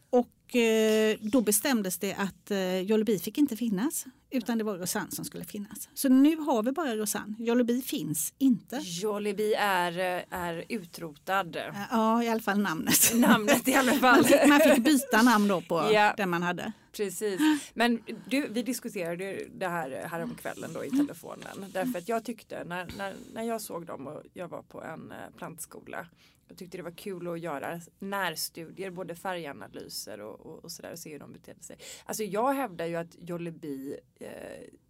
Och 0.09 0.55
eh, 0.55 1.17
då 1.21 1.41
bestämdes 1.41 1.99
det 1.99 2.13
att 2.13 2.51
eh, 2.51 2.79
Jollibee 2.79 3.19
fick 3.19 3.37
inte 3.37 3.55
finnas 3.55 4.05
utan 4.33 4.57
det 4.57 4.63
var 4.63 4.77
Rosanne 4.77 5.11
som 5.11 5.25
skulle 5.25 5.43
finnas. 5.45 5.89
Så 5.93 6.09
nu 6.09 6.37
har 6.37 6.63
vi 6.63 6.71
bara 6.71 6.95
Rosanne. 6.95 7.35
Jollibee 7.39 7.81
finns 7.81 8.33
inte. 8.37 8.79
Jollibee 8.83 9.55
är, 9.55 9.91
eh, 10.17 10.23
är 10.39 10.63
utrotad. 10.69 11.55
Eh, 11.55 11.63
Ja, 11.91 12.23
i 12.23 12.29
alla 12.29 12.39
fall 12.41 12.59
namnet. 12.59 13.11
Namnet 13.15 13.67
i 13.67 13.75
alla 13.75 13.93
fall. 13.93 14.15
Man 14.15 14.23
fick, 14.23 14.47
man 14.47 14.59
fick 14.59 14.83
byta 14.83 15.21
namn 15.21 15.47
då 15.47 15.61
på 15.61 15.89
Ja. 15.93 16.13
den 16.17 16.29
man 16.29 16.43
hade. 16.43 16.71
Precis. 16.91 17.39
Men 17.73 17.99
du, 18.29 18.47
vi 18.47 18.63
diskuterade 18.63 19.39
det 19.55 19.67
här 19.67 20.07
häromkvällen 20.11 20.73
då 20.73 20.85
i 20.85 20.89
telefonen. 20.89 21.65
Därför 21.73 21.99
att 21.99 22.09
jag 22.09 22.23
tyckte 22.25 22.63
när, 22.63 22.87
när, 22.97 23.13
när 23.33 23.43
jag 23.43 23.61
såg 23.61 23.85
dem 23.85 24.07
och 24.07 24.23
jag 24.33 24.47
var 24.47 24.61
på 24.61 24.83
en 24.83 25.11
eh, 25.11 25.17
plantskola. 25.37 26.05
Jag 26.53 26.57
tyckte 26.57 26.77
det 26.77 26.83
var 26.83 26.91
kul 26.91 27.27
att 27.27 27.39
göra 27.39 27.79
närstudier, 27.99 28.89
både 28.91 29.15
färganalyser 29.15 30.21
och, 30.21 30.45
och, 30.45 30.63
och 30.63 30.71
sådär 30.71 30.91
och 30.91 30.99
se 30.99 31.11
hur 31.11 31.19
de 31.19 31.33
betedde 31.33 31.63
sig. 31.63 31.77
Alltså 32.05 32.23
jag 32.23 32.53
hävdar 32.53 32.85
ju 32.85 32.95
att 32.95 33.15
Jollibee 33.19 33.99
eh, 34.19 34.29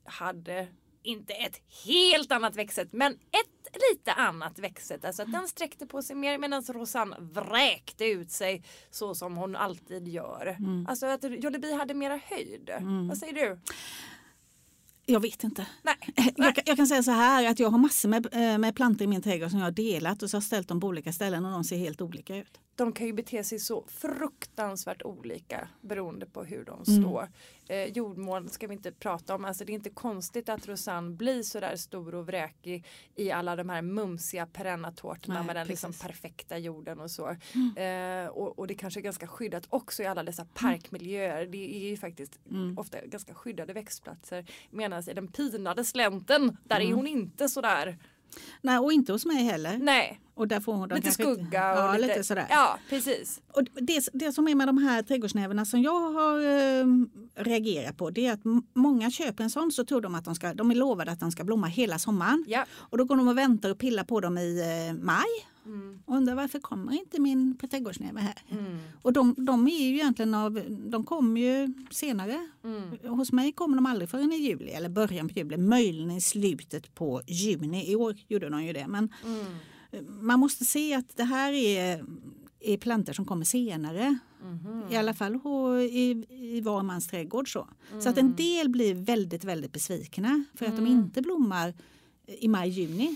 hade 0.03 0.68
inte 1.03 1.34
ett 1.34 1.61
helt 1.86 2.32
annat 2.32 2.55
växtsätt 2.55 2.93
men 2.93 3.14
ett 3.14 3.78
lite 3.91 4.14
annat 4.14 4.59
växtsätt. 4.59 5.05
Alltså 5.05 5.22
att 5.22 5.32
den 5.32 5.47
sträckte 5.47 5.86
på 5.88 6.01
sig 6.01 6.16
mer 6.16 6.38
medan 6.38 6.64
Rosanne 6.64 7.18
vräkte 7.20 8.05
ut 8.05 8.32
sig 8.32 8.64
så 8.89 9.16
som 9.16 9.38
hon 9.38 9.55
alltid 9.55 10.07
gör. 10.07 10.57
Alltså 10.88 11.05
att 11.05 11.24
Jollibee 11.24 11.74
hade 11.76 11.93
mera 11.93 12.20
höjd. 12.26 12.70
Vad 13.07 13.18
säger 13.18 13.34
du? 13.34 13.59
Jag 15.06 15.20
vet 15.20 15.43
inte. 15.43 15.68
Nej. 15.82 15.95
Jag, 16.38 16.56
kan- 16.56 16.64
jag 16.66 16.78
kan 16.78 16.88
säga 16.88 17.04
så 17.04 17.12
här 17.12 17.47
att 17.51 17.60
jag 17.60 17.70
har 17.70 17.78
massor 17.78 18.10
med, 18.10 18.28
eh, 18.32 18.58
med 18.58 18.76
plantor 18.76 19.04
i 19.06 19.08
min 19.08 19.22
trädgård 19.22 19.49
som 19.49 19.60
jag 19.60 19.66
har 19.66 19.72
delat 19.72 20.24
och 20.24 20.30
så 20.30 20.36
har 20.36 20.39
jag 20.39 20.43
ställt 20.45 20.68
dem 20.68 20.80
på 20.80 20.88
olika 20.88 21.14
ställen 21.14 21.45
och 21.45 21.51
de 21.51 21.64
ser 21.64 21.78
helt 21.78 22.01
olika 22.01 22.36
ut. 22.38 22.60
De 22.76 22.94
kan 22.94 23.08
ju 23.08 23.14
bete 23.14 23.44
sig 23.44 23.60
så 23.60 23.84
fruktansvärt 23.88 25.02
olika 25.02 25.68
beroende 25.82 26.26
på 26.26 26.44
hur 26.44 26.66
de 26.66 26.84
Mm. 26.88 27.04
står. 27.04 27.30
Eh, 27.68 27.84
jordmån 27.86 28.50
ska 28.50 28.68
vi 28.68 28.74
inte 28.74 28.92
prata 28.92 29.36
om. 29.36 29.46
Alltså 29.46 29.66
det 29.66 29.72
är 29.72 29.74
inte 29.74 29.90
konstigt 29.90 30.50
att 30.50 30.68
Rosanne 30.68 31.16
blir 31.16 31.44
så 31.44 31.60
där 31.60 31.76
stor 31.76 32.16
och 32.16 32.26
vräkig 32.28 32.86
i 33.16 33.32
alla 33.32 33.56
de 33.56 33.70
här 33.70 33.82
mumsiga 33.82 34.46
perennatårtorna 34.46 35.44
med 35.44 35.56
den 35.56 35.68
liksom 35.68 35.94
perfekta 35.94 36.58
jorden 36.58 37.00
och 37.00 37.12
så. 37.12 37.30
Eh, 37.82 38.28
och, 38.28 38.60
och 38.60 38.68
det 38.68 38.74
kanske 38.76 39.00
är 39.00 39.02
ganska 39.02 39.28
skyddat 39.28 39.66
också 39.70 40.04
i 40.04 40.06
alla 40.06 40.24
dessa 40.24 40.46
parkmiljöer. 40.54 41.46
Det 41.46 41.76
är 41.86 41.90
ju 41.90 41.98
faktiskt 41.98 42.40
Mm. 42.52 42.78
ofta 42.78 43.06
ganska 43.06 43.34
skyddade 43.34 43.74
växtplatser. 43.74 44.46
Medan 44.72 45.10
i 45.10 45.14
den 45.14 45.28
pinade 45.28 45.84
slänten, 45.86 46.58
där 46.64 46.76
Mm. 46.80 46.92
är 46.92 46.96
hon 46.96 47.08
inte 47.08 47.50
sådär. 47.50 47.98
Nej, 48.62 48.78
och 48.78 48.94
inte 48.94 49.12
hos 49.12 49.26
mig 49.26 49.44
heller. 49.44 49.78
Nej, 49.78 50.20
Och 50.36 50.48
där 50.48 50.60
får 50.60 50.74
hon 50.74 50.90
lite 50.90 51.12
skugga 51.12 51.74
och 51.74 51.80
ja, 51.80 51.94
lite, 51.94 52.08
lite 52.08 52.24
sådär. 52.24 52.48
Ja, 52.50 52.78
precis. 52.90 53.42
Och 53.54 53.64
det, 53.64 54.08
det 54.14 54.32
som 54.32 54.48
är 54.48 54.56
med 54.56 54.68
de 54.68 54.78
här 54.78 55.04
trädgårdsnävarna 55.04 55.66
som 55.66 55.82
jag 55.82 56.12
har 56.12 56.40
eh, 56.40 56.86
reagerat 57.36 57.98
på 57.98 58.10
det 58.10 58.26
är 58.28 58.34
att 58.34 58.42
många 58.74 59.12
köper 59.12 59.44
en 59.44 59.50
sån 59.50 59.72
så 59.72 59.86
tror 59.86 60.02
de 60.02 60.16
att 60.16 60.26
de 60.26 60.36
ska, 60.36 60.54
de 60.54 60.72
är 60.72 60.76
lovade 60.76 61.12
att 61.12 61.20
de 61.20 61.32
ska 61.32 61.44
blomma 61.44 61.68
hela 61.68 62.00
sommaren. 62.00 62.46
Ja. 62.48 62.66
Och 62.74 62.98
då 62.98 63.06
går 63.06 63.16
de 63.16 63.28
och 63.28 63.38
väntar 63.38 63.70
och 63.70 63.78
pillar 63.78 64.04
på 64.04 64.20
dem 64.20 64.38
i 64.38 64.60
eh, 64.90 65.04
maj. 65.04 65.26
Mm. 65.66 65.99
Och 66.05 66.16
undrar 66.16 66.36
varför 66.36 66.59
kommer 66.59 66.93
inte 66.93 67.22
min 67.22 67.57
trädgårdsnäve 67.57 68.20
här? 68.22 68.36
Mm. 68.49 68.78
Och 69.01 69.14
de, 69.14 69.36
de 69.38 69.68
är 69.68 69.88
ju 69.88 69.93
egentligen 69.95 70.34
av, 70.34 70.61
de 70.70 71.03
kommer 71.03 71.41
ju 71.41 71.74
senare. 71.91 72.47
Mm. 72.64 73.18
Hos 73.18 73.32
mig 73.32 73.51
kommer 73.51 73.76
de 73.76 73.86
aldrig 73.86 74.09
förrän 74.09 74.32
i 74.32 74.36
juli 74.36 74.70
eller 74.70 74.89
början 74.89 75.30
på 75.30 75.39
juli, 75.39 75.57
möjligen 75.57 76.11
i 76.11 76.22
slutet 76.22 76.95
på 76.95 77.22
juni. 77.28 77.91
I 77.91 77.95
år 77.95 78.16
gjorde 78.28 78.49
de 78.49 78.64
ju 78.64 78.74
det. 78.74 78.88
Men 78.88 79.09
Mm. 79.26 79.45
man 80.22 80.39
måste 80.39 80.66
se 80.66 80.93
att 80.93 81.18
det 81.18 81.24
här 81.24 81.53
är, 81.53 82.05
är 82.59 82.78
plantor 82.78 83.14
som 83.14 83.26
kommer 83.26 83.45
senare. 83.45 84.18
Mhm. 84.43 84.84
I 84.91 84.95
alla 84.95 85.14
fall 85.14 85.36
i, 85.91 86.26
i 86.30 86.61
var 86.61 86.84
mans 86.84 87.07
trädgård. 87.07 87.53
Så. 87.53 87.68
så 87.99 88.09
att 88.09 88.18
en 88.18 88.36
del 88.36 88.70
blir 88.70 88.93
väldigt, 88.93 89.43
väldigt 89.43 89.72
besvikna 89.72 90.43
för 90.55 90.66
att 90.66 90.76
de 90.76 90.88
inte 90.88 91.22
blommar 91.22 91.74
i 92.28 92.47
maj-juni. 92.47 93.16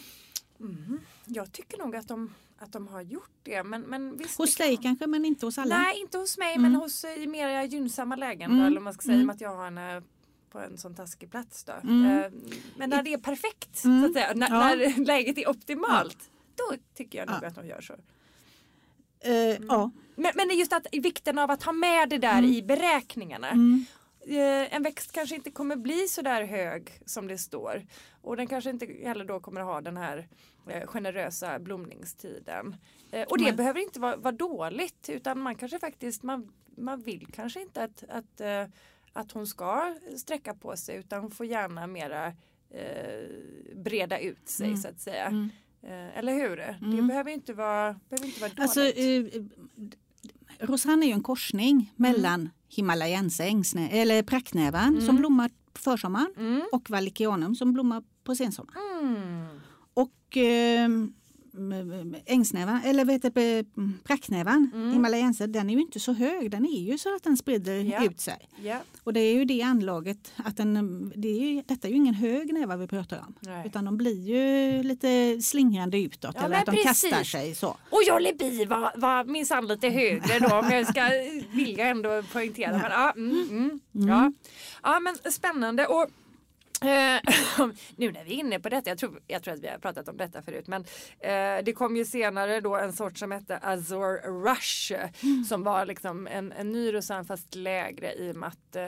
Mhm. 0.58 1.00
Jag 1.28 1.52
tycker 1.52 1.78
nog 1.78 1.96
att 1.96 2.08
de, 2.08 2.34
att 2.58 2.72
de 2.74 2.88
har 2.88 3.02
gjort 3.02 3.32
det. 3.44 3.64
Men, 3.64 3.82
men 3.82 4.18
visst, 4.18 4.38
Hos 4.38 4.56
dig 4.56 4.76
kan- 4.76 4.84
kanske 4.84 5.08
men 5.08 5.26
inte 5.26 5.46
hos 5.46 5.58
alla. 5.58 5.78
Nej, 5.78 6.00
inte 6.00 6.18
hos 6.18 6.38
mig 6.38 6.56
Mm. 6.56 6.72
men 6.72 6.82
hos 6.82 7.04
eh, 7.04 7.24
i 7.24 7.28
mer 7.28 7.64
gynnsamma 7.64 8.16
lägen. 8.16 8.50
Då, 8.50 8.56
Mm. 8.56 8.66
eller 8.68 8.76
vad 8.78 8.84
man 8.84 8.94
ska 8.94 9.02
säga, 9.02 9.16
Mm. 9.16 9.30
att 9.30 9.42
jag 9.42 9.56
har 9.56 9.64
henne 9.66 10.02
på 10.52 10.60
en 10.60 10.78
sån 10.78 10.96
taskig 10.96 11.32
plats. 11.32 11.64
Då. 11.64 11.74
Mm. 11.84 12.06
Eh, 12.24 12.32
Men 12.78 12.90
när 12.90 13.04
det 13.04 13.14
är 13.14 13.18
perfekt, 13.18 13.84
Mm. 13.86 14.02
så 14.02 14.08
att 14.08 14.14
säga, 14.14 14.34
när, 14.36 14.50
Ja. 14.50 14.60
när 14.76 15.06
läget 15.06 15.38
är 15.38 15.50
optimalt. 15.50 16.30
Då 16.56 16.78
tycker 16.96 17.18
jag 17.20 17.28
nog 17.28 17.40
Ja. 17.42 17.48
att 17.48 17.56
de 17.56 17.68
gör 17.68 17.82
så. 17.82 17.94
Eh, 19.20 19.34
ja. 19.68 19.92
Men, 20.16 20.32
men 20.36 20.48
det 20.48 20.54
är 20.54 20.58
just 20.60 20.74
att 20.74 20.88
vikten 20.92 21.38
av 21.38 21.52
att 21.52 21.64
ha 21.64 21.72
med 21.72 22.10
det 22.10 22.18
där 22.18 22.44
i 22.44 22.64
beräkningarna. 22.64 23.52
Mm. 24.28 24.64
Eh, 24.64 24.76
en 24.76 24.84
växt 24.84 25.12
kanske 25.12 25.36
inte 25.36 25.52
kommer 25.52 25.76
bli 25.76 26.08
så 26.08 26.22
där 26.22 26.44
hög 26.44 26.92
som 27.06 27.28
det 27.28 27.38
står. 27.38 27.86
Och 28.22 28.38
den 28.38 28.48
kanske 28.48 28.70
inte 28.70 28.86
heller 28.86 29.26
då 29.26 29.40
kommer 29.40 29.62
ha 29.62 29.82
den 29.82 29.98
här 29.98 30.28
eh, 30.70 30.88
generösa 30.88 31.60
blomningstiden. 31.60 32.76
Eh, 33.12 33.24
och 33.28 33.38
det 33.38 33.44
Nej. 33.44 33.54
behöver 33.54 33.80
inte 33.80 34.00
vara, 34.00 34.16
vara 34.16 34.32
dåligt 34.36 35.10
utan 35.10 35.40
man 35.40 35.56
kanske 35.56 35.80
faktiskt 35.80 36.24
man, 36.24 36.52
man 36.78 37.02
vill 37.02 37.28
kanske 37.34 37.62
inte 37.62 37.84
att, 37.84 38.04
att, 38.10 38.42
att 39.14 39.32
hon 39.32 39.48
ska 39.48 39.96
sträcka 40.18 40.54
på 40.54 40.78
sig 40.78 40.96
utan 40.98 41.22
hon 41.22 41.32
får 41.32 41.46
gärna 41.46 41.88
mera 41.88 42.28
eh, 42.70 43.26
breda 43.76 44.20
ut 44.20 44.50
sig 44.50 44.68
Mm. 44.68 44.78
så 44.78 44.88
att 44.88 45.00
säga. 45.00 45.26
Mm. 45.26 45.50
Eller 46.16 46.34
hur? 46.34 46.58
Det 46.58 46.78
Mm. 46.82 47.08
behöver 47.08 47.32
inte 47.32 47.54
vara, 47.54 48.00
behöver 48.10 48.26
inte 48.28 48.42
vara 48.42 48.50
dåligt. 48.50 48.60
Alltså, 48.60 48.82
Rosanne 50.60 51.06
är 51.06 51.08
ju 51.08 51.14
en 51.14 51.24
korsning 51.24 51.94
mellan 51.96 52.50
Himalayense 52.70 53.44
ängsnä- 53.44 53.90
eller 53.92 54.24
praktnävan 54.24 55.02
som 55.02 55.16
blommar 55.16 55.50
på 55.74 55.80
försommaren 55.82 56.34
Mm. 56.38 56.62
och 56.72 56.90
Valicianum 56.90 57.56
som 57.56 57.74
blommar 57.74 58.04
på 58.24 58.36
sensommaren. 58.36 58.80
Mm. 59.02 59.46
Och 59.94 60.38
eh, 60.38 60.90
ängsnävan, 62.26 62.82
eller 62.86 63.06
vet 63.06 63.22
du, 63.36 63.64
pracknävan, 64.04 64.72
Mm. 64.74 64.92
himalayense, 64.94 65.48
den 65.48 65.70
är 65.70 65.74
ju 65.74 65.82
inte 65.82 66.00
så 66.00 66.14
hög. 66.14 66.52
Den 66.52 66.66
är 66.66 66.80
ju 66.92 66.98
så 66.98 67.16
att 67.16 67.24
den 67.24 67.38
sprider 67.38 67.74
Ja. 67.76 68.06
ut 68.06 68.20
sig. 68.20 68.50
Ja. 68.64 68.78
Och 69.04 69.14
det 69.14 69.20
är 69.20 69.34
ju 69.34 69.46
det 69.46 69.62
anlaget 69.62 70.32
att 70.36 70.58
den, 70.58 71.12
det 71.16 71.28
är 71.28 71.40
ju, 71.54 71.62
detta 71.68 71.88
är 71.88 71.92
ju 71.92 71.98
ingen 71.98 72.14
hög 72.14 72.54
näva 72.54 72.78
vi 72.78 72.88
pratar 72.88 73.20
om. 73.28 73.34
Nej. 73.40 73.68
Utan 73.68 73.86
de 73.86 73.98
blir 73.98 74.22
ju 74.30 74.84
lite 74.84 75.42
slingrande 75.42 76.00
utåt 76.02 76.36
Ja, 76.40 76.46
eller 76.46 76.56
att 76.58 76.66
de 76.66 76.72
precis. 76.72 77.02
kastar 77.12 77.24
sig 77.24 77.56
så. 77.56 77.68
Och 77.90 78.02
Jollibi 78.08 78.66
var, 78.66 78.92
var 78.96 79.24
minsann 79.24 79.68
lite 79.68 79.90
högre 79.90 80.40
då 80.40 80.56
om 80.56 80.70
jag 80.72 80.88
ska 80.88 81.10
vilja 81.54 81.86
ändå 81.88 82.24
poängtera. 82.34 82.72
Men, 82.72 82.82
ja, 82.92 83.14
mm, 83.18 83.48
mm, 83.50 83.80
ja. 84.10 84.32
ja 84.84 85.00
men 85.00 85.32
spännande. 85.32 85.88
Och, 85.88 86.08
nu 87.96 88.12
när 88.12 88.24
vi 88.24 88.34
är 88.34 88.40
inne 88.40 88.60
på 88.60 88.70
detta, 88.70 88.90
jag 88.90 88.98
tror, 88.98 89.22
jag 89.28 89.44
tror 89.44 89.54
att 89.54 89.60
vi 89.60 89.68
har 89.68 89.78
pratat 89.78 90.10
om 90.10 90.18
detta 90.18 90.42
förut, 90.42 90.68
men 90.68 90.82
eh, 91.20 91.64
det 91.64 91.74
kom 91.74 91.98
ju 91.98 92.06
senare 92.06 92.62
då 92.62 92.76
en 92.76 92.94
sort 92.94 93.18
som 93.18 93.32
hette 93.32 93.58
Azor 93.58 94.44
Rush 94.44 94.94
som 95.48 95.64
var 95.64 95.86
liksom 95.86 96.28
en, 96.28 96.52
en 96.52 96.72
ny 96.72 96.94
rosan 96.94 97.26
fast 97.26 97.56
lägre 97.56 98.14
i 98.14 98.32
och 98.32 98.36
med 98.36 98.48
att 98.48 98.76
eh, 98.76 98.84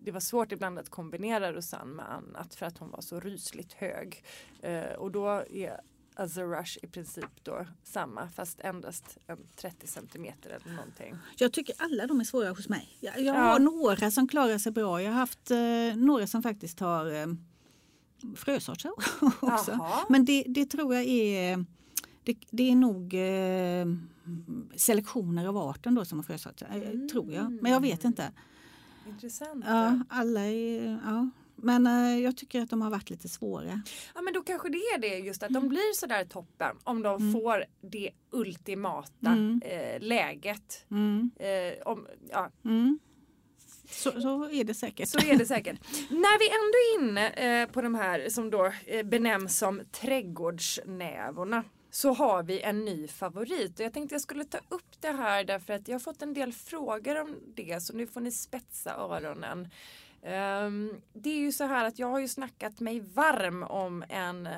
det 0.00 0.10
var 0.10 0.20
svårt 0.20 0.52
ibland 0.52 0.78
att 0.78 0.88
kombinera 0.88 1.52
rosan 1.52 1.88
med 1.88 2.12
annat 2.12 2.54
för 2.54 2.66
att 2.66 2.78
hon 2.78 2.90
var 2.90 3.00
så 3.00 3.20
rysligt 3.20 3.72
hög. 3.72 4.24
Eh, 4.62 4.92
och 4.92 5.10
då 5.10 5.28
är 5.50 5.80
Azor 6.16 6.58
Rush 6.58 6.78
i 6.82 6.86
princip 6.86 7.30
då 7.42 7.66
samma 7.82 8.28
fast 8.28 8.60
endast 8.60 9.18
en 9.26 9.38
30 9.56 9.86
centimeter 9.86 10.50
eller 10.50 10.76
någonting. 10.76 11.14
Jag 11.36 11.52
tycker 11.52 11.74
alla 11.78 12.06
de 12.06 12.20
är 12.20 12.24
svåra 12.24 12.50
hos 12.50 12.68
mig. 12.68 12.96
Jag, 13.00 13.20
jag 13.20 13.36
Ja. 13.36 13.40
har 13.42 13.58
några 13.58 14.10
som 14.10 14.28
klarar 14.28 14.58
sig 14.58 14.72
bra. 14.72 15.02
Jag 15.02 15.12
har 15.12 15.18
haft 15.18 15.50
eh, 15.50 15.58
några 15.96 16.26
som 16.26 16.42
faktiskt 16.42 16.80
har 16.80 17.12
eh, 17.12 17.26
frösorter 18.36 18.90
också. 19.40 19.70
Jaha. 19.70 20.04
Men 20.08 20.24
det, 20.24 20.44
det 20.48 20.66
tror 20.66 20.94
jag 20.94 21.04
är 21.04 21.64
det, 22.22 22.36
det 22.50 22.70
är 22.70 22.76
nog 22.76 23.14
eh, 23.14 23.86
selektioner 24.76 25.46
av 25.46 25.56
arten 25.58 25.94
då 25.94 26.04
som 26.04 26.18
har 26.18 26.22
frösorter. 26.24 26.68
eh, 26.74 27.08
Tror 27.08 27.32
jag. 27.32 27.58
Men 27.62 27.72
jag 27.72 27.80
vet 27.80 28.04
inte. 28.04 28.32
Intressant. 29.08 29.64
Ja, 29.68 29.98
alla 30.08 30.40
är, 30.40 31.00
ja. 31.04 31.30
Men 31.64 31.86
eh, 31.86 32.18
jag 32.24 32.36
tycker 32.36 32.60
att 32.62 32.70
de 32.70 32.82
har 32.82 32.90
varit 32.90 33.10
lite 33.10 33.28
svåra. 33.28 33.82
Ja 34.14 34.22
men 34.22 34.34
då 34.34 34.42
kanske 34.42 34.68
det 34.68 34.78
är 34.78 34.98
det 34.98 35.18
just 35.18 35.42
att 35.42 35.50
de 35.52 35.68
blir 35.68 35.94
sådär 35.94 36.24
toppen 36.24 36.76
om 36.84 37.02
de 37.02 37.32
får 37.32 37.64
det 37.90 38.10
ultimata 38.30 39.10
Mm. 39.26 39.60
eh, 39.64 40.00
läget. 40.00 40.86
Mm. 40.90 41.30
Eh, 41.38 41.82
om, 41.88 42.06
ja, 42.30 42.50
Mm. 42.64 42.98
Så, 43.90 44.20
så 44.20 44.50
är 44.50 44.64
det 44.64 44.74
säkert. 44.74 45.08
så 45.08 45.18
är 45.18 45.38
det 45.38 45.46
säkert. 45.46 45.76
När 46.10 46.38
vi 46.38 46.48
ändå 46.48 46.78
är 46.78 47.10
inne 47.10 47.30
eh, 47.62 47.68
på 47.70 47.82
de 47.82 47.94
här 47.94 48.28
som 48.28 48.50
då 48.50 48.72
eh, 48.86 49.02
benämns 49.06 49.58
som 49.58 49.80
trädgårdsnävorna 49.92 51.64
så 51.90 52.12
har 52.12 52.42
vi 52.42 52.60
en 52.60 52.84
ny 52.84 53.08
favorit 53.08 53.78
och 53.80 53.84
jag 53.86 53.92
tänkte 53.92 54.14
jag 54.14 54.22
skulle 54.22 54.44
ta 54.44 54.58
upp 54.68 55.00
det 55.00 55.12
här 55.12 55.44
därför 55.44 55.72
att 55.72 55.88
jag 55.88 55.94
har 55.94 56.00
fått 56.00 56.22
en 56.22 56.34
del 56.34 56.52
frågor 56.52 57.20
om 57.20 57.36
det 57.54 57.82
så 57.82 57.92
nu 57.96 58.06
får 58.06 58.20
ni 58.20 58.30
spetsa 58.32 58.94
öronen. 58.94 59.68
Ehm, 60.26 61.00
det 61.12 61.30
är 61.30 61.38
ju 61.38 61.52
så 61.52 61.64
här 61.64 61.84
att 61.84 61.98
jag 61.98 62.10
har 62.10 62.20
ju 62.20 62.28
snackat 62.28 62.80
mig 62.80 63.00
varm 63.00 63.62
om 63.62 64.04
en 64.08 64.46
uh, 64.46 64.52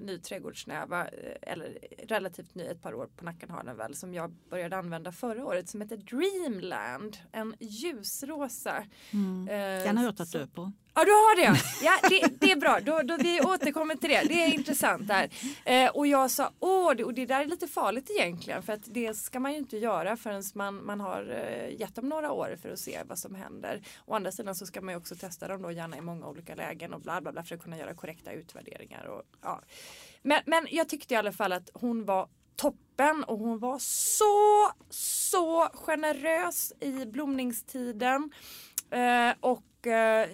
ny 0.00 0.18
trädgårdsnäva, 0.18 1.08
eh, 1.08 1.52
eller 1.52 1.78
relativt 2.08 2.54
ny, 2.54 2.64
ett 2.64 2.82
par 2.82 2.94
år 2.94 3.08
på 3.16 3.24
nacken 3.24 3.50
har 3.50 3.64
den 3.64 3.76
väl, 3.76 3.94
som 3.94 4.14
jag 4.14 4.30
började 4.50 4.76
använda 4.76 5.12
förra 5.12 5.46
året 5.46 5.68
som 5.68 5.80
heter 5.80 5.96
Dreamland. 5.96 7.16
En 7.32 7.54
ljusrosa. 7.60 8.84
Mm. 9.10 9.48
Eh, 9.48 9.84
Den 9.84 9.96
har 9.96 10.04
jag 10.04 10.16
tagit 10.16 10.32
död 10.32 10.54
på. 10.54 10.72
Ja 10.94 11.04
du 11.04 11.10
har 11.10 11.36
det. 11.36 11.60
Ja, 11.82 12.08
det, 12.08 12.40
det 12.40 12.52
är 12.52 12.56
bra. 12.56 12.80
Då, 12.80 13.02
då 13.02 13.16
vi 13.16 13.40
återkommer 13.40 13.94
till 13.94 14.10
det. 14.10 14.22
Det 14.28 14.44
är 14.44 14.54
intressant 14.54 15.08
där. 15.08 15.30
Eh, 15.64 15.90
och 15.90 16.06
jag 16.06 16.30
sa 16.30 16.52
åh 16.58 16.94
det, 16.94 17.04
och 17.04 17.14
det 17.14 17.26
där 17.26 17.40
är 17.40 17.46
lite 17.46 17.66
farligt 17.66 18.10
egentligen 18.10 18.62
för 18.62 18.72
att 18.72 18.94
det 18.94 19.14
ska 19.14 19.40
man 19.40 19.52
ju 19.52 19.58
inte 19.58 19.78
göra 19.78 20.16
förrän 20.16 20.42
man, 20.54 20.84
man 20.86 21.00
har 21.00 21.30
eh, 21.30 21.80
gett 21.80 21.94
dem 21.94 22.08
några 22.08 22.32
år 22.32 22.56
för 22.62 22.72
att 22.72 22.78
se 22.78 23.02
vad 23.06 23.18
som 23.18 23.34
händer. 23.34 23.82
Å 24.06 24.14
andra 24.14 24.32
sidan 24.32 24.54
så 24.54 24.66
ska 24.66 24.80
man 24.80 24.94
ju 24.94 24.98
också 24.98 25.14
testa 25.14 25.48
dem 25.48 25.62
då 25.62 25.70
gärna 25.70 25.96
i 25.96 26.00
många 26.00 26.26
olika 26.26 26.54
lägen 26.54 26.94
och 26.94 27.00
bla 27.00 27.20
bla 27.20 27.32
bla 27.32 27.42
för 27.42 27.54
att 27.54 27.62
kunna 27.62 27.78
göra 27.78 27.94
korrekta 27.94 28.32
utvärderingar. 28.32 29.04
Och, 29.04 29.22
ja. 29.42 29.60
men, 30.22 30.42
men 30.46 30.66
jag 30.70 30.88
tyckte 30.88 31.14
i 31.14 31.16
alla 31.16 31.32
fall 31.32 31.52
att 31.52 31.70
hon 31.74 32.04
var 32.04 32.28
toppen 32.56 33.24
och 33.24 33.38
hon 33.38 33.58
var 33.58 33.78
så 33.78 34.72
så 34.90 35.68
generös 35.74 36.72
i 36.80 37.06
blomningstiden. 37.06 38.30
Eh, 38.90 39.32
och 39.40 39.62
Eh, 39.86 40.28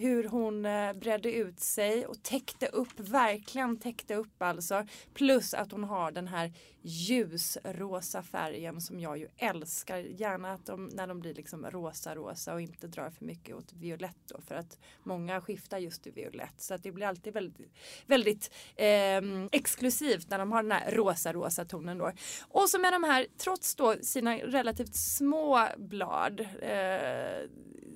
hur 0.00 0.28
hon 0.28 0.66
eh, 0.66 0.92
bredde 0.92 1.32
ut 1.32 1.60
sig 1.60 2.06
och 2.06 2.22
täckte 2.22 2.66
upp, 2.66 3.00
verkligen 3.00 3.76
täckte 3.76 4.14
upp 4.14 4.42
alltså. 4.42 4.86
Plus 5.14 5.54
att 5.54 5.72
hon 5.72 5.84
har 5.84 6.10
den 6.10 6.28
här 6.28 6.52
ljusrosa 6.82 8.22
färgen 8.22 8.80
som 8.80 9.00
jag 9.00 9.18
ju 9.18 9.28
älskar. 9.36 9.98
Gärna 9.98 10.52
att 10.52 10.66
de, 10.66 10.86
när 10.86 11.06
de 11.06 11.20
blir 11.20 11.34
liksom 11.34 11.66
rosa-rosa 11.70 12.54
och 12.54 12.60
inte 12.60 12.86
drar 12.86 13.10
för 13.10 13.24
mycket 13.24 13.56
åt 13.56 13.72
violett 13.72 14.18
då 14.26 14.40
för 14.40 14.54
att 14.54 14.78
många 15.02 15.40
skiftar 15.40 15.78
just 15.78 16.02
till 16.02 16.12
violett. 16.12 16.54
Så 16.60 16.74
att 16.74 16.82
det 16.82 16.92
blir 16.92 17.06
alltid 17.06 17.32
väldigt, 17.32 17.76
väldigt 18.06 18.50
eh, 18.76 19.20
exklusivt 19.52 20.30
när 20.30 20.38
de 20.38 20.52
har 20.52 20.62
den 20.62 20.72
här 20.72 20.90
rosa-rosa 20.90 21.64
tonen 21.64 21.98
då. 21.98 22.12
Och 22.48 22.68
så 22.68 22.78
med 22.78 22.92
de 22.92 23.04
här, 23.04 23.26
trots 23.36 23.74
då 23.74 23.96
sina 24.02 24.36
relativt 24.36 24.94
små 24.94 25.68
blad 25.76 26.40
eh, 26.60 27.48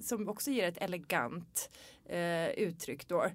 som 0.03 0.29
också 0.29 0.51
ger 0.51 0.69
ett 0.69 0.79
elegant 0.79 1.71
eh, 2.07 2.49
uttryck 2.49 3.09
då. 3.09 3.27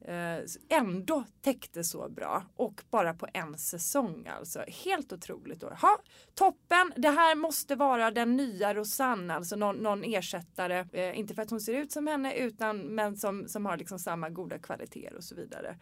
Eh, 0.00 0.38
ändå 0.68 1.24
täckte 1.40 1.84
så 1.84 2.08
bra 2.08 2.44
och 2.56 2.82
bara 2.90 3.14
på 3.14 3.26
en 3.32 3.58
säsong 3.58 4.26
alltså. 4.26 4.64
Helt 4.84 5.12
otroligt. 5.12 5.60
Då. 5.60 5.68
Ha, 5.68 5.98
toppen, 6.34 6.92
det 6.96 7.10
här 7.10 7.34
måste 7.34 7.74
vara 7.74 8.10
den 8.10 8.36
nya 8.36 8.74
Rosanne, 8.74 9.34
alltså 9.34 9.56
någon, 9.56 9.76
någon 9.76 10.04
ersättare. 10.04 10.86
Eh, 10.92 11.18
inte 11.18 11.34
för 11.34 11.42
att 11.42 11.50
hon 11.50 11.60
ser 11.60 11.74
ut 11.74 11.92
som 11.92 12.06
henne 12.06 12.34
utan 12.34 12.78
men 12.78 13.16
som, 13.16 13.48
som 13.48 13.66
har 13.66 13.76
liksom 13.76 13.98
samma 13.98 14.30
goda 14.30 14.58
kvaliteter 14.58 15.16
och 15.16 15.24
så 15.24 15.34
vidare. 15.34 15.78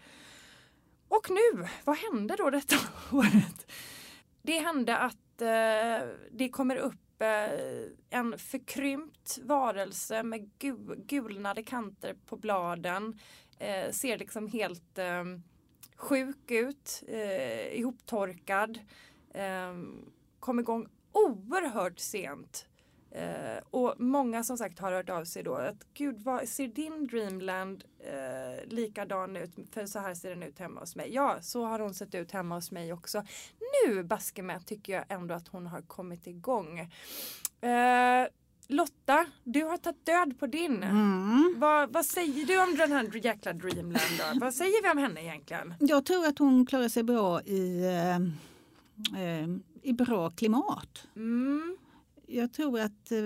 Och 1.09 1.31
nu, 1.31 1.69
vad 1.85 1.97
hände 1.97 2.37
då 2.37 2.51
detta 2.51 2.77
året? 3.13 3.73
Det 4.43 4.59
hände 4.59 4.97
att 4.97 5.41
eh, 5.41 6.09
det 6.31 6.49
kommer 6.53 6.77
upp 6.77 7.23
eh, 7.23 8.19
en 8.19 8.39
förkrympt 8.39 9.39
varelse 9.43 10.23
med 10.23 10.51
gul, 10.59 10.95
gulnade 11.07 11.63
kanter 11.63 12.15
på 12.27 12.37
bladen. 12.37 13.19
Eh, 13.65 13.91
ser 13.91 14.19
liksom 14.19 14.49
helt 14.49 14.99
eh, 14.99 15.25
sjuk 15.97 16.51
ut, 16.51 17.03
eh, 17.09 17.79
ihoptorkad. 17.79 18.79
Eh, 19.35 19.75
kom 20.41 20.59
igång 20.61 20.89
oerhört 21.13 21.99
sent. 21.99 22.67
Eh, 23.11 23.63
och 23.71 23.95
många 23.99 24.45
som 24.45 24.59
sagt 24.59 24.79
har 24.79 24.93
hört 24.93 25.11
av 25.11 25.25
sig 25.25 25.43
då 25.43 25.55
att 25.55 25.87
gud 25.95 26.21
vad 26.21 26.49
ser 26.49 26.69
din 26.69 27.07
Dreamland 27.07 27.85
eh, 27.99 28.67
likadan 28.67 29.37
ut? 29.37 29.51
För 29.71 29.87
så 29.87 29.99
här 29.99 30.15
ser 30.15 30.31
den 30.31 30.43
ut 30.43 30.59
hemma 30.59 30.81
hos 30.81 30.97
mig. 30.97 31.15
Ja, 31.15 31.39
så 31.41 31.65
har 31.65 31.79
hon 31.79 31.95
sett 31.95 32.15
ut 32.15 32.33
hemma 32.33 32.55
hos 32.55 32.71
mig 32.71 32.93
också. 32.93 33.25
Nu 33.87 34.03
baske 34.03 34.43
med 34.43 34.67
tycker 34.67 34.93
jag 34.93 35.05
ändå 35.09 35.35
att 35.35 35.49
hon 35.49 35.67
har 35.67 35.83
kommit 35.83 36.27
igång. 36.27 36.79
Eh, 37.61 38.27
Lotta, 38.69 39.27
du 39.45 39.65
har 39.65 39.77
tagit 39.77 40.07
död 40.07 40.39
på 40.39 40.47
din. 40.47 40.83
Mm. 40.83 41.55
Vad, 41.59 41.93
vad 41.93 42.07
säger 42.07 42.47
du 42.47 42.63
om 42.63 42.77
den 42.77 42.93
här 42.93 43.25
jäkla 43.25 43.53
Dreamland 43.53 44.19
då? 44.19 44.41
vad 44.41 44.55
säger 44.55 44.83
vi 44.83 44.91
om 44.91 44.99
henne 44.99 45.23
egentligen? 45.23 45.75
Jag 45.81 46.05
tror 46.05 46.27
att 46.27 46.39
hon 46.39 46.67
klarar 46.67 46.89
sig 46.89 47.03
bra 47.03 47.43
i, 47.43 47.85
eh, 47.85 48.17
eh, 49.23 49.49
i 49.83 49.93
bra 49.93 50.31
klimat. 50.31 51.07
Mm. 51.17 51.77
Jag 52.27 52.53
tror 52.53 52.81
att 52.81 53.13
eh, 53.13 53.19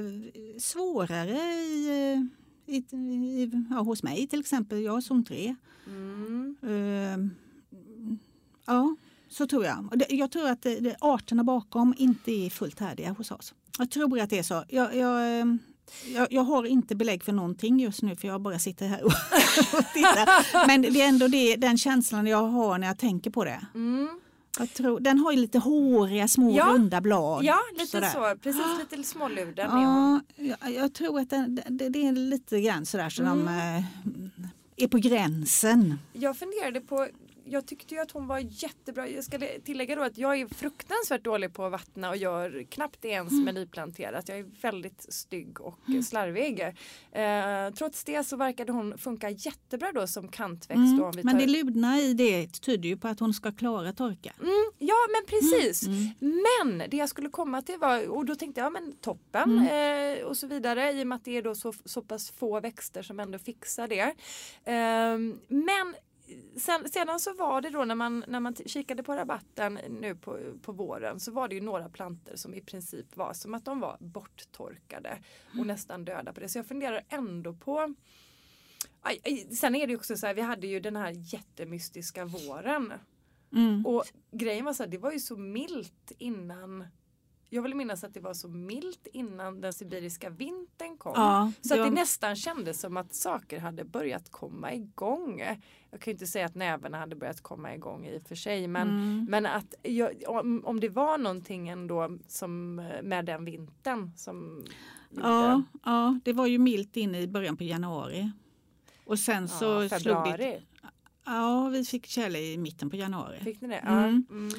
svårare 0.58 1.38
i, 1.38 1.88
eh, 1.88 2.74
i, 2.74 2.76
i, 2.76 3.50
ja, 3.70 3.76
hos 3.76 4.02
mig 4.02 4.26
till 4.26 4.40
exempel, 4.40 4.82
jag 4.82 4.92
har 4.92 5.00
zon 5.00 5.24
3. 5.24 5.56
Mm. 5.86 6.56
Eh, 6.62 7.30
ja, 8.66 8.96
så 9.28 9.46
tror 9.46 9.64
jag. 9.64 10.02
Jag 10.08 10.30
tror 10.30 10.48
att 10.48 10.66
arterna 11.00 11.44
bakom 11.44 11.94
inte 11.98 12.32
är 12.32 12.50
fullt 12.50 12.80
härdiga 12.80 13.12
hos 13.12 13.30
oss. 13.30 13.54
Jag 13.78 13.90
tror 13.90 14.20
att 14.20 14.30
det 14.30 14.38
är 14.38 14.42
så. 14.42 14.64
Jag, 14.68 14.96
jag, 14.96 15.40
eh, 15.40 15.46
jag, 16.14 16.26
jag 16.30 16.42
har 16.42 16.66
inte 16.66 16.96
belägg 16.96 17.24
för 17.24 17.32
någonting 17.32 17.80
just 17.80 18.02
nu 18.02 18.16
för 18.16 18.28
jag 18.28 18.40
bara 18.40 18.58
sitter 18.58 18.86
här 18.88 19.04
och, 19.04 19.12
och 19.78 19.84
tittar. 19.94 20.66
Men 20.66 20.82
det 20.82 20.88
är 21.02 21.08
ändå 21.08 21.28
det, 21.28 21.56
den 21.56 21.78
känslan 21.78 22.26
jag 22.26 22.42
har 22.48 22.78
när 22.78 22.86
jag 22.86 22.98
tänker 22.98 23.30
på 23.30 23.44
det. 23.44 23.60
Mm. 23.74 24.08
Jag 24.58 24.74
tror, 24.74 25.00
den 25.00 25.18
har 25.18 25.32
ju 25.32 25.38
lite 25.38 25.58
håriga 25.58 26.28
små 26.28 26.56
Ja. 26.56 26.64
runda 26.72 27.00
blad. 27.00 27.44
Ja, 27.44 27.58
lite 27.72 27.86
sådär. 27.86 28.08
så. 28.34 28.38
Precis 28.42 28.62
lite 28.90 29.04
småluden 29.08 29.70
är 29.70 29.84
hon. 29.84 30.20
Ja, 30.36 30.54
jag, 30.62 30.74
jag 30.74 30.94
tror 30.94 31.20
att 31.20 31.30
den, 31.30 31.60
det, 31.68 31.88
det 31.88 32.06
är 32.06 32.12
lite 32.12 32.60
grann 32.60 32.86
sådär 32.86 33.08
så 33.10 33.22
Mm. 33.22 33.38
de 33.46 33.48
eh, 33.48 33.84
är 34.76 34.88
på 34.88 34.98
gränsen. 34.98 35.98
Jag 36.12 36.36
funderade 36.36 36.80
på 36.80 37.08
jag 37.48 37.66
tyckte 37.66 37.94
ju 37.94 38.00
att 38.00 38.10
hon 38.10 38.26
var 38.26 38.38
jättebra. 38.38 39.08
Jag 39.08 39.24
ska 39.24 39.38
tillägga 39.64 39.96
då 39.96 40.02
att 40.02 40.18
jag 40.18 40.40
är 40.40 40.46
fruktansvärt 40.46 41.24
dålig 41.24 41.54
på 41.54 41.64
att 41.64 41.72
vattna 41.72 42.10
och 42.10 42.16
gör 42.16 42.66
knappt 42.70 42.98
det 43.02 43.08
ens 43.08 43.32
med 43.32 43.54
nyplanterat. 43.54 44.28
Jag 44.28 44.38
är 44.38 44.46
väldigt 44.62 45.12
stygg 45.14 45.60
och 45.60 45.78
Mm. 45.88 46.02
slarvig. 46.02 46.60
Eh, 47.12 47.70
trots 47.74 48.04
det 48.04 48.24
så 48.24 48.36
verkade 48.36 48.72
hon 48.72 48.98
funka 48.98 49.30
jättebra 49.30 49.92
då 49.92 50.06
som 50.06 50.28
kantväxt. 50.28 50.76
Mm. 50.78 50.96
Då, 50.98 51.04
om 51.04 51.12
vi 51.16 51.22
Men 51.24 51.34
tar... 51.38 51.46
det 51.46 51.52
ludna 51.52 52.00
i 52.00 52.14
det 52.14 52.46
tyder 52.60 52.88
ju 52.88 52.96
på 52.96 53.08
att 53.08 53.20
hon 53.20 53.34
ska 53.34 53.52
klara 53.52 53.92
torka. 53.92 54.32
Mm, 54.40 54.70
ja 54.78 54.94
men 55.12 55.26
precis. 55.26 55.86
Mm. 55.86 56.08
Men 56.20 56.90
det 56.90 56.96
jag 56.96 57.08
skulle 57.08 57.28
komma 57.28 57.62
till 57.62 57.78
var, 57.78 58.08
och 58.08 58.24
då 58.24 58.34
tänkte 58.34 58.60
jag 58.60 58.66
ja, 58.66 58.70
men 58.70 58.92
toppen 58.92 59.58
Mm. 59.58 60.18
eh, 60.18 60.24
och 60.24 60.36
så 60.36 60.46
vidare 60.46 60.92
i 60.92 61.02
och 61.02 61.06
med 61.06 61.16
att 61.16 61.24
det 61.24 61.36
är 61.36 61.42
då 61.42 61.54
så, 61.54 61.72
så 61.84 62.02
pass 62.02 62.30
få 62.30 62.60
växter 62.60 63.02
som 63.02 63.20
ändå 63.20 63.38
fixar 63.38 63.88
det. 63.88 64.14
Ehm, 64.64 65.38
men 65.48 65.94
sen, 66.56 66.88
sedan 66.88 67.20
så 67.20 67.34
var 67.34 67.60
det 67.60 67.70
då 67.70 67.84
när 67.84 67.94
man, 67.94 68.24
när 68.28 68.40
man 68.40 68.54
kikade 68.54 69.02
på 69.02 69.14
rabatten 69.14 69.78
nu 69.88 70.14
på, 70.14 70.38
på 70.62 70.72
våren 70.72 71.20
så 71.20 71.32
var 71.32 71.48
det 71.48 71.54
ju 71.54 71.60
några 71.60 71.88
planter 71.88 72.36
som 72.36 72.54
i 72.54 72.60
princip 72.60 73.16
var 73.16 73.32
som 73.32 73.54
att 73.54 73.64
de 73.64 73.80
var 73.80 73.96
borttorkade 74.00 75.18
och 75.60 75.66
nästan 75.66 76.04
döda 76.04 76.32
på 76.32 76.40
det. 76.40 76.48
Så 76.48 76.58
jag 76.58 76.66
funderar 76.66 77.04
ändå 77.08 77.54
på 77.54 77.94
Aj, 79.00 79.20
aj, 79.24 79.48
Sen 79.54 79.74
är 79.74 79.86
det 79.86 79.90
ju 79.90 79.96
också 79.96 80.16
så 80.16 80.26
här, 80.26 80.34
vi 80.34 80.40
hade 80.40 80.66
ju 80.66 80.80
den 80.80 80.96
här 80.96 81.12
jättemystiska 81.34 82.24
våren. 82.24 82.92
Mm. 83.52 83.86
Och 83.86 84.04
grejen 84.30 84.64
var 84.64 84.72
så 84.72 84.82
här, 84.82 84.90
det 84.90 84.98
var 84.98 85.12
ju 85.12 85.20
så 85.20 85.36
milt 85.36 86.12
innan 86.18 86.86
jag 87.50 87.62
vill 87.62 87.74
minnas 87.74 88.04
att 88.04 88.14
det 88.14 88.20
var 88.20 88.34
så 88.34 88.48
milt 88.48 89.06
innan 89.12 89.60
den 89.60 89.72
sibiriska 89.72 90.30
vintern 90.30 90.96
kom. 90.98 91.12
Ja, 91.16 91.52
så 91.60 91.74
att 91.74 91.78
det 91.78 91.84
det 91.84 91.90
var- 91.90 91.96
nästan 91.96 92.36
kändes 92.36 92.80
som 92.80 92.96
att 92.96 93.14
saker 93.14 93.58
hade 93.58 93.84
börjat 93.84 94.30
komma 94.30 94.72
igång. 94.74 95.40
Jag 95.90 96.00
kan 96.00 96.10
ju 96.10 96.12
inte 96.12 96.26
säga 96.26 96.46
att 96.46 96.54
nävarna 96.54 96.98
hade 96.98 97.16
börjat 97.16 97.40
komma 97.40 97.74
igång 97.74 98.06
i 98.06 98.18
och 98.18 98.22
för 98.22 98.34
sig 98.34 98.66
men, 98.68 98.88
Mm. 98.88 99.26
men 99.30 99.46
att 99.46 99.74
jag, 99.82 100.10
om, 100.26 100.62
om 100.64 100.80
det 100.80 100.88
var 100.88 101.18
någonting 101.18 101.68
ändå 101.68 102.18
som 102.26 102.74
med 103.02 103.24
den 103.24 103.44
vintern 103.44 104.12
som 104.16 104.64
gjorde- 105.10 105.28
Ja, 105.28 105.62
ja, 105.84 106.20
det 106.24 106.32
var 106.32 106.46
ju 106.46 106.58
milt 106.58 106.96
in 106.96 107.14
i 107.14 107.26
början 107.26 107.56
på 107.56 107.64
januari. 107.64 108.30
Och 109.04 109.18
sen 109.18 109.48
så 109.48 109.64
ja, 109.64 109.88
slog 109.88 110.16
det... 110.16 110.30
februari. 110.30 110.62
Ja, 111.24 111.68
vi 111.72 111.84
fick 111.84 112.06
tjäle 112.06 112.38
i 112.38 112.58
mitten 112.58 112.90
på 112.90 112.96
januari. 112.96 113.38
Fick 113.40 113.60
ni 113.60 113.68
det? 113.68 113.74
Mm. 113.74 114.26
Ja. 114.28 114.34
Mm. 114.34 114.50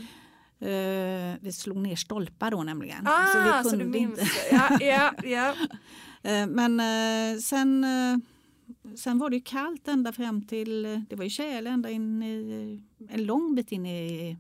Eh, 0.62 1.36
det 1.41 1.51
slog 1.55 1.78
ner 1.78 1.95
stolpar 1.95 2.51
då 2.51 2.64
nämligen. 2.64 3.07
Ah, 3.07 3.26
så, 3.64 3.70
så 3.70 3.76
vi 3.76 3.84
kunde 3.84 3.99
minns 3.99 4.20
inte. 4.20 4.32
Ja, 4.51 4.78
ja, 4.82 5.14
ja. 5.24 5.55
Eh, 6.24 6.47
Men 6.47 6.80
eh, 6.80 7.39
sen, 7.39 7.86
sen 8.95 9.18
var 9.20 9.30
det 9.30 9.36
ju 9.36 9.41
kallt 9.41 9.88
ända 9.88 10.14
fram 10.14 10.41
till, 10.41 10.84
det 11.10 11.16
var 11.16 11.24
ju 11.24 11.30
tjäle 11.30 11.70
ända 11.70 11.89
in 11.89 12.24
i, 12.24 12.84
en 13.10 13.24
lång 13.26 13.55
bit 13.55 13.72
in 13.72 13.86
i 13.86 14.38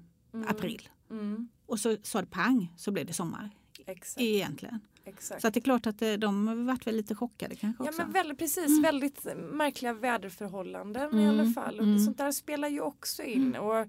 april. 0.47 0.89
Mm. 1.11 1.49
Och 1.65 1.79
så 1.79 1.97
sa 2.03 2.21
det 2.21 2.27
pang 2.27 2.73
så 2.77 2.91
blev 2.91 3.05
det 3.05 3.13
sommar 3.13 3.49
Exakt. 3.85 4.21
egentligen. 4.21 4.79
exakt. 5.05 5.41
Så 5.41 5.47
att 5.47 5.53
det 5.53 5.59
är 5.59 5.61
klart 5.61 5.87
att 5.87 6.03
de 6.17 6.65
vart 6.65 6.87
väl 6.87 6.95
lite 6.95 7.15
chockade 7.15 7.55
kanske 7.55 7.83
Ja 7.83 7.89
också. 7.89 8.01
men 8.01 8.11
väldigt 8.11 8.37
precis, 8.39 8.83
väldigt 8.83 9.25
märkliga 9.51 9.93
väderförhållanden 9.93 11.19
i 11.19 11.23
Mm, 11.23 11.39
alla 11.39 11.51
fall. 11.53 11.79
Och 11.79 11.85
mm. 11.85 11.99
sånt 11.99 12.17
där 12.17 12.31
spelar 12.31 12.67
ju 12.67 12.81
också 12.81 13.23
in. 13.23 13.55
Och, 13.55 13.85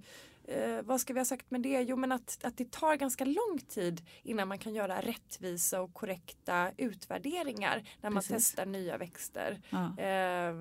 eh, 0.51 0.83
vad 0.85 1.01
ska 1.01 1.13
vi 1.13 1.21
ha 1.21 1.25
sagt 1.25 1.51
med 1.51 1.61
det? 1.61 1.81
Jo 1.83 1.97
men 1.97 2.13
att, 2.13 2.39
att 2.43 2.57
det 2.57 2.71
tar 2.71 2.97
ganska 2.97 3.25
lång 3.25 3.59
tid 3.69 4.03
innan 4.23 4.49
man 4.49 4.59
kan 4.59 4.75
göra 4.75 5.01
rättvisa 5.01 5.81
och 5.81 5.95
korrekta 5.95 6.71
utvärderingar 6.77 7.83
när 8.01 8.11
man 8.11 8.23
Precis. 8.23 8.47
testar 8.49 8.67
nya 8.67 8.99
växter. 8.99 9.61
Ja. 9.71 9.99
Eh, 10.05 10.55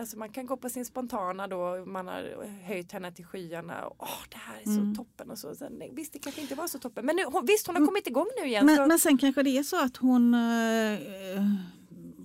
Alltså 0.00 0.18
man 0.18 0.28
kan 0.32 0.46
gå 0.46 0.56
på 0.56 0.68
sin 0.70 0.84
spontana 0.84 1.46
då, 1.46 1.84
man 1.86 2.06
har 2.08 2.46
höjt 2.62 2.92
henne 2.92 3.12
till 3.12 3.24
skyarna 3.24 3.86
och 3.86 3.96
åh 4.02 4.08
det 4.30 4.36
här 4.36 4.60
är 4.60 4.64
så 4.64 4.70
Mm. 4.70 4.94
toppen 4.96 5.30
och 5.30 5.38
så. 5.38 5.54
Sen, 5.54 5.82
visst 5.92 6.12
det 6.12 6.18
kanske 6.18 6.40
inte 6.40 6.54
var 6.54 6.66
så 6.68 6.78
toppen 6.78 7.06
men 7.06 7.16
nu, 7.16 7.24
hon, 7.24 7.46
visst 7.46 7.66
hon 7.66 7.76
har 7.76 7.86
kommit 7.86 8.06
igång 8.06 8.26
nu 8.42 8.46
igen. 8.48 8.68
så, 8.68 8.74
Men, 8.80 8.88
men 8.88 8.98
sen 8.98 9.18
kanske 9.18 9.42
det 9.42 9.58
är 9.58 9.62
så 9.62 9.84
att 9.84 9.96
hon 9.96 10.34
eh, 10.34 10.40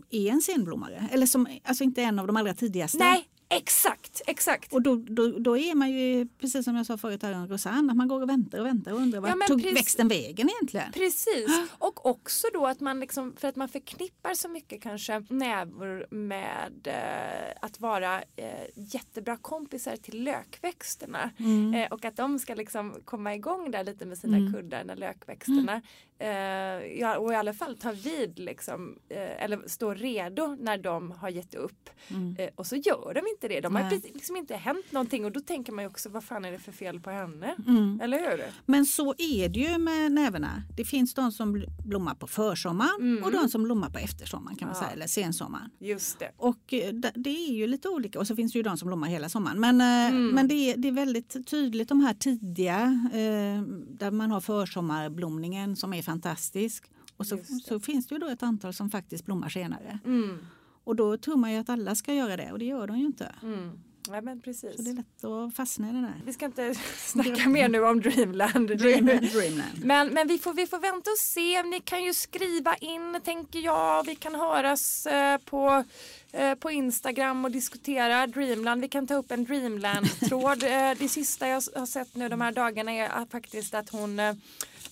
är 0.09 0.31
en 0.31 0.41
senblommare. 0.41 1.07
Eller 1.11 1.25
som, 1.25 1.47
alltså 1.63 1.83
inte 1.83 2.01
en 2.01 2.19
av 2.19 2.27
de 2.27 2.37
allra 2.37 2.53
tidigaste. 2.53 2.97
nej, 2.97 3.27
exakt, 3.57 4.21
exakt. 4.27 4.73
Och 4.73 4.81
då, 4.81 4.95
då, 4.95 5.27
då 5.27 5.57
är 5.57 5.75
man 5.75 5.91
ju, 5.91 6.27
precis 6.39 6.65
som 6.65 6.75
jag 6.75 6.85
sa 6.85 6.97
förut 6.97 7.23
här 7.23 7.33
om 7.33 7.47
Rosanne, 7.47 7.91
att 7.91 7.97
man 7.97 8.07
går 8.07 8.21
och 8.21 8.29
väntar 8.29 8.59
och 8.59 8.65
väntar 8.65 8.91
och 8.91 8.97
undrar 8.97 9.19
vart 9.19 9.37
men 9.37 9.47
tog 9.47 9.61
växten 9.61 10.07
vägen 10.07 10.49
egentligen? 10.49 10.91
Precis, 10.91 11.47
och 11.77 12.05
också 12.05 12.47
då 12.53 12.67
att 12.67 12.79
man 12.79 12.99
liksom, 12.99 13.35
för 13.37 13.47
att 13.47 13.55
man 13.55 13.69
förknippar 13.69 14.33
så 14.33 14.49
mycket 14.49 14.81
kanske 14.81 15.23
nävor 15.29 16.07
med 16.09 16.87
eh, 16.87 17.57
att 17.61 17.79
vara 17.79 18.21
eh, 18.35 18.45
jättebra 18.75 19.37
kompisar 19.37 19.95
till 19.95 20.23
lökväxterna. 20.23 21.29
Mm. 21.37 21.73
Eh, 21.73 21.91
och 21.91 22.05
att 22.05 22.15
de 22.15 22.39
ska 22.39 22.55
liksom 22.55 22.95
komma 23.05 23.35
igång 23.35 23.71
där 23.71 23.83
lite 23.83 24.05
med 24.05 24.17
sina 24.17 24.53
kuddar 24.53 24.83
när 24.83 24.95
lökväxterna 24.95 25.81
eh, 26.27 27.11
och 27.17 27.31
i 27.31 27.35
alla 27.35 27.53
fall 27.53 27.77
ta 27.77 27.91
vid 27.91 28.39
liksom, 28.39 28.95
eh, 29.09 29.43
eller 29.43 29.59
stå 29.67 29.93
redo 29.93 30.55
när 30.59 30.77
de 30.77 31.11
har 31.11 31.29
gett 31.29 31.55
upp. 31.55 31.89
Eh, 32.37 32.49
och 32.55 32.65
så 32.67 32.75
gör 32.75 33.13
de 33.13 33.21
inte 33.35 33.47
det. 33.47 33.61
De 33.61 33.75
har 33.75 33.81
Nej. 33.83 33.91
precis- 33.91 34.13
liksom 34.13 34.35
inte 34.35 34.55
hänt 34.55 34.91
någonting 34.91 35.25
och 35.25 35.31
då 35.31 35.39
tänker 35.39 35.71
man 35.71 35.83
ju 35.83 35.89
också 35.89 36.09
vad 36.09 36.23
fan 36.23 36.45
är 36.45 36.51
det 36.51 36.59
för 36.59 36.71
fel 36.71 36.99
på 36.99 37.09
henne? 37.09 37.55
Mm. 37.67 37.99
Eller 38.03 38.17
hur? 38.31 38.43
Men 38.65 38.85
så 38.85 39.13
är 39.17 39.49
det 39.49 39.59
ju 39.59 39.77
med 39.77 40.11
näverna. 40.11 40.63
Det 40.77 40.85
finns 40.85 41.13
de 41.13 41.31
som 41.31 41.55
bl- 41.57 41.69
blommar 41.85 42.15
på 42.15 42.27
försommaren 42.27 43.23
och 43.23 43.31
de 43.31 43.49
som 43.49 43.63
blommar 43.63 43.89
på 43.89 43.97
eftersommaren 43.99 44.57
kan 44.57 44.67
man 44.67 44.75
Ja. 44.77 44.81
säga, 44.83 44.91
eller 44.93 45.07
sensommaren. 45.07 45.69
Just 45.79 46.19
det. 46.19 46.31
Och 46.37 46.73
eh, 46.73 46.93
det 47.15 47.29
är 47.49 47.53
ju 47.53 47.67
lite 47.67 47.89
olika 47.89 48.19
och 48.19 48.27
så 48.27 48.35
finns 48.35 48.51
det 48.53 48.59
ju 48.59 48.63
de 48.63 48.77
som 48.77 48.87
blommar 48.87 49.07
hela 49.07 49.29
sommaren. 49.29 49.59
Men, 49.59 49.81
eh, 49.81 50.13
men 50.33 50.47
det, 50.47 50.53
är, 50.71 50.77
det 50.77 50.87
är 50.87 50.91
väldigt 50.91 51.47
tydligt 51.49 51.89
de 51.89 51.99
här 51.99 52.13
tidiga 52.13 52.79
eh, 53.13 53.61
där 53.87 54.11
man 54.11 54.31
har 54.31 54.41
försommarblomningen 54.41 55.75
som 55.75 55.93
är 55.93 56.01
fantastisk. 56.13 56.83
Och 57.17 57.27
så, 57.27 57.37
så 57.63 57.79
finns 57.79 58.07
det 58.07 58.15
ju 58.15 58.19
då 58.19 58.27
ett 58.27 58.43
antal 58.43 58.73
som 58.73 58.89
faktiskt 58.89 59.25
blommar 59.25 59.49
senare. 59.49 59.99
Mm. 60.05 60.37
Och 60.83 60.95
då 60.95 61.17
tror 61.17 61.37
man 61.37 61.51
ju 61.51 61.57
att 61.57 61.69
alla 61.69 61.95
ska 61.95 62.13
göra 62.13 62.37
det 62.37 62.51
och 62.51 62.59
det 62.59 62.65
gör 62.65 62.87
de 62.87 62.97
ju 62.97 63.05
inte. 63.05 63.35
Mm. 63.43 63.79
Ja 64.07 64.21
men 64.21 64.41
precis. 64.41 64.75
Så 64.75 64.81
det 64.81 64.89
är 64.89 64.93
lätt 64.93 65.23
att 65.23 65.55
fastna 65.55 65.89
i 65.89 65.93
det 65.93 66.01
där. 66.01 66.21
Vi 66.25 66.33
ska 66.33 66.45
inte 66.45 66.75
snacka 66.97 67.49
mer 67.49 67.69
nu 67.69 67.85
om 67.85 68.01
Dreamland. 68.01 68.67
Dream, 68.67 69.05
dreamland. 69.05 69.83
Men, 69.83 70.07
men 70.13 70.27
vi, 70.27 70.37
får, 70.37 70.53
vi 70.53 70.67
får 70.67 70.79
vänta 70.79 71.11
och 71.11 71.17
se. 71.17 71.63
Ni 71.63 71.79
kan 71.79 72.03
ju 72.03 72.13
skriva 72.13 72.75
in 72.75 73.19
tänker 73.23 73.59
jag. 73.59 74.05
Vi 74.05 74.15
kan 74.15 74.35
höras 74.35 75.05
eh, 75.05 75.37
på, 75.37 75.83
eh, 76.31 76.55
på 76.55 76.71
Instagram 76.71 77.45
och 77.45 77.51
diskutera 77.51 78.27
Dreamland. 78.27 78.81
Vi 78.81 78.87
kan 78.87 79.07
ta 79.07 79.13
upp 79.15 79.31
en 79.31 79.43
Dreamland-tråd. 79.43 80.63
eh, 80.63 80.91
det 80.99 81.09
sista 81.09 81.47
jag 81.47 81.63
har 81.75 81.85
sett 81.85 82.15
nu 82.15 82.29
de 82.29 82.41
här 82.41 82.51
dagarna 82.51 82.91
är 82.91 83.25
faktiskt 83.25 83.73
att 83.73 83.89
hon, 83.89 84.19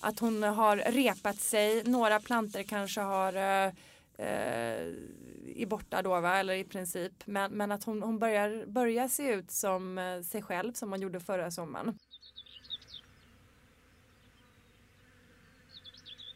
att 0.02 0.18
hon 0.18 0.42
har 0.42 0.76
repat 0.76 1.40
sig. 1.40 1.82
Några 1.84 2.20
planter 2.20 2.62
kanske 2.62 3.00
har 3.00 3.32
eh, 3.36 3.66
eh, 4.18 4.86
är 5.56 5.66
borta 5.66 6.02
då 6.02 6.20
va, 6.20 6.36
eller 6.36 6.54
i 6.54 6.64
princip. 6.64 7.12
Men, 7.24 7.52
men 7.52 7.72
att 7.72 7.84
hon, 7.84 8.02
hon 8.02 8.18
börjar, 8.18 8.66
börjar 8.66 9.08
se 9.08 9.32
ut 9.32 9.50
som 9.50 9.98
eh, 9.98 10.22
sig 10.22 10.42
själv 10.42 10.72
som 10.72 10.90
hon 10.90 11.00
gjorde 11.00 11.20
förra 11.20 11.50
sommaren. 11.50 11.98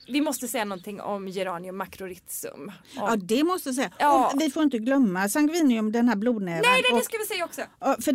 Vi 0.09 0.21
måste 0.21 0.49
säga 0.49 0.65
någonting 0.65 1.01
om 1.01 1.29
Geranium 1.29 1.77
macrorhizum. 1.77 2.73
Ja, 2.97 3.17
det 3.17 3.45
måste 3.45 3.69
jag 3.69 3.77
säga. 3.77 3.91
Ja. 3.99 4.33
Vi 4.39 4.51
får 4.51 4.63
inte 4.63 4.79
glömma 4.79 5.29
sanguinium, 5.29 5.93
den 5.93 6.09
här 6.09 6.17
blodnäven. 6.17 6.63
Nej, 6.67 6.83
det, 6.83 6.93
Och- 6.93 6.99
det 6.99 7.05
ska 7.05 7.19
vi 7.19 7.27
säga 7.27 7.45
också. 7.45 7.63
För, 7.81 8.13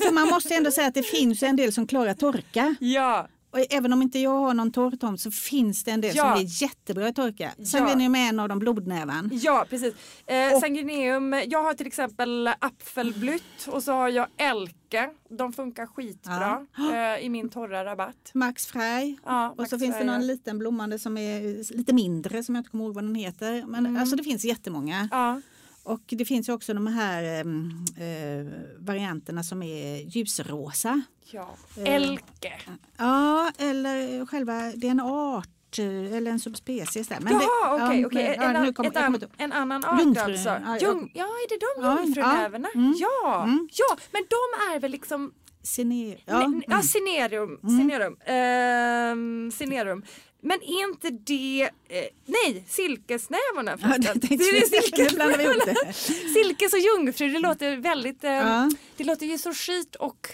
för 0.00 0.12
man 0.12 0.28
måste 0.28 0.54
ändå 0.54 0.70
säga 0.70 0.86
att 0.86 0.94
det 0.94 1.02
finns 1.02 1.42
en 1.42 1.56
del 1.56 1.72
som 1.72 1.86
klarar 1.86 2.14
torka. 2.14 2.74
Ja, 2.80 3.28
Och 3.54 3.60
även 3.72 3.92
om 3.92 4.02
inte 4.02 4.18
jag 4.18 4.38
har 4.38 4.54
någon 4.54 4.72
torrtomt 4.72 5.20
så 5.20 5.30
finns 5.30 5.84
det 5.84 5.90
en 5.90 6.00
del 6.00 6.16
Ja. 6.16 6.22
som 6.34 6.44
är 6.44 6.62
jättebra 6.62 7.08
att 7.08 7.16
torka. 7.16 7.50
Sanguinium 7.64 8.14
är 8.14 8.28
en 8.28 8.40
av 8.40 8.48
de 8.48 8.58
blodnävan. 8.58 9.30
ja 9.32 9.66
precis. 9.70 9.94
Eh, 10.26 10.54
Och- 10.54 10.60
sanguineum, 10.60 11.32
jag 11.46 11.62
har 11.64 11.74
till 11.74 11.86
exempel 11.86 12.50
apfelblytt 12.58 13.66
och 13.68 13.82
så 13.82 13.92
har 13.92 14.08
jag 14.08 14.26
elke. 14.36 15.10
De 15.28 15.52
funkar 15.52 15.86
skitbra 15.86 16.66
eh, 16.92 17.24
i 17.24 17.28
min 17.28 17.48
torra 17.48 17.84
rabatt. 17.84 18.30
Max 18.34 18.66
Frey. 18.66 19.16
Ja, 19.24 19.50
Och 19.50 19.58
Max 19.58 19.70
så 19.70 19.78
finns 19.78 19.98
det 19.98 20.04
någon 20.04 20.20
ja. 20.20 20.26
liten 20.26 20.58
blommande 20.58 20.98
som 20.98 21.18
är 21.18 21.40
lite 21.76 21.92
mindre 21.92 22.42
som 22.42 22.54
jag 22.54 22.60
inte 22.60 22.70
kommer 22.70 22.84
ihåg 22.84 22.94
vad 22.94 23.04
den 23.04 23.14
heter. 23.14 23.64
Men 23.66 23.96
alltså 23.96 24.16
det 24.16 24.22
finns 24.24 24.44
jättemånga. 24.44 25.08
Ja, 25.12 25.40
Och 25.86 26.00
det 26.06 26.24
finns 26.24 26.48
ju 26.48 26.52
också 26.52 26.74
de 26.74 26.86
här 26.86 27.22
ehm, 27.40 27.70
eh, 27.96 28.52
varianterna 28.78 29.42
som 29.42 29.62
är 29.62 29.96
ljusrosa. 29.96 31.02
ja. 31.30 31.48
Eh. 31.76 31.94
Elke. 31.94 32.52
Ja, 32.96 33.50
eller 33.58 34.26
själva, 34.26 34.72
det 34.76 34.86
är 34.86 34.90
en 34.90 35.00
art 35.00 35.78
eh, 35.78 36.14
eller 36.16 36.30
en 36.30 36.40
subspecies 36.40 37.08
där. 37.08 37.18
Men 37.20 37.38
det- 37.38 37.44
Jaha, 37.44 37.86
okej. 37.86 38.00
ja, 38.00 38.06
okej. 38.06 38.22
men- 38.24 38.34
ja, 38.36 38.42
En, 38.42 38.62
nu 38.62 38.72
an- 38.76 39.14
ett 39.14 39.30
en 39.38 39.52
annan 39.52 39.84
art 39.84 40.00
Jungfru, 40.00 40.22
alltså. 40.32 40.48
ja, 40.48 40.60
jag- 40.66 40.82
Jung, 40.82 41.10
ja, 41.14 41.24
är 41.24 41.48
det 41.48 41.58
de 41.80 41.86
Ja, 41.86 42.00
jungfrunävarna? 42.04 42.68
ja, 42.74 42.80
mm, 42.80 42.94
Ja, 42.98 43.42
mm. 43.44 43.68
ja, 43.72 43.96
men 44.12 44.22
de 44.30 44.74
är 44.74 44.80
väl 44.80 44.90
liksom 44.90 45.32
Cine, 45.62 46.08
Ja, 46.10 46.16
ja, 46.26 46.52
ja 46.68 46.82
cinerum. 46.82 47.58
cinerum. 47.62 48.16
Ehm, 48.26 49.50
cinerum. 49.52 50.02
Men 50.44 50.62
är 50.62 50.88
inte 50.88 51.10
det, 51.10 51.70
eh, 51.88 52.04
nej, 52.26 52.64
silkesnävarna 52.68 53.70
Ja, 53.70 53.76
förresten. 53.78 54.20
det 54.20 54.26
tänkte 54.28 54.36
Det 54.52 54.58
är 54.58 54.82
silkesnävarna. 54.82 55.64
det. 55.66 55.92
Silkes 56.34 56.72
och 56.72 56.78
jungfru, 56.78 57.28
det 57.28 57.38
låter 57.38 57.76
väldigt, 57.76 58.24
eh, 58.24 58.30
Ja. 58.32 58.70
det 58.96 59.04
låter 59.04 59.26
ju 59.26 59.38
så 59.38 59.52
skit 59.54 59.94
och 59.96 60.28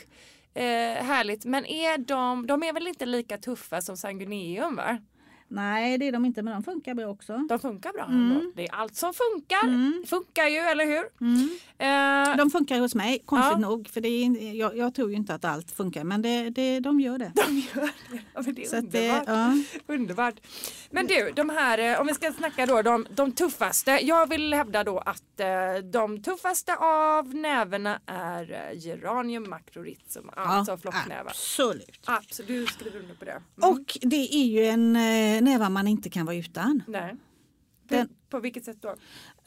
Eh, 0.55 1.05
härligt, 1.05 1.45
men 1.45 1.67
är 1.67 1.99
de, 1.99 2.47
de 2.47 2.63
är 2.63 2.73
väl 2.73 2.87
inte 2.87 3.07
lika 3.07 3.39
tuffa 3.39 3.81
som 3.81 3.97
Sanguineum 3.97 4.77
va? 4.77 4.99
Nej, 5.53 5.99
det 5.99 6.09
är 6.09 6.13
de 6.13 6.25
inte, 6.25 6.43
men 6.43 6.53
de 6.55 6.63
funkar 6.63 6.95
bra 6.95 7.07
också. 7.07 7.37
De 7.49 7.59
funkar 7.59 7.93
bra. 7.93 8.05
Mm. 8.05 8.53
Det 8.57 8.69
är 8.69 8.75
allt 8.75 8.95
som 8.97 9.13
funkar. 9.15 9.63
Mm. 9.65 10.05
Funkar 10.07 10.47
ju, 10.47 10.57
eller 10.59 10.85
hur? 10.87 11.05
Mm. 11.21 11.51
Eh, 12.33 12.37
De 12.37 12.51
funkar 12.51 12.81
hos 12.81 12.95
mig, 12.95 13.23
konstigt 13.27 13.53
Ja. 13.53 13.59
nog. 13.59 13.89
För 13.89 14.01
det 14.01 14.09
är, 14.09 14.55
jag, 14.55 14.77
jag 14.77 14.95
tror 14.95 15.11
ju 15.11 15.17
inte 15.17 15.35
att 15.35 15.45
allt 15.45 15.71
funkar, 15.71 16.05
men 16.05 16.23
det, 16.23 16.51
det, 16.51 16.81
de 16.81 17.01
gör 17.01 17.19
det. 17.19 17.33
de 17.47 17.57
gör 17.75 17.83
det. 18.11 18.21
Ja, 18.35 18.43
men 18.45 18.55
det 18.55 18.63
är 18.65 18.67
Så 18.69 18.77
att 18.77 18.91
det, 18.93 19.09
underbart. 19.11 19.25
ja. 19.87 19.95
Underbart. 19.95 20.35
Men 20.91 21.07
du, 21.07 21.31
de 21.37 21.51
här, 21.51 21.79
eh, 21.79 22.01
om 22.01 22.07
vi 22.07 22.15
ska 22.15 22.33
snacka 22.33 22.67
då 22.67 22.83
de, 22.83 23.07
de 23.15 23.33
tuffaste. 23.33 23.91
Jag 24.03 24.29
vill 24.29 24.55
hävda 24.55 24.85
då 24.85 24.99
att 24.99 25.41
eh, 25.41 25.47
de 25.93 26.23
tuffaste 26.23 26.77
av 26.77 27.35
näverna 27.35 28.01
är 28.07 28.53
eh, 28.53 28.79
geranium 28.79 29.51
macrorhizum, 29.51 30.31
alltså 30.37 30.77
flocknävar. 30.77 31.31
absolut. 31.31 32.01
Absolut, 32.05 32.49
du 32.49 32.67
skriver 32.67 32.99
under 33.01 33.15
på 33.15 33.25
det. 33.25 33.31
Mm. 33.31 33.43
Och 33.71 33.99
det 34.01 34.35
är 34.37 34.45
ju 34.45 34.65
en 34.65 34.97
eh, 35.41 35.45
näva 35.53 35.69
man 35.69 35.87
inte 35.89 36.11
kan 36.11 36.27
vara 36.27 36.37
utan. 36.37 36.83
Nej. 36.89 37.17
Den- 37.89 38.09
På 38.31 38.41
vilket 38.41 38.65
sätt 38.65 38.77
då? 38.83 38.95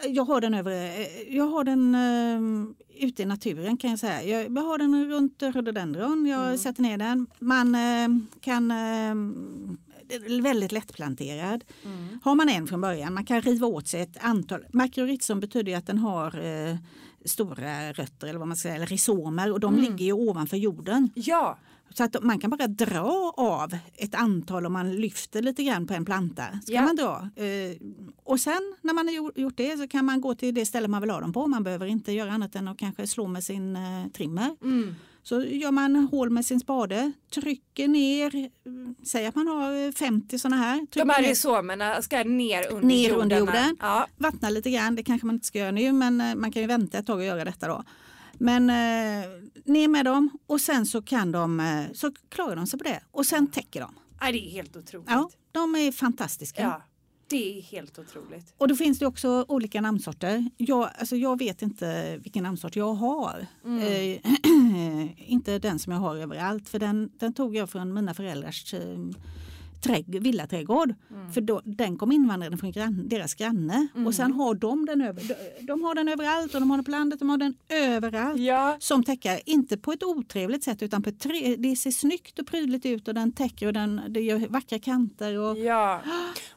Jag 0.08 0.26
har 0.26 0.42
den, 0.42 0.54
över, 0.54 0.72
eh, 0.72 1.36
jag 1.38 1.48
har 1.48 1.64
den 1.64 1.96
eh, 1.96 3.08
ute 3.08 3.22
i 3.22 3.26
naturen 3.26 3.78
kan 3.78 3.90
jag 3.90 4.00
säga. 4.00 4.24
Jag, 4.24 4.62
har 4.64 4.78
den 4.78 5.10
runt 5.10 5.44
rhododendron. 5.44 6.26
Jag 6.26 6.46
Mm. 6.46 6.58
sätter 6.58 6.82
ner 6.82 6.98
den. 6.98 7.28
Man 7.40 7.76
eh, 7.76 8.08
kan... 8.42 8.72
Eh, 8.72 8.76
den 8.76 9.93
är 9.93 9.93
väldigt 10.42 10.72
lättplanterad. 10.72 11.64
Mm. 11.86 12.20
Har 12.24 12.36
man 12.36 12.50
en 12.50 12.68
från 12.68 12.82
början, 12.82 13.14
man 13.14 13.26
kan 13.26 13.42
riva 13.42 13.68
åt 13.68 13.88
sig 13.88 14.02
ett 14.02 14.18
antal. 14.24 14.66
Macrorhizum 14.74 15.40
betyder 15.40 15.78
att 15.78 15.88
den 15.88 15.98
har 15.98 16.40
eh, 16.46 16.76
stora 17.26 17.92
rötter 17.94 18.28
eller 18.28 18.40
vad 18.40 18.48
man 18.48 18.58
ska 18.58 18.64
säga, 18.68 18.76
eller 18.76 18.86
rhizomer 18.86 19.52
och 19.52 19.60
de 19.60 19.74
Mm. 19.74 19.86
ligger 19.86 20.06
ju 20.06 20.14
ovanför 20.14 20.58
jorden. 20.58 21.10
Ja, 21.16 21.58
Så 21.96 22.04
att 22.04 22.24
man 22.24 22.40
kan 22.40 22.50
bara 22.50 22.68
dra 22.68 23.34
av 23.38 23.78
ett 23.96 24.16
antal 24.16 24.66
om 24.66 24.74
man 24.74 24.96
lyfter 24.96 25.42
lite 25.42 25.64
grann 25.64 25.88
på 25.88 25.94
en 25.94 26.06
planta. 26.06 26.44
Så 26.66 26.74
Ja. 26.74 26.82
man 26.82 26.96
dra. 26.96 27.30
Eh, 27.44 27.78
och 28.24 28.40
sen 28.40 28.76
när 28.82 28.94
man 28.94 29.08
har 29.08 29.14
gjort- 29.14 29.38
gjort 29.38 29.58
det 29.58 29.78
så 29.78 29.88
kan 29.88 30.06
man 30.06 30.22
gå 30.22 30.36
till 30.36 30.54
det 30.56 30.66
ställe 30.66 30.88
man 30.88 31.02
vill 31.02 31.10
ha 31.12 31.20
dem 31.22 31.34
på. 31.34 31.48
Man 31.48 31.64
behöver 31.64 31.86
inte 31.86 32.12
göra 32.12 32.32
annat 32.32 32.56
än 32.56 32.68
att 32.68 32.78
kanske 32.78 33.08
slå 33.08 33.28
med 33.28 33.44
sin 33.44 33.76
eh, 33.76 34.08
trimmer. 34.14 34.56
mm. 34.62 34.96
Så 35.24 35.44
gör 35.44 35.72
man 35.72 35.96
hål 35.96 36.30
med 36.30 36.46
sin 36.46 36.60
spade, 36.60 37.12
trycker 37.34 37.88
ner, 37.88 38.36
eh, 38.36 38.42
säg 39.04 39.26
att 39.26 39.36
man 39.36 39.48
har 39.48 39.86
eh, 39.86 39.92
50 39.92 40.40
sådana 40.40 40.58
här. 40.58 40.88
de 40.94 41.10
här 41.10 41.22
ner, 41.22 41.28
rhizomerna 41.30 42.02
ska 42.02 42.24
ner 42.24 42.72
under 42.72 42.88
Ner 42.88 43.10
jorden. 43.10 43.22
under 43.22 43.40
jorden. 43.40 43.78
Ja. 43.80 44.08
vattna 44.18 44.50
lite 44.50 44.70
grann, 44.72 44.96
det 44.96 45.04
kanske 45.04 45.26
man 45.26 45.36
inte 45.36 45.48
ska 45.48 45.60
göra 45.60 45.72
nu 45.72 45.92
men 45.92 46.22
eh, 46.22 46.36
man 46.36 46.52
kan 46.52 46.62
ju 46.62 46.68
vänta 46.68 46.98
ett 46.98 47.06
tag 47.08 47.18
och 47.18 47.24
göra 47.26 47.46
detta 47.46 47.68
då. 47.68 47.84
Men 48.38 48.70
eh, 48.70 49.30
ner 49.66 49.88
med 49.88 50.06
dem 50.06 50.30
och 50.48 50.62
sen 50.62 50.86
så 50.86 51.02
kan 51.02 51.32
de, 51.32 51.60
eh, 51.60 51.84
så 51.94 52.12
klarar 52.30 52.56
de 52.56 52.68
sig 52.68 52.80
på 52.80 52.84
det 52.86 53.00
och 53.12 53.26
sen 53.26 53.48
täcker 53.48 53.82
de. 53.82 53.96
Nej, 54.22 54.34
det 54.34 54.48
är 54.48 54.52
helt 54.52 54.76
otroligt. 54.76 55.10
Ja, 55.10 55.30
de 55.52 55.76
är 55.76 55.92
fantastiska. 55.92 56.62
Ja, 56.62 56.82
det 57.34 57.58
är 57.58 57.62
helt 57.62 58.00
otroligt. 58.00 58.54
Och 58.58 58.68
då 58.68 58.76
finns 58.76 59.00
det 59.00 59.06
också 59.06 59.46
olika 59.48 59.82
namnsorter. 59.82 60.50
Jag, 60.58 60.90
alltså 61.00 61.16
jag 61.16 61.40
vet 61.40 61.62
inte 61.62 62.18
vilken 62.18 62.44
namnsort 62.44 62.76
jag 62.76 62.94
har. 62.94 63.46
Mm. 63.66 63.80
Eh, 63.80 65.12
inte 65.32 65.60
den 65.60 65.80
som 65.80 65.94
jag 65.94 66.00
har 66.00 66.16
överallt 66.16 66.70
för 66.70 66.80
den, 66.80 67.12
den 67.20 67.34
tog 67.34 67.56
jag 67.56 67.70
från 67.70 67.94
mina 67.94 68.14
föräldrars 68.14 68.74
eh, 68.74 69.00
trädg- 69.84 70.20
villaträdgård. 70.20 70.94
Mm. 71.12 71.32
För 71.32 71.42
då, 71.42 71.62
den 71.66 71.98
kom 71.98 72.12
invandraren 72.12 72.58
från 72.58 72.72
grann, 72.72 73.08
deras 73.10 73.34
granne 73.36 73.88
och 74.06 74.16
sen 74.16 74.34
har 74.34 74.56
de 74.56 74.86
den, 74.86 75.02
över, 75.02 75.24
de, 75.24 75.66
de 75.66 75.84
har 75.84 75.96
den 75.96 76.08
överallt 76.08 76.54
och 76.56 76.60
de 76.62 76.70
har 76.70 76.78
den 76.78 76.86
på 76.86 76.92
landet, 76.92 77.20
de 77.20 77.30
har 77.30 77.38
den 77.38 77.56
överallt. 77.70 78.40
Ja, 78.40 78.78
Som 78.80 79.04
täcker, 79.04 79.40
inte 79.46 79.78
på 79.78 79.92
ett 79.92 80.04
otrevligt 80.04 80.64
sätt 80.64 80.84
utan 80.84 81.04
på 81.04 81.10
ett 81.10 81.20
tre, 81.20 81.56
det 81.56 81.76
ser 81.76 81.92
snyggt 81.92 82.40
och 82.40 82.48
prydligt 82.48 82.86
ut 82.86 83.08
och 83.08 83.14
den 83.14 83.32
täcker 83.32 83.68
och 83.68 83.74
den, 83.74 84.02
det 84.10 84.22
gör 84.22 84.48
vackra 84.48 84.80
kanter. 84.80 85.38
Och, 85.40 85.58
Ja, 85.58 86.02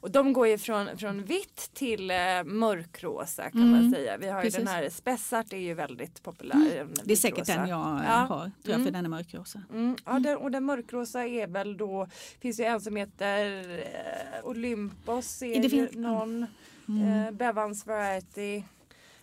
och 0.00 0.10
de 0.10 0.32
går 0.32 0.46
ju 0.48 0.58
från, 0.58 0.88
från 0.98 1.22
vitt 1.24 1.70
till 1.74 2.10
eh, 2.10 2.16
mörkrosa 2.44 3.50
kan 3.50 3.70
man 3.70 3.90
säga. 3.90 4.16
Vi 4.18 4.28
har 4.28 4.38
ju 4.38 4.42
precis. 4.44 4.58
den 4.58 4.66
här 4.68 4.88
Spessart 4.90 5.52
är 5.52 5.56
ju 5.56 5.74
väldigt 5.74 6.22
populär. 6.22 6.54
den 6.78 6.88
det 7.04 7.12
är 7.12 7.16
säkert 7.16 7.46
den 7.46 7.68
jag 7.68 7.96
eh, 7.96 8.02
Ja. 8.06 8.12
har, 8.12 8.50
tror 8.64 8.76
jag, 8.76 8.84
för 8.84 8.90
den 8.90 9.04
är 9.04 9.08
mörkrosa. 9.08 9.62
Mm, 9.72 9.96
ja, 10.04 10.18
den, 10.18 10.36
och 10.36 10.50
den 10.50 10.64
mörkrosa 10.64 11.26
är 11.26 11.46
väl 11.46 11.76
då, 11.76 12.08
finns 12.40 12.60
ju 12.60 12.64
en 12.64 12.80
som 12.80 12.96
heter 12.96 13.15
eh, 13.24 14.44
Olympos, 14.46 15.42
är 15.42 15.68
finns- 15.68 15.92
någon, 15.92 16.42
eh, 16.88 17.30
Bevans 17.32 17.86
Variety. 17.86 18.62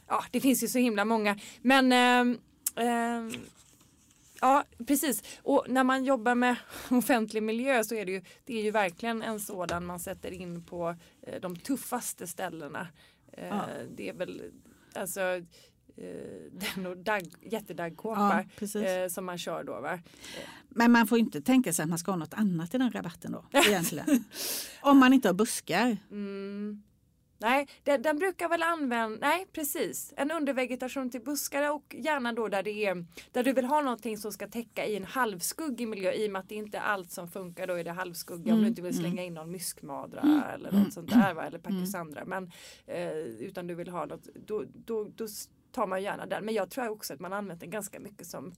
Ja, 0.08 0.24
det 0.32 0.39
finns 0.41 0.64
ju 0.64 0.68
så 0.68 0.80
himla 0.80 1.06
många. 1.06 1.39
Men 1.62 1.91
ehm, 1.91 2.39
Ja 4.41 4.64
precis 4.88 5.24
och 5.44 5.66
när 5.70 5.84
man 5.84 6.04
jobbar 6.06 6.36
med 6.36 6.56
offentlig 6.91 7.44
miljö 7.44 7.84
så 7.84 7.96
är 7.96 8.06
det 8.06 8.12
ju, 8.12 8.22
det 8.46 8.60
är 8.60 8.64
ju 8.64 8.72
verkligen 8.72 9.22
en 9.22 9.39
sådan 9.39 9.86
man 9.86 10.00
sätter 10.00 10.32
in 10.32 10.64
på 10.64 10.96
eh, 11.22 11.41
de 11.41 11.56
tuffaste 11.56 12.28
ställena. 12.28 12.88
Eh, 13.34 13.48
Ja. 13.48 13.66
Det 13.96 14.10
är 14.10 14.14
väl 14.14 14.41
alltså 14.94 15.22
eh, 15.22 15.44
den 16.52 16.86
och 16.86 16.98
dag, 16.98 17.22
Ja, 17.24 17.50
jättedaggkåpar 17.50 18.50
precis. 18.58 18.82
eh, 18.82 19.08
som 19.08 19.26
man 19.26 19.38
kör 19.38 19.64
då 19.64 19.82
va. 19.82 20.00
Men 20.70 20.91
man 20.91 21.08
får 21.08 21.18
inte 21.18 21.41
tänka 21.41 21.74
sig 21.74 21.84
att 21.84 21.89
man 21.89 22.00
ska 22.00 22.12
ha 22.12 22.18
något 22.18 22.34
annat 22.34 22.76
i 22.76 22.78
den 22.78 22.91
rabatten 22.91 23.32
då. 23.32 23.46
Egentligen. 23.68 24.24
Om 24.82 24.98
man 24.98 25.14
inte 25.14 25.28
har 25.30 25.34
buskar. 25.34 25.98
Mm. 26.12 26.84
Nej, 27.38 27.68
den, 27.84 28.02
den 28.02 28.20
brukar 28.20 28.50
väl 28.50 28.64
använda, 28.64 29.28
nej 29.28 29.48
precis, 29.52 30.14
en 30.18 30.32
undervegetation 30.32 31.10
till 31.10 31.22
buskar 31.22 31.72
och 31.72 31.96
gärna 32.00 32.34
då 32.34 32.48
där 32.48 32.64
det 32.64 32.86
är, 32.86 33.06
där 33.32 33.44
du 33.44 33.54
vill 33.54 33.66
ha 33.66 33.82
någonting 33.82 34.18
som 34.18 34.32
ska 34.32 34.48
täcka 34.48 34.86
i 34.86 34.96
en 34.96 35.04
halvskuggig 35.04 35.88
miljö 35.88 36.12
i 36.12 36.28
och 36.28 36.32
med 36.32 36.39
att 36.39 36.50
det 36.50 36.56
inte 36.56 36.78
är 36.78 36.82
allt 36.82 37.12
som 37.12 37.32
funkar 37.32 37.68
då 37.68 37.74
är 37.74 37.84
det 37.84 37.91
halvskugga 37.91 38.54
om 38.54 38.62
du 38.62 38.68
inte 38.68 38.82
vill 38.82 38.98
slänga 38.98 39.24
in 39.24 39.34
någon 39.34 39.52
myskmadra 39.52 40.52
eller 40.54 40.72
något 40.72 40.94
sånt 40.94 41.10
där 41.10 41.34
va, 41.34 41.44
eller 41.44 41.60
pachysandra 41.60 42.26
men 42.26 42.52
eh, 42.86 43.18
utan 43.18 43.68
du 43.68 43.76
vill 43.76 43.89
ha 43.89 44.06
något, 44.06 44.28
då, 44.46 44.64
då, 44.86 45.04
då 45.16 45.28
tar 45.74 45.88
man 45.88 46.03
gärna 46.03 46.26
den 46.26 46.45
men 46.45 46.53
jag 46.53 46.69
tror 46.69 46.89
också 46.89 47.13
att 47.13 47.19
man 47.19 47.34
använt 47.34 47.59
den 47.59 47.69
ganska 47.69 47.99
mycket 47.99 48.28
som 48.28 48.53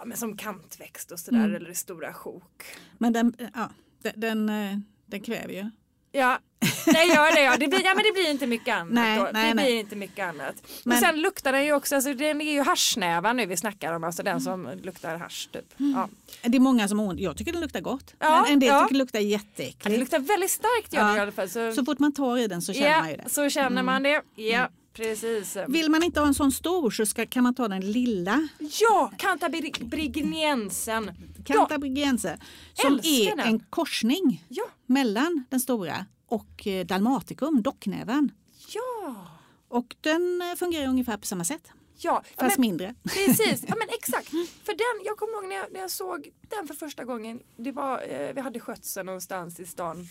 Ja, 0.00 0.04
men 0.04 0.16
som 0.16 0.36
kantväxt 0.36 1.12
och 1.12 1.20
sådär 1.20 1.48
eller 1.54 1.70
i 1.70 1.74
stora 1.74 2.12
sjok. 2.12 2.64
Men 2.98 3.12
den, 3.12 3.36
ja, 3.54 3.70
den, 4.02 4.12
den, 4.16 4.48
eh, 4.48 4.78
den 5.06 5.20
kväver 5.20 5.52
ju. 5.54 5.70
Ja, 6.12 6.38
det 6.84 7.04
gör 7.04 7.34
det 7.34 7.42
ja. 7.42 7.56
Det 7.60 7.68
blir, 7.68 7.84
ja 7.84 7.94
men 7.94 8.04
det 8.04 8.12
blir 8.12 8.30
inte 8.30 8.46
mycket 8.46 8.74
annat. 8.74 8.92
Nej, 8.92 9.18
då. 9.18 9.28
nej, 9.32 9.48
det 9.48 9.54
nej. 9.54 9.64
blir 9.64 9.80
inte 9.80 9.96
mycket 9.96 10.26
annat. 10.28 10.54
Men, 10.62 10.70
Men- 10.84 10.98
sen 10.98 11.20
luktar 11.20 11.52
den 11.52 11.64
ju 11.64 11.72
också, 11.72 11.94
alltså 11.94 12.14
den 12.14 12.40
är 12.40 12.52
ju 12.52 12.62
haschnäva 12.62 13.32
nu 13.32 13.46
vi 13.46 13.56
snackar 13.56 13.92
om, 13.92 14.04
alltså 14.04 14.22
den 14.22 14.40
som 14.40 14.70
luktar 14.82 15.16
hasch 15.16 15.48
typ. 15.52 15.74
Ja. 15.76 16.08
Det 16.42 16.56
är 16.56 16.60
många 16.60 16.88
som 16.88 17.00
ont. 17.00 17.20
Jag 17.20 17.36
tycker 17.36 17.52
den 17.52 17.60
luktar 17.60 17.80
gott. 17.80 18.14
Ja, 18.18 18.42
men 18.42 18.52
en 18.52 18.60
del 18.60 18.68
ja. 18.68 18.80
tycker 18.82 18.94
det 18.94 18.98
luktar 18.98 19.18
Det 19.18 19.24
jätteäckligt. 19.24 19.98
luktar 19.98 20.18
väldigt 20.18 20.50
starkt 20.50 20.92
gör 20.92 21.02
det 21.04 21.08
Ja. 21.10 21.16
i 21.16 21.20
alla 21.20 21.32
fall. 21.32 21.48
Så, 21.48 21.72
Så 21.72 21.84
fort 21.84 21.98
man 21.98 22.12
tar 22.14 22.38
i 22.38 22.46
den 22.46 22.62
så 22.62 22.72
känner 22.72 22.88
ja, 22.90 22.98
man 23.00 23.10
ju 23.10 23.16
det. 23.16 23.22
Mm. 23.22 23.30
så 23.30 23.48
känner 23.50 23.82
man 23.82 24.02
det. 24.02 24.22
Ja, 24.34 24.68
precis. 25.02 25.56
Vill 25.68 25.90
man 25.90 26.02
inte 26.02 26.20
ha 26.20 26.26
en 26.26 26.34
sån 26.34 26.52
stor 26.52 26.90
så 26.90 27.06
ska, 27.06 27.26
kan 27.26 27.42
man 27.42 27.54
ta 27.54 27.68
den 27.68 27.92
lilla 27.92 28.48
Ja, 28.58 29.12
Cantabrigiensen. 29.18 31.10
Ja, 31.36 31.54
Cantabrigiense 31.54 32.38
som 32.74 32.92
Älskar 32.94 33.10
är 33.10 33.36
den. 33.36 33.46
en 33.46 33.60
korsning 33.60 34.44
ja, 34.48 34.64
mellan 34.86 35.44
den 35.48 35.60
stora 35.60 36.06
och 36.26 36.66
eh, 36.66 36.86
dalmaticum, 36.86 37.62
docknäven. 37.62 38.32
ja. 38.74 39.26
Och 39.68 39.96
den 40.00 40.42
eh, 40.42 40.56
fungerar 40.56 40.88
ungefär 40.88 41.16
på 41.16 41.26
samma 41.26 41.44
sätt, 41.44 41.72
ja. 41.98 42.22
fast 42.36 42.58
men, 42.58 42.66
mindre. 42.66 42.94
Precis, 43.02 43.64
ja 43.68 43.74
men 43.78 43.88
exakt. 43.98 44.28
För 44.64 44.72
den, 44.72 45.04
jag 45.06 45.16
kommer 45.16 45.32
ihåg 45.32 45.48
när 45.48 45.56
jag, 45.56 45.72
när 45.72 45.80
jag 45.80 45.90
såg 45.90 46.28
den 46.48 46.66
för 46.66 46.74
första 46.74 47.04
gången. 47.04 47.40
Det 47.56 47.72
var, 47.72 48.02
eh, 48.08 48.34
vi 48.34 48.40
hade 48.40 48.60
skötsel 48.60 49.06
någonstans 49.06 49.60
i 49.60 49.66
stan. 49.66 50.08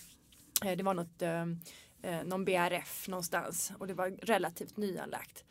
Eh, 0.66 0.78
det 0.78 0.84
var 0.84 0.94
något, 0.94 1.22
eh, 1.22 1.46
eh, 2.02 2.24
någon 2.24 2.46
BRF 2.46 3.08
någonstans 3.08 3.72
och 3.80 3.88
det 3.88 3.94
var 3.94 4.10
relativt 4.10 4.78
nyanlagt. 4.78 5.44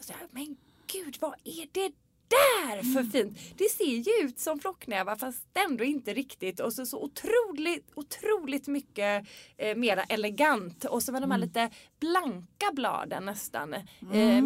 Så 0.00 0.12
jag, 0.20 0.28
men 0.30 0.56
gud 0.86 1.16
vad 1.20 1.34
är 1.44 1.68
det 1.72 1.92
där 2.28 2.94
för 2.94 3.10
fint? 3.10 3.38
Det 3.56 3.70
ser 3.70 3.84
ju 3.84 4.26
ut 4.26 4.38
som 4.38 4.58
flocknävar 4.58 5.16
fast 5.16 5.46
ändå 5.54 5.84
inte 5.84 6.14
riktigt 6.14 6.60
och 6.60 6.72
så, 6.72 6.86
så 6.86 7.02
otroligt, 7.02 7.90
otroligt 7.94 8.66
mycket 8.66 9.26
eh, 9.56 9.76
mera 9.76 10.02
elegant 10.02 10.84
och 10.84 11.02
så 11.02 11.12
med 11.12 11.22
de 11.22 11.30
här 11.30 11.38
lite 11.38 11.70
blanka 12.02 12.72
bladen 12.72 13.24
nästan. 13.24 13.74
Eh, 13.74 14.44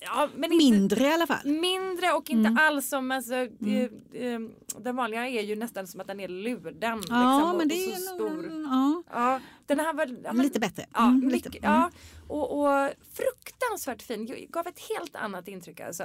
ja, 0.00 0.28
men 0.36 0.52
inte, 0.52 0.64
Mindre 0.64 1.04
i 1.04 1.12
alla 1.12 1.26
fall. 1.26 1.46
Mindre 1.46 2.12
och 2.12 2.30
inte 2.30 2.56
alls 2.60 2.88
som 2.88 3.10
alltså, 3.10 3.34
eh, 3.34 3.82
eh, 4.12 4.40
den 4.78 4.96
vanliga 4.96 5.28
är 5.28 5.42
ju 5.42 5.56
nästan 5.56 5.86
som 5.86 6.00
att 6.00 6.06
den 6.06 6.20
är 6.20 6.28
lurden. 6.28 6.80
Ja, 6.82 7.38
liksom, 7.38 7.58
men 7.58 7.68
det 7.68 7.74
är 7.74 7.96
så 7.96 8.14
stor. 8.14 8.64
Ja. 8.70 9.02
Ja, 9.10 9.40
Den 9.66 9.80
här 9.80 9.94
var 9.94 10.06
ja, 10.24 10.32
men, 10.32 10.46
lite 10.46 10.60
bättre. 10.60 10.86
Ja, 10.92 11.04
Mm, 11.04 11.26
mycket, 11.26 11.54
lite. 11.54 11.66
ja 11.66 11.90
och, 12.28 12.60
och 12.60 12.90
fruktansvärt 13.12 14.02
fin. 14.02 14.46
Gav 14.48 14.66
ett 14.66 14.80
helt 14.96 15.16
annat 15.16 15.48
intryck 15.48 15.80
alltså. 15.80 16.02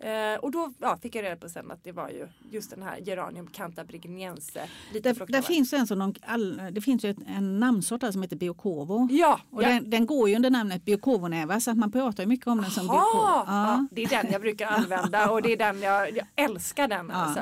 Eh, 0.00 0.34
och 0.40 0.50
då 0.50 0.72
ja, 0.78 0.98
fick 1.02 1.14
jag 1.14 1.22
reda 1.24 1.36
på 1.36 1.48
sen 1.48 1.70
att 1.70 1.84
det 1.84 1.92
var 1.92 2.08
ju 2.08 2.28
just 2.50 2.70
den 2.70 2.82
här 2.82 2.98
Geranium 3.00 3.46
cantabrigeniense. 3.46 4.68
Lite 4.92 5.12
det, 5.12 5.38
av. 5.38 5.42
finns 5.42 5.72
en 5.72 5.86
sån, 5.86 6.14
all, 6.26 6.62
det 6.72 6.80
finns 6.80 7.04
ju 7.04 7.14
en 7.26 7.60
namnsort 7.60 8.00
där 8.00 8.12
som 8.12 8.22
heter 8.22 8.36
Biocovo. 8.36 9.08
Ja, 9.10 9.40
Och 9.50 9.62
den, 9.62 9.90
den 9.90 10.06
går 10.06 10.28
ju 10.28 10.37
under 10.38 10.50
namnet 10.50 10.84
Biocovo-näva 10.84 11.60
så 11.60 11.70
att 11.70 11.76
man 11.76 11.90
pratar 11.92 12.26
mycket 12.26 12.46
om 12.46 12.60
den 12.60 12.70
som 12.70 12.86
Biocovo. 12.86 13.44
ja. 13.46 13.86
det 13.90 14.02
är 14.04 14.08
den 14.08 14.32
jag 14.32 14.40
brukar 14.40 14.66
använda 14.66 15.30
och 15.30 15.42
det 15.42 15.52
är 15.52 15.56
den 15.56 15.80
jag, 15.80 16.16
jag 16.16 16.26
älskar 16.36 16.88
den 16.88 17.10
alltså. 17.10 17.40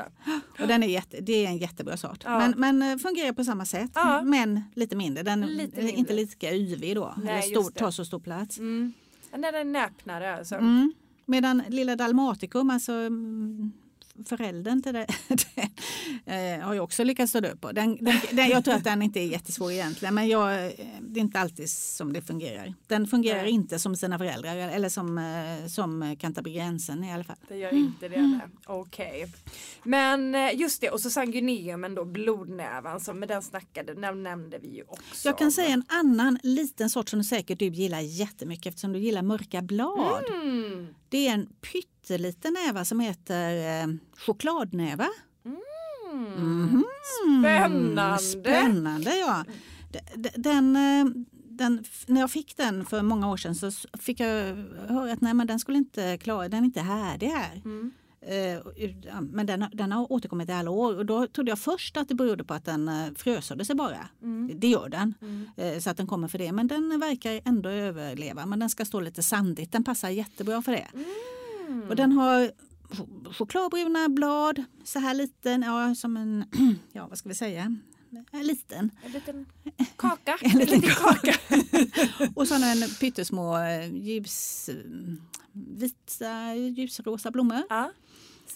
Och 0.61 0.67
den 0.67 0.83
är 0.83 0.87
jätte, 0.87 1.21
det 1.21 1.45
är 1.45 1.47
en 1.47 1.57
jättebra 1.57 1.97
sort. 1.97 2.23
Men, 2.25 2.53
men 2.57 2.81
eh, 2.81 2.97
fungerar 2.97 3.33
på 3.33 3.43
samma 3.43 3.65
sätt. 3.65 3.91
Men 4.23 4.61
lite 4.75 4.95
mindre. 4.95 5.23
Den 5.23 5.41
Lite 5.41 5.79
är 5.79 5.83
mindre. 5.83 5.99
inte 5.99 6.13
lika 6.13 6.53
yvig 6.53 6.95
då. 6.95 7.13
Nej, 7.23 7.33
eller 7.33 7.61
stor, 7.61 7.71
tar 7.71 7.91
så 7.91 8.05
stor 8.05 8.19
plats. 8.19 8.57
Mm. 8.57 8.93
Den 9.31 9.43
är 9.43 9.63
näpnare 9.63 10.37
alltså. 10.37 10.55
Mm. 10.55 10.93
Medan 11.25 11.63
lilla 11.67 11.95
dalmaticum, 11.95 12.69
alltså 12.69 12.91
mm, 12.91 13.71
föräldern 14.25 14.81
till 14.81 14.93
det, 14.93 15.07
eh, 16.25 16.65
har 16.65 16.73
jag 16.73 16.83
också 16.83 17.03
lyckats 17.03 17.29
stå 17.29 17.39
upp 17.39 17.61
på. 17.61 17.71
Den, 17.71 17.97
den, 18.31 18.49
jag 18.49 18.65
tror 18.65 18.73
att 18.73 18.83
den 18.83 19.01
inte 19.01 19.19
är 19.19 19.27
jättesvår 19.27 19.71
egentligen 19.71 20.15
men 20.15 20.27
jag, 20.27 20.65
eh, 20.65 20.71
det 21.01 21.19
är 21.19 21.21
inte 21.21 21.39
alltid 21.39 21.69
som 21.69 22.13
det 22.13 22.21
fungerar. 22.21 22.73
Den 22.87 23.07
fungerar 23.07 23.41
Nej. 23.41 23.51
inte 23.51 23.79
som 23.79 23.95
sina 23.95 24.17
föräldrar 24.17 24.55
eller 24.55 24.89
som, 24.89 25.17
eh, 25.17 25.67
som 25.67 26.15
cantabriensen 26.19 27.03
i 27.03 27.13
alla 27.13 27.23
fall. 27.23 27.37
Det 27.47 27.57
gör 27.57 27.73
inte 27.73 28.07
det. 28.07 28.21
nej. 28.21 28.39
Okej. 28.65 29.33
Men 29.83 30.35
eh, 30.35 30.59
just 30.59 30.81
det 30.81 30.89
och 30.89 31.01
så 31.01 31.09
sanguineumen 31.09 31.95
då 31.95 32.05
blodnävan 32.05 32.99
som 32.99 33.19
med 33.19 33.29
den 33.29 33.41
snackade 33.41 33.93
den 33.93 34.23
nämnde 34.23 34.57
vi 34.59 34.75
ju 34.75 34.83
också. 34.87 35.27
Jag 35.27 35.37
kan 35.37 35.51
säga 35.51 35.69
en 35.69 35.83
annan 35.87 36.39
liten 36.43 36.89
sort 36.89 37.09
som 37.09 37.19
du 37.19 37.25
säkert 37.25 37.59
du 37.59 37.65
gillar 37.65 37.99
jättemycket 37.99 38.67
eftersom 38.67 38.93
du 38.93 38.99
gillar 38.99 39.21
mörka 39.21 39.61
blad. 39.61 40.23
Mm. 40.43 40.87
Det 41.09 41.27
är 41.27 41.33
en 41.33 41.49
pytteliten 42.07 42.53
näva 42.53 42.85
som 42.85 42.99
heter 42.99 43.81
eh, 43.83 43.87
chokladnäva. 44.17 45.07
Mm. 45.45 46.83
Spännande. 47.39 48.17
Spännande 48.17 49.17
ja. 49.17 49.45
Den, 50.35 50.75
eh, 50.75 51.05
den, 51.49 51.83
när 52.05 52.21
jag 52.21 52.31
fick 52.31 52.57
den 52.57 52.85
för 52.85 53.01
många 53.01 53.31
år 53.31 53.37
sedan 53.37 53.55
så 53.55 53.71
fick 53.99 54.19
jag 54.19 54.55
höra 54.87 55.11
att 55.11 55.21
nej, 55.21 55.33
men 55.33 55.47
den 55.47 55.59
skulle 55.59 55.77
inte 55.77 56.17
klara, 56.17 56.49
den 56.49 56.59
är 56.59 56.65
inte 56.65 56.81
härdig 56.81 57.27
här. 57.27 57.61
Mm. 57.65 57.91
Eh, 58.21 59.21
Men 59.21 59.45
den, 59.45 59.65
den 59.73 59.91
har 59.91 60.11
återkommit 60.11 60.49
i 60.49 60.51
alla 60.51 60.71
år 60.71 60.97
och 60.97 61.05
då 61.05 61.27
trodde 61.27 61.51
jag 61.51 61.59
först 61.59 61.97
att 61.97 62.07
det 62.07 62.15
berodde 62.15 62.43
på 62.43 62.53
att 62.53 62.65
den 62.65 62.87
eh, 62.87 63.13
frösådde 63.15 63.65
sig 63.65 63.75
bara. 63.75 64.09
Mm. 64.21 64.59
Det 64.59 64.67
gör 64.67 64.89
den. 64.89 65.13
Mm. 65.21 65.81
Så 65.81 65.89
att 65.89 65.97
den 65.97 66.07
kommer 66.07 66.27
för 66.27 66.37
det. 66.37 66.51
Men 66.51 66.67
den 66.67 66.99
verkar 66.99 67.41
ändå 67.45 67.69
överleva. 67.69 68.45
Men 68.45 68.59
den 68.59 68.69
ska 68.69 68.85
stå 68.85 68.99
lite 68.99 69.23
sandigt. 69.23 69.71
Den 69.71 69.83
passar 69.83 70.09
jättebra 70.09 70.61
för 70.61 70.71
det. 70.71 70.87
Mm. 70.93 71.05
Och 71.89 71.95
den 71.95 72.11
har 72.11 72.51
ch- 72.89 73.33
chokladbruna 73.33 74.09
blad. 74.09 74.63
Så 74.83 74.99
här 74.99 75.13
liten, 75.13 75.61
ja 75.61 75.95
som 75.95 76.17
en, 76.17 76.45
ja 76.91 77.07
vad 77.07 77.17
ska 77.17 77.29
vi 77.29 77.35
säga, 77.35 77.63
en 78.31 78.47
liten. 78.47 78.91
En 79.03 79.11
liten 79.11 79.45
kaka. 79.95 80.37
En 80.41 80.57
liten 80.59 80.81
kaka. 80.81 81.33
Och 82.35 82.47
så 82.47 82.53
har 82.53 82.79
den 82.79 82.89
pyttesmå 82.99 83.57
eh, 83.57 83.93
ljus, 83.95 84.69
vita 85.53 86.55
ljusrosa 86.55 87.31
blommor. 87.31 87.61
Ja. 87.69 87.91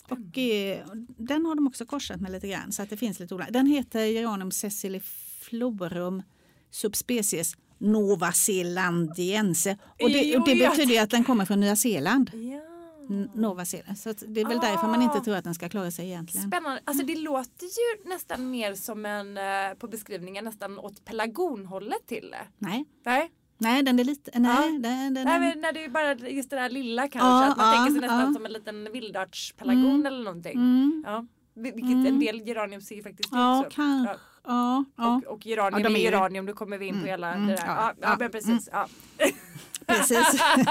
Och 0.10 0.38
eh, 0.38 0.86
den 1.18 1.46
har 1.46 1.56
de 1.56 1.68
också 1.68 1.86
korsat 1.86 2.22
med 2.22 2.32
lite 2.32 2.48
grann 2.48 2.72
så 2.72 2.82
att 2.84 2.90
det 2.90 2.98
finns 2.98 3.20
lite 3.20 3.36
olika. 3.36 3.52
Den 3.52 3.66
heter 3.66 4.06
Geranium 4.06 4.52
sessiliflorum 4.52 6.24
subspecies 6.72 7.54
novazeelandiense. 7.78 9.78
Och 10.02 10.10
det, 10.10 10.38
och 10.38 10.46
det 10.48 10.56
betyder 10.56 11.02
att 11.04 11.10
den 11.10 11.24
kommer 11.24 11.46
från 11.46 11.60
Nya 11.60 11.76
Zeeland. 11.76 12.32
Ja. 12.34 12.62
Nova 13.34 13.66
Zeeland. 13.66 13.98
Så 13.98 14.14
det 14.28 14.42
är 14.42 14.46
väl 14.46 14.60
därför 14.60 14.88
man 14.88 15.02
inte 15.02 15.20
tror 15.20 15.36
att 15.36 15.44
den 15.44 15.56
ska 15.56 15.70
klara 15.70 15.92
sig 15.92 16.06
egentligen. 16.06 16.48
Spännande. 16.48 16.82
Alltså 16.86 17.06
det 17.06 17.16
låter 17.16 17.66
ju 17.66 18.10
nästan 18.10 18.50
mer 18.50 18.74
som 18.76 19.06
en, 19.06 19.38
eh, 19.38 19.44
på 19.80 19.88
beskrivningen, 19.88 20.46
nästan 20.46 20.80
åt 20.80 21.06
pelargonhållet 21.06 22.08
till 22.08 22.32
det. 22.32 22.48
Nej. 22.58 22.86
Nej, 23.06 23.32
Nej, 23.58 23.84
den 23.84 24.00
är 24.00 24.04
lite... 24.04 24.40
Nej, 24.40 24.52
Ja. 24.74 24.80
den, 24.80 25.14
den, 25.14 25.26
Nej 25.28 25.40
men 25.40 25.62
när 25.62 25.72
det 25.74 25.84
är 25.86 25.90
bara 25.90 26.14
just 26.16 26.50
det 26.50 26.56
där 26.56 26.70
lilla 26.70 27.02
kanske. 27.08 27.28
Ja, 27.28 27.52
att 27.52 27.58
man 27.58 27.68
ja, 27.68 27.74
tänker 27.76 27.92
sig 27.92 28.02
nästan 28.02 28.20
ja. 28.28 28.34
som 28.34 28.46
en 28.46 28.54
liten 28.54 28.92
vildartspelargon 28.92 29.86
Mm. 29.86 30.06
eller 30.06 30.24
någonting. 30.24 30.54
mm, 30.58 31.04
Ja. 31.08 31.26
Vil- 31.56 31.74
Vilket 31.76 31.92
Mm. 31.92 32.06
en 32.06 32.20
del 32.20 32.48
geranium 32.48 32.82
ser 32.82 33.04
faktiskt 33.04 33.30
ja, 33.32 33.60
ut 33.68 33.74
så. 33.74 33.76
kanske. 33.76 34.16
Ja, 34.46 34.84
ja. 34.98 35.22
Och, 35.28 35.34
och 35.34 35.46
geranium 35.46 35.82
Ja, 35.84 35.90
de 35.90 35.96
är 35.96 36.00
geranium, 36.00 36.46
då 36.46 36.54
kommer 36.54 36.78
vi 36.78 36.86
in 36.86 36.94
på 36.94 36.98
Mm, 36.98 37.10
hela 37.10 37.34
mm, 37.34 37.48
det 37.48 37.56
där. 37.56 37.66
ja, 37.66 37.76
Ja, 37.76 37.94
ja, 38.02 38.08
ja, 38.10 38.16
men 38.20 38.32
precis. 38.32 38.70
Ja. 38.72 38.88
Precis. 39.98 40.42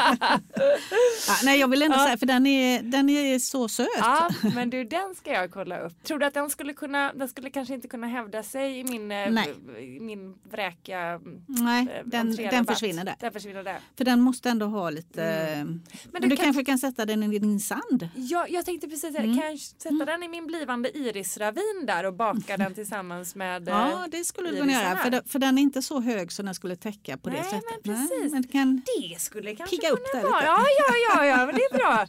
ja, 1.28 1.34
nej, 1.44 1.60
jag 1.60 1.68
vill 1.68 1.82
ändå 1.82 1.96
Ja. 1.96 2.04
säga, 2.04 2.16
för 2.16 2.26
den 2.26 2.46
är, 2.46 2.82
den 2.82 3.08
är 3.08 3.38
så 3.38 3.68
söt. 3.68 3.86
ja, 3.98 4.28
men 4.54 4.70
du 4.70 4.84
den 4.84 5.14
ska 5.14 5.32
jag 5.32 5.50
kolla 5.50 5.80
upp. 5.80 6.04
Tror 6.04 6.18
du 6.18 6.26
att 6.26 6.34
den 6.34 6.50
skulle 6.50 6.72
kunna, 6.72 7.12
den 7.12 7.28
skulle 7.28 7.50
kanske 7.50 7.74
inte 7.74 7.88
kunna 7.88 8.06
hävda 8.06 8.42
sig 8.42 8.78
i 8.78 8.84
min, 8.84 9.12
eh, 9.12 9.30
Nej. 9.30 9.54
min 10.00 10.34
vräkiga 10.50 11.20
Nej, 11.46 11.82
eh, 11.94 12.02
den, 12.04 12.36
den 12.36 12.64
försvinner 12.66 13.04
där. 13.04 13.14
Den 13.20 13.32
försvinner 13.32 13.64
där. 13.64 13.78
För 13.96 14.04
den 14.04 14.20
måste 14.20 14.50
ändå 14.50 14.66
ha 14.66 14.90
lite... 14.90 15.24
Mm. 15.24 15.82
Men 16.12 16.22
du 16.22 16.28
du, 16.28 16.36
kan- 16.36 16.44
kanske 16.44 16.64
kan 16.64 16.78
sätta 16.78 17.04
den 17.06 17.22
i 17.32 17.38
din 17.38 17.60
sand? 17.60 18.08
Ja, 18.14 18.46
jag 18.48 18.64
tänkte 18.64 18.86
precis 18.88 19.00
säga, 19.12 19.20
Mm. 19.24 19.38
kan 19.38 19.46
jag 19.50 19.58
sätta 19.58 20.04
den 20.04 20.22
i 20.22 20.28
min 20.28 20.46
blivande 20.46 20.98
irisravin 20.98 21.84
där 21.86 22.04
och 22.06 22.14
baka 22.14 22.56
den 22.56 22.74
tillsammans 22.74 23.34
med 23.34 23.68
eh, 23.68 23.74
Ja, 23.74 24.06
det 24.10 24.24
skulle 24.24 24.50
du 24.50 24.56
kunna 24.56 24.72
göra. 24.72 24.96
För, 24.96 25.10
det- 25.10 25.22
för 25.26 25.38
den 25.38 25.58
är 25.58 25.62
inte 25.62 25.82
så 25.82 26.00
hög 26.00 26.32
så 26.32 26.42
den 26.42 26.54
skulle 26.54 26.76
täcka 26.76 27.16
på 27.16 27.28
det 27.30 27.34
Nej, 27.36 27.44
sättet. 27.44 27.84
men 27.84 28.08
precis. 28.08 28.32
men 28.32 28.42
det 28.42 28.48
kan, 28.48 28.82
Det 28.98 29.09
skulle 29.18 29.56
kanske 29.56 29.76
Pigga 29.76 29.90
upp 29.90 30.04
där 30.12 30.22
vara. 30.22 30.40
lite. 30.40 30.44
Ja, 30.44 30.66
ja, 30.78 30.94
ja, 31.14 31.26
ja, 31.26 31.46
men 31.46 31.54
det 31.54 31.62
är 31.62 31.78
bra. 31.78 32.06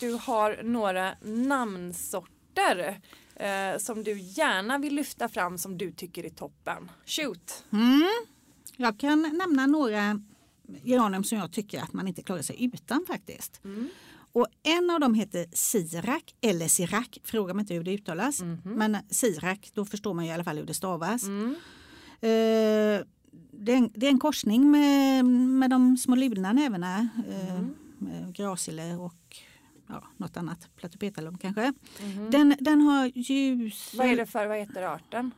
Du 0.00 0.12
har 0.12 0.60
några 0.62 1.14
namnsorter 1.22 3.00
eh, 3.36 3.78
som 3.78 4.04
du 4.04 4.18
gärna 4.18 4.78
vill 4.78 4.94
lyfta 4.94 5.28
fram 5.28 5.58
som 5.58 5.78
du 5.78 5.92
tycker 5.92 6.24
är 6.24 6.30
toppen. 6.30 6.90
Shoot! 7.06 7.64
mm, 7.72 8.02
jag 8.76 8.98
kan 9.00 9.22
nämna 9.38 9.66
några 9.66 10.20
geranium 10.82 11.24
som 11.24 11.38
jag 11.38 11.52
tycker 11.52 11.82
att 11.82 11.92
man 11.92 12.08
inte 12.08 12.22
klarar 12.22 12.42
sig 12.42 12.64
utan 12.64 13.04
faktiskt. 13.06 13.60
Mm. 13.64 13.88
Och 14.32 14.46
en 14.62 14.90
av 14.90 15.00
dem 15.00 15.14
heter 15.14 15.46
Sirak 15.52 16.34
eller 16.40 16.68
Sirak. 16.68 17.18
Fråga 17.24 17.54
mig 17.54 17.62
inte 17.62 17.74
hur 17.74 17.84
det 17.84 17.94
uttalas. 17.94 18.40
Mhm. 18.42 18.60
Men 18.64 18.96
Sirak, 19.10 19.70
då 19.74 19.84
förstår 19.84 20.14
man 20.14 20.24
i 20.24 20.32
alla 20.32 20.44
fall 20.44 20.58
hur 20.58 20.64
det 20.66 20.74
stavas. 20.74 21.22
Mm. 21.22 21.54
Eh, 22.22 23.00
det, 23.52 23.72
är 23.72 23.76
en, 23.76 23.90
det 23.94 24.06
är 24.06 24.10
en 24.10 24.18
korsning 24.18 24.70
med, 24.70 25.24
med 25.24 25.70
de 25.70 25.96
små 25.96 26.14
luna 26.16 26.52
nävarna. 26.52 27.08
Eh, 27.28 27.50
Mm. 27.54 27.74
med 27.98 28.34
grasille 28.34 28.94
och 28.96 29.36
ja, 29.88 30.02
något 30.16 30.36
annat, 30.36 30.68
platypetalum 30.76 31.38
kanske. 31.38 31.72
Mhm. 32.02 32.30
Den, 32.30 32.54
den 32.60 32.80
har 32.80 33.06
ljus... 33.14 33.94
Vad 33.98 34.06
är 34.06 34.16
det 34.16 34.26
för, 34.26 34.46
vad 34.46 34.58
heter 34.58 34.82
arten? 34.82 35.30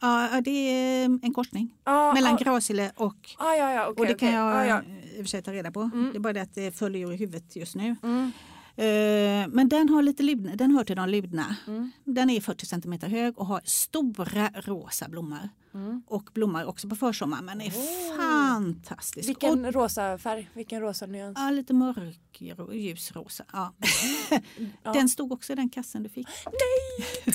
Ja, 0.00 0.40
det 0.44 0.50
är 0.50 1.04
en 1.04 1.34
korsning 1.34 1.74
Ah, 1.84 2.12
mellan 2.14 2.34
ah, 2.34 2.38
grasille 2.38 2.92
och... 2.96 3.16
ah, 3.38 3.54
ja, 3.54 3.72
ja, 3.72 3.86
okej, 3.88 4.00
och 4.00 4.06
det 4.06 4.14
kan 4.14 4.28
okej. 4.28 4.34
jag 4.38 4.56
Ah, 4.56 4.64
ja. 4.64 4.82
i 4.82 5.20
och 5.20 5.24
för 5.24 5.24
sig 5.24 5.42
ta 5.42 5.52
reda 5.52 5.70
på. 5.70 5.80
Mm. 5.80 6.10
Det 6.12 6.18
är 6.18 6.20
bara 6.20 6.32
det 6.32 6.42
att 6.42 6.54
det 6.54 6.72
följer 6.78 7.12
ur 7.12 7.16
huvudet 7.16 7.56
just 7.56 7.74
nu. 7.76 7.96
Mm. 8.02 8.32
Eh, 8.78 9.48
men 9.48 9.68
den 9.68 9.88
har 9.88 10.02
lite 10.02 10.22
lydna, 10.22 10.56
den 10.56 10.70
hör 10.70 10.84
till 10.84 10.96
de 10.96 11.08
lydna. 11.08 11.56
Mm. 11.66 11.90
Den 12.04 12.30
är 12.30 12.40
40 12.40 12.66
cm 12.66 12.98
hög 13.00 13.38
och 13.38 13.46
har 13.46 13.60
stora 13.64 14.50
rosa 14.54 15.08
blommor. 15.08 15.48
Mm. 15.74 16.02
Och 16.06 16.30
blommar 16.34 16.64
också 16.64 16.88
på 16.88 16.96
försommaren 16.96 17.44
men 17.44 17.60
är 17.60 17.70
Oh. 17.70 18.16
fantastisk. 18.16 19.28
Vilken 19.28 19.64
Och, 19.64 19.74
rosa 19.74 20.18
färg? 20.18 20.50
Vilken 20.54 20.80
rosa 20.80 21.06
nyans? 21.06 21.38
ja, 21.40 21.50
lite 21.50 21.74
mörk 21.74 22.42
ljusrosa. 22.72 23.44
Ja. 23.52 23.74
Ja. 24.82 24.92
Den 24.92 25.08
stod 25.08 25.32
också 25.32 25.52
i 25.52 25.56
den 25.56 25.68
kassen 25.68 26.02
du 26.02 26.08
fick. 26.08 26.28
Nej! 26.46 27.34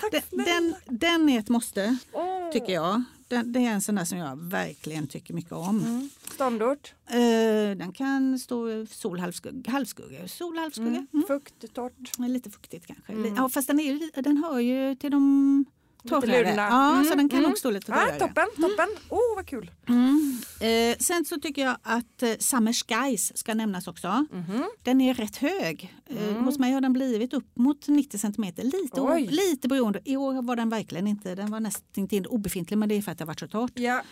Tack 0.00 0.24
Den, 0.30 0.44
den, 0.44 0.74
den 0.98 1.28
är 1.28 1.38
ett 1.38 1.48
måste 1.48 1.96
Åh. 2.12 2.50
tycker 2.52 2.72
jag. 2.72 3.02
Den, 3.32 3.52
det 3.52 3.60
är 3.60 3.70
en 3.70 3.80
sån 3.80 3.94
där 3.94 4.04
som 4.04 4.18
jag 4.18 4.36
verkligen 4.36 5.06
tycker 5.06 5.34
mycket 5.34 5.52
om. 5.52 5.78
Mm. 5.78 6.10
Ståndort? 6.34 6.94
Eh, 7.06 7.76
den 7.76 7.92
kan 7.92 8.38
stå 8.38 8.86
sol, 8.86 9.18
halvskugga, 9.18 9.70
halvskugga, 9.70 10.28
sol, 10.28 10.58
halvskugga. 10.58 10.88
Mm. 10.88 11.06
Mm. 11.14 11.24
Fukt, 11.26 11.74
torrt. 11.74 12.18
Lite 12.18 12.50
fuktigt 12.50 12.86
kanske. 12.86 13.12
Mm. 13.12 13.34
Ja, 13.36 13.48
fast 13.48 13.68
den, 13.68 13.80
är, 13.80 14.22
den 14.22 14.36
hör 14.36 14.58
ju 14.58 14.94
till 14.94 15.10
de 15.10 15.64
torrare. 16.08 16.26
lurna. 16.44 16.62
Ja, 16.70 16.92
Mm, 16.92 17.04
så 17.04 17.14
den 17.14 17.28
kan 17.28 17.38
mm. 17.38 17.50
nog 17.50 17.58
stå 17.58 17.70
lite 17.70 17.86
torrare. 17.86 18.18
toppen, 18.18 18.46
toppen. 18.56 18.88
Åh, 19.08 19.18
oh, 19.18 19.36
vad 19.36 19.46
kul. 19.46 19.70
Mm. 19.88 20.38
Eh, 20.60 20.96
sen 20.98 21.24
så 21.24 21.40
tycker 21.40 21.62
jag 21.62 21.76
att 21.82 22.22
eh, 22.22 22.32
Summer 22.38 22.72
Skies 22.72 23.38
ska 23.38 23.54
nämnas 23.54 23.88
också. 23.88 24.26
Mhm. 24.32 24.64
Den 24.82 25.00
är 25.00 25.14
rätt 25.14 25.36
hög. 25.36 25.96
Eh, 26.06 26.28
Mm. 26.28 26.44
hos 26.44 26.58
mig 26.58 26.72
har 26.72 26.80
den 26.80 26.92
blivit 26.92 27.32
upp 27.32 27.56
mot 27.58 27.88
90 27.88 28.18
cm. 28.18 28.44
Lite, 28.56 29.00
o- 29.00 29.18
lite 29.30 29.68
beroende. 29.68 30.00
I 30.04 30.16
år 30.16 30.42
var 30.42 30.56
den 30.56 30.68
verkligen 30.68 31.06
inte, 31.06 31.34
den 31.34 31.50
var 31.50 31.60
nästan 31.60 32.08
till 32.08 32.26
obefintlig 32.26 32.76
men 32.78 32.88
det 32.88 32.94
är 32.94 33.02
för 33.02 33.12
att 33.12 33.18
det 33.18 33.22
har 33.24 33.26
varit 33.26 33.40
så 33.40 33.48
torrt. 33.48 33.72
Ja. 33.74 34.02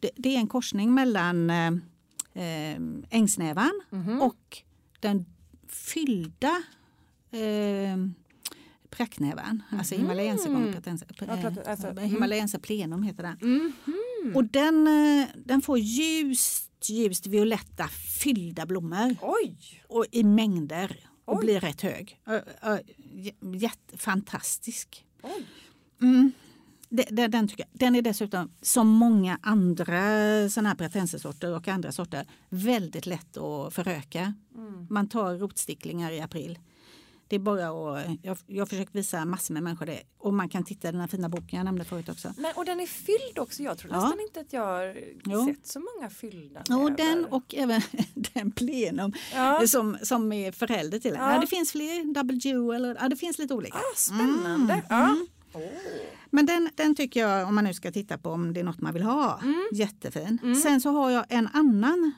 Det, 0.00 0.10
det 0.16 0.34
är 0.34 0.38
en 0.38 0.46
korsning 0.46 0.94
mellan 0.94 1.50
eh, 1.50 1.66
eh, 2.34 2.78
ängsnävan 3.10 3.80
Mhm. 3.90 4.22
och 4.22 4.62
den 5.00 5.26
fyllda 5.68 6.62
eh, 7.30 7.96
praktnävan, 8.90 9.62
alltså 9.70 9.94
Mm. 9.94 10.66
Ja, 11.18 11.36
pratar- 11.42 11.62
äh, 11.64 11.70
alltså, 11.70 11.86
mm. 11.86 12.04
Himalayense 12.04 12.58
plenum 12.58 13.02
heter 13.02 13.22
den. 13.22 13.38
Mhm. 13.40 14.36
Och 14.36 14.44
den, 14.44 14.86
eh, 14.86 15.26
den 15.44 15.62
får 15.62 15.78
ljust, 15.78 16.88
ljust 16.88 17.26
violetta 17.26 17.88
fyllda 18.22 18.66
blommor 18.66 19.16
Oj! 19.22 19.82
och 19.88 20.04
i 20.12 20.24
mängder 20.24 20.96
och 21.24 21.36
Oj. 21.38 21.44
blir 21.44 21.60
rätt 21.60 21.80
hög. 21.80 22.20
Jätte, 23.60 23.98
fantastisk. 23.98 25.04
Mm. 26.02 26.32
Den, 27.30 27.48
tycker 27.48 27.64
jag. 27.64 27.78
den 27.80 27.94
är 27.94 28.02
dessutom 28.02 28.50
som 28.62 28.88
många 28.88 29.38
andra 29.42 29.98
såna 30.50 30.68
här 30.68 30.76
pratensesorter 30.76 31.54
och 31.56 31.68
andra 31.68 31.92
sorter 31.92 32.26
väldigt 32.48 33.06
lätt 33.06 33.36
att 33.36 33.74
föröka. 33.74 34.34
Mm. 34.54 34.86
Man 34.90 35.08
tar 35.08 35.34
rotsticklingar 35.34 36.10
i 36.12 36.20
april. 36.20 36.58
Det 37.28 37.36
är 37.36 37.40
bara 37.40 37.68
att, 37.98 38.06
jag, 38.22 38.38
jag 38.46 38.60
har 38.60 38.66
försökt 38.66 38.94
visa 38.94 39.24
massor 39.24 39.54
med 39.54 39.62
människor 39.62 39.86
det 39.86 40.02
och 40.18 40.34
man 40.34 40.48
kan 40.48 40.64
titta 40.64 40.88
i 40.88 40.92
den 40.92 41.00
här 41.00 41.08
fina 41.08 41.28
boken 41.28 41.56
jag 41.56 41.64
nämnde 41.64 41.84
förut 41.84 42.08
också. 42.08 42.32
Men, 42.38 42.52
och 42.56 42.64
den 42.64 42.80
är 42.80 42.86
fylld 42.86 43.38
också. 43.38 43.62
Jag 43.62 43.78
tror 43.78 43.92
Ja. 43.92 44.00
nästan 44.00 44.20
inte 44.20 44.40
att 44.40 44.52
jag 44.52 44.62
har 44.66 44.96
Jo. 45.24 45.46
sett 45.46 45.66
så 45.66 45.80
många 45.80 46.10
fyllda 46.10 46.62
näver. 46.68 46.90
den 46.90 47.24
och 47.24 47.54
även 47.54 47.80
den 48.34 48.50
plenum 48.50 49.12
Ja. 49.34 49.66
som, 49.66 49.96
som 50.02 50.32
är 50.32 50.52
förälder 50.52 50.98
till. 50.98 51.14
Ja. 51.18 51.34
Ja. 51.34 51.40
det 51.40 51.46
finns 51.46 51.72
fler, 51.72 52.14
Double 52.14 52.36
Jew 52.36 52.76
eller 52.76 52.96
ja, 53.00 53.08
det 53.08 53.16
finns 53.16 53.38
lite 53.38 53.54
olika. 53.54 53.76
Ah, 53.78 53.96
spännande. 53.96 54.72
Mm. 54.74 54.84
Ja. 54.88 55.16
Åh. 55.52 55.62
Men 56.30 56.46
den, 56.46 56.70
den 56.74 56.94
tycker 56.94 57.20
jag, 57.20 57.48
om 57.48 57.54
man 57.54 57.64
nu 57.64 57.74
ska 57.74 57.92
titta 57.92 58.18
på 58.18 58.30
om 58.30 58.52
det 58.54 58.60
är 58.60 58.64
något 58.64 58.80
man 58.80 58.92
vill 58.94 59.02
ha, 59.02 59.40
Mm. 59.42 59.68
jättefin. 59.72 60.56
Sen 60.62 60.80
så 60.80 60.90
har 60.90 61.10
jag 61.10 61.24
en 61.28 61.48
annan 61.52 62.12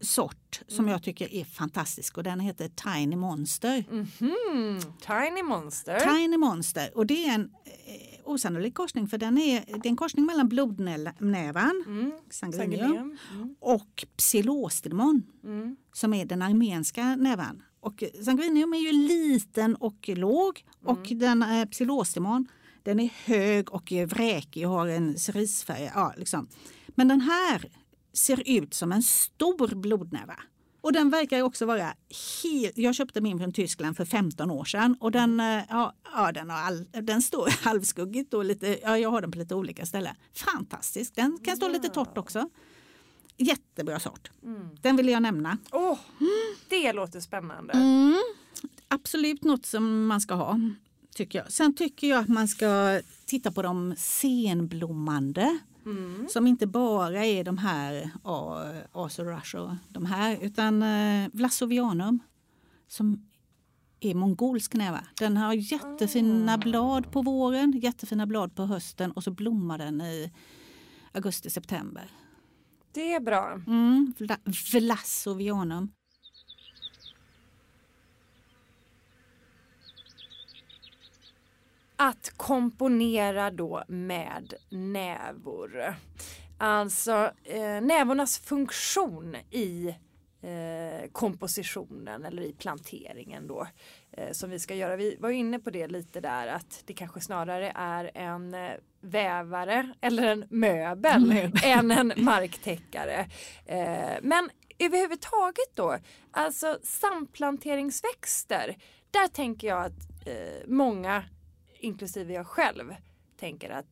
sort 0.00 0.60
som 0.68 0.88
jag 0.88 1.02
tycker 1.02 1.34
är 1.34 1.44
fantastisk 1.44 2.16
och 2.18 2.22
den 2.24 2.40
heter 2.40 2.68
Tiny 2.68 3.16
Monster. 3.16 3.84
Mhm. 3.90 4.80
Tiny 5.06 5.42
Monster. 5.42 6.00
Tiny 6.14 6.36
Monster 6.36 6.90
och 6.94 7.06
det 7.06 7.24
är 7.26 7.34
en 7.34 7.50
eh, 7.64 8.20
osannolik 8.24 8.74
korsning 8.74 9.08
för 9.08 9.18
den 9.18 9.38
är, 9.38 9.64
det 9.66 9.86
är 9.86 9.90
en 9.90 9.96
korsning 9.96 10.26
mellan 10.26 10.48
blodnävan, 10.48 11.84
Mm. 11.86 12.12
Sanguinium. 12.30 13.16
Mm. 13.32 13.54
och 13.60 14.04
psilostimon 14.16 15.22
Mm. 15.44 15.76
som 15.92 16.14
är 16.14 16.24
den 16.24 16.42
armenska 16.42 17.16
nävan. 17.16 17.62
Och 17.80 18.02
sanguinium 18.24 18.74
är 18.74 18.78
ju 18.78 18.92
liten 18.92 19.74
och 19.76 20.08
låg 20.08 20.64
och 20.84 21.06
den 21.10 21.42
eh, 21.42 21.64
psilostimon 21.68 22.46
den 22.82 23.00
är 23.00 23.10
hög 23.24 23.72
och 23.74 23.92
vräkig 24.06 24.66
och 24.68 24.72
har 24.74 24.86
en 24.86 25.18
cerisfärg. 25.18 25.90
Ja, 25.94 26.14
liksom. 26.16 26.48
Men 26.88 27.08
den 27.08 27.20
här 27.20 27.64
ser 28.12 28.42
ut 28.46 28.74
som 28.74 28.92
en 28.92 29.02
stor 29.02 29.74
blodnäva. 29.74 30.36
Och 30.80 30.92
den 30.92 31.10
verkar 31.10 31.42
också 31.42 31.66
vara 31.66 31.94
helt... 32.42 32.78
Jag 32.78 32.94
köpte 32.94 33.20
min 33.20 33.38
från 33.38 33.52
Tyskland 33.52 33.96
för 33.96 34.04
15 34.04 34.50
år 34.50 34.64
sedan 34.64 34.96
och 35.00 35.12
den, 35.12 35.40
eh, 35.40 35.62
ja, 35.68 35.94
ja, 36.14 36.32
den, 36.32 36.50
har 36.50 36.58
all, 36.58 36.84
den 36.84 37.22
står 37.22 37.48
halvskuggigt 37.64 38.34
och 38.34 38.44
lite, 38.44 38.78
ja, 38.82 38.98
jag 38.98 39.10
har 39.10 39.20
den 39.20 39.30
på 39.30 39.38
lite 39.38 39.54
olika 39.54 39.86
ställen. 39.86 40.14
Fantastisk, 40.34 41.14
den 41.14 41.38
kan 41.44 41.56
stå 41.56 41.68
lite 41.68 41.88
torrt 41.88 42.18
också. 42.18 42.48
Jättebra 43.36 44.00
sort. 44.00 44.30
Den 44.80 44.96
vill 44.96 45.08
jag 45.08 45.22
nämna. 45.22 45.58
Åh, 45.72 45.98
det 46.68 46.92
låter 46.92 47.20
spännande. 47.20 47.72
Mm. 47.72 48.16
Absolut 48.88 49.44
något 49.44 49.66
som 49.66 50.06
man 50.06 50.20
ska 50.20 50.34
ha, 50.34 50.60
tycker 51.14 51.38
jag. 51.38 51.52
Sen 51.52 51.74
tycker 51.74 52.08
jag 52.08 52.20
att 52.20 52.28
man 52.28 52.48
ska 52.48 53.00
titta 53.26 53.52
på 53.52 53.62
de 53.62 53.94
senblommande. 53.98 55.58
Mm. 55.90 56.28
Som 56.28 56.46
inte 56.46 56.66
bara 56.66 57.24
är 57.24 57.44
de 57.44 57.58
här 57.58 58.10
Azor 58.92 59.24
Rush 59.24 59.56
och 59.56 59.70
de 59.88 60.06
här 60.06 60.38
utan 60.42 60.82
eh, 60.82 61.28
Vlasovianum 61.32 62.18
som 62.88 63.26
är 64.00 64.14
mongolsk 64.14 64.74
näva. 64.74 65.00
Den 65.18 65.36
har 65.36 65.52
jättefina 65.54 66.58
blad 66.58 67.12
på 67.12 67.22
våren, 67.22 67.72
jättefina 67.82 68.26
blad 68.26 68.54
på 68.56 68.62
hösten 68.66 69.12
och 69.12 69.24
så 69.24 69.30
blommar 69.30 69.78
den 69.78 70.00
i 70.00 70.32
augusti-september. 71.12 72.10
Det 72.92 73.14
är 73.14 73.20
bra. 73.20 73.52
Mm, 73.66 74.12
Vla- 74.18 74.78
Vlasovianum. 74.80 75.88
Att 82.02 82.32
komponera 82.36 83.50
då 83.50 83.84
med 83.88 84.54
nävor. 84.68 85.94
Alltså 86.58 87.32
eh, 87.44 87.80
nävornas 87.80 88.38
funktion 88.38 89.36
i 89.50 89.94
eh, 90.42 91.10
kompositionen 91.12 92.24
eller 92.24 92.42
i 92.42 92.52
planteringen 92.52 93.46
då 93.46 93.66
eh, 94.12 94.32
som 94.32 94.50
vi 94.50 94.58
ska 94.58 94.74
göra. 94.74 94.96
Vi 94.96 95.16
var 95.20 95.30
inne 95.30 95.58
på 95.58 95.70
det 95.70 95.86
lite 95.86 96.20
där 96.20 96.46
att 96.46 96.82
det 96.86 96.94
kanske 96.94 97.20
snarare 97.20 97.72
är 97.74 98.10
en 98.14 98.54
eh, 98.54 98.70
vävare 99.00 99.94
eller 100.00 100.22
en 100.22 100.44
möbel 100.50 101.26
Möbel. 101.26 101.60
än 101.64 101.90
en 101.90 102.12
marktäckare. 102.16 103.28
Eh, 103.66 104.18
men 104.22 104.50
överhuvudtaget 104.78 105.74
då, 105.74 105.98
alltså 106.30 106.78
samplanteringsväxter, 106.82 108.76
där 109.10 109.28
tänker 109.28 109.68
jag 109.68 109.84
att 109.84 110.26
eh, 110.26 110.66
många, 110.66 111.24
inklusive 111.80 112.32
jag 112.32 112.46
själv, 112.46 112.94
tänker 113.36 113.70
att 113.70 113.86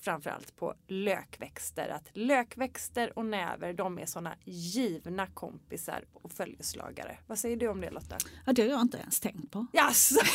framförallt 0.00 0.56
på 0.56 0.74
lökväxter. 0.86 1.88
Att 1.88 2.08
lökväxter 2.12 3.18
och 3.18 3.26
näver 3.26 3.72
de 3.72 3.98
är 3.98 4.06
sådana 4.06 4.36
givna 4.44 5.26
kompisar 5.26 6.04
och 6.12 6.32
följeslagare. 6.32 7.18
Vad 7.26 7.38
säger 7.38 7.56
du 7.56 7.68
om 7.68 7.80
det 7.80 7.90
Lotta? 7.90 8.16
Ja, 8.46 8.52
det 8.52 8.62
har 8.62 8.68
jag 8.68 8.80
inte 8.80 8.98
ens 8.98 9.20
tänkt 9.20 9.50
på. 9.50 9.66
Jaså? 9.72 10.20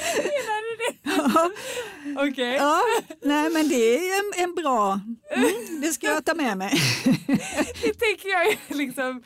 Menar 0.16 0.62
Okej. 2.30 2.54
Ja, 2.54 2.80
nej 3.22 3.50
men 3.50 3.68
det 3.68 3.96
är 3.98 4.18
en, 4.20 4.44
en 4.48 4.54
bra, 4.54 5.00
mm, 5.30 5.80
det 5.80 5.88
ska 5.88 6.06
jag 6.06 6.24
ta 6.24 6.34
med 6.34 6.58
mig. 6.58 6.72
Det 7.82 7.94
tänker 7.94 8.28
jag 8.28 8.56
liksom, 8.78 9.22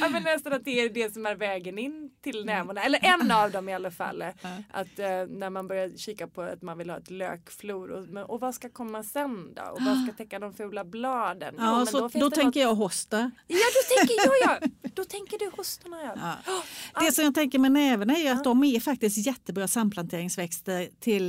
ja, 0.00 0.08
men 0.08 0.22
nästan 0.22 0.52
att 0.52 0.64
det 0.64 0.80
är 0.80 0.88
det 0.88 1.14
som 1.14 1.26
är 1.26 1.34
vägen 1.34 1.78
in 1.78 2.10
till 2.24 2.44
nävarna. 2.44 2.82
Eller 2.82 3.00
en 3.04 3.30
av 3.30 3.50
dem 3.50 3.68
i 3.68 3.74
alla 3.74 3.90
fall. 3.90 4.22
Att 4.72 4.98
eh, 4.98 5.06
när 5.28 5.50
man 5.50 5.68
börjar 5.68 5.90
kika 5.96 6.26
på 6.28 6.42
att 6.42 6.62
man 6.62 6.78
vill 6.78 6.90
ha 6.90 6.96
ett 6.96 7.10
lökflor. 7.10 7.90
Och, 7.90 8.30
och 8.30 8.40
vad 8.40 8.54
ska 8.54 8.68
komma 8.68 9.02
sen 9.02 9.54
då? 9.54 9.62
Och 9.62 9.78
vad 9.82 10.04
ska 10.04 10.12
täcka 10.16 10.38
de 10.38 10.54
fula 10.54 10.84
bladen? 10.84 11.54
Jo, 11.58 11.64
Ja, 11.64 11.76
men 11.76 11.86
så, 11.86 11.98
då 12.00 12.08
det 12.08 12.20
tänker 12.20 12.44
något- 12.44 12.56
jag 12.56 12.74
hosta. 12.74 13.30
Ja, 13.46 13.56
då 13.74 13.96
tänker 13.96 14.14
jag 14.26 14.34
ja. 14.42 14.68
Då 14.94 15.04
tänker 15.04 15.38
du 15.38 15.50
hostarna 15.56 15.96
ja. 16.02 16.34
Ja. 16.46 16.62
Det 17.06 17.12
som 17.12 17.24
jag 17.24 17.34
tänker 17.34 17.58
med 17.58 17.72
näven 17.72 18.10
är 18.10 18.32
att 18.32 18.44
de 18.44 18.64
är 18.64 18.80
faktiskt 18.80 19.26
jättebra 19.26 19.68
samplanteringsväxter 19.68 20.88
till 21.00 21.19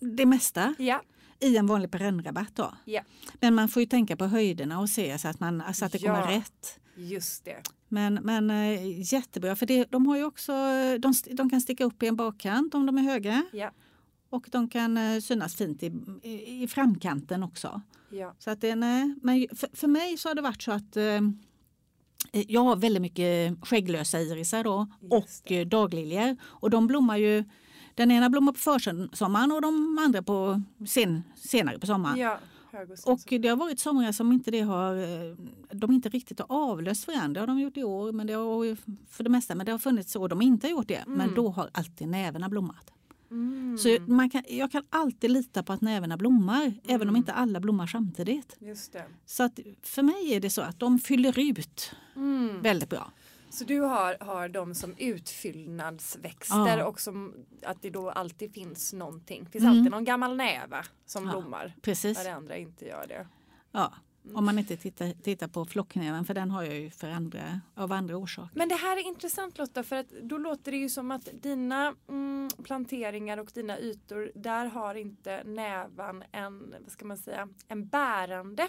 det 0.00 0.26
mesta 0.26 0.74
Ja, 0.78 1.02
i 1.40 1.56
en 1.56 1.66
vanlig 1.66 1.90
perennrabatt. 1.90 2.50
Då. 2.56 2.74
ja, 2.84 3.02
Men 3.40 3.54
man 3.54 3.68
får 3.68 3.80
ju 3.82 3.86
tänka 3.86 4.16
på 4.16 4.26
höjderna 4.26 4.80
och 4.80 4.88
se 4.90 5.18
så 5.18 5.28
att, 5.28 5.40
man, 5.40 5.62
så 5.74 5.84
att 5.84 5.92
det 5.92 5.98
kommer 5.98 6.32
Ja. 6.32 6.36
rätt. 6.38 6.78
just 6.96 7.44
det. 7.44 7.62
Men, 7.88 8.14
men 8.14 8.50
eh, 8.50 9.12
jättebra, 9.12 9.56
för 9.56 9.66
det, 9.66 9.84
de, 9.90 10.06
har 10.06 10.16
ju 10.16 10.24
också, 10.24 10.52
de, 10.98 11.14
de 11.32 11.50
kan 11.50 11.60
sticka 11.60 11.84
upp 11.84 12.02
i 12.02 12.06
en 12.06 12.16
bakkant 12.16 12.74
om 12.74 12.86
de 12.86 12.98
är 12.98 13.02
höga 13.02 13.44
Ja, 13.52 13.70
och 14.30 14.46
de 14.52 14.68
kan 14.68 14.96
eh, 14.96 15.20
synas 15.20 15.54
fint 15.54 15.82
i, 15.82 15.92
i, 16.22 16.62
i 16.62 16.68
framkanten 16.68 17.42
också. 17.42 17.82
ja. 18.10 18.34
Så 18.38 18.50
att 18.50 18.60
det, 18.60 18.74
nej, 18.74 19.14
men 19.22 19.46
för, 19.56 19.68
för 19.72 19.88
mig 19.88 20.16
så 20.16 20.28
har 20.28 20.34
det 20.34 20.42
varit 20.42 20.62
så 20.62 20.72
att 20.72 20.96
eh, 20.96 21.20
jag 22.32 22.60
har 22.64 22.76
väldigt 22.76 23.02
mycket 23.02 23.56
skägglösa 23.66 24.20
irisar 24.20 24.64
då, 24.64 24.86
Just 25.00 25.12
och 25.12 25.48
det. 25.48 25.60
eh, 25.60 25.66
dagliljor. 25.66 26.36
Och 26.42 26.70
de 26.70 26.86
blommar 26.86 27.16
ju, 27.16 27.44
den 27.94 28.10
ena 28.10 28.30
blommar 28.30 28.52
på 28.52 28.58
försommaren 28.58 29.52
och 29.52 29.62
de 29.62 29.98
andra 29.98 30.22
på 30.22 30.62
sen, 30.86 31.22
senare 31.36 31.78
på 31.78 31.86
sommaren. 31.86 32.18
ja. 32.18 32.38
och 33.06 33.20
det 33.40 33.48
har 33.48 33.56
varit 33.56 33.80
somrar 33.80 34.12
som 34.12 34.32
inte 34.32 34.50
det 34.50 34.60
har, 34.60 34.96
eh, 34.96 35.36
de 35.72 35.92
inte 35.92 36.08
riktigt 36.08 36.40
har 36.40 36.46
avlöst 36.70 37.06
varandra. 37.06 37.32
Det 37.34 37.40
har 37.40 37.46
de 37.46 37.60
gjort 37.60 37.76
i 37.76 37.84
år 37.84 38.12
men 38.12 38.26
det 38.26 38.32
har, 38.32 38.76
för 39.10 39.24
det 39.24 39.30
mesta. 39.30 39.54
Men 39.54 39.66
det 39.66 39.72
har 39.72 39.78
funnits 39.78 40.16
år 40.16 40.28
de 40.28 40.42
inte 40.42 40.66
har 40.66 40.70
gjort 40.72 40.88
det. 40.88 41.04
Men 41.06 41.34
då 41.34 41.48
har 41.48 41.70
alltid 41.72 42.08
näverna 42.08 42.48
blommat. 42.48 42.90
Mm, 43.30 43.78
Så 43.78 43.96
man 44.06 44.30
kan, 44.30 44.42
jag 44.48 44.72
kan 44.72 44.82
alltid 44.90 45.30
lita 45.30 45.62
på 45.62 45.72
att 45.72 45.80
näverna 45.80 46.16
blommar. 46.16 46.74
Även 46.88 47.08
om 47.08 47.16
inte 47.16 47.32
alla 47.32 47.60
blommar 47.60 47.86
samtidigt. 47.86 48.56
Så 49.26 49.42
att 49.42 49.58
för 49.82 50.02
mig 50.02 50.34
är 50.34 50.40
det 50.40 50.50
så 50.50 50.62
att 50.62 50.78
de 50.80 50.98
fyller 50.98 51.38
ut 51.38 51.90
Mm. 52.16 52.62
väldigt 52.62 52.88
bra. 52.90 53.12
Så 53.54 53.64
du 53.64 53.80
har, 53.80 54.16
har 54.20 54.48
dem 54.48 54.74
som 54.74 54.94
utfyllnadsväxter 54.98 56.78
Ja. 56.78 56.86
och 56.86 57.00
som 57.00 57.34
att 57.62 57.82
det 57.82 57.90
då 57.90 58.10
alltid 58.10 58.52
finns 58.54 58.92
någonting. 58.92 59.44
Det 59.44 59.50
finns 59.50 59.64
Mm. 59.64 59.78
alltid 59.78 59.90
någon 59.90 60.04
gammal 60.04 60.36
näva 60.36 60.84
som 61.06 61.24
Ja, 61.26 61.30
blommar. 61.30 61.74
Precis. 61.82 62.18
När 62.18 62.24
det 62.24 62.34
andra 62.34 62.56
inte 62.56 62.84
gör 62.86 63.06
det. 63.08 63.26
Ja. 63.72 63.92
Om 64.34 64.44
man 64.44 64.58
inte 64.58 64.76
tittar, 64.76 65.22
tittar 65.22 65.48
på 65.48 65.64
flocknäven 65.64 66.24
för 66.24 66.34
den 66.34 66.50
har 66.50 66.62
jag 66.62 66.74
ju 66.74 66.90
för 66.90 67.08
andra, 67.10 67.60
av 67.74 67.92
andra 67.92 68.16
orsaker. 68.16 68.50
Men 68.58 68.68
det 68.68 68.74
här 68.74 68.96
är 68.96 69.06
intressant 69.06 69.58
Lotta 69.58 69.82
för 69.82 69.96
att 69.96 70.10
då 70.22 70.38
låter 70.38 70.72
det 70.72 70.78
ju 70.78 70.88
som 70.88 71.10
att 71.10 71.28
dina 71.32 71.94
mm, 72.08 72.50
planteringar 72.64 73.38
och 73.38 73.50
dina 73.54 73.78
ytor 73.78 74.32
där 74.34 74.66
har 74.66 74.94
inte 74.94 75.42
nävan 75.44 76.24
en, 76.32 76.74
vad 76.82 76.92
ska 76.92 77.04
man 77.06 77.16
säga, 77.18 77.48
en 77.68 77.86
bärande 77.88 78.68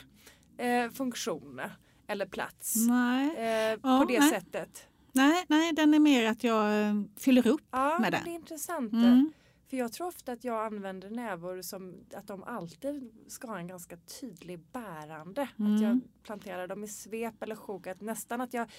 eh, 0.57 0.89
funktion. 0.91 1.61
Eller 2.07 2.25
plats. 2.25 2.75
Eh, 2.75 3.79
Ja, 3.83 3.99
på 3.99 4.05
det 4.07 4.19
nej. 4.19 4.29
sättet. 4.29 4.87
Nej, 5.11 5.45
nej, 5.47 5.73
den 5.73 5.93
är 5.93 5.99
mer 5.99 6.25
att 6.25 6.43
jag 6.43 6.81
eh, 6.89 7.01
fyller 7.17 7.47
upp 7.47 7.61
Ja, 7.71 7.97
med 7.99 8.11
men 8.11 8.23
det. 8.23 8.29
är 8.31 8.35
intressant. 8.35 8.93
Mm. 8.93 9.31
För 9.69 9.77
jag 9.77 9.93
tror 9.93 10.07
ofta 10.07 10.31
att 10.31 10.43
jag 10.43 10.65
använder 10.65 11.09
nävor 11.09 11.61
som 11.61 11.95
att 12.15 12.27
de 12.27 12.43
alltid 12.43 13.11
ska 13.27 13.47
ha 13.47 13.57
en 13.59 13.67
ganska 13.67 13.97
tydlig 13.97 14.59
bärande. 14.59 15.49
Mm. 15.59 15.75
Att 15.75 15.81
jag 15.81 15.99
planterar 16.23 16.67
dem 16.67 16.83
i 16.83 16.87
svep 16.87 17.43
eller 17.43 17.55
sjok. 17.55 17.87
Att 17.87 18.01
nästan 18.01 18.41
att 18.41 18.53
jag, 18.53 18.71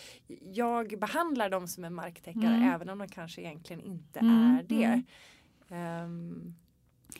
jag 0.52 0.98
behandlar 1.00 1.50
dem 1.50 1.68
som 1.68 1.84
en 1.84 1.94
marktäckare 1.94 2.46
Mm. 2.54 2.72
även 2.74 2.88
om 2.90 2.98
de 2.98 3.08
kanske 3.08 3.40
egentligen 3.42 3.82
inte 3.82 4.18
Mm, 4.18 4.56
är 4.56 4.62
det. 4.62 5.02
mm. 5.70 6.54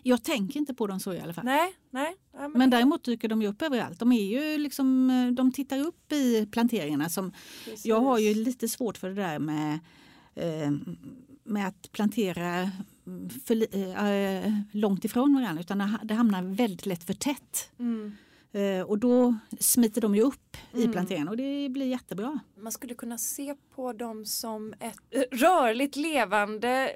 Jag 0.03 0.23
tänker 0.23 0.61
inte 0.61 0.75
på 0.75 0.87
dem 0.87 1.01
så 1.01 1.13
i 1.13 1.21
alla 1.21 1.33
fall. 1.35 1.45
nej, 1.45 1.75
nej. 1.91 2.17
Ja, 2.33 2.39
men, 2.41 2.53
Men 2.53 2.71
däremot 2.71 3.05
dyker 3.05 3.29
de 3.29 3.47
upp 3.47 3.63
överallt. 3.63 3.99
De, 3.99 4.13
är 4.13 4.25
ju 4.41 4.59
liksom, 4.59 5.11
eh, 5.11 5.27
de 5.35 5.53
tittar 5.53 5.79
upp 5.79 6.13
i 6.13 6.47
planteringarna. 6.47 7.09
Som, 7.09 7.33
precis. 7.65 7.87
jag 7.87 8.01
har 8.01 8.19
ju 8.19 8.35
lite 8.35 8.69
svårt 8.69 8.97
för 8.99 9.09
det 9.09 9.15
där 9.15 9.39
med, 9.39 9.79
eh, 10.35 10.71
med 11.45 11.69
att 11.69 11.93
plantera 11.93 12.71
mm, 13.07 13.31
för, 13.45 13.77
eh, 14.07 14.53
långt 14.73 15.05
ifrån 15.05 15.35
varandra. 15.35 15.61
Utan 15.61 15.79
det 15.79 15.85
ha- 15.85 16.05
det 16.05 16.15
hamnar 16.15 16.43
väldigt 16.43 16.87
lätt 16.87 17.05
för 17.05 17.15
tätt. 17.15 17.71
Mm. 17.79 18.13
Och 18.87 18.99
då 18.99 19.35
smiter 19.61 20.01
de 20.01 20.15
ju 20.15 20.23
upp 20.23 20.57
i 20.73 20.79
Mm. 20.81 20.93
planteringen 20.93 21.29
och 21.29 21.37
det 21.37 21.69
blir 21.69 21.87
jättebra. 21.87 22.39
Man 22.57 22.73
skulle 22.73 22.95
kunna 22.95 23.19
se 23.19 23.55
på 23.75 23.93
dem 23.93 24.25
som 24.25 24.75
ett 24.81 24.99
rörligt 25.33 25.97
levande 25.97 26.93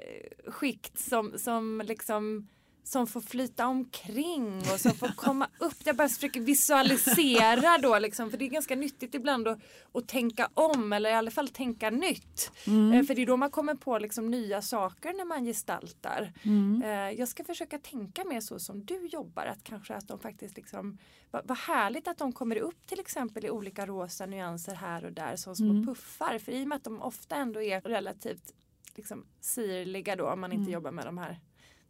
skikt 0.47 0.99
som, 0.99 1.33
som 1.37 1.81
liksom 1.85 2.47
som 2.83 3.07
får 3.07 3.21
flyta 3.21 3.67
omkring 3.67 4.57
och 4.73 4.79
som 4.79 4.91
får 4.91 5.07
komma 5.07 5.47
upp. 5.59 5.75
Jag 5.83 5.95
bara 5.95 6.09
försöker 6.09 6.41
visualisera 6.41 7.77
då 7.77 7.99
liksom, 7.99 8.29
för 8.31 8.37
det 8.37 8.45
är 8.45 8.49
ganska 8.49 8.75
nyttigt 8.75 9.15
ibland 9.15 9.47
att, 9.47 9.59
att 9.93 10.07
tänka 10.07 10.49
om 10.53 10.93
eller 10.93 11.09
i 11.09 11.13
alla 11.13 11.31
fall 11.31 11.47
tänka 11.49 11.89
nytt. 11.89 12.51
Eh, 12.65 13.03
För 13.05 13.15
det 13.15 13.21
är 13.21 13.25
då 13.25 13.37
man 13.37 13.51
kommer 13.51 13.75
på 13.75 13.97
liksom 13.99 14.31
nya 14.31 14.61
saker 14.61 15.13
när 15.13 15.25
man 15.25 15.45
gestaltar. 15.45 16.33
Mm. 16.43 16.81
Eh, 16.83 17.19
Jag 17.19 17.27
ska 17.27 17.43
försöka 17.43 17.79
tänka 17.79 18.23
mer 18.25 18.41
så 18.41 18.59
som 18.59 18.85
du 18.85 19.05
jobbar. 19.05 19.45
Att 19.45 19.63
kanske 19.63 19.93
att 19.95 20.07
de 20.07 20.19
faktiskt 20.19 20.55
liksom 20.57 20.97
Vad 21.31 21.47
vad 21.47 21.57
härligt 21.57 22.07
att 22.07 22.17
de 22.17 22.31
kommer 22.33 22.55
upp 22.57 22.87
till 22.87 22.99
exempel 22.99 23.45
i 23.45 23.49
olika 23.49 23.85
rosa 23.85 24.25
nyanser 24.25 24.75
här 24.75 25.05
och 25.05 25.11
där 25.13 25.35
som 25.35 25.55
små 25.55 25.69
Mm. 25.69 25.85
puffar. 25.85 26.39
För 26.39 26.51
i 26.51 26.63
och 26.63 26.67
med 26.67 26.75
att 26.75 26.83
de 26.83 27.01
ofta 27.01 27.35
ändå 27.35 27.61
är 27.61 27.81
relativt 27.81 28.53
liksom, 28.95 29.25
sirliga 29.41 30.15
då 30.15 30.29
om 30.29 30.39
man 30.41 30.51
inte 30.51 30.61
Mm. 30.61 30.73
jobbar 30.73 30.91
med 30.91 31.05
de 31.05 31.17
här 31.17 31.39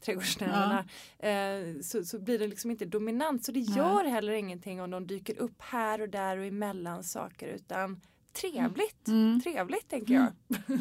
trädgårdsnävarna. 0.02 0.86
Eh, 1.20 1.82
så, 1.82 2.04
så 2.06 2.20
blir 2.20 2.40
det 2.40 2.48
liksom 2.48 2.72
inte 2.72 2.86
dominant. 2.86 3.46
Så 3.46 3.52
det 3.52 3.60
gör 3.60 4.04
heller 4.04 4.32
ingenting 4.34 4.82
om 4.82 4.90
de 4.92 5.08
dyker 5.08 5.38
upp 5.40 5.62
här 5.62 6.02
och 6.02 6.10
där 6.10 6.38
och 6.38 6.46
emellan 6.46 7.04
saker 7.04 7.48
utan 7.48 8.02
trevligt. 8.34 9.08
Mm. 9.08 9.42
Trevligt 9.42 9.90
tänker 9.90 10.14
jag. 10.14 10.28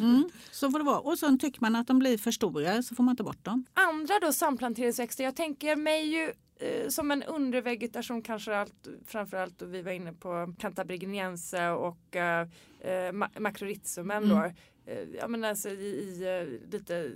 Mm. 0.01 0.29
Så 0.51 0.71
får 0.71 0.79
det 0.79 0.85
vara. 0.85 0.99
Och 0.99 1.19
sen 1.19 1.39
tycker 1.39 1.61
man 1.61 1.75
att 1.75 1.87
de 1.87 1.99
blir 1.99 2.17
för 2.17 2.31
stora 2.31 2.83
så 2.83 2.95
får 2.95 3.03
man 3.03 3.15
ta 3.15 3.23
bort 3.23 3.45
dem. 3.45 3.65
andra 3.73 4.19
då 4.21 4.33
samplanteringsväxter, 4.33 5.23
jag 5.23 5.35
tänker 5.35 5.75
mig 5.75 6.05
ju 6.05 6.31
eh, 6.67 6.87
som 6.89 7.11
en 7.11 7.23
undervegetation 7.23 8.21
kanske 8.21 8.55
allt, 8.57 8.87
framförallt 9.05 9.61
och 9.61 9.73
vi 9.73 9.81
var 9.81 9.91
inne 9.91 10.13
på 10.13 10.53
Cantabriginiense 10.59 11.69
och 11.69 12.15
eh, 12.15 12.41
eh, 12.81 13.11
ma- 13.11 13.39
Macrorhizomen 13.39 14.23
Mm. 14.23 14.29
då. 14.37 14.43
Eh, 14.91 15.07
ja 15.19 15.27
men 15.27 15.43
alltså 15.43 15.69
i, 15.69 15.73
i 15.73 16.59
lite 16.71 17.11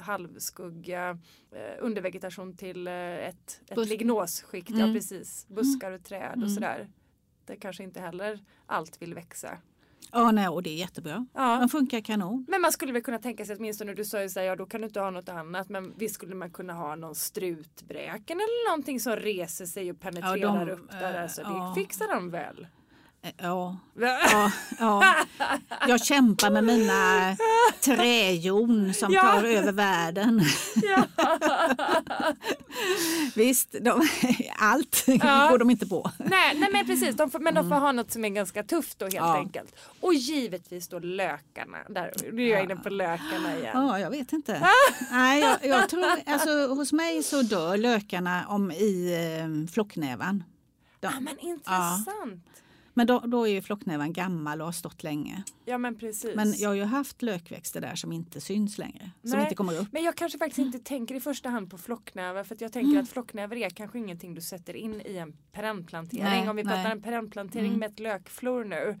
halvskugga 0.00 1.18
eh, 1.52 1.84
undervegetation 1.84 2.56
till 2.56 2.86
eh, 2.86 2.94
ett, 2.94 3.60
ett 3.68 3.76
Bus- 3.78 3.88
lignosskikt, 3.88 4.70
ja 4.70 4.76
Mm. 4.84 4.94
precis, 4.94 5.46
buskar 5.48 5.92
och 5.92 6.04
träd 6.04 6.32
Mm. 6.34 6.42
och 6.44 6.50
sådär. 6.50 6.88
Där 7.44 7.56
kanske 7.56 7.82
inte 7.82 8.00
heller 8.00 8.40
allt 8.66 9.02
vill 9.02 9.14
växa. 9.14 9.58
Ja, 10.12 10.30
nej, 10.30 10.48
och 10.48 10.62
det 10.62 10.70
är 10.70 10.74
jättebra. 10.76 11.26
Ja. 11.34 11.58
De 11.60 11.68
funkar 11.68 12.00
kanon. 12.00 12.46
Men 12.48 12.60
man 12.60 12.72
skulle 12.72 12.92
väl 12.92 13.02
kunna 13.02 13.18
tänka 13.18 13.44
sig 13.44 13.56
åtminstone, 13.56 13.94
du 13.94 14.04
sa 14.04 14.22
ju 14.22 14.28
såhär, 14.28 14.46
ja 14.46 14.56
då 14.56 14.66
kan 14.66 14.80
du 14.80 14.86
inte 14.86 15.00
ha 15.00 15.10
något 15.10 15.28
annat. 15.28 15.68
Men 15.68 15.94
visst 15.96 16.14
skulle 16.14 16.34
man 16.34 16.50
kunna 16.50 16.72
ha 16.72 16.96
någon 16.96 17.14
strutbräken 17.14 18.36
eller 18.36 18.70
någonting 18.70 19.00
som 19.00 19.16
reser 19.16 19.66
sig 19.66 19.90
och 19.90 20.00
penetrerar 20.00 20.36
Ja, 20.36 20.64
de, 20.64 20.70
upp 20.72 20.90
där. 20.90 21.14
eh, 21.14 21.22
Alltså, 21.22 21.42
det 21.42 21.48
ja. 21.48 21.72
fixar 21.76 22.08
de 22.14 22.30
väl? 22.30 22.66
Eh, 23.22 23.30
Ja, 23.38 23.76
ja, 24.00 24.52
ja. 24.78 25.14
Jag 25.88 26.04
kämpar 26.04 26.50
med 26.50 26.64
mina 26.64 27.36
träjon 27.80 28.94
som 28.94 29.12
Ja. 29.12 29.22
tar 29.22 29.44
över 29.44 29.72
världen. 29.72 30.42
Ja. 30.82 31.04
Visst, 33.34 33.74
de, 33.80 34.08
allt 34.58 35.04
Ja. 35.06 35.48
går 35.50 35.58
de 35.58 35.70
inte 35.70 35.86
på. 35.86 36.10
nej, 36.18 36.54
nej 36.58 36.68
men 36.72 36.86
precis, 36.86 37.16
de 37.16 37.30
får, 37.30 37.38
men 37.38 37.54
de 37.54 37.68
får 37.68 37.76
ha 37.76 37.92
något 37.92 38.10
som 38.12 38.24
är 38.24 38.28
ganska 38.28 38.62
tufft 38.62 38.98
då 38.98 39.04
helt 39.04 39.14
Ja. 39.14 39.36
enkelt. 39.36 39.74
Och 40.00 40.14
givetvis 40.14 40.88
då 40.88 40.98
lökarna. 40.98 41.78
Där, 41.88 42.12
nu 42.32 42.42
är 42.46 42.50
jag 42.50 42.64
inne 42.64 42.76
på 42.76 42.88
lökarna 42.88 43.56
igen. 43.56 43.70
Ja, 43.74 43.98
jag 44.00 44.10
vet 44.10 44.32
inte. 44.32 44.68
Nej, 45.10 45.40
jag, 45.40 45.64
jag 45.66 45.88
tror, 45.88 46.04
alltså, 46.26 46.66
hos 46.74 46.92
mig 46.92 47.22
så 47.22 47.42
dör 47.42 47.76
lökarna 47.76 48.44
om 48.48 48.70
i 48.70 49.14
eh, 49.66 49.72
flocknävan. 49.72 50.44
De, 51.00 51.06
Ja, 51.14 51.20
men 51.20 51.38
intressant. 51.38 52.46
Men 53.00 53.06
då, 53.06 53.20
då 53.20 53.48
är 53.48 53.52
ju 53.52 53.62
flocknävan 53.62 54.12
gammal 54.12 54.60
och 54.60 54.66
har 54.66 54.72
stått 54.72 55.02
länge. 55.02 55.42
Ja 55.64 55.78
men 55.78 55.98
precis. 55.98 56.36
Men 56.36 56.54
jag 56.56 56.68
har 56.68 56.74
ju 56.74 56.84
haft 56.84 57.22
lökväxter 57.22 57.80
där 57.80 57.94
som 57.94 58.12
inte 58.12 58.40
syns 58.40 58.78
längre. 58.78 59.10
Som 59.22 59.30
Nej. 59.30 59.42
inte 59.42 59.54
kommer 59.54 59.78
upp. 59.80 59.88
Men 59.92 60.02
jag 60.02 60.16
kanske 60.16 60.38
faktiskt 60.38 60.58
inte 60.58 60.78
tänker 60.78 61.14
i 61.14 61.20
första 61.20 61.48
hand 61.48 61.70
på 61.70 61.78
flocknäver 61.78 62.44
för 62.44 62.54
att 62.54 62.60
jag 62.60 62.72
tänker 62.72 63.00
att 63.00 63.08
flocknäver 63.08 63.56
är 63.56 63.70
kanske 63.70 63.98
ingenting 63.98 64.34
du 64.34 64.40
sätter 64.40 64.76
in 64.76 65.02
i 65.04 65.16
en 65.16 65.32
perennplantering. 65.52 66.48
Om 66.50 66.56
vi 66.56 66.62
pratar 66.64 66.90
en 66.90 67.02
perennplantering 67.02 67.66
Mm. 67.66 67.78
med 67.80 67.90
ett 67.90 68.00
lökflor 68.00 68.64
nu. 68.64 69.00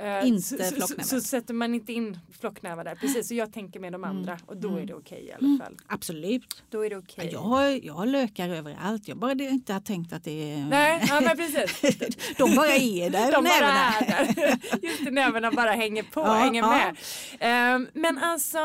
Eh, 0.00 0.28
Inte 0.28 0.42
så, 0.42 0.56
så, 0.56 0.86
så, 0.86 0.94
så 1.02 1.20
sätter 1.20 1.54
man 1.54 1.74
inte 1.74 1.92
in 1.92 2.18
flocknävar 2.40 2.84
där. 2.84 2.94
Precis, 2.94 3.28
så 3.28 3.34
jag 3.34 3.52
tänker 3.52 3.80
med 3.80 3.92
de 3.92 4.04
andra 4.04 4.38
och 4.46 4.56
då 4.56 4.76
är 4.76 4.86
det 4.86 4.94
okej 4.94 5.24
i 5.26 5.32
alla 5.32 5.58
fall. 5.64 5.76
Absolut. 5.86 6.62
Då 6.70 6.84
är 6.84 6.90
det 6.90 6.96
okej. 6.96 7.28
Jag, 7.32 7.40
har, 7.40 7.62
jag 7.86 7.94
har 7.94 8.06
lökar 8.06 8.48
överallt. 8.48 9.08
Jag 9.08 9.16
bara 9.18 9.34
det 9.34 9.44
inte 9.44 9.72
har 9.72 9.80
tänkt 9.80 10.12
att 10.12 10.24
det 10.24 10.52
är... 10.52 10.64
Nej, 10.66 11.04
ja, 11.08 11.20
men 11.20 11.36
precis. 11.36 11.80
De 12.38 12.54
bara 12.56 12.74
är 12.76 13.10
där. 13.10 13.32
De 13.32 13.44
bara 13.44 13.70
är 13.70 14.34
där. 14.34 14.58
Just 14.82 15.04
det, 15.04 15.10
nävarna 15.10 15.50
bara 15.50 15.70
hänger 15.72 16.02
på, 16.02 16.20
Ja, 16.20 16.32
hänger 16.34 16.62
ja. 16.62 16.68
med. 16.70 16.96
Ehm, 17.40 17.88
men 17.94 18.18
alltså, 18.18 18.58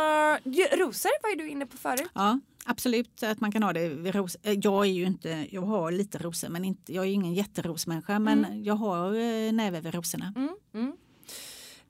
rosor 0.77 1.21
var 1.23 1.29
ju 1.29 1.35
du 1.35 1.49
inne 1.49 1.65
på 1.65 1.77
förut. 1.77 2.09
Ja, 2.13 2.39
absolut 2.65 3.23
att 3.23 3.39
man 3.39 3.51
kan 3.51 3.63
ha 3.63 3.73
det 3.73 3.89
vid 3.89 4.15
ros. 4.15 4.35
eh, 4.43 4.53
Jag 4.63 4.85
är 4.85 4.89
ju 4.91 5.05
inte, 5.05 5.47
jag 5.51 5.61
har 5.61 5.91
lite 5.91 6.17
rosor 6.17 6.49
men 6.49 6.65
inte, 6.65 6.93
jag 6.93 7.05
är 7.05 7.09
ingen 7.11 7.33
jätterosmänniska 7.33 8.19
men 8.19 8.63
jag 8.63 8.75
har 8.75 9.13
eh, 9.15 9.51
näve 9.53 9.81
vid 9.81 9.95
rosorna. 9.95 10.33
Mm, 10.35 10.49
mm. 10.73 10.93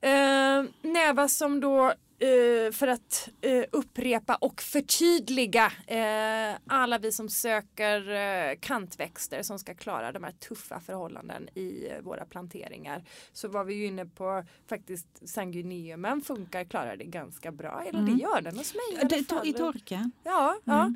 Eh, 0.00 0.64
Neva 0.82 1.28
som 1.28 1.60
då 1.60 1.92
eh, 2.18 2.72
för 2.72 2.88
att 2.88 3.28
eh, 3.40 3.64
upprepa 3.72 4.34
och 4.34 4.62
förtydliga 4.62 5.72
eh, 5.86 6.56
alla 6.66 6.98
vi 6.98 7.12
som 7.12 7.28
söker 7.28 8.54
kantväxter 8.54 9.42
som 9.42 9.58
ska 9.58 9.74
klara 9.74 10.12
de 10.12 10.24
här 10.24 10.32
tuffa 10.32 10.80
förhållanden 10.80 11.48
i 11.54 11.88
våra 12.02 12.24
planteringar. 12.24 13.04
Så 13.32 13.48
var 13.48 13.64
vi 13.64 13.74
ju 13.74 13.86
inne 13.86 14.06
på 14.06 14.44
faktiskt 14.68 15.28
sanguineumen 15.28 16.20
funkar, 16.20 16.64
klarar 16.64 16.96
det 16.96 17.04
ganska 17.04 17.52
bra. 17.52 17.84
Eller 17.88 18.00
det 18.02 18.12
gör 18.22 18.40
den 18.40 18.56
hos 18.56 18.74
mig 18.74 19.02
i 19.02 19.06
Det, 19.06 19.24
fall. 19.24 19.46
I 19.48 19.52
torka. 19.52 20.10
Ja, 20.24 20.56
ja. 20.64 20.92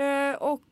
Eh, 0.00 0.34
och 0.36 0.62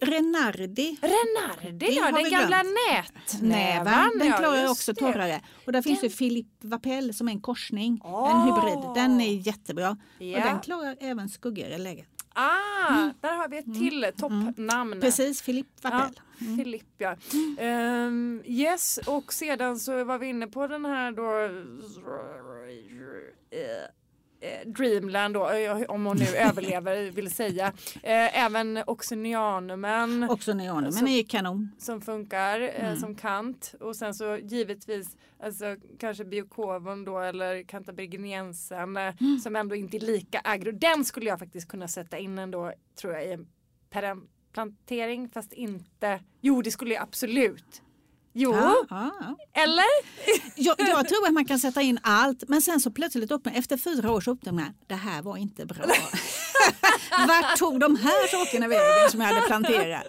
Renardi. 0.00 0.98
Renardi, 1.02 1.86
ja, 1.96 2.12
den 2.12 2.30
gamla 2.30 2.62
Näva, 2.62 3.04
nätnävan. 3.42 4.10
den 4.18 4.28
ja, 4.28 4.36
klarar 4.38 4.56
just 4.62 4.70
också 4.70 4.94
torrare. 4.94 5.40
Och 5.66 5.72
där 5.72 5.82
finns 5.82 6.00
Den- 6.00 6.10
ju 6.10 6.16
Philippe 6.16 6.66
Vapel 6.66 7.14
som 7.14 7.28
är 7.28 7.32
en 7.32 7.40
korsning. 7.40 8.00
En 8.04 8.10
Ah. 8.14 8.44
hybrid. 8.44 8.94
Den 8.94 9.20
är 9.20 9.32
jättebra. 9.40 9.96
Ja. 10.18 10.38
Och 10.38 10.44
den 10.44 10.60
klarar 10.60 10.96
även 11.00 11.28
skuggigare 11.28 11.78
lägen. 11.78 12.06
Ah, 12.34 13.10
där 13.20 13.36
har 13.36 13.48
vi 13.48 13.58
ett 13.58 13.64
till 13.64 14.12
toppnamn. 14.16 15.00
Precis, 15.00 15.42
Philippe 15.42 15.70
Ja, 15.82 15.90
Vapel. 15.90 16.20
Filip 16.56 16.86
ja. 16.98 17.16
Ehm, 17.58 18.42
yes, 18.46 18.98
och 19.06 19.32
sedan 19.32 19.78
så 19.78 20.04
var 20.04 20.18
vi 20.18 20.26
inne 20.26 20.46
på 20.46 20.66
den 20.66 20.84
här 20.84 21.12
då 21.12 21.48
Dreamland 24.66 25.34
då, 25.34 25.50
eh, 25.50 25.82
om 25.88 26.04
hon 26.06 26.16
nu 26.16 26.24
överlever 26.36 27.10
vill 27.10 27.30
säga. 27.30 27.66
Eh, 28.02 28.44
även 28.44 28.82
Oxonianumen 28.86 30.30
Också 30.30 30.54
neonen, 30.54 30.92
Så- 30.92 31.04
men 31.04 31.12
är 31.12 31.22
kanon. 31.22 31.70
som 31.78 32.00
funkar 32.00 32.60
eh, 32.60 32.94
som 32.94 33.14
kant 33.14 33.74
och 33.80 33.96
sen 33.96 34.14
så 34.14 34.36
givetvis 34.36 35.16
alltså 35.42 35.76
kanske 35.98 36.24
biokovon 36.24 37.04
då 37.04 37.18
eller 37.18 37.62
cantabriginiensen 37.62 38.96
eh, 38.96 39.14
som 39.42 39.56
ändå 39.56 39.74
inte 39.74 39.96
är 39.96 40.00
lika 40.00 40.40
aggro. 40.44 40.72
Den 40.72 41.04
skulle 41.04 41.26
jag 41.26 41.38
faktiskt 41.38 41.68
kunna 41.68 41.88
sätta 41.88 42.18
in 42.18 42.38
ändå 42.38 42.72
tror 43.00 43.12
jag 43.12 43.26
i 43.26 43.32
en 43.32 43.46
perennplantering 43.90 45.28
fast 45.28 45.52
inte. 45.52 46.20
Jo 46.40 46.62
det 46.62 46.70
skulle 46.70 46.94
jag 46.94 47.02
absolut. 47.02 47.82
Jo, 48.32 48.52
Ja, 48.54 48.84
ja, 48.90 49.10
ja. 49.20 49.62
eller? 49.62 49.84
Jag, 50.54 50.76
jag 50.78 51.08
tror 51.08 51.26
att 51.26 51.32
man 51.32 51.44
kan 51.44 51.58
sätta 51.58 51.82
in 51.82 51.98
allt 52.02 52.48
men 52.48 52.62
sen 52.62 52.80
så 52.80 52.90
plötsligt 52.90 53.30
upp, 53.30 53.46
efter 53.46 53.76
fyra 53.76 54.10
års 54.12 54.28
upptäckte 54.28 54.72
det 54.86 54.94
här 54.94 55.22
var 55.22 55.36
inte 55.36 55.66
bra. 55.66 55.84
Vart 57.28 57.58
tog 57.58 57.80
de 57.80 57.96
här 57.96 58.26
sakerna 58.28 58.68
vägen 58.68 59.10
som 59.10 59.20
jag 59.20 59.28
hade 59.28 59.46
planterat? 59.46 60.04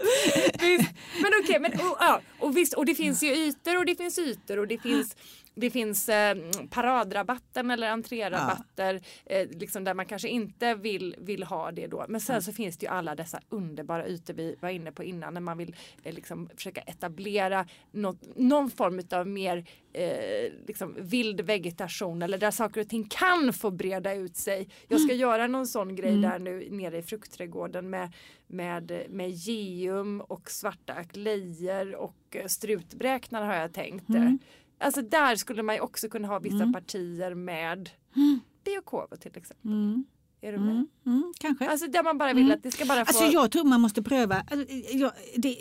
Visst. 0.60 0.90
Men 1.22 1.32
okej, 1.44 1.60
men 1.60 1.72
och, 1.80 2.22
och 2.48 2.58
visst, 2.58 2.74
och 2.74 2.86
det 2.86 2.96
finns 2.96 3.24
ju 3.24 3.28
ytor 3.28 3.78
och 3.78 3.86
det 3.86 3.96
finns 3.96 4.20
ytor 4.20 4.60
och 4.60 4.68
det 4.68 4.78
finns 4.78 5.16
det 5.56 5.70
finns 5.70 6.10
eh, 6.10 6.38
paradrabatten 6.70 7.72
eller 7.72 7.90
entrérabatter 7.90 9.02
eh, 9.26 9.48
liksom 9.50 9.84
där 9.84 9.94
man 9.94 10.06
kanske 10.06 10.28
inte 10.28 10.76
vill, 10.76 11.16
vill 11.20 11.44
ha 11.44 11.72
det 11.72 11.88
då. 11.88 12.06
Men 12.10 12.22
sen 12.22 12.34
mm. 12.34 12.42
så 12.42 12.54
finns 12.54 12.78
det 12.78 12.86
ju 12.86 12.92
alla 12.92 13.16
dessa 13.16 13.40
underbara 13.50 14.08
ytor 14.08 14.34
vi 14.34 14.56
var 14.60 14.70
inne 14.70 14.92
på 14.92 15.04
innan 15.04 15.34
när 15.34 15.42
man 15.42 15.58
vill 15.58 15.76
eh, 16.04 16.14
liksom 16.14 16.50
försöka 16.56 16.82
etablera 16.82 17.66
något, 17.92 18.22
någon 18.36 18.72
form 18.72 19.02
av 19.12 19.28
mer 19.28 19.66
eh, 19.94 20.52
liksom 20.68 20.96
vild 21.00 21.42
vegetation 21.42 22.22
eller 22.22 22.38
där 22.38 22.52
saker 22.52 22.82
och 22.82 22.90
ting 22.90 23.08
kan 23.10 23.54
få 23.54 23.72
breda 23.72 24.14
ut 24.14 24.38
sig. 24.38 24.70
Jag 24.88 25.02
ska 25.02 25.12
mm. 25.12 25.22
göra 25.22 25.48
någon 25.48 25.68
sån 25.68 25.96
grej 25.96 26.10
mm. 26.10 26.22
där 26.22 26.40
nu 26.40 26.68
nere 26.72 26.98
i 26.98 27.02
fruktträdgården 27.02 27.90
med, 27.90 28.14
med, 28.48 29.06
med 29.10 29.30
geum 29.30 30.22
och 30.22 30.52
svarta 30.52 30.94
aklejer 30.94 31.96
och 31.96 32.16
eh, 32.32 32.48
strutbräknar 32.48 33.46
har 33.46 33.56
jag 33.56 33.74
tänkt. 33.74 34.10
Mm. 34.10 34.40
Alltså 34.82 35.02
där 35.02 35.36
skulle 35.36 35.64
man 35.64 35.76
ju 35.76 35.82
också 35.82 36.10
kunna 36.10 36.28
ha 36.28 36.40
vissa 36.40 36.56
mm. 36.56 36.74
partier 36.74 37.34
med 37.34 37.90
mm. 38.16 38.40
biokovo 38.66 39.16
till 39.20 39.38
exempel. 39.38 39.72
Mm. 39.72 40.06
Är 40.42 40.52
du 40.52 40.58
med? 40.58 40.70
Mm, 40.70 40.88
mm, 41.06 41.34
kanske. 41.40 41.70
Alltså 41.70 41.88
där 41.88 42.04
man 42.04 42.18
bara 42.18 42.34
vill 42.34 42.44
mm. 42.44 42.58
att 42.58 42.64
det 42.64 42.72
ska 42.72 42.86
bara 42.86 43.00
alltså, 43.00 43.14
få... 43.14 43.24
Alltså 43.24 43.34
jag 43.34 43.52
tror 43.52 43.64
man 43.64 43.82
måste 43.82 44.04
pröva. 44.04 44.44
Alltså, 44.52 44.74
jag, 44.92 45.12
det, 45.36 45.58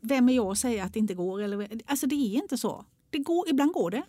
vem 0.00 0.28
är 0.28 0.32
jag 0.32 0.46
att 0.46 0.58
säga 0.58 0.84
att 0.84 0.92
det 0.92 0.98
inte 0.98 1.14
går? 1.14 1.42
Eller, 1.42 1.80
alltså 1.86 2.06
det 2.06 2.14
är 2.14 2.34
inte 2.34 2.58
så. 2.58 2.84
Det 3.10 3.18
går, 3.18 3.48
ibland 3.48 3.72
går 3.72 3.90
det. 3.90 4.02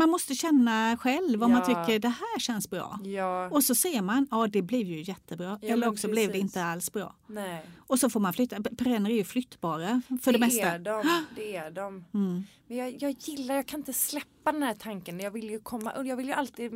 Man 0.00 0.10
måste 0.10 0.34
känna 0.34 0.96
själv 1.00 1.42
om 1.42 1.50
ja. 1.50 1.58
man 1.58 1.66
tycker 1.66 1.98
det 1.98 2.08
här 2.08 2.38
känns 2.38 2.70
bra. 2.70 2.98
Ja. 3.04 3.48
Och 3.48 3.64
så 3.64 3.74
ser 3.74 4.02
man, 4.02 4.26
ja 4.30 4.46
det 4.46 4.62
blev 4.62 4.86
ju 4.86 5.02
jättebra. 5.02 5.58
Ja, 5.62 5.68
Eller 5.68 5.88
också 5.88 6.08
blev 6.08 6.32
det 6.32 6.38
inte 6.38 6.64
alls 6.64 6.92
bra. 6.92 7.14
Nej. 7.26 7.66
Och 7.78 7.98
så 7.98 8.10
får 8.10 8.20
man 8.20 8.32
flytta. 8.32 8.56
Perenner 8.78 9.10
är 9.10 9.14
ju 9.14 9.24
flyttbara 9.24 10.02
för 10.22 10.32
det, 10.32 10.38
det 10.38 10.46
mesta. 10.46 10.66
Är 10.66 10.78
de, 10.78 11.24
det 11.36 11.56
är 11.56 11.70
de. 11.70 12.04
Mm. 12.14 12.44
Men 12.66 12.76
jag, 12.76 13.02
jag 13.02 13.10
gillar, 13.10 13.54
jag 13.54 13.66
kan 13.66 13.80
inte 13.80 13.92
släppa 13.92 14.52
den 14.52 14.62
här 14.62 14.74
tanken. 14.74 15.20
Jag 15.20 15.30
vill 15.30 15.50
ju 15.50 15.60
komma, 15.60 15.90
och 15.90 16.06
jag 16.06 16.16
vill 16.16 16.26
ju 16.26 16.32
alltid, 16.32 16.72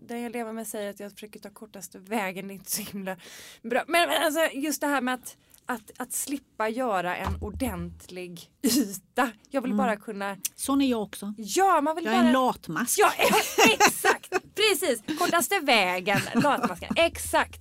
där 0.00 0.16
jag 0.16 0.32
lever 0.32 0.52
med 0.52 0.66
säger 0.66 0.90
att 0.90 1.00
jag 1.00 1.12
försöker 1.12 1.40
ta 1.40 1.50
kortaste 1.50 1.98
vägen. 1.98 2.48
Det 2.48 2.52
är 2.52 2.56
inte 2.56 2.70
så 2.70 2.82
himla 2.82 3.16
bra. 3.62 3.84
Men, 3.86 4.08
men 4.08 4.22
alltså 4.22 4.40
just 4.52 4.80
det 4.80 4.86
här 4.86 5.00
med 5.00 5.14
att 5.14 5.36
att, 5.66 5.90
att 5.98 6.12
slippa 6.12 6.68
göra 6.68 7.16
en 7.16 7.42
ordentlig 7.42 8.50
yta. 8.62 9.30
Jag 9.50 9.62
vill 9.62 9.70
mm. 9.70 9.86
bara 9.86 9.96
kunna... 9.96 10.36
Sån 10.54 10.80
är 10.80 10.90
jag 10.90 11.02
också. 11.02 11.34
Ja, 11.36 11.80
man 11.80 11.96
vill 11.96 12.04
jag 12.04 12.14
bara... 12.14 12.22
är 12.22 12.26
en 12.26 12.32
latmask. 12.32 12.98
Ja, 12.98 13.12
exakt! 13.72 14.43
Precis, 14.54 15.18
kortaste 15.18 15.60
vägen, 15.60 16.20
latmasken. 16.34 16.92
Exakt, 16.96 17.60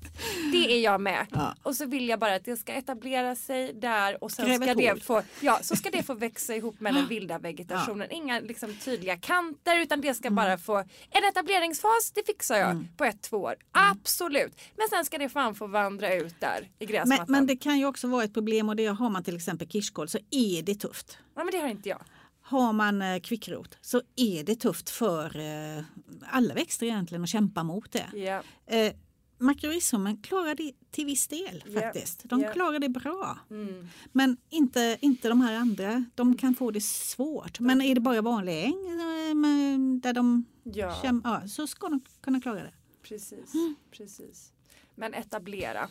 det 0.52 0.74
är 0.74 0.80
jag 0.80 1.02
med. 1.02 1.26
Ja. 1.32 1.56
Och 1.64 1.76
så 1.76 1.86
vill 1.86 2.10
jag 2.10 2.20
bara 2.20 2.36
att 2.36 2.45
det 2.45 2.57
ska 2.57 2.74
etablera 2.74 3.36
sig 3.36 3.74
där 3.74 4.24
och 4.24 4.32
sen 4.32 4.56
ska 4.56 4.74
det, 4.74 5.03
få, 5.03 5.22
ja, 5.40 5.60
så 5.61 5.76
ska 5.76 5.90
det 5.90 6.03
få 6.03 6.14
växa 6.14 6.56
ihop 6.56 6.80
med 6.80 6.94
den 6.94 7.07
vilda 7.10 7.40
vegetationen. 7.40 8.07
Ja. 8.11 8.18
Inga 8.18 8.40
liksom, 8.40 8.76
tydliga 8.76 9.18
kanter 9.18 9.80
utan 9.80 10.02
det 10.02 10.14
ska 10.14 10.28
mm. 10.28 10.36
bara 10.36 10.57
få 10.57 10.78
en 11.10 11.24
etableringsfas, 11.30 12.11
det 12.15 12.26
fixar 12.26 12.56
jag 12.56 12.72
mm. 12.72 12.88
på 12.98 13.06
ett, 13.06 13.22
två 13.22 13.38
år. 13.38 13.56
Mm. 13.76 13.91
Absolut. 13.91 14.61
Men 14.78 14.88
sen 14.90 15.06
ska 15.06 15.18
det 15.18 15.30
fan 15.30 15.56
få 15.56 15.68
vandra 15.68 16.14
ut 16.14 16.36
där 16.40 16.70
i 16.80 16.86
gräsmattan. 16.86 17.26
Men, 17.28 17.32
men 17.32 17.48
det 17.48 17.56
kan 17.56 17.80
ju 17.80 17.86
också 17.86 18.07
vara 18.07 18.24
ett 18.24 18.34
problem 18.34 18.70
och 18.70 18.76
det 18.76 18.86
har 18.86 19.10
man 19.10 19.24
till 19.24 19.36
exempel 19.36 19.68
kirskål 19.68 20.10
så 20.10 20.18
är 20.32 20.61
det 20.61 20.76
tufft. 20.76 21.18
Ja 21.36 21.44
men 21.44 21.52
det 21.52 21.57
har 21.57 21.68
inte 21.68 21.90
jag. 21.90 22.02
Har 22.45 22.74
man 22.74 23.02
eh, 23.02 23.20
kvickrot 23.20 23.78
så 23.82 24.02
är 24.15 24.44
det 24.44 24.56
tufft 24.56 24.90
för 24.90 25.40
eh, 25.40 25.84
alla 26.22 26.53
växter 26.53 26.86
egentligen 26.86 27.24
att 27.24 27.30
kämpa 27.30 27.64
mot 27.64 27.91
det. 27.91 28.10
Yeah. 28.14 28.45
Eh, 28.65 28.94
Makroismen 29.38 30.18
klarar 30.18 30.56
det 30.56 30.72
till 30.91 31.06
viss 31.06 31.28
del 31.28 31.64
faktiskt. 31.74 32.24
De 32.24 32.40
yeah. 32.40 32.53
klarar 32.53 32.80
det 32.80 32.90
bra. 32.90 33.40
Mm. 33.49 33.88
Men 34.11 34.38
inte, 34.49 34.98
inte 35.02 35.30
de 35.30 35.41
här 35.41 35.56
andra. 35.56 36.06
De 36.15 36.38
kan 36.38 36.56
få 36.56 36.72
det 36.72 36.84
svårt. 36.84 37.60
Men 37.60 37.82
är 37.82 37.95
det 37.95 38.02
bara 38.02 38.22
vanlig 38.22 38.64
äng 38.64 38.74
eh, 38.74 39.99
där 40.02 40.14
de 40.14 40.45
ja. 40.64 40.95
Käm, 41.02 41.22
ja, 41.24 41.48
så 41.48 41.68
ska 41.68 41.90
de 41.90 42.02
kunna 42.22 42.41
klara 42.41 42.64
det. 42.64 42.74
Precis, 43.02 43.53
mm. 43.53 43.76
precis. 43.91 44.53
Men 44.95 45.14
etablera, 45.14 45.90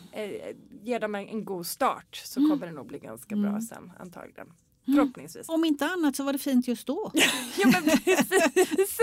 ge 0.81 0.99
dem 0.99 1.15
en, 1.15 1.27
en 1.27 1.45
god 1.45 1.65
start 1.65 2.21
så 2.25 2.39
mm. 2.39 2.51
kommer 2.51 2.67
det 2.67 2.73
nog 2.73 2.87
bli 2.87 2.99
ganska 2.99 3.35
bra 3.35 3.49
mm. 3.49 3.61
sen 3.61 3.91
antagligen. 3.99 4.53
Mm. 4.87 4.97
Förhoppningsvis. 4.97 5.49
Om 5.49 5.65
inte 5.65 5.85
annat 5.85 6.15
så 6.15 6.23
var 6.23 6.33
det 6.33 6.39
fint 6.39 6.67
just 6.67 6.87
då. 6.87 7.11
ja 7.57 7.67
men 7.71 7.83
precis. 7.83 8.97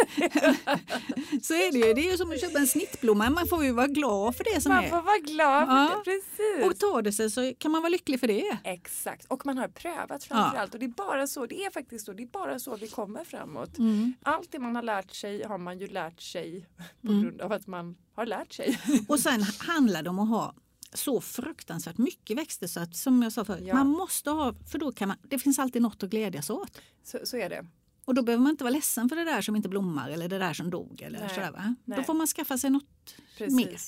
så 1.47 1.55
är 1.55 1.73
det 1.73 1.78
ju. 1.78 1.94
Det 1.94 2.01
är 2.01 2.11
ju 2.11 2.16
som 2.16 2.31
att 2.31 2.40
köpa 2.40 2.59
en 2.59 2.66
snittblomma. 2.66 3.31
Man 3.31 3.47
får 3.47 3.65
ju 3.65 3.73
vara 3.73 3.86
glad 3.86 4.36
för 4.36 4.44
det 4.44 4.61
som 4.61 4.73
man 4.73 4.85
är. 4.85 4.90
Man 4.90 5.01
får 5.01 5.07
vara 5.07 5.19
glad 5.19 5.66
för 5.66 5.74
ja. 5.74 6.02
det. 6.05 6.11
Precis. 6.11 6.66
Och 6.66 6.78
tar 6.78 7.02
det 7.02 7.12
sig 7.12 7.31
så 7.31 7.52
kan 7.59 7.70
man 7.70 7.82
vara 7.82 7.90
lycklig 7.90 8.20
för 8.20 8.27
det. 8.27 8.59
Exakt. 8.65 9.27
Och 9.28 9.47
man 9.47 9.59
har 9.59 9.69
prövat 9.69 10.24
framförallt. 10.24 10.73
Ja. 10.73 10.73
Och 10.73 10.78
det 10.78 10.86
är 10.86 11.07
bara 11.07 11.27
så. 11.27 11.47
Det 11.47 11.65
är 11.65 11.70
faktiskt 11.70 12.07
så. 12.07 12.12
Det 12.12 12.23
är 12.23 12.27
bara 12.27 12.59
så 12.59 12.77
vi 12.77 12.89
kommer 12.89 13.24
framåt. 13.24 13.78
Mm. 13.78 14.15
Allt 14.23 14.52
det 14.52 14.59
man 14.59 14.77
har 14.77 14.82
lärt 14.82 15.11
sig 15.11 15.44
har 15.44 15.59
man 15.59 15.78
ju 15.78 15.86
lärt 15.86 16.20
sig 16.20 16.66
på 17.02 17.09
mm. 17.09 17.23
grund 17.23 17.40
av 17.40 17.52
att 17.52 17.66
man 17.66 17.97
har 18.15 18.27
lärt 18.27 18.52
sig. 18.52 18.78
och 19.09 19.20
sen 19.20 19.43
handlar 19.59 20.02
det 20.02 20.11
om 20.11 20.19
att 20.19 20.28
ha 20.28 20.55
så 20.92 21.20
fruktansvärt 21.20 21.98
mycket 21.98 22.38
växter 22.38 22.66
så 22.66 22.80
att 22.80 22.96
som 22.96 23.22
jag 23.22 23.32
sa 23.32 23.44
förut, 23.44 23.64
ja. 23.66 23.74
man 23.74 23.86
måste 23.86 24.30
ha, 24.30 24.54
för 24.70 24.78
då 24.78 24.92
kan 24.92 25.08
man, 25.08 25.16
det 25.22 25.38
finns 25.38 25.58
alltid 25.58 25.82
något 25.82 26.02
att 26.02 26.10
glädjas 26.10 26.50
åt. 26.50 26.80
Så, 27.04 27.18
så 27.24 27.36
är 27.36 27.48
det. 27.48 27.66
Och 28.04 28.14
då 28.14 28.22
behöver 28.22 28.42
man 28.42 28.50
inte 28.50 28.64
vara 28.64 28.72
ledsen 28.72 29.08
för 29.08 29.16
det 29.16 29.24
där 29.24 29.40
som 29.40 29.56
inte 29.56 29.68
blommar 29.68 30.10
eller 30.10 30.28
det 30.28 30.38
där 30.38 30.52
som 30.52 30.70
dog. 30.70 31.02
Eller 31.02 31.20
Nej. 31.20 31.28
sådär, 31.28 31.50
va? 31.50 31.74
Då 31.84 32.02
får 32.02 32.14
man 32.14 32.26
skaffa 32.26 32.58
sig 32.58 32.70
något 32.70 33.14
Precis. 33.38 33.56
mer. 33.56 33.78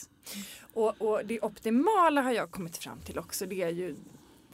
Och, 0.72 1.00
och 1.00 1.20
det 1.24 1.40
optimala 1.40 2.22
har 2.22 2.32
jag 2.32 2.50
kommit 2.50 2.76
fram 2.76 3.00
till 3.00 3.18
också. 3.18 3.46
Det 3.46 3.62
är 3.62 3.68
ju, 3.68 3.96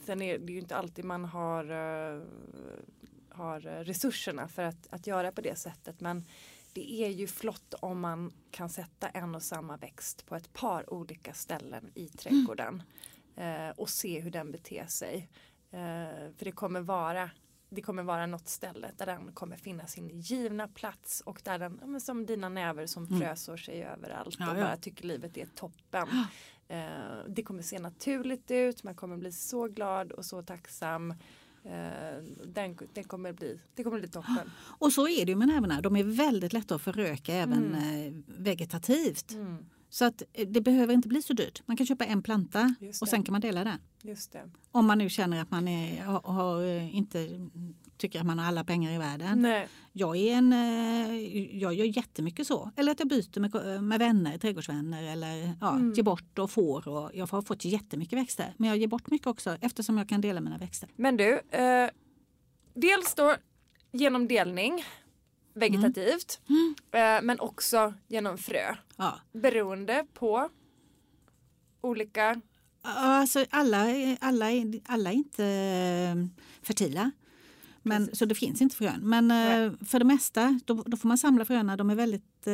sen 0.05 0.21
är 0.21 0.39
det 0.39 0.53
ju 0.53 0.59
inte 0.59 0.75
alltid 0.75 1.05
man 1.05 1.25
har, 1.25 1.71
uh, 1.71 2.23
har 3.29 3.59
resurserna 3.83 4.47
för 4.47 4.63
att, 4.63 4.87
att 4.89 5.07
göra 5.07 5.31
på 5.31 5.41
det 5.41 5.59
sättet. 5.59 5.99
Men 5.99 6.25
det 6.73 7.03
är 7.03 7.09
ju 7.09 7.27
flott 7.27 7.73
om 7.73 7.99
man 7.99 8.33
kan 8.51 8.69
sätta 8.69 9.09
en 9.09 9.35
och 9.35 9.43
samma 9.43 9.77
växt 9.77 10.25
på 10.25 10.35
ett 10.35 10.53
par 10.53 10.93
olika 10.93 11.33
ställen 11.33 11.91
i 11.95 12.07
trädgården 12.07 12.83
mm. 13.35 13.73
och 13.77 13.89
se 13.89 14.19
hur 14.19 14.31
den 14.31 14.51
beter 14.51 14.85
sig. 14.85 15.29
Eh, 15.71 16.31
för 16.37 16.45
det 16.45 16.51
kommer 16.51 16.81
vara 16.81 17.29
det 17.69 17.81
kommer 17.81 18.03
vara 18.03 18.25
något 18.25 18.47
ställe 18.47 18.91
där 18.97 19.05
den 19.05 19.31
kommer 19.33 19.57
finna 19.57 19.87
sin 19.87 20.09
givna 20.09 20.67
plats 20.67 21.21
och 21.25 21.41
där 21.43 21.59
den, 21.59 21.93
ja, 21.93 21.99
som 21.99 22.25
dina 22.25 22.49
näver 22.49 22.85
som 22.85 23.05
mm. 23.05 23.19
frösår 23.19 23.57
sig 23.57 23.83
överallt 23.83 24.35
ja, 24.39 24.49
och 24.49 24.55
bara 24.55 24.77
tycker 24.77 25.05
livet 25.05 25.37
är 25.37 25.45
toppen. 25.45 26.07
Eh, 26.67 27.23
det 27.27 27.43
kommer 27.43 27.61
se 27.61 27.79
naturligt 27.79 28.51
ut, 28.51 28.83
man 28.83 28.95
kommer 28.95 29.17
bli 29.17 29.31
så 29.31 29.67
glad 29.67 30.11
och 30.11 30.25
så 30.25 30.43
tacksam. 30.43 31.13
Eh, 31.63 32.23
den, 32.45 32.77
den, 32.93 33.03
kommer 33.03 33.33
bli, 33.33 33.59
det 33.75 33.83
kommer 33.83 33.99
bli 33.99 34.07
toppen. 34.07 34.51
Och 34.79 34.93
så 34.93 35.07
är 35.07 35.25
det 35.25 35.31
ju 35.31 35.35
med 35.35 35.47
näverna. 35.47 35.81
De 35.81 35.95
är 35.95 36.03
väldigt 36.03 36.53
lätta 36.53 36.75
att 36.75 36.81
föröka 36.81 37.33
även 37.33 37.75
mm. 37.75 38.07
Eh, 38.07 38.13
vegetativt. 38.25 39.31
Mm. 39.31 39.65
Så 39.89 40.05
att 40.05 40.23
eh, 40.33 40.47
det 40.47 40.61
behöver 40.61 40.93
inte 40.93 41.07
bli 41.07 41.21
så 41.21 41.33
dyrt. 41.33 41.61
Man 41.65 41.77
kan 41.77 41.85
köpa 41.85 42.05
en 42.05 42.21
planta 42.21 42.75
och 43.01 43.07
sen 43.07 43.23
kan 43.23 43.31
man 43.31 43.41
dela 43.41 43.63
den. 43.63 43.79
Om 44.71 44.85
man 44.85 44.97
nu 44.97 45.09
känner 45.09 45.41
att 45.41 45.51
man 45.51 45.67
är, 45.67 46.03
har, 46.03 46.21
har, 46.21 46.63
inte 46.81 47.49
tycker 47.99 48.19
att 48.19 48.25
man 48.25 48.39
har 48.39 48.45
alla 48.45 48.63
pengar 48.63 48.91
i 48.91 48.97
världen. 48.97 49.41
Nej. 49.41 49.67
Jag, 49.93 50.17
är 50.17 50.35
en, 50.35 50.51
jag 51.59 51.73
gör 51.73 51.85
jättemycket 51.85 52.47
så. 52.47 52.71
Eller 52.75 52.91
att 52.91 52.99
jag 52.99 53.07
byter 53.07 53.39
med, 53.39 53.83
med 53.83 53.99
vänner, 53.99 54.37
trädgårdsvänner 54.37 55.03
eller 55.03 55.53
ja, 55.61 55.75
mm. 55.75 55.93
ger 55.93 56.03
bort 56.03 56.39
och 56.39 56.51
får. 56.51 56.87
Och 56.87 57.11
jag 57.13 57.27
har 57.27 57.41
fått 57.41 57.65
jättemycket 57.65 58.19
växter. 58.19 58.53
Men 58.57 58.69
jag 58.69 58.77
ger 58.77 58.87
bort 58.87 59.11
mycket 59.11 59.27
också 59.27 59.57
eftersom 59.61 59.97
jag 59.97 60.09
kan 60.09 60.21
dela 60.21 60.41
mina 60.41 60.57
växter. 60.57 60.89
Men 60.95 61.17
du, 61.17 61.41
eh, 61.49 61.89
dels 62.73 63.15
då 63.15 63.35
genom 63.91 64.27
delning 64.27 64.83
vegetativt 65.53 66.41
mm. 66.49 66.75
Mm. 66.91 67.25
men 67.25 67.39
också 67.39 67.93
genom 68.07 68.37
frö. 68.37 68.75
Ja. 68.97 69.19
Beroende 69.31 70.05
på 70.13 70.49
olika 71.81 72.41
Alltså 72.81 73.45
alla, 73.49 73.85
alla, 74.19 74.45
alla 74.85 75.09
är 75.11 75.15
inte 75.15 75.45
eh, 75.45 76.15
fertila. 76.61 77.11
Men, 77.83 78.15
så 78.15 78.25
det 78.25 78.35
finns 78.35 78.61
inte 78.61 78.75
frön. 78.75 78.99
Men 79.01 79.27
Nej. 79.27 79.71
för 79.85 79.99
det 79.99 80.05
mesta 80.05 80.59
då, 80.65 80.83
då, 80.85 80.97
får 80.97 81.07
man 81.07 81.17
samla 81.17 81.45
fröna. 81.45 81.77
De 81.77 81.89
är 81.89 81.95
väldigt, 81.95 82.47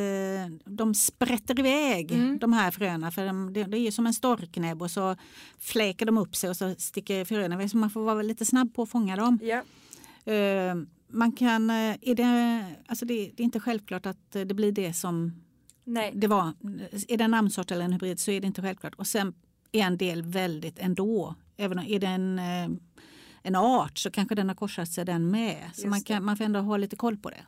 de 0.64 0.94
sprätter 0.94 1.58
iväg 1.60 2.12
mm. 2.12 2.38
de 2.38 2.52
här 2.52 2.70
fröna. 2.70 3.10
För 3.10 3.26
de, 3.26 3.52
det, 3.52 3.78
är 3.78 3.90
som 3.90 4.06
en 4.06 4.14
storknäbb 4.14 4.82
och 4.82 4.90
så 4.90 5.16
fläker 5.58 6.06
de 6.06 6.18
upp 6.18 6.36
sig 6.36 6.50
och 6.50 6.56
så 6.56 6.74
sticker 6.78 7.24
fröna 7.24 7.54
iväg. 7.54 7.70
Så 7.70 7.76
man 7.76 7.90
får 7.90 8.04
vara 8.04 8.22
lite 8.22 8.44
snabb 8.44 8.74
på 8.74 8.82
att 8.82 8.90
fånga 8.90 9.16
dem. 9.16 9.38
Ja 9.42 9.62
man 11.08 11.32
kan, 11.32 11.70
eh, 11.70 11.96
är 12.00 12.14
det, 12.14 12.64
alltså 12.86 13.04
det, 13.04 13.14
det, 13.14 13.42
är 13.42 13.44
inte 13.44 13.60
självklart 13.60 14.06
att 14.06 14.30
det 14.30 14.54
blir 14.54 14.72
det 14.72 14.92
som 14.92 15.42
Nej. 15.84 16.12
det 16.14 16.26
var. 16.26 16.52
Är 17.08 17.16
det 17.16 17.24
en 17.24 17.30
namnsort 17.30 17.70
eller 17.70 17.84
en 17.84 17.92
hybrid 17.92 18.20
så 18.20 18.30
är 18.30 18.40
det 18.40 18.46
inte 18.46 18.62
självklart. 18.62 18.94
Och 18.94 19.06
sen 19.06 19.34
är 19.72 19.80
en 19.80 19.96
del 19.96 20.22
väldigt 20.22 20.78
ändå. 20.78 21.34
Även 21.56 21.78
om 21.78 21.84
är 21.84 21.98
det 21.98 22.06
en, 22.06 22.38
eh, 22.38 22.68
en 23.46 23.54
art 23.54 23.98
så 23.98 24.10
kanske 24.10 24.34
den 24.34 24.48
har 24.48 24.54
korsat 24.54 24.88
sig 24.88 25.04
den 25.04 25.30
med. 25.30 25.70
Så 25.74 25.88
man, 25.88 26.00
kan, 26.00 26.24
man 26.24 26.36
får 26.36 26.44
ändå 26.44 26.60
ha 26.60 26.76
lite 26.76 26.96
koll 26.96 27.16
på 27.16 27.30
det. 27.30 27.44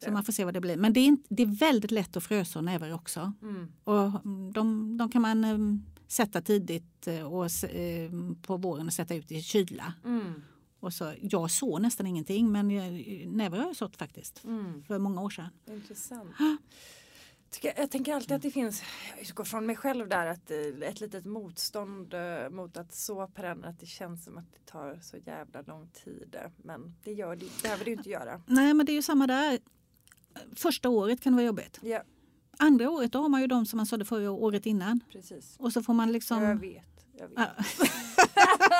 det. 0.00 0.04
Så 0.04 0.12
man 0.12 0.24
får 0.24 0.32
se 0.32 0.44
vad 0.44 0.54
det 0.54 0.60
blir. 0.60 0.76
Men 0.76 0.92
det 0.92 1.00
är, 1.00 1.16
det 1.28 1.42
är 1.42 1.46
väldigt 1.46 1.90
lätt 1.90 2.16
att 2.16 2.24
fröså 2.24 2.60
näver 2.60 2.94
också. 2.94 3.32
Mm. 3.42 3.72
Och 3.84 4.12
de, 4.52 4.96
de, 4.96 5.10
kan 5.10 5.22
man 5.22 5.44
eh, 5.44 5.58
sätta 6.08 6.40
tidigt 6.40 7.06
och, 7.06 7.46
på 8.42 8.56
våren 8.56 8.86
och 8.86 8.92
sätta 8.92 9.14
ut 9.14 9.32
i 9.32 9.42
kyla. 9.42 9.94
Mm 10.04 10.42
Och 10.80 10.92
så, 10.92 11.14
jag 11.20 11.50
såg 11.50 11.82
nästan 11.82 12.06
ingenting 12.06 12.52
men 12.52 12.68
näver 13.36 13.58
har 13.58 13.66
jag 13.66 13.76
sått 13.76 13.96
faktiskt. 13.96 14.44
Mm. 14.44 14.82
För 14.82 14.98
många 14.98 15.22
år 15.22 15.30
sedan. 15.30 15.48
Intressant. 15.70 16.30
Jag 17.62 17.90
tänker 17.90 18.14
alltid 18.14 18.32
att 18.36 18.42
det 18.42 18.50
finns, 18.50 18.82
jag 19.14 19.22
utgår 19.22 19.44
från 19.44 19.66
mig 19.66 19.76
själv 19.76 20.08
där, 20.08 20.26
att 20.26 20.50
eh, 20.50 20.58
ett 20.88 21.00
litet 21.00 21.24
motstånd 21.24 22.14
eh, 22.14 22.50
mot 22.50 22.76
att 22.76 22.94
så 22.94 23.26
perenner 23.26 23.68
att 23.68 23.80
det 23.80 23.86
känns 23.86 24.24
som 24.24 24.38
att 24.38 24.52
det 24.52 24.72
tar 24.72 24.98
så 25.02 25.16
jävla 25.16 25.62
lång 25.62 25.88
tid. 26.04 26.36
Men 26.56 26.94
det 27.04 27.12
gör 27.12 27.36
det, 27.36 27.62
behöver 27.62 27.84
det 27.84 27.90
ju 27.90 27.96
inte 27.96 28.10
göra. 28.10 28.42
Nej 28.46 28.74
men 28.74 28.86
det 28.86 28.92
är 28.92 28.94
ju 28.94 29.02
samma 29.02 29.26
där. 29.26 29.58
Första 30.56 30.88
året 30.88 31.20
kan 31.20 31.32
det 31.32 31.36
vara 31.36 31.46
jobbigt. 31.46 31.78
Ja, 31.82 32.02
Andra 32.58 32.90
året 32.90 33.12
då 33.12 33.22
har 33.22 33.28
man 33.28 33.40
ju 33.40 33.46
de 33.46 33.66
som 33.66 33.76
man 33.76 33.86
sådde 33.86 34.04
förra 34.04 34.30
året 34.30 34.66
innan. 34.66 35.00
precis. 35.12 35.56
Och 35.58 35.72
så 35.72 35.82
får 35.82 35.94
man 35.94 36.08
Jag 36.08 36.12
liksom... 36.12 36.58
vet. 36.58 36.84
Jag 37.18 37.28
vet. 37.28 37.38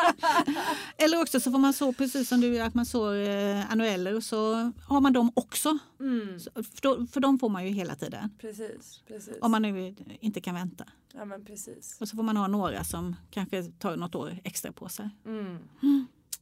Eller 0.97 1.23
också 1.23 1.41
så 1.41 1.51
får 1.51 1.59
man 1.59 1.73
så 1.73 1.93
precis 1.93 2.29
som 2.29 2.41
du 2.41 2.59
att 2.61 2.75
man 2.75 2.87
sår 2.87 3.15
eh, 3.15 3.73
annueller 3.73 4.15
och 4.17 4.23
så 4.25 4.73
har 4.89 5.01
man 5.01 5.13
dem 5.13 5.33
också. 5.35 5.79
Mm, 6.01 6.41
Så, 6.41 6.51
för, 6.55 6.81
då, 6.83 7.07
för 7.07 7.21
de 7.21 7.39
får 7.39 7.49
man 7.49 7.67
ju 7.67 7.71
hela 7.73 7.95
tiden. 7.95 8.31
precis, 8.41 9.03
precis. 9.09 9.35
Om 9.41 9.51
man 9.51 9.63
nu 9.63 9.95
inte 10.21 10.41
kan 10.41 10.55
vänta. 10.55 10.85
Ja 11.15 11.25
men 11.25 11.45
precis. 11.45 11.97
Och 12.01 12.09
så 12.09 12.17
får 12.17 12.23
man 12.23 12.37
ha 12.37 12.47
några 12.47 12.85
som 12.85 13.17
kanske 13.31 13.63
tar 13.63 13.97
något 13.97 14.15
år 14.15 14.39
extra 14.45 14.73
på 14.73 14.89
sig. 14.89 15.11
Mm. 15.27 15.59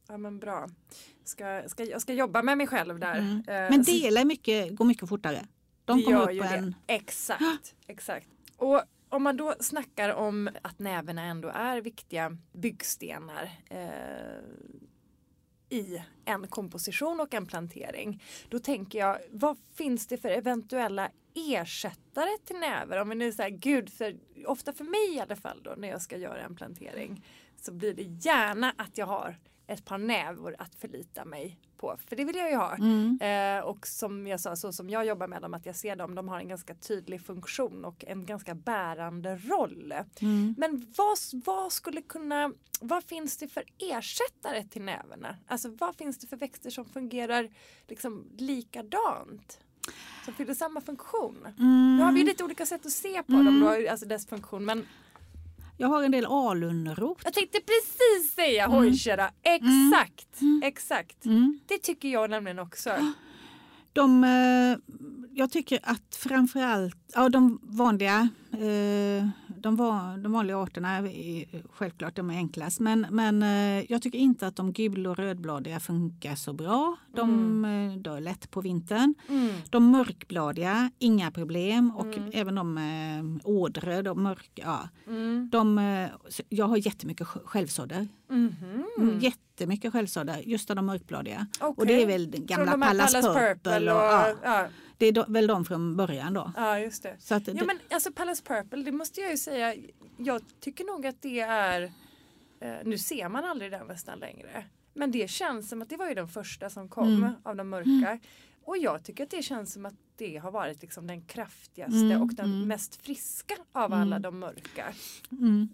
Ja 0.07 0.17
men 0.17 0.39
bra. 0.39 0.67
Ska, 1.23 1.63
ska, 1.67 1.83
jag 1.83 2.01
ska 2.01 2.13
jobba 2.13 2.41
med 2.41 2.57
mig 2.57 2.67
själv 2.67 2.99
där. 2.99 3.15
Mm. 3.15 3.37
Eh, 3.37 3.69
Men 3.69 3.83
dela 3.83 4.25
mycket, 4.25 4.75
går 4.75 4.85
mycket 4.85 5.09
fortare. 5.09 5.45
De 5.85 5.97
Det 5.97 6.03
kommer 6.03 6.21
upp 6.21 6.27
på 6.27 6.43
det. 6.43 6.55
en... 6.57 6.75
Exakt, 6.87 7.75
exakt. 7.87 8.27
Och 8.57 8.81
om 9.09 9.23
man 9.23 9.37
då 9.37 9.55
snackar 9.59 10.09
om 10.09 10.49
att 10.61 10.79
näverna 10.79 11.23
ändå 11.23 11.49
är 11.49 11.81
viktiga 11.81 12.37
byggstenar 12.53 13.51
eh, 13.69 14.39
i 15.69 16.03
en 16.25 16.47
komposition 16.47 17.19
och 17.19 17.33
en 17.33 17.45
plantering. 17.45 18.23
Då 18.49 18.59
tänker 18.59 18.99
jag, 18.99 19.17
vad 19.31 19.57
finns 19.73 20.07
det 20.07 20.17
för 20.17 20.29
eventuella 20.29 21.11
ersättare 21.35 22.37
till 22.45 22.55
näver? 22.55 22.97
Om 23.01 23.09
vi 23.09 23.15
nu 23.15 23.31
säger 23.31 23.57
gud, 23.57 23.89
för, 23.93 24.17
ofta 24.45 24.73
för 24.73 24.83
mig 24.83 25.15
i 25.15 25.19
alla 25.19 25.35
fall 25.35 25.61
då 25.63 25.73
när 25.77 25.87
jag 25.87 26.01
ska 26.01 26.17
göra 26.17 26.41
en 26.41 26.55
plantering 26.55 27.25
så 27.61 27.71
blir 27.71 27.93
det 27.93 28.25
gärna 28.25 28.73
att 28.77 28.97
jag 28.97 29.05
har 29.05 29.37
ett 29.69 29.85
par 29.85 29.97
nävor 29.97 30.55
att 30.59 30.75
förlita 30.75 31.25
mig 31.25 31.59
på. 31.77 31.97
För 32.07 32.15
det 32.15 32.25
vill 32.25 32.35
jag 32.35 32.49
ju 32.49 32.55
ha. 32.55 32.75
Mm. 32.75 33.19
Eh, 33.21 33.63
och 33.63 33.87
som 33.87 34.27
jag 34.27 34.39
sa, 34.39 34.55
så 34.55 34.73
som 34.73 34.89
jag 34.89 35.05
jobbar 35.05 35.27
med 35.27 35.41
dem, 35.41 35.53
att 35.53 35.65
jag 35.65 35.75
ser 35.75 35.95
dem, 35.95 36.15
de 36.15 36.29
har 36.29 36.39
en 36.39 36.47
ganska 36.47 36.75
tydlig 36.75 37.21
funktion 37.21 37.85
och 37.85 38.03
en 38.07 38.25
ganska 38.25 38.55
bärande 38.55 39.35
roll. 39.35 39.93
Mm. 40.21 40.55
Men 40.57 40.93
vad, 40.97 41.17
vad 41.45 41.71
skulle 41.71 42.01
kunna, 42.01 42.53
vad 42.81 43.03
finns 43.03 43.37
det 43.37 43.47
för 43.47 43.63
ersättare 43.77 44.63
till 44.63 44.81
näverna? 44.81 45.35
Alltså 45.47 45.69
vad 45.69 45.95
finns 45.95 46.17
det 46.17 46.27
för 46.27 46.37
växter 46.37 46.69
som 46.69 46.85
fungerar 46.85 47.49
liksom 47.87 48.27
likadant? 48.37 49.59
Som 50.25 50.33
fyller 50.33 50.53
samma 50.53 50.81
funktion? 50.81 51.47
Nu 51.97 52.03
har 52.03 52.11
vi 52.11 52.19
ju 52.19 52.25
lite 52.25 52.43
olika 52.43 52.65
sätt 52.65 52.85
att 52.85 52.91
se 52.91 53.23
på 53.23 53.31
dem 53.31 53.59
då, 53.59 53.89
alltså 53.91 54.05
dess 54.05 54.27
funktion. 54.27 54.65
Men 54.65 54.85
Jag 55.81 55.87
har 55.87 56.03
en 56.03 56.11
del 56.11 56.25
alunrot. 56.25 57.21
jag 57.23 57.33
tänkte 57.33 57.59
precis 57.59 58.33
säga 58.35 58.67
hojkärra, 58.67 59.31
exakt, 59.43 60.39
exakt. 60.63 61.25
Mm. 61.25 61.59
Det 61.65 61.77
tycker 61.77 62.09
jag 62.09 62.29
nämligen 62.29 62.59
också. 62.59 62.89
De, 63.93 64.23
eh, 64.23 64.95
jag 65.31 65.51
tycker 65.51 65.79
att 65.83 66.15
framförallt 66.15 67.11
ja, 67.13 67.29
de 67.29 67.59
vanliga 67.63 68.29
eh, 68.51 69.27
de, 69.61 69.75
de 70.23 70.31
vanliga 70.31 70.57
arterna 70.57 70.97
är 70.97 71.45
självklart 71.73 72.15
de 72.15 72.29
är 72.29 72.33
enklast 72.35 72.79
men, 72.79 73.05
men 73.09 73.43
eh, 73.43 73.91
jag 73.91 74.01
tycker 74.01 74.19
inte 74.19 74.47
att 74.47 74.55
de 74.55 74.73
gul 74.73 75.07
och 75.07 75.17
rödbladiga 75.17 75.79
funkar 75.79 76.35
så 76.35 76.53
bra. 76.53 76.95
De 77.15 77.65
eh, 77.65 78.01
dör 78.01 78.19
lätt 78.21 78.51
på 78.51 78.61
vintern. 78.61 79.15
Mm. 79.29 79.49
De 79.69 79.91
mörkbladiga, 79.91 80.91
inga 80.99 81.31
problem 81.31 81.91
och 81.95 82.05
Mm. 82.17 82.29
även 82.33 82.55
de 82.55 82.77
eh, 82.77 83.47
ådror, 83.49 84.03
de 84.03 84.23
mörka. 84.23 84.39
Ja, 84.55 84.89
Mm. 85.07 85.49
de, 85.51 85.77
eh, 85.77 86.09
jag 86.49 86.65
har 86.67 86.77
jättemycket 86.77 87.27
sj- 87.27 87.45
självsådder. 87.45 88.07
Mhm. 88.29 88.85
Mm. 88.97 89.19
Jättemycket 89.19 89.91
självsådder, 89.93 90.37
just 90.37 90.69
av 90.69 90.75
de 90.75 90.85
mörkbladiga. 90.85 91.47
Och 91.61 91.67
Okej. 91.69 91.85
det 91.85 92.01
är 92.03 92.07
väl 92.07 92.27
gamla 92.45 92.71
här 92.71 92.77
Pallas, 92.77 93.11
Purple. 93.13 93.91
Och, 93.93 93.99
ja, 94.01 94.33
ja. 94.43 94.67
det 94.97 95.05
är 95.05 95.31
väl 95.33 95.47
de 95.47 95.65
från 95.65 95.95
början 95.97 96.33
då. 96.33 96.51
ja, 96.57 96.79
just 96.79 97.03
det. 97.03 97.15
Så 97.19 97.35
att 97.35 97.47
Ja 97.47 97.53
det, 97.53 97.65
men 97.65 97.79
alltså 97.91 98.11
Pallas 98.11 98.41
Purple, 98.41 98.83
det 98.83 98.91
måste 98.91 99.21
jag 99.21 99.31
ju 99.31 99.37
säga. 99.37 99.75
Jag 100.17 100.41
tycker 100.59 100.83
nog 100.83 101.05
att 101.07 101.21
det 101.21 101.39
är, 101.39 101.81
eh, 102.61 102.73
nu 102.85 102.97
ser 102.97 103.29
man 103.29 103.43
aldrig 103.45 103.71
den 103.71 103.87
nästan 103.87 104.19
längre. 104.19 104.65
Men 104.93 105.11
det 105.11 105.29
känns 105.29 105.69
som 105.69 105.81
att 105.81 105.89
det 105.89 105.97
var 105.97 106.07
ju 106.09 106.13
den 106.15 106.27
första 106.27 106.69
som 106.69 106.89
kom 106.89 107.07
Mm. 107.17 107.31
av 107.43 107.55
de 107.55 107.69
mörka. 107.69 108.19
Och 108.63 108.77
jag 108.77 109.03
tycker 109.03 109.23
att 109.23 109.29
det 109.29 109.41
känns 109.43 109.73
som 109.73 109.85
att 109.85 109.93
det 110.17 110.37
har 110.37 110.51
varit 110.51 110.81
liksom 110.81 111.07
den 111.07 111.21
kraftigaste 111.21 111.97
Mm, 111.99 112.21
och 112.21 112.33
den 112.33 112.45
mm. 112.53 112.67
mest 112.67 112.95
friska 113.05 113.55
av 113.71 113.85
Mm. 113.93 113.99
alla 114.01 114.19
de 114.19 114.39
mörka. 114.39 114.93
mm, 115.31 115.69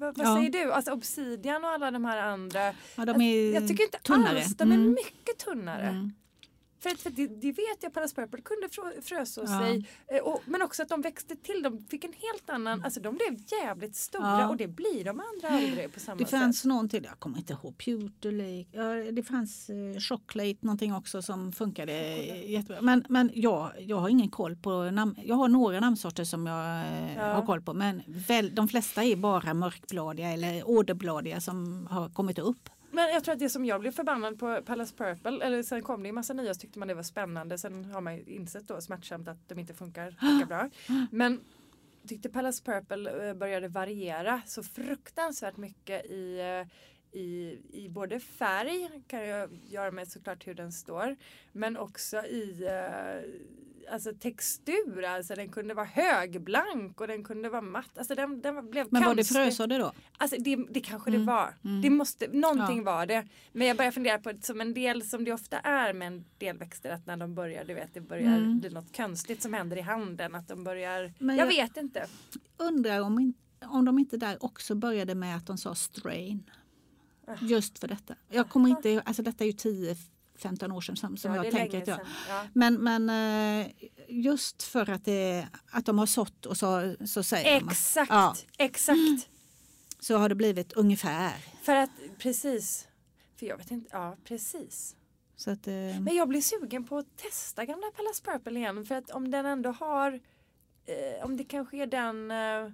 Vad, 0.00 0.18
vad 0.18 0.26
Ja. 0.26 0.36
säger 0.36 0.50
du? 0.50 0.72
Alltså 0.72 0.92
Obsidian 0.92 1.64
och 1.64 1.70
alla 1.70 1.90
de 1.90 2.04
här 2.04 2.18
andra. 2.18 2.72
ja, 2.96 3.04
de 3.04 3.20
är 3.20 3.54
jag 3.54 3.68
tycker 3.68 3.84
inte 3.84 3.98
tunnare. 3.98 4.38
alls, 4.38 4.56
de 4.56 4.70
är 4.72 4.74
Mm, 4.76 4.90
mycket 4.90 5.38
tunnare. 5.38 5.88
mm. 5.88 6.12
För, 6.80 6.90
för 6.90 7.10
det, 7.10 7.26
det 7.26 7.52
vet 7.52 7.82
jag 7.82 7.92
Pallas 7.94 8.14
Purple 8.14 8.40
kunde 8.40 8.68
frö, 8.68 9.02
fröså 9.02 9.40
Ja. 9.40 9.58
sig. 9.60 9.86
Eh, 10.08 10.18
Och, 10.22 10.42
men 10.46 10.62
också 10.62 10.82
att 10.82 10.88
de 10.88 11.00
växte 11.02 11.36
till. 11.36 11.62
De 11.62 11.84
fick 11.90 12.04
en 12.04 12.12
helt 12.12 12.50
annan, 12.50 12.84
alltså 12.84 13.00
de 13.00 13.14
blev 13.14 13.38
jävligt 13.62 13.96
stora 13.96 14.40
Ja. 14.40 14.48
och 14.48 14.56
det 14.56 14.68
blir 14.68 15.04
de 15.04 15.20
andra 15.20 15.48
aldrig 15.66 15.92
på 15.94 16.00
samma 16.00 16.18
Det 16.18 16.26
fanns 16.26 16.58
sätt. 16.58 16.64
någon 16.68 16.88
till, 16.88 17.04
jag 17.04 17.18
kommer 17.18 17.38
inte 17.38 17.52
ihåg, 17.52 17.78
Pewter 17.78 18.32
Lake. 18.32 18.68
Ja, 19.06 19.12
det 19.12 19.22
fanns 19.22 19.70
eh, 19.70 20.00
Chocolate 20.00 20.56
någonting 20.60 20.94
också 20.94 21.22
som 21.22 21.52
funkade 21.52 21.92
jättebra. 22.46 22.80
Men, 22.80 23.04
men 23.08 23.30
jag, 23.34 23.72
jag 23.78 23.96
har 23.96 24.08
ingen 24.08 24.28
koll 24.30 24.56
på 24.56 24.90
namn. 24.90 25.14
Jag 25.24 25.34
har 25.34 25.48
några 25.48 25.80
namnsorter 25.80 26.24
som 26.24 26.46
jag 26.46 26.80
eh, 26.80 27.16
Ja. 27.16 27.32
har 27.34 27.46
koll 27.46 27.62
på 27.62 27.74
men 27.74 28.02
väl, 28.06 28.54
de 28.54 28.68
flesta 28.68 29.04
är 29.04 29.16
bara 29.16 29.54
mörkbladiga 29.54 30.28
eller 30.30 30.68
åderbladiga 30.70 31.40
som 31.40 31.86
har 31.90 32.08
kommit 32.08 32.38
upp. 32.38 32.68
Men 33.00 33.14
jag 33.14 33.24
tror 33.24 33.32
att 33.32 33.38
det 33.38 33.48
som 33.48 33.64
jag 33.64 33.80
blev 33.80 33.90
förbannad 33.90 34.38
på 34.38 34.62
Palace 34.66 34.94
Purple, 34.96 35.44
eller 35.44 35.62
sen 35.62 35.82
kom 35.82 36.02
det 36.02 36.08
en 36.08 36.14
massa 36.14 36.32
nya 36.32 36.54
så 36.54 36.60
tyckte 36.60 36.78
man 36.78 36.88
det 36.88 36.94
var 36.94 37.02
spännande. 37.02 37.58
Sen 37.58 37.84
har 37.84 38.00
man 38.00 38.16
ju 38.16 38.22
insett 38.22 38.68
då 38.68 38.80
smärtsamt 38.80 39.28
att 39.28 39.48
de 39.48 39.58
inte 39.58 39.74
funkar 39.74 40.16
lika 40.20 40.46
bra. 40.46 40.70
Men 41.10 41.40
tyckte 42.08 42.28
Palace 42.28 42.64
Purple 42.64 43.28
eh, 43.28 43.34
började 43.34 43.68
variera 43.68 44.42
så 44.46 44.62
fruktansvärt 44.62 45.56
mycket 45.56 46.06
i 46.06 46.40
eh, 46.40 46.66
i, 47.12 47.58
i 47.72 47.88
både 47.88 48.20
färg, 48.20 48.90
kan 49.06 49.28
jag 49.28 49.50
göra 49.68 49.90
med 49.90 50.08
såklart 50.08 50.46
hur 50.46 50.54
den 50.54 50.72
står, 50.72 51.16
men 51.52 51.76
också 51.76 52.16
i 52.16 52.66
eh, 52.66 53.79
alltså 53.90 54.12
textur. 54.20 55.04
Alltså 55.04 55.34
den 55.34 55.48
kunde 55.48 55.74
vara 55.74 55.86
högblank 55.86 57.00
och 57.00 57.06
den 57.06 57.24
kunde 57.24 57.48
vara 57.48 57.60
matt. 57.62 57.98
Alltså 57.98 58.14
den, 58.14 58.40
den 58.40 58.70
blev 58.70 58.86
Men 58.90 59.02
var 59.04 59.14
det 59.14 59.24
frösådde 59.24 59.78
då? 59.78 59.92
Alltså 60.18 60.36
det, 60.40 60.56
det 60.70 60.80
kanske 60.80 61.10
Mm. 61.10 61.20
det 61.20 61.26
var. 61.32 61.54
Mm. 61.64 61.82
Det 61.82 61.90
måste, 61.90 62.28
någonting 62.32 62.78
Ja. 62.78 62.84
var 62.84 63.06
det. 63.06 63.26
Men 63.52 63.66
jag 63.66 63.76
börjar 63.76 63.90
fundera 63.90 64.18
på 64.18 64.32
som 64.42 64.60
en 64.60 64.74
del 64.74 65.02
som 65.02 65.24
det 65.24 65.32
ofta 65.32 65.58
är 65.60 65.92
med 65.92 66.06
en 66.08 66.24
del 66.38 66.58
växter 66.58 66.90
att 66.90 67.06
när 67.06 67.16
de 67.16 67.34
börjar, 67.34 67.64
du 67.64 67.74
vet, 67.74 67.94
det 67.94 68.00
börjar 68.00 68.36
Mm. 68.36 68.58
bli 68.60 68.70
något 68.70 68.96
konstigt 68.96 69.42
som 69.42 69.52
händer 69.54 69.76
i 69.76 69.80
handen. 69.80 70.34
Att 70.34 70.48
de 70.48 70.64
börjar, 70.64 71.12
jag, 71.18 71.36
jag- 71.36 71.46
vet 71.46 71.76
inte. 71.76 72.06
Undrar 72.56 73.00
om, 73.00 73.18
in, 73.18 73.34
om 73.64 73.84
de 73.84 73.98
inte 73.98 74.16
där 74.16 74.44
också 74.44 74.74
började 74.74 75.14
med 75.14 75.36
att 75.36 75.46
de 75.46 75.58
sa 75.58 75.74
strain. 75.74 76.50
Ah. 77.26 77.34
Just 77.40 77.78
för 77.78 77.88
detta. 77.88 78.14
Jag 78.28 78.48
kommer 78.48 78.68
inte 78.68 78.88
ihåg- 78.90 79.02
alltså 79.06 79.22
detta 79.22 79.44
är 79.44 79.46
ju 79.46 79.52
10-15 80.42 80.72
år 80.72 80.80
sedan 80.80 80.96
som, 80.96 81.16
som 81.16 81.34
ja, 81.34 81.44
jag 81.44 81.54
tänker 81.54 81.82
att 81.82 81.88
jag. 81.88 82.00
Ja. 82.28 82.46
Men, 82.52 82.74
men 82.74 83.10
eh, 83.60 83.66
just 84.08 84.62
för 84.62 84.90
att, 84.90 85.04
det, 85.04 85.46
att 85.70 85.86
de 85.86 85.98
har 85.98 86.06
sått 86.06 86.46
och 86.46 86.56
så, 86.56 86.96
så 87.06 87.22
säger. 87.22 87.56
Exakt, 87.56 88.10
Ja. 88.10 88.34
exakt. 88.58 89.28
Så 90.00 90.16
har 90.16 90.28
det 90.28 90.34
blivit 90.34 90.72
ungefär. 90.72 91.32
För 91.62 91.76
att 91.76 91.90
precis. 92.18 92.88
För 93.38 93.46
jag 93.46 93.56
vet 93.56 93.70
inte, 93.70 93.88
ja 93.92 94.16
precis. 94.24 94.96
Att, 95.46 95.66
eh, 95.66 95.74
Men 96.00 96.14
jag 96.14 96.28
blir 96.28 96.40
sugen 96.40 96.84
på 96.84 96.98
att 96.98 97.16
testa 97.16 97.64
gamla 97.64 97.86
Pallas 97.96 98.20
Purple 98.20 98.58
igen. 98.58 98.84
För 98.86 98.94
att 98.94 99.10
om 99.10 99.30
den 99.30 99.46
ändå 99.46 99.70
har, 99.70 100.12
eh, 100.86 101.24
om 101.24 101.36
det 101.36 101.44
kanske 101.44 101.76
är 101.76 101.86
den 101.86 102.30
eh, 102.30 102.72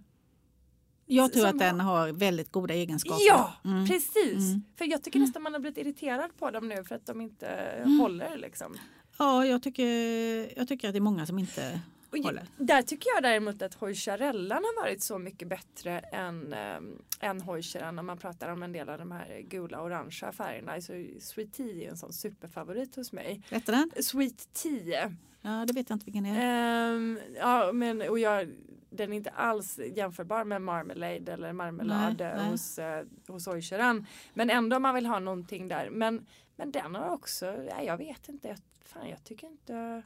jag 1.06 1.32
tror 1.32 1.46
att 1.46 1.58
den 1.58 1.80
har 1.80 2.08
väldigt 2.12 2.52
goda 2.52 2.74
egenskaper. 2.74 3.24
Ja, 3.28 3.52
Mm. 3.64 3.86
precis. 3.86 4.38
Mm. 4.50 4.62
För 4.78 4.84
jag 4.84 5.02
tycker 5.02 5.18
nästan 5.20 5.42
man 5.42 5.52
har 5.52 5.60
blivit 5.60 5.78
irriterad 5.78 6.30
på 6.38 6.50
dem 6.50 6.68
nu 6.68 6.84
för 6.84 6.94
att 6.94 7.06
de 7.06 7.20
inte 7.20 7.46
Mm. 7.46 8.00
håller 8.00 8.36
liksom. 8.38 8.74
Ja, 9.18 9.46
jag 9.46 9.62
tycker, 9.62 10.58
jag 10.58 10.68
tycker 10.68 10.88
att 10.88 10.94
det 10.94 10.98
är 10.98 11.00
många 11.00 11.26
som 11.26 11.38
inte 11.38 11.80
Och 12.12 12.18
håller. 12.18 12.46
där 12.58 12.82
tycker 12.82 13.08
jag 13.14 13.22
däremot 13.22 13.62
att 13.62 13.74
hojcharellan 13.74 14.64
har 14.64 14.82
varit 14.82 15.02
så 15.02 15.18
mycket 15.18 15.48
bättre 15.48 15.98
än, 15.98 16.52
ähm, 16.52 17.02
än 17.20 17.40
hojcharan 17.40 17.98
om 17.98 18.06
man 18.06 18.18
pratar 18.18 18.48
om 18.52 18.62
en 18.62 18.72
del 18.72 18.88
av 18.88 18.98
de 18.98 19.10
här 19.12 19.40
gula 19.48 19.80
och 19.80 19.86
orangea 19.86 20.32
färgerna. 20.32 20.72
Alltså, 20.72 20.92
Sweet 21.20 21.52
Tea 21.52 21.66
är 21.86 21.90
en 21.90 21.96
sån 21.96 22.12
superfavorit 22.12 22.96
hos 22.96 23.12
mig. 23.12 23.42
Vet 23.50 23.66
du 23.66 23.72
den? 23.72 23.90
Sweet 24.00 24.48
Tea. 24.54 25.14
Ja, 25.42 25.64
det 25.66 25.72
vet 25.72 25.90
jag 25.90 25.96
inte 25.96 26.04
vilken 26.04 26.24
det 26.24 26.30
är. 26.30 26.90
Ehm, 26.94 27.18
ja, 27.36 27.72
men 27.72 28.02
och 28.02 28.18
jag 28.18 28.48
den 28.90 29.12
är 29.12 29.16
inte 29.16 29.30
alls 29.30 29.78
jämförbar 29.96 30.44
med 30.44 30.62
marmelade 30.62 31.32
eller 31.32 31.52
marmelad 31.52 32.16
Nej, 32.18 32.34
nej. 32.36 32.50
hos, 32.50 32.78
eh, 32.78 33.04
hos 33.28 33.46
ojköran. 33.48 34.06
Men 34.34 34.50
ändå 34.50 34.76
om 34.76 34.82
man 34.82 34.94
vill 34.94 35.06
ha 35.06 35.18
någonting 35.18 35.68
där. 35.68 35.90
Men, 35.90 36.26
men 36.56 36.70
den 36.72 36.94
har 36.94 37.10
också, 37.10 37.46
ja, 37.46 37.82
jag 37.82 37.96
vet 37.96 38.28
inte, 38.28 38.48
jag, 38.48 38.58
fan 38.84 39.08
jag 39.08 39.24
tycker 39.24 39.46
inte 39.46 40.02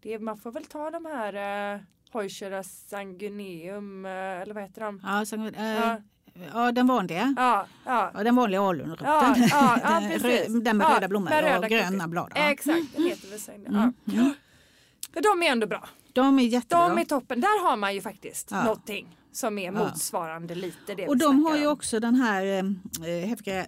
det, 0.00 0.18
man 0.18 0.36
får 0.38 0.52
väl 0.52 0.64
ta 0.64 0.90
de 0.90 1.04
här 1.04 1.74
eh, 1.74 1.80
Hojkera 2.12 2.62
sanguineum 2.62 4.06
eh, 4.06 4.12
eller 4.12 4.54
vad 4.54 4.62
heter 4.62 4.80
de? 4.80 5.00
Ja, 5.04 5.24
så, 5.24 5.36
eh, 5.46 5.96
Ja. 6.52 6.72
den 6.72 6.86
vanliga. 6.86 7.34
Ja, 7.36 7.66
ja. 7.84 8.10
Ja, 8.14 8.22
den 8.24 8.36
vanliga 8.36 8.60
alunroten. 8.62 9.06
Ja, 9.06 9.34
ja, 9.38 9.78
ja, 9.82 10.18
Den 10.22 10.64
den 10.64 10.76
med 10.76 10.94
röda 10.94 11.08
blommor 11.08 11.30
med 11.30 11.44
röda 11.44 11.58
och 11.58 11.68
gröna 11.68 12.08
blad. 12.08 12.32
Ja. 12.34 12.50
Exakt, 12.50 12.96
den 12.96 13.04
heter 13.04 13.28
väl 13.30 13.40
sanguineum. 13.40 13.74
Mm. 13.82 13.94
Ja. 14.04 14.32
För 15.12 15.20
de 15.22 15.42
är 15.46 15.52
ändå 15.52 15.66
bra. 15.66 15.88
De 16.12 16.38
är 16.38 16.42
jättebra. 16.42 16.88
De 16.88 16.98
är 16.98 17.04
toppen. 17.04 17.40
Där 17.40 17.68
har 17.68 17.76
man 17.76 17.94
ju 17.94 18.00
faktiskt 18.00 18.48
Ja. 18.50 18.64
någonting 18.64 19.16
som 19.32 19.58
är 19.58 19.64
Ja. 19.64 19.72
motsvarande 19.72 20.54
lite 20.54 20.94
det 20.94 21.08
och 21.08 21.16
de 21.18 21.44
har 21.44 21.56
ju 21.56 21.66
om. 21.66 21.72
också 21.72 22.00
den 22.00 22.14
här 22.14 22.44
eh, 23.06 23.28
häftiga 23.28 23.66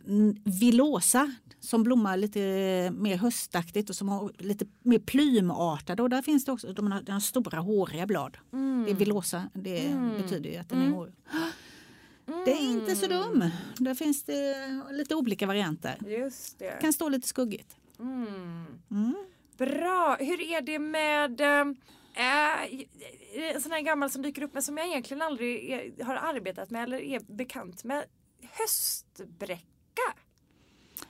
villosa 0.61 1.35
som 1.61 1.83
blommar 1.83 2.17
lite 2.17 2.41
eh, 2.43 2.91
mer 2.91 3.17
höstaktigt 3.17 3.91
och 3.91 3.97
som 3.97 4.09
har 4.09 4.31
lite 4.39 4.65
mer 4.83 4.99
plymartade. 4.99 6.03
Och 6.03 6.11
där 6.11 6.23
finns 6.23 6.45
det 6.45 6.53
också 6.53 6.73
de 6.73 6.93
har, 6.93 7.01
den 7.03 7.13
har 7.13 7.21
stora 7.21 7.59
håriga 7.61 8.07
blad. 8.07 8.37
Det 8.85 8.91
är 8.91 8.95
villosa, 8.95 9.43
det 9.53 9.87
Mm. 9.87 10.23
betyder 10.23 10.51
ju 10.51 10.57
att 10.57 10.69
den 10.69 10.79
är 10.79 10.83
Mm. 10.83 10.95
hårig. 10.95 11.15
Det 12.45 12.53
är 12.53 12.61
inte 12.63 12.97
så 12.97 13.07
dum. 13.07 13.51
Där 13.79 13.95
finns 13.95 14.23
det 14.23 14.55
lite 14.93 15.15
olika 15.15 15.47
varianter. 15.47 15.97
Just 16.07 16.59
det. 16.59 16.79
kan 16.81 16.93
stå 16.93 17.09
lite 17.09 17.29
skuggigt. 17.29 17.77
Mm. 18.01 18.65
Mm. 18.91 19.15
Bra. 19.59 20.17
Hur 20.21 20.41
är 20.41 20.61
det 20.61 20.79
med 20.79 21.41
eh, 22.15 22.63
eh, 22.65 23.55
en 23.55 23.61
sån 23.61 23.73
här 23.73 23.81
gammal 23.81 24.11
som 24.11 24.23
dyker 24.23 24.43
upp 24.43 24.55
men 24.55 24.63
som 24.63 24.77
jag 24.77 24.87
egentligen 24.87 25.23
aldrig 25.23 25.71
är, 25.71 26.05
har 26.05 26.15
arbetat 26.15 26.71
med 26.71 26.83
eller 26.83 26.99
är 26.99 27.21
bekant 27.21 27.85
med. 27.85 28.05
Höstbräcka. 28.53 30.15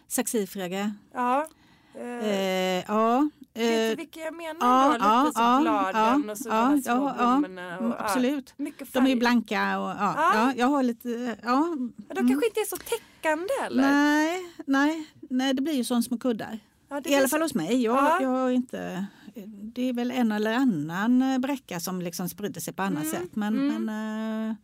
Saxifraga. 0.09 0.95
Ja. 1.15 1.47
Eh, 1.95 2.29
Eh, 2.29 2.85
ja. 2.89 3.29
vet 3.55 3.63
Eh, 3.65 3.89
du 3.91 3.95
vilka 3.97 4.21
jag 4.21 4.35
menar 4.35 4.57
ja, 4.61 4.87
då? 4.89 4.93
Lite 4.93 5.41
ja, 5.41 5.57
så 5.59 5.63
bladen 5.63 6.25
ja, 6.27 6.33
och 6.33 6.39
så 6.39 6.49
ja, 6.49 6.69
de 6.69 6.83
små 6.83 6.95
ja, 7.09 7.15
blommorna. 7.19 7.79
Och, 7.79 7.85
Mm, 7.85 7.97
absolut. 7.99 8.55
De 8.93 9.07
är 9.07 9.17
blanka 9.17 9.79
och 9.81 9.89
ja, 9.91 9.97
Ja. 9.99 10.33
ja. 10.35 10.53
jag 10.57 10.67
har 10.67 10.83
lite, 10.83 11.37
ja. 11.43 11.77
De 12.09 12.15
kanske 12.29 12.47
inte 12.47 12.61
är 12.61 12.65
så 12.69 12.77
täckande 12.77 13.49
eller? 13.67 13.83
Nej, 13.83 14.43
nej, 14.67 15.11
nej, 15.31 15.55
det 15.55 15.63
blir 15.63 15.75
ju 15.75 15.85
som 15.85 16.03
små 16.03 16.19
kuddar. 16.19 16.59
I 17.05 17.15
alla 17.15 17.29
fall 17.29 17.43
hos 17.43 17.55
mig. 17.55 17.83
Jag, 17.83 17.97
Ja. 17.97 18.19
jag 18.23 18.29
har 18.29 18.51
inte, 18.51 19.07
det 19.47 19.83
är 19.89 19.93
väl 19.93 20.11
en 20.11 20.33
eller 20.33 20.55
annan 20.55 21.23
eh, 21.23 21.39
bräcka 21.39 21.81
som 21.81 22.01
liksom 22.03 22.29
sprider 22.29 22.61
sig 22.61 22.75
på 22.75 22.83
annat 22.83 23.05
Mm, 23.05 23.15
sätt. 23.15 23.37
Men, 23.37 23.55
mm. 23.59 23.85
men 23.85 24.49
eh, 24.51 24.55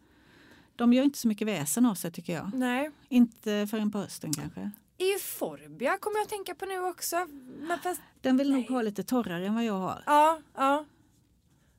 de 0.77 0.93
gör 0.93 1.05
inte 1.05 1.19
så 1.19 1.29
mycket 1.29 1.49
väsen 1.49 1.87
av 1.87 1.95
sig 1.95 2.11
tycker 2.13 2.33
jag. 2.33 2.51
Nej. 2.55 2.91
Inte 3.09 3.67
förrän 3.71 3.91
på 3.91 3.99
hösten 3.99 4.33
kanske. 4.33 4.71
Euphorbia 4.99 5.99
kommer 5.99 6.17
jag 6.19 6.23
att 6.23 6.29
tänka 6.31 6.55
på 6.55 6.67
nu 6.67 6.81
också. 6.81 7.17
Men 7.61 7.79
fast, 7.79 8.01
Den 8.21 8.37
vill 8.37 8.53
nog 8.53 8.69
ha 8.69 8.83
lite 8.83 9.03
torrare 9.03 9.47
än 9.47 9.55
vad 9.55 9.65
jag 9.65 9.79
har. 9.79 10.03
ja, 10.07 10.39
ja. 10.57 10.85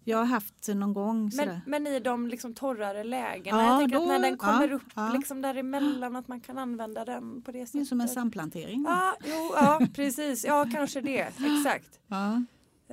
Jag 0.04 0.18
har 0.18 0.26
haft 0.26 0.68
någon 0.68 0.94
gång. 0.94 1.32
Men, 1.36 1.60
men 1.66 1.88
i 1.88 2.00
de 2.00 2.28
liksom 2.28 2.54
torrare 2.54 3.04
lägena. 3.04 3.58
Ja, 3.64 3.68
jag 3.72 3.80
tänker 3.80 3.96
då- 3.98 4.02
att 4.04 4.08
när 4.08 4.20
den 4.20 4.38
kommer 4.38 4.68
ja, 4.68 4.76
upp 4.76 4.84
ja. 4.96 5.10
liksom 5.14 5.42
däremellan 5.42 6.16
att 6.16 6.28
man 6.28 6.42
kan 6.42 6.58
använda 6.58 7.06
den 7.06 7.42
på 7.42 7.52
det 7.52 7.58
Det 7.58 7.62
är 7.62 7.66
sättet. 7.66 7.88
som 7.88 8.02
en 8.02 8.08
samplantering. 8.08 8.84
Ja, 8.88 9.16
jo, 9.26 9.52
ja, 9.56 9.82
precis. 9.96 10.46
Ja, 10.46 10.66
kanske 10.74 11.02
det. 11.02 11.20
Exakt. 11.22 12.00
Ja. 12.08 12.44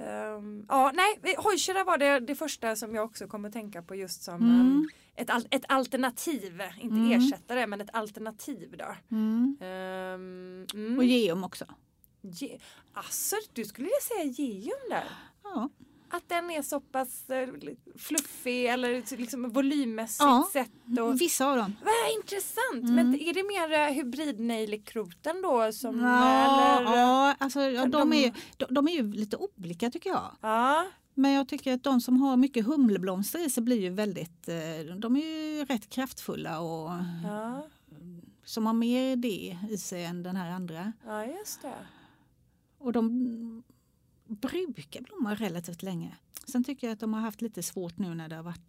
Ehm, 0.06 0.64
ja, 0.68 0.92
nej, 0.94 1.34
hojkärra 1.38 1.84
var 1.84 1.98
det, 1.98 2.20
det 2.20 2.34
första 2.34 2.76
som 2.76 2.94
jag 2.94 3.04
också 3.04 3.26
kommer 3.26 3.48
att 3.48 3.52
tänka 3.52 3.82
på 3.82 3.94
just 3.94 4.22
som 4.22 4.34
Mm. 4.34 4.60
ehm, 4.60 4.88
ett, 5.14 5.46
ett 5.50 5.64
alternativ. 5.68 6.62
Inte 6.80 6.96
Mm. 6.96 7.12
ersättare, 7.12 7.66
men 7.66 7.80
ett 7.80 7.90
alternativ 7.94 8.74
då. 8.78 8.94
Mm. 9.16 9.56
Mm. 9.60 10.98
Och 10.98 11.04
geum 11.04 11.44
också. 11.44 11.64
Ge- 12.22 12.58
Alltså, 12.92 13.36
du 13.52 13.64
skulle 13.64 13.88
jag 13.88 14.02
säga 14.02 14.24
geum 14.24 14.78
där? 14.90 15.04
Ja. 15.44 15.68
Att 16.10 16.28
den 16.28 16.50
är 16.50 16.62
så 16.62 16.80
pass 16.80 17.30
eh, 17.30 17.48
fluffig 17.96 18.66
eller 18.66 19.16
liksom 19.16 19.50
volymmässigt 19.50 20.20
Ja. 20.20 20.48
sett. 20.52 20.70
Och... 21.00 21.20
Vissa 21.20 21.46
av 21.50 21.56
dem. 21.56 21.76
Vad 21.84 22.14
intressant! 22.20 22.82
Mm. 22.90 22.94
Men 22.94 23.14
är 23.20 23.34
det 23.34 23.42
mer 23.42 23.80
eh, 23.88 23.94
hybridnejlikroten 23.94 25.42
då? 25.42 25.72
Som, 25.72 26.00
Ja, 26.00 26.78
eller? 26.80 26.96
ja, 26.98 27.34
alltså, 27.38 27.60
ja, 27.60 27.82
de, 27.86 27.90
de- 27.90 28.12
är, 28.12 28.32
de, 28.56 28.66
de 28.74 28.88
är 28.88 28.92
ju 28.92 29.12
lite 29.12 29.36
olika 29.36 29.90
tycker 29.90 30.10
jag. 30.10 30.30
ja. 30.40 30.86
Men 31.14 31.32
jag 31.32 31.48
tycker 31.48 31.74
att 31.74 31.82
de 31.84 32.00
som 32.00 32.20
har 32.22 32.36
mycket 32.36 32.66
humleblomster 32.66 33.46
i 33.46 33.50
sig 33.50 33.62
blir 33.62 33.80
ju 33.80 33.90
väldigt, 33.90 34.48
eh, 34.48 34.96
de 34.96 35.16
är 35.16 35.20
ju 35.20 35.64
rätt 35.64 35.90
kraftfulla 35.90 36.60
och 36.60 36.90
Ja, 37.24 37.66
som 38.44 38.66
har 38.66 38.72
mer 38.72 39.16
det 39.16 39.58
i 39.70 39.78
sig 39.78 40.04
än 40.04 40.22
den 40.22 40.36
här 40.36 40.50
andra. 40.50 40.92
ja, 41.06 41.24
just 41.26 41.62
det. 41.62 41.74
Och 42.78 42.92
de 42.92 43.62
brukar 44.28 45.00
blomma 45.00 45.34
relativt 45.34 45.82
länge. 45.82 46.16
Sen 46.46 46.64
tycker 46.64 46.86
jag 46.86 46.94
att 46.94 47.00
de 47.00 47.14
har 47.14 47.20
haft 47.20 47.42
lite 47.42 47.62
svårt 47.62 47.98
nu 47.98 48.14
när 48.14 48.28
det 48.28 48.36
har 48.36 48.42
varit 48.42 48.60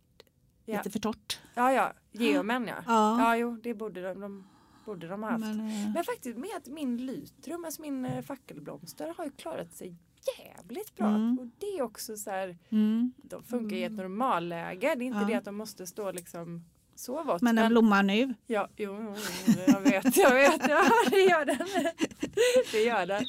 Ja, 0.66 0.78
lite 0.78 0.90
för 0.90 1.00
torrt. 1.00 1.40
ja, 1.56 1.74
ja. 1.74 1.94
geomen 2.12 2.68
ja. 2.68 2.76
Ja. 2.88 3.20
Ja, 3.20 3.38
jo, 3.38 3.58
det 3.64 3.74
borde 3.74 4.02
de, 4.02 4.20
de, 4.20 4.48
borde 4.86 5.08
de 5.08 5.24
ha 5.24 5.30
haft. 5.30 5.40
Men, 5.46 5.58
Men, 5.58 5.98
eh, 5.98 6.04
faktiskt 6.04 6.38
med 6.38 6.62
min 6.66 7.06
lytrum, 7.06 7.66
alltså 7.66 7.82
min 7.82 8.06
eh, 8.06 8.22
fackelblomster 8.22 9.14
har 9.18 9.26
ju 9.26 9.32
klarat 9.32 9.74
sig 9.74 9.96
jävligt 10.38 10.96
bra. 10.96 11.08
Mm. 11.08 11.40
Och 11.40 11.48
det 11.60 11.66
är 11.66 11.82
också 11.82 12.18
så 12.18 12.30
här, 12.30 12.58
mm. 12.70 13.14
de 13.18 13.44
funkar 13.44 13.76
i 13.78 13.84
ett 13.84 13.92
normalläge. 13.92 14.96
Det 14.98 15.04
är 15.04 15.08
inte 15.08 15.20
Ja. 15.20 15.26
det 15.26 15.34
att 15.34 15.46
de 15.46 15.56
måste 15.56 15.88
stå 15.88 16.12
liksom 16.12 16.66
så 16.96 17.24
vått. 17.24 17.42
Men 17.42 17.56
den 17.56 17.70
blommar 17.70 18.04
nu. 18.04 18.34
Ja, 18.48 18.68
jo, 18.78 18.98
jo, 19.04 19.16
jo, 19.48 19.54
jag 19.68 19.82
vet, 19.82 20.18
jag 20.18 20.34
vet. 20.34 20.70
Ja, 20.70 20.84
det 21.10 21.22
gör 21.22 21.46
den. 21.46 21.68
Det 22.72 22.84
gör 22.84 23.06
den. 23.06 23.26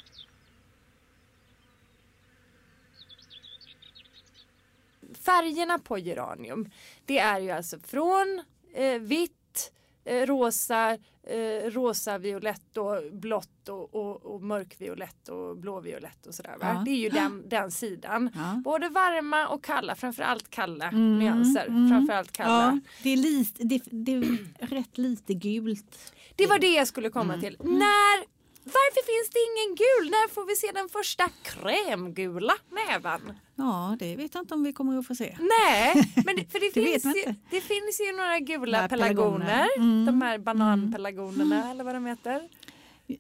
Färgerna 5.25 5.79
på 5.79 5.99
geranium, 5.99 6.71
det 7.07 7.19
är 7.19 7.41
ju 7.41 7.51
alltså 7.51 7.79
från 7.79 8.43
eh, 8.75 8.99
vitt, 8.99 9.73
eh, 10.05 10.27
rosa, 10.27 10.99
eh, 11.27 11.71
rosa, 11.71 12.19
violett 12.19 12.77
och 12.77 13.13
blått 13.13 13.69
och, 13.69 13.95
och, 13.95 14.23
och 14.35 14.43
mörkviolett 14.43 15.29
och 15.29 15.57
blåviolett 15.57 16.27
och 16.27 16.35
sådär. 16.35 16.57
Ja. 16.61 16.83
Det 16.85 16.91
är 16.91 16.97
ju 16.97 17.09
den, 17.09 17.49
den 17.49 17.71
sidan. 17.71 18.31
Ja. 18.35 18.63
Både 18.65 18.89
varma 18.89 19.49
och 19.49 19.65
kalla, 19.65 19.95
framförallt 19.95 20.51
kalla 20.51 20.89
Mm, 20.89 21.19
nyanser. 21.19 21.67
mm. 21.67 21.89
Framförallt 21.91 22.33
kalla. 22.33 22.53
Ja, 22.65 22.81
det, 23.03 23.11
är 23.11 23.17
lite, 23.17 23.65
det, 23.65 23.83
det 23.91 24.13
är 24.13 24.39
rätt 24.67 24.99
lite 24.99 25.35
gult. 25.35 26.13
Det 26.37 26.47
var 26.47 26.59
det 26.59 26.75
jag 26.75 26.87
skulle 26.89 27.11
komma 27.11 27.35
Mm. 27.35 27.41
till. 27.41 27.57
När, 27.61 28.40
varför 28.79 29.03
finns 29.13 29.29
det 29.35 29.39
ingen 29.51 29.71
gul? 29.85 30.11
När 30.11 30.29
får 30.35 30.45
vi 30.47 30.57
se 30.57 30.71
den 30.75 30.89
första 30.89 31.29
krämgula 31.43 32.55
näven? 32.71 33.21
Ja, 33.55 33.97
det 33.99 34.17
vet 34.17 34.35
jag 34.35 34.43
inte 34.43 34.55
om 34.55 34.63
vi 34.63 34.73
kommer 34.73 34.99
att 34.99 35.07
få 35.07 35.15
se. 35.15 35.37
Nej, 35.41 36.13
men 36.27 36.37
det, 36.37 36.53
för 36.53 36.61
det, 36.61 36.71
Det 36.75 37.01
finns 37.01 37.17
ju, 37.17 37.35
det 37.51 37.61
finns 37.61 38.01
ju 38.01 38.17
några 38.17 38.39
gula 38.39 38.89
pelargoner. 38.89 39.67
Mm. 39.77 40.05
De 40.07 40.23
här 40.23 40.39
bananpelargonerna 40.39 41.71
eller 41.71 41.85
vad 41.85 41.95
de 41.95 42.07
heter. 42.07 42.49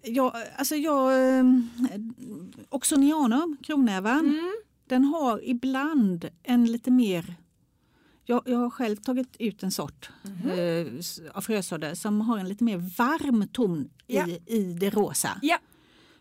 Jag, 0.02 0.32
alltså 0.56 0.74
jag, 0.77 1.12
eh, 1.39 1.44
Oxonianum, 2.68 3.56
kronävan, 3.62 4.18
Mm. 4.20 4.52
den 4.86 5.05
har 5.05 5.40
ibland 5.44 6.28
en 6.43 6.64
lite 6.72 6.90
mer 6.90 7.35
jag, 8.31 8.43
jag 8.47 8.59
har 8.59 8.70
själv 8.70 8.97
tagit 8.97 9.36
ut 9.39 9.62
en 9.62 9.70
sort 9.70 10.11
Mhm. 10.23 10.51
eh, 10.51 10.98
s- 10.98 11.20
av 11.35 11.40
frösådder 11.40 11.94
som 11.94 12.20
har 12.20 12.39
en 12.39 12.48
lite 12.48 12.65
mer 12.65 12.77
varm 12.98 13.48
ton 13.48 13.90
Ja. 14.07 14.27
i, 14.27 14.40
i 14.47 14.73
det 14.81 14.90
rosa 14.90 15.39
Ja, 15.43 15.59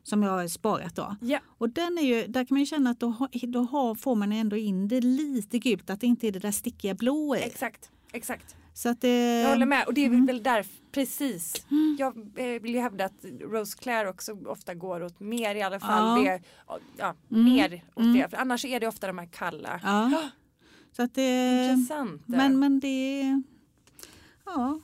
som 0.04 0.24
jag 0.24 0.32
har 0.32 0.48
sparat. 0.48 0.96
Då. 0.96 1.16
ja, 1.22 1.40
Och 1.58 1.70
den 1.70 1.98
är 1.98 2.02
ju, 2.04 2.28
där 2.28 2.46
kan 2.46 2.56
man 2.56 2.60
ju 2.60 2.66
känna 2.66 2.90
att 2.90 3.00
då, 3.00 3.08
har, 3.10 3.48
då 3.48 3.60
har, 3.62 3.96
får 3.96 4.16
man 4.16 4.32
ändå 4.32 4.56
in 4.58 4.88
det 4.88 5.02
lite 5.02 5.60
gult, 5.60 5.90
att 5.90 6.02
det 6.02 6.08
inte 6.08 6.28
är 6.28 6.32
det 6.32 6.40
där 6.40 6.52
stickiga 6.52 6.94
blå 6.96 7.36
i. 7.36 7.40
exakt. 7.42 7.92
Exakt. 8.12 8.56
Så 8.74 8.90
att 8.90 9.02
det, 9.02 9.42
Jag 9.42 9.50
håller 9.50 9.66
med 9.66 9.88
och 9.88 9.94
det 9.94 10.02
är 10.02 10.06
Mm. 10.08 10.26
väl 10.26 10.44
därför, 10.44 10.74
precis. 10.92 11.66
Jag 12.00 12.18
eh, 12.18 12.62
vill 12.62 12.74
ju 12.74 12.80
hävda 12.80 13.06
att 13.06 13.26
Rose 13.42 13.78
Claire 13.78 14.10
också 14.10 14.38
ofta 14.46 14.74
går 14.74 15.04
åt 15.04 15.20
mer 15.20 15.56
i 15.56 15.62
alla 15.62 15.80
fall 15.80 16.26
Ja. 16.26 16.32
det, 16.32 16.42
ja, 16.98 17.16
Mm. 17.32 17.44
mer 17.44 17.84
åt 17.96 18.04
Mm. 18.06 18.18
det. 18.18 18.30
För 18.30 18.38
annars 18.38 18.66
är 18.66 18.80
det 18.80 18.88
ofta 18.88 19.08
de 19.08 19.18
här 19.18 19.26
kalla. 19.32 19.80
Ja. 19.84 20.22
Så 20.96 21.02
att 21.04 21.14
det, 21.14 21.66
Intressant. 21.72 22.22
men, 22.26 22.60
men 22.60 22.80
det, 22.80 23.42
ja, 24.46 24.80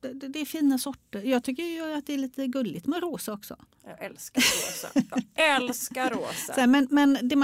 det, 0.00 0.12
det, 0.12 0.28
det 0.28 0.40
är 0.40 0.44
fina 0.44 0.78
sorter. 0.78 1.22
Jag 1.22 1.44
tycker 1.44 1.62
ju 1.62 1.92
att 1.94 2.06
det 2.06 2.14
är 2.14 2.18
lite 2.18 2.46
gulligt 2.46 2.86
med 2.86 3.02
rosa 3.02 3.32
också. 3.32 3.56
Jag 3.86 4.04
älskar 4.04 4.40
rosa. 4.40 4.88
Jag 5.34 5.56
älskar 5.56 6.10
rosa. 6.10 6.54
Så, 6.54 6.66
men 6.66 6.88
men 6.90 7.12
det, 7.22 7.34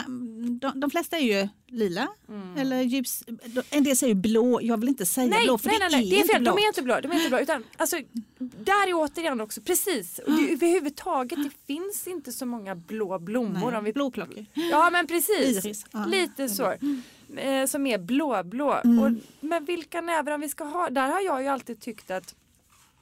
de, 0.60 0.72
de 0.80 0.90
flesta 0.90 1.16
är 1.18 1.20
ju 1.42 1.48
lila 1.66 2.08
eller 2.56 2.80
ljus. 2.82 3.22
En 3.70 3.84
del 3.84 3.96
säger 3.96 4.14
blå. 4.14 4.60
Jag 4.62 4.76
vill 4.80 4.88
inte 4.88 5.06
säga 5.06 5.26
Nej, 5.26 5.44
blå 5.44 5.58
för 5.58 5.66
nej, 5.68 5.78
det, 5.78 5.88
nej, 5.88 6.00
nej, 6.00 6.10
det 6.10 6.16
är 6.16 6.20
inte 6.20 6.32
fel. 6.32 6.42
blått. 6.42 6.56
De 6.56 6.62
är 6.62 6.66
inte 6.68 6.82
blå. 6.82 7.00
De 7.00 7.10
är 7.10 7.14
inte 7.14 7.28
blå 7.28 7.38
utan, 7.40 7.64
alltså, 7.76 7.96
där 8.38 8.88
är 8.88 8.94
återigen 8.94 9.40
också 9.40 9.60
precis. 9.60 10.18
Och 10.18 10.32
det, 10.32 10.52
överhuvudtaget 10.52 11.38
det 11.44 11.50
finns 11.66 12.06
inte 12.06 12.32
så 12.32 12.46
många 12.46 12.74
blå 12.74 13.18
blommor. 13.18 13.70
Nej, 13.70 13.78
Om 13.78 13.84
vi, 13.84 13.92
Blåklockor. 13.92 14.46
ja 14.70 14.90
men 14.92 15.06
precis. 15.06 15.64
Iris, 15.64 15.86
ja. 15.92 16.04
Lite 16.06 16.48
så. 16.48 16.74
Eh, 17.36 17.66
som 17.66 17.86
är 17.86 17.98
blåblå. 17.98 18.80
Mm. 18.84 18.98
Och, 18.98 19.22
men 19.40 19.64
vilka 19.64 20.00
nävrar 20.00 20.38
vi 20.38 20.48
ska 20.48 20.64
ha? 20.64 20.90
Där 20.90 21.08
har 21.08 21.20
jag 21.20 21.42
ju 21.42 21.48
alltid 21.48 21.80
tyckt 21.80 22.10
att 22.10 22.34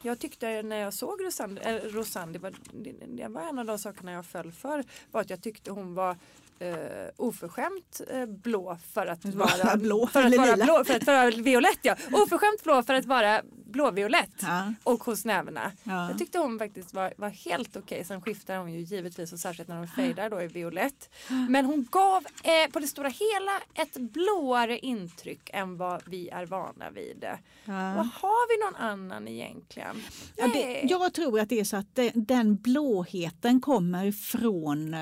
jag 0.02 0.18
tyckte 0.18 0.62
när 0.62 0.76
jag 0.76 0.94
såg 0.94 1.24
Rosanne, 1.24 1.60
äh, 1.60 1.76
Rosanne 1.76 2.32
det, 2.32 2.38
var, 2.38 2.54
det, 2.72 2.92
det 3.06 3.28
var 3.28 3.42
en 3.42 3.58
av 3.58 3.66
de 3.66 3.78
sakerna 3.78 4.12
jag 4.12 4.26
föll 4.26 4.52
för. 4.52 4.84
Var 5.10 5.20
att 5.20 5.30
jag 5.30 5.42
tyckte 5.42 5.70
hon 5.70 5.94
var 5.94 6.16
eh, 6.60 7.08
oförskämt 7.16 8.00
eh, 8.10 8.26
blå 8.26 8.78
för 8.92 9.06
att 9.06 9.24
Vara 9.24 9.76
blå, 9.76 10.06
För 10.06 10.22
att 10.22 10.36
vara 10.36 10.56
blå, 10.56 10.84
för 10.84 10.94
att 10.94 11.06
vara 11.06 11.30
violett 11.30 11.78
ja. 11.82 11.96
Oförskämt 12.12 12.62
blå 12.64 12.82
för 12.82 12.94
att 12.94 13.04
vara 13.04 13.42
blåviolett. 13.66 14.34
Ja. 14.42 14.74
Och 14.84 15.04
hos 15.04 15.24
näverna. 15.24 15.72
Ja. 15.82 16.08
Jag 16.08 16.18
tyckte 16.18 16.38
hon 16.38 16.58
faktiskt 16.58 16.94
var, 16.94 17.14
var 17.16 17.28
helt 17.28 17.76
okej. 17.76 18.04
Sen 18.04 18.22
skiftar 18.22 18.58
hon 18.58 18.72
ju 18.72 18.80
givetvis 18.80 19.32
och 19.32 19.38
särskilt 19.38 19.68
när 19.68 19.76
hon 19.76 19.88
fejdar 19.88 20.30
då 20.30 20.42
i 20.42 20.46
violett. 20.46 21.10
Men 21.48 21.64
hon 21.64 21.86
gav 21.90 22.26
eh, 22.42 22.72
på 22.72 22.78
det 22.78 22.86
stora 22.86 23.08
hela 23.08 23.52
ett 23.74 23.96
blåare 23.96 24.78
intryck 24.78 25.50
än 25.52 25.76
vad 25.76 26.02
vi 26.06 26.28
är 26.28 26.46
vana 26.46 26.90
vid. 26.90 27.24
Och 27.64 28.04
har 28.04 28.48
vi 28.48 28.64
någon 28.64 28.88
annan 28.88 29.28
egentligen? 29.28 30.02
Ja, 30.36 30.48
det, 30.52 30.80
jag 30.82 31.14
tror 31.14 31.40
att 31.40 31.48
det 31.48 31.60
är 31.60 31.64
så 31.64 31.76
att 31.76 31.98
den 32.14 32.56
blåheten 32.56 33.60
kommer 33.60 34.12
från 34.12 34.94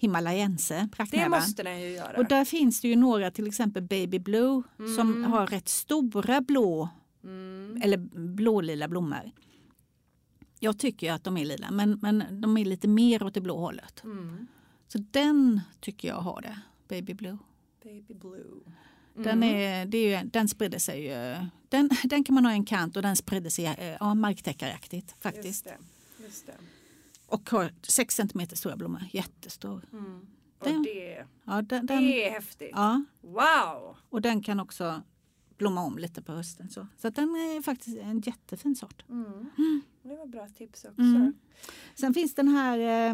Himalayense, 0.00 0.88
det 1.10 1.28
måste 1.28 1.62
den 1.62 1.80
ju 1.80 1.88
göra. 1.88 2.18
Och 2.18 2.24
där 2.28 2.44
finns 2.44 2.80
det 2.80 2.88
ju 2.88 2.96
några, 2.96 3.30
till 3.30 3.46
exempel 3.46 3.82
Baby 3.82 4.18
Blue, 4.18 4.62
som 4.96 5.24
har 5.24 5.46
rätt 5.46 5.68
stora 5.68 6.40
blå 6.40 6.88
Mm. 7.24 7.80
eller 7.82 7.96
blålila 8.34 8.88
blommor. 8.88 9.30
Jag 10.60 10.78
tycker 10.78 11.12
att 11.12 11.24
de 11.24 11.36
är 11.36 11.44
lila, 11.44 11.70
men, 11.70 11.98
men 12.02 12.40
de 12.40 12.56
är 12.56 12.64
lite 12.64 12.88
mer 12.88 13.22
åt 13.22 13.34
det 13.34 13.40
blå 13.40 13.56
hållet. 13.58 14.04
Mm. 14.04 14.46
Så 14.88 14.98
den 15.10 15.60
tycker 15.80 16.08
jag 16.08 16.16
har 16.16 16.40
det, 16.40 16.60
Baby 16.88 17.14
Blue. 17.14 17.38
Baby 17.84 18.14
blue. 18.14 18.60
Den, 19.14 19.42
är, 19.42 19.86
det 19.86 19.98
är 19.98 20.22
ju, 20.22 20.30
den 20.30 20.48
sprider 20.48 20.78
sig 20.78 21.02
ju. 21.06 21.46
Den, 21.68 21.90
den 22.04 22.24
kan 22.24 22.34
man 22.34 22.44
ha 22.44 22.52
i 22.52 22.54
en 22.54 22.64
kant 22.64 22.96
och 22.96 23.02
den 23.02 23.16
sprider 23.16 23.50
sig 23.50 23.64
eh, 23.66 23.96
ja, 24.00 24.14
marktäckaraktigt 24.14 25.06
Just 25.10 25.22
faktiskt. 25.22 25.64
det. 25.64 25.76
Just 26.24 26.46
det. 26.46 26.52
Och 27.28 27.50
har 27.50 27.72
6 27.82 28.14
cm 28.16 28.46
stora 28.52 28.76
blommor, 28.76 29.02
jättestor. 29.12 29.84
Mm. 29.92 30.26
Och 30.58 30.66
Den- 30.66 30.82
det, 30.82 31.26
Ja, 31.44 31.62
den, 31.62 31.86
den, 31.86 32.02
det 32.04 32.26
är 32.28 32.30
häftigt. 32.30 32.70
ja, 32.72 33.04
Wow! 33.20 33.96
och 34.08 34.22
den 34.22 34.42
kan 34.42 34.60
också 34.60 35.02
blomma 35.58 35.80
om 35.84 35.98
lite 35.98 36.22
på 36.22 36.32
hösten. 36.32 36.70
Så, 36.70 36.86
så 36.98 37.10
den 37.10 37.28
är 37.28 37.62
faktiskt 37.62 37.98
en 37.98 38.20
jättefin 38.20 38.76
sort. 38.76 39.04
Mm. 39.08 39.46
Det 40.02 40.16
var 40.16 40.26
bra 40.26 40.48
tips 40.48 40.84
också. 40.84 41.00
Mm. 41.02 41.34
Sen 41.94 42.14
finns 42.14 42.34
den 42.34 42.48
här, 42.48 42.78
eh, 42.78 43.10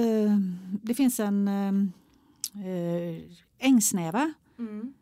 eh, 0.00 0.38
det 0.82 0.94
finns 0.94 1.20
en 1.20 1.48
eh, 1.48 1.72
eh, 2.66 3.22
ängsnäva 3.58 4.32
Mm. 4.58 4.94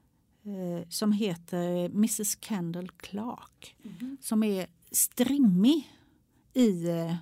eh, 0.44 0.88
som 0.88 1.12
heter 1.12 1.84
Mrs 1.84 2.36
Kendall 2.40 2.88
Clark 2.90 3.76
Mhm. 3.82 4.16
som 4.20 4.42
är 4.42 4.66
strimmig 4.90 5.92
i, 6.54 6.88
eh, 6.88 7.14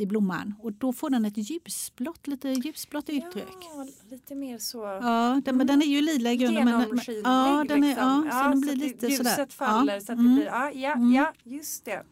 i 0.00 0.06
blomman 0.06 0.54
och 0.60 0.72
då 0.72 0.92
får 0.92 1.10
den 1.10 1.24
ett 1.24 1.50
ljusblått, 1.50 2.26
lite 2.26 2.48
ljusblått 2.48 3.08
uttryck. 3.08 3.46
Ja, 3.74 3.86
lite 4.10 4.34
mer 4.34 4.58
så. 4.58 4.78
Ja, 4.78 5.40
den, 5.44 5.56
men 5.56 5.66
den 5.66 5.82
är 5.82 5.86
ju 5.86 6.00
lila 6.00 6.32
i 6.32 6.36
grunden. 6.36 6.64
Men, 6.64 6.74
men, 6.74 6.82
Genomskinlig. 6.82 7.22
ja, 7.24 7.64
den 7.68 7.84
är, 7.84 7.88
liksom. 7.88 8.26
ja, 8.30 8.42
så 8.42 8.48
den 8.48 8.60
blir 8.60 8.72
att 8.72 8.78
lite 8.78 9.06
ljuset 9.06 9.26
sådär. 9.26 9.46
faller 9.46 9.94
ja. 9.94 10.00
så 10.00 10.12
att 10.12 10.18
det 10.18 10.22
mm. 10.24 10.34
blir, 10.34 10.46
ja, 10.46 10.70
ja, 10.70 10.92
Mm. 10.92 11.12
ja, 11.12 11.32
just 11.44 11.84
det. 11.84 12.04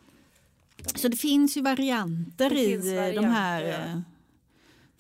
Så 0.95 1.09
det 1.09 1.17
finns 1.17 1.57
ju 1.57 1.63
varianter 1.63 2.51
Det 2.51 2.63
i 2.63 2.67
finns 2.67 2.87
eh, 2.87 3.15
de 3.15 3.25
här 3.25 3.63
varianter, 3.63 3.89
ja. 3.89 3.97
eh, 3.97 4.01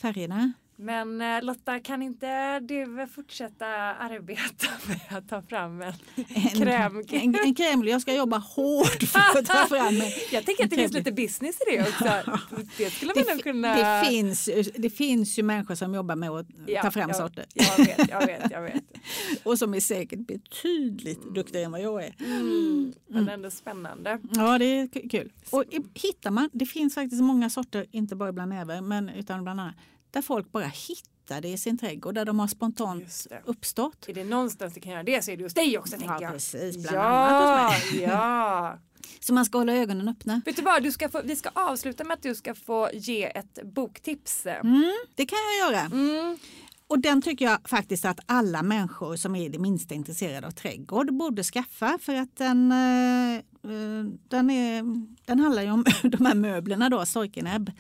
färgerna. 0.01 0.53
Men 0.81 1.21
eh, 1.21 1.43
Lotta, 1.43 1.81
kan 1.81 2.03
inte 2.03 2.61
du 2.61 3.07
fortsätta 3.15 3.67
arbeta 3.95 4.67
med 4.89 5.19
att 5.19 5.29
ta 5.29 5.43
fram 5.43 5.83
en 5.83 5.93
En, 6.35 6.51
kräm? 6.51 7.03
en, 7.11 7.35
en 7.35 7.55
kräm. 7.55 7.85
Jag 7.85 8.03
ska 8.03 8.15
jobba 8.15 8.37
hårt 8.39 9.03
för 9.03 9.39
att 9.39 9.47
ta 9.47 9.67
fram 9.67 9.87
en. 9.87 10.03
Jag 10.33 10.45
tänker 10.45 10.65
att 10.65 10.71
det 10.71 10.77
finns 10.77 10.93
lite 10.93 11.13
business 11.13 11.57
i 11.61 11.77
det 11.77 11.81
också. 11.81 12.39
Det 12.77 12.91
skulle 12.91 13.13
man 13.15 13.25
nog 13.35 13.43
kunna... 13.43 13.77
det, 13.77 14.09
finns, 14.09 14.49
det 14.75 14.91
finns 14.91 15.39
ju 15.39 15.43
människor 15.43 15.75
som 15.75 15.95
jobbar 15.95 16.17
med 16.17 16.31
att 16.31 16.47
Ja, 16.67 16.83
ta 16.83 16.91
fram 16.91 17.09
jag, 17.09 17.17
sorter 17.17 17.45
Jag 17.55 17.77
vet, 17.77 18.11
jag 18.11 18.27
vet, 18.27 18.51
jag 18.51 18.63
vet. 18.63 18.85
och 19.43 19.59
som 19.59 19.75
är 19.75 19.81
säkert 19.81 20.27
betydligt 20.27 21.35
duktigare 21.35 21.65
än 21.65 21.73
vad 21.73 21.81
jag 21.81 22.05
är. 22.05 22.15
Mm. 22.25 22.93
Men 23.09 23.29
ändå 23.29 23.51
spännande. 23.51 24.19
Ja, 24.35 24.59
det 24.59 24.65
är 24.65 25.09
kul. 25.09 25.33
Och 25.51 25.65
hittar 25.95 26.31
man, 26.31 26.51
det 26.53 26.67
finns 26.67 26.95
faktiskt 26.95 27.23
många 27.23 27.51
sorter, 27.51 27.87
inte 27.91 28.17
bara 28.17 28.33
bland 28.33 28.49
näver, 28.51 28.81
men 28.81 29.09
utan 29.09 29.43
bland 29.45 29.61
annat, 29.61 29.75
där 30.11 30.23
folk 30.23 30.53
bara 30.53 30.67
hittar 30.67 31.41
det 31.41 31.49
i 31.49 31.59
sin 31.59 31.79
trädgård, 31.79 32.15
där 32.15 32.25
de 32.25 32.39
har 32.39 32.47
spontant 32.47 33.27
uppstått. 33.45 34.09
Är 34.09 34.15
det 34.15 34.25
någonstans 34.25 34.75
det 34.75 34.81
kan 34.81 34.93
göra 34.93 35.03
det 35.03 35.25
så 35.25 35.31
är 35.31 35.37
det 35.37 35.43
hos 35.43 35.55
dig 35.55 35.79
också 35.79 35.97
Ja, 36.07 36.19
jag. 36.21 36.33
precis. 36.33 36.77
Bland 36.77 36.99
annat 36.99 37.73
hos 37.75 37.93
Ja, 37.93 37.93
mig. 37.93 38.03
ja. 38.09 38.79
Så 39.21 39.35
man 39.35 39.45
ska 39.45 39.59
hålla 39.59 39.73
ögonen 39.73 40.09
öppna. 40.09 40.43
Vet 40.45 40.57
du 40.57 40.63
vad, 40.63 40.83
du 40.83 40.93
ska 40.93 41.09
få, 41.09 41.23
vi 41.25 41.37
ska 41.37 41.49
avsluta 41.53 42.05
med 42.05 42.15
att 42.15 42.23
du 42.23 42.35
ska 42.35 42.55
få 42.55 42.91
ge 42.93 43.25
ett 43.25 43.59
boktips. 43.65 44.47
Mm, 44.47 44.93
det 45.15 45.27
kan 45.27 45.39
jag 45.61 45.73
göra. 45.73 45.81
Mm. 45.81 46.39
Och 46.87 46.99
den 46.99 47.23
tycker 47.23 47.45
jag 47.45 47.59
faktiskt 47.65 48.05
att 48.05 48.21
alla 48.27 48.63
människor 48.63 49.17
som 49.17 49.37
är 49.37 49.49
det 49.49 49.59
minsta 49.59 49.95
intresserade 49.95 50.47
av 50.47 50.51
trädgård 50.51 51.15
borde 51.15 51.45
skaffa 51.45 51.99
för 52.03 52.15
att 52.15 52.37
den, 52.37 52.73
eh, 52.73 53.35
eh, 53.37 54.05
den, 54.29 54.51
är, 54.51 54.83
den 55.27 55.41
handlar 55.41 55.63
ju 55.63 55.71
om 55.71 55.85
de 56.03 56.27
här 56.27 56.35
möblerna 56.35 56.89
då, 56.89 57.05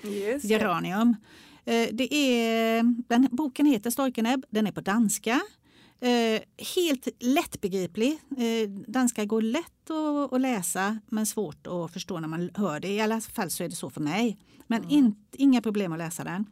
det. 0.02 0.44
geranium. 0.44 1.16
Eh, 1.68 1.88
det 1.92 2.14
är, 2.14 2.82
den, 3.08 3.28
boken 3.30 3.66
heter 3.66 3.90
Storkenäbb, 3.90 4.46
den 4.50 4.66
är 4.66 4.72
på 4.72 4.80
danska. 4.80 5.40
Eh, 6.00 6.40
helt 6.76 7.08
lättbegriplig. 7.20 8.18
Eh, 8.36 8.70
danska 8.70 9.24
går 9.24 9.42
lätt 9.42 9.90
att, 9.90 10.32
att 10.32 10.40
läsa 10.40 10.98
men 11.06 11.26
svårt 11.26 11.66
att 11.66 11.92
förstå 11.92 12.20
när 12.20 12.28
man 12.28 12.50
hör 12.54 12.80
det. 12.80 12.88
I 12.88 13.00
alla 13.00 13.20
fall 13.20 13.50
så 13.50 13.64
är 13.64 13.68
det 13.68 13.76
så 13.76 13.90
för 13.90 14.00
mig. 14.00 14.38
Men 14.66 14.90
in, 14.90 15.16
inga 15.32 15.62
problem 15.62 15.92
att 15.92 15.98
läsa 15.98 16.24
den. 16.24 16.46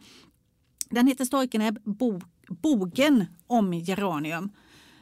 Den 0.90 1.06
heter 1.06 1.24
Storkenäbb, 1.24 1.78
bo, 1.84 2.20
Bogen 2.48 3.24
om 3.46 3.74
geranium 3.74 4.50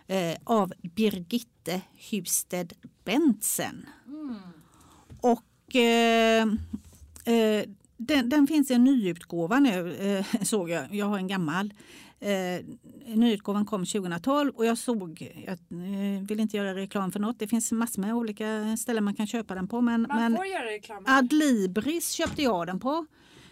eh, 0.07 0.36
av 0.45 0.73
Birgitte 0.82 1.81
Husted 2.11 2.73
Bentsen. 3.05 3.86
Och 5.20 5.77
eh, 5.77 6.47
eh, 7.24 7.65
den, 8.06 8.28
den 8.28 8.47
finns 8.47 8.70
i 8.70 8.74
en 8.74 8.85
nyutgåva 8.85 9.60
nu 9.60 9.94
eh, 9.94 10.43
såg 10.43 10.70
jag. 10.70 10.94
Jag 10.94 11.06
har 11.06 11.18
en 11.18 11.28
gammal. 11.28 11.74
Eh, 12.20 12.64
nyutgåvan 13.06 13.66
kom 13.66 13.86
2012 13.86 14.52
och 14.55 14.66
jag 14.66 14.78
såg, 14.78 15.32
jag 15.47 15.52
eh, 15.52 16.26
vill 16.28 16.40
inte 16.40 16.56
göra 16.56 16.74
reklam 16.74 17.12
för 17.12 17.20
något, 17.20 17.39
det 17.39 17.48
finns 17.48 17.72
massor 17.72 18.02
med 18.02 18.14
olika 18.14 18.76
ställen 18.76 19.05
man 19.05 19.14
kan 19.14 19.26
köpa 19.26 19.55
den 19.55 19.68
på. 19.68 19.81
Men, 19.81 20.02
Man 20.02 20.18
men. 20.18 20.32
Adlibris 21.06 22.10
köpte 22.10 22.43
jag 22.43 22.66
den 22.66 22.81
på 22.81 23.06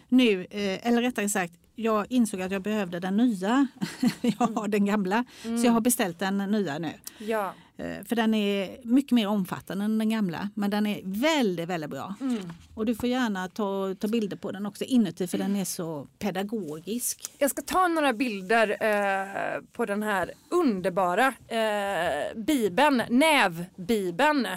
nu, 0.09 0.41
eh, 0.49 0.87
eller 0.87 1.01
rättare 1.01 1.29
sagt 1.29 1.53
jag 1.75 2.05
insåg 2.09 2.41
att 2.41 2.51
jag 2.51 2.61
behövde 2.61 2.99
den 2.99 3.17
nya. 3.17 3.67
jag 4.21 4.47
har 4.47 4.67
den 4.67 4.85
gamla 4.85 5.25
så 5.43 5.65
jag 5.65 5.71
har 5.71 5.81
beställt 5.81 6.19
den 6.19 6.37
nya 6.37 6.77
nu. 6.77 6.91
Ja. 7.17 7.53
Eh, 7.77 8.03
För 8.05 8.15
den 8.15 8.33
är 8.33 8.77
mycket 8.83 9.11
mer 9.11 9.27
omfattande 9.27 9.85
än 9.85 9.97
den 9.97 10.09
gamla 10.09 10.49
men 10.55 10.69
den 10.69 10.85
är 10.87 11.01
väldigt, 11.03 11.69
väldigt 11.69 11.89
bra. 11.89 12.15
Mm. 12.21 12.39
Och 12.75 12.85
du 12.85 12.95
får 12.95 13.09
gärna 13.09 13.47
ta, 13.47 13.95
ta 13.99 14.07
bilder 14.07 14.37
på 14.37 14.51
den 14.51 14.65
också 14.65 14.83
inuti 14.83 15.27
för 15.27 15.37
den 15.37 15.55
är 15.55 15.65
så 15.65 16.07
pedagogisk. 16.19 17.33
Jag 17.37 17.49
ska 17.49 17.61
ta 17.61 17.87
några 17.87 18.13
bilder 18.13 18.69
eh, 18.69 19.61
på 19.71 19.85
den 19.85 20.03
här 20.03 20.31
underbara 20.49 21.27
eh, 21.47 22.37
bibeln, 22.37 23.01
nävbibeln. 23.09 24.47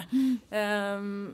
Ehm, 0.51 1.33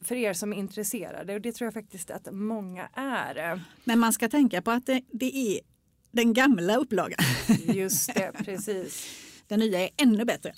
för 0.00 0.14
er 0.14 0.32
som 0.32 0.52
är 0.52 0.56
intresserade 0.56 1.34
och 1.34 1.40
det 1.40 1.52
tror 1.52 1.66
jag 1.66 1.74
faktiskt 1.74 2.10
att 2.10 2.28
många 2.32 2.88
är. 2.94 3.60
Men 3.84 3.98
man 3.98 4.12
ska 4.12 4.28
tänka 4.28 4.62
på 4.62 4.70
att 4.70 4.86
det, 4.86 5.02
det 5.12 5.36
är 5.36 5.60
den 6.10 6.32
gamla 6.32 6.76
upplagan. 6.76 7.18
Just 7.64 8.14
det, 8.14 8.32
precis. 8.44 9.16
Den 9.48 9.60
nya 9.60 9.80
är 9.80 9.90
ännu 9.96 10.24
bättre. 10.24 10.52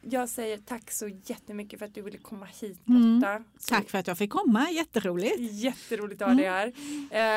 Jag 0.00 0.28
säger 0.28 0.58
tack 0.58 0.90
så 0.90 1.08
jättemycket 1.24 1.78
för 1.78 1.86
att 1.86 1.94
du 1.94 2.02
ville 2.02 2.18
komma 2.18 2.46
hit 2.60 2.78
Mm. 2.88 3.14
Lotta. 3.14 3.44
Så 3.58 3.74
Tack 3.74 3.90
för 3.90 3.98
att 3.98 4.06
jag 4.06 4.18
fick 4.18 4.30
komma, 4.30 4.70
jätteroligt. 4.70 5.36
Jätteroligt 5.38 6.22
att 6.22 6.28
ha 6.28 6.34
dig 6.34 6.46
här. 6.46 6.72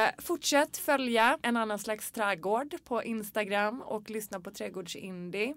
Eh, 0.06 0.10
fortsätt 0.18 0.78
följa 0.78 1.38
en 1.42 1.58
annan 1.58 1.80
slags 1.80 2.12
trädgård 2.12 2.76
på 2.84 3.04
Instagram 3.04 3.82
och 3.82 4.10
lyssna 4.10 4.40
på 4.40 4.52
Trädgårdsindie. 4.52 5.54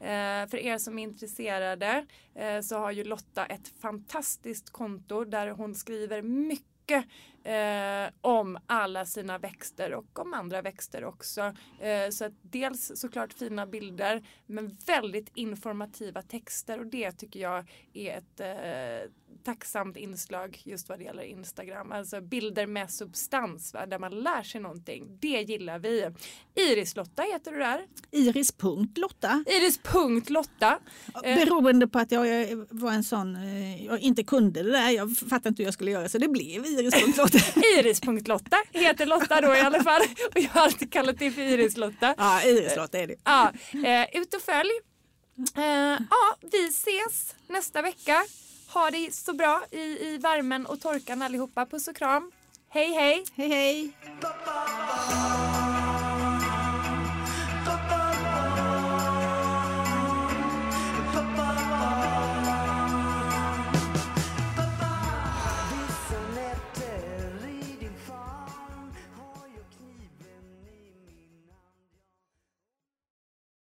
Eh, 0.00 0.48
för 0.48 0.56
er 0.56 0.78
som 0.78 0.98
är 0.98 1.02
intresserade 1.02 2.06
eh, 2.34 2.60
så 2.60 2.78
har 2.78 2.92
ju 2.92 3.04
Lotta 3.04 3.46
ett 3.46 3.68
fantastiskt 3.80 4.70
konto 4.70 5.24
där 5.24 5.48
hon 5.48 5.74
skriver 5.74 6.22
mycket 6.22 7.04
eh, 7.44 8.12
om 8.20 8.58
alla 8.66 9.04
sina 9.04 9.38
växter 9.38 9.94
och 9.94 10.18
om 10.18 10.34
andra 10.34 10.62
växter 10.62 11.04
också. 11.04 11.40
Eh, 11.80 12.10
så 12.10 12.30
dels 12.42 12.92
såklart 12.94 13.32
fina 13.32 13.66
bilder 13.66 14.22
men 14.46 14.76
väldigt 14.86 15.30
informativa 15.34 16.22
texter 16.22 16.80
och 16.80 16.86
det 16.86 17.12
tycker 17.12 17.40
jag 17.40 17.70
är 17.94 18.18
ett 18.18 18.40
eh, 18.40 19.10
tacksamt 19.44 19.96
inslag 19.96 20.60
just 20.64 20.88
vad 20.88 20.98
det 20.98 21.04
gäller 21.04 21.22
Instagram. 21.22 21.92
Alltså 21.92 22.20
bilder 22.20 22.66
med 22.66 22.90
substans 22.90 23.74
va? 23.74 23.86
där 23.86 23.98
man 23.98 24.20
lär 24.22 24.42
sig 24.42 24.60
någonting. 24.60 25.18
Det 25.20 25.42
gillar 25.42 25.78
vi. 25.78 26.10
Iris-Lotta 26.54 27.22
heter 27.22 27.52
du 27.52 27.58
där. 27.58 27.86
Iris.Lotta. 28.10 29.44
Iris.Lotta. 29.46 30.78
Eh, 31.24 31.36
Beroende 31.36 31.88
på 31.88 31.98
att 31.98 32.12
jag 32.12 32.24
var 32.70 32.92
en 32.92 33.04
sån, 33.04 33.36
eh, 33.36 33.84
jag 33.86 34.00
inte 34.00 34.22
kunde 34.22 34.62
det 34.62 34.70
där, 34.70 34.90
jag 34.90 35.16
fattade 35.16 35.48
inte 35.48 35.62
hur 35.62 35.66
jag 35.66 35.74
skulle 35.74 35.90
göra 35.90 36.08
så 36.08 36.18
det 36.18 36.28
blev 36.28 36.66
Iris.Lotta. 36.66 37.27
Iris.Lotta 37.78 38.56
heter 38.72 39.06
Lotta 39.06 39.40
då 39.40 39.54
i 39.54 39.60
alla 39.60 39.82
fall. 39.82 40.02
Och 40.34 40.38
jag 40.40 40.50
har 40.50 40.60
alltid 40.60 40.92
kallat 40.92 41.18
dig 41.18 41.30
för 41.30 41.42
Iris-Lotta. 41.42 42.14
Ja, 42.18 42.42
Iris-Lotta 42.42 42.98
är 42.98 43.06
det. 43.06 43.16
Ja, 43.24 43.52
eh, 43.72 44.20
ut 44.20 44.34
och 44.34 44.42
följ. 44.42 44.70
Eh, 45.56 45.64
ja, 46.10 46.36
vi 46.52 46.68
ses 46.68 47.34
nästa 47.48 47.82
vecka. 47.82 48.24
Ha 48.74 48.90
det 48.90 49.14
så 49.14 49.32
bra 49.32 49.62
i, 49.70 49.80
i 49.80 50.18
värmen 50.22 50.66
och 50.66 50.80
torkan 50.80 51.22
allihopa. 51.22 51.66
Puss 51.66 51.88
och 51.88 51.96
kram. 51.96 52.30
Hej 52.70 52.92
hej! 52.92 53.24
Hej 53.36 53.48
hej! 53.48 53.92